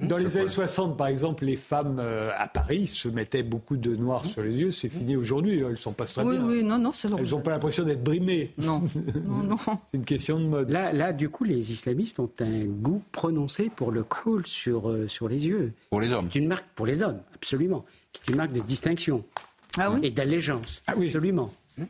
Dans 0.00 0.16
les 0.16 0.36
années 0.36 0.48
60, 0.48 0.96
par 0.96 1.08
exemple, 1.08 1.44
les 1.44 1.56
femmes 1.56 1.98
euh, 2.00 2.30
à 2.36 2.48
Paris 2.48 2.86
se 2.86 3.08
mettaient 3.08 3.42
beaucoup 3.42 3.76
de 3.76 3.94
noir 3.96 4.24
sur 4.24 4.42
les 4.42 4.56
yeux. 4.56 4.70
C'est 4.70 4.88
fini 4.88 5.16
aujourd'hui. 5.16 5.60
Elles 5.60 5.78
sont 5.78 5.92
pas 5.92 6.06
très 6.06 6.22
oui, 6.22 6.36
bien. 6.38 6.46
Oui, 6.46 6.62
non, 6.62 6.78
non, 6.78 6.92
c'est 6.92 7.08
Elles 7.08 7.30
n'ont 7.30 7.40
pas 7.40 7.50
l'impression 7.50 7.84
d'être 7.84 8.02
brimées. 8.02 8.52
Non, 8.58 8.82
non, 9.26 9.42
non. 9.48 9.56
C'est 9.90 9.96
une 9.96 10.04
question 10.04 10.38
de 10.38 10.44
mode. 10.44 10.70
Là, 10.70 10.92
là, 10.92 11.12
du 11.12 11.28
coup, 11.28 11.44
les 11.44 11.72
islamistes 11.72 12.20
ont 12.20 12.30
un 12.40 12.64
goût 12.64 13.02
prononcé 13.12 13.70
pour 13.74 13.92
le 13.92 14.04
col 14.04 14.46
sur, 14.46 14.90
euh, 14.90 15.08
sur 15.08 15.28
les 15.28 15.46
yeux. 15.46 15.72
Pour 15.90 16.00
les 16.00 16.12
hommes. 16.12 16.28
C'est 16.32 16.38
une 16.38 16.48
marque 16.48 16.66
pour 16.74 16.86
les 16.86 17.02
hommes, 17.02 17.20
absolument. 17.34 17.84
C'est 18.12 18.30
une 18.30 18.36
marque 18.36 18.52
de 18.52 18.60
distinction. 18.60 19.24
Ah 19.78 19.90
oui 19.90 20.00
Et 20.02 20.10
d'allégeance. 20.10 20.82
Ah 20.86 20.94
oui. 20.96 21.06
Absolument. 21.06 21.50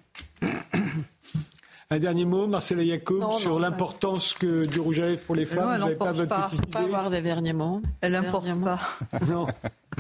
Un 1.92 1.98
dernier 1.98 2.24
mot, 2.24 2.46
Marcela 2.46 2.82
Yacoub, 2.82 3.38
sur 3.38 3.60
l'importance 3.60 4.32
que 4.32 4.64
du 4.64 4.80
rouge 4.80 4.98
à 5.00 5.04
lèvres 5.04 5.20
pour 5.24 5.34
les 5.34 5.44
femmes. 5.44 5.66
Non, 5.66 5.74
elle 5.74 5.92
n'emporte 5.92 6.24
pas, 6.24 6.48
pas, 6.48 6.56
pas 6.70 6.80
avoir 6.80 7.10
des 7.10 7.20
derniers 7.20 7.52
mots. 7.52 7.82
Elle 8.00 8.12
n'importe 8.12 8.50
pas. 8.64 8.80
non, 9.28 9.46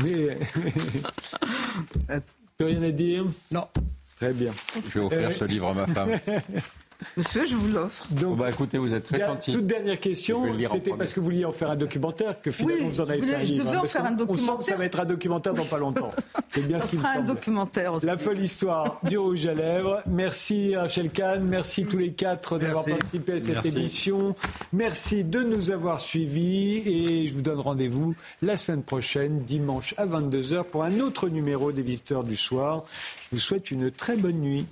mais... 0.02 0.38
Plus 2.56 2.66
rien 2.66 2.82
à 2.82 2.90
dire 2.92 3.26
Non. 3.50 3.68
Très 4.16 4.32
bien. 4.32 4.52
Je 4.88 5.00
vais 5.00 5.04
offrir 5.04 5.32
ce 5.36 5.44
livre 5.44 5.68
à 5.68 5.74
ma 5.74 5.86
femme. 5.86 6.18
Monsieur, 7.16 7.46
je 7.46 7.56
vous 7.56 7.68
l'offre. 7.68 8.06
Donc, 8.10 8.36
bah, 8.36 8.50
écoutez, 8.50 8.78
vous 8.78 8.92
êtes 8.92 9.04
très 9.04 9.20
gentil. 9.20 9.52
Toute 9.52 9.66
dernière 9.66 10.00
question, 10.00 10.46
c'était 10.70 10.92
parce 10.92 11.12
que 11.12 11.20
vous 11.20 11.26
vouliez 11.26 11.44
en 11.44 11.52
faire 11.52 11.70
un 11.70 11.76
documentaire 11.76 12.40
que 12.40 12.50
finalement 12.50 12.88
vous 12.88 13.00
en 13.00 13.08
avez 13.08 13.22
fait 13.22 13.34
un 13.34 13.38
livre. 13.42 13.62
Je 13.62 13.68
devais 13.68 13.76
en 13.76 13.84
faire 13.84 14.04
un 14.04 14.12
documentaire. 14.12 14.54
On 14.54 14.56
sent 14.56 14.64
que 14.64 14.70
ça 14.70 14.76
va 14.76 14.84
être 14.84 15.00
un 15.00 15.04
documentaire 15.04 15.54
dans 15.54 15.64
pas 15.64 15.78
longtemps. 15.78 16.12
C'est 16.50 16.66
bien 16.66 16.80
ce 16.80 16.96
sera 16.96 17.10
un 17.12 17.22
documentaire 17.22 17.94
aussi. 17.94 18.06
La 18.06 18.18
folle 18.18 18.40
histoire 18.40 19.00
du 19.02 19.16
rouge 19.16 19.46
à 19.46 19.54
lèvres. 19.54 20.02
Merci 20.06 20.76
Rachel 20.76 21.10
Kahn, 21.10 21.44
merci 21.44 21.86
tous 21.86 21.96
les 21.98 22.12
quatre 22.12 22.58
d'avoir 22.58 22.84
participé 22.84 23.32
à 23.34 23.40
cette 23.40 23.64
émission. 23.64 24.34
Merci 24.72 25.24
de 25.24 25.42
nous 25.42 25.70
avoir 25.70 26.00
suivis 26.00 26.82
et 26.86 27.28
je 27.28 27.34
vous 27.34 27.42
donne 27.42 27.60
rendez-vous 27.60 28.14
la 28.42 28.56
semaine 28.56 28.82
prochaine, 28.82 29.40
dimanche 29.44 29.94
à 29.96 30.06
22h, 30.06 30.64
pour 30.64 30.84
un 30.84 31.00
autre 31.00 31.28
numéro 31.28 31.72
des 31.72 31.82
visiteurs 31.82 32.24
du 32.24 32.36
soir. 32.36 32.84
Je 33.30 33.36
vous 33.36 33.40
souhaite 33.40 33.70
une 33.70 33.90
très 33.90 34.16
bonne 34.16 34.40
nuit. 34.40 34.66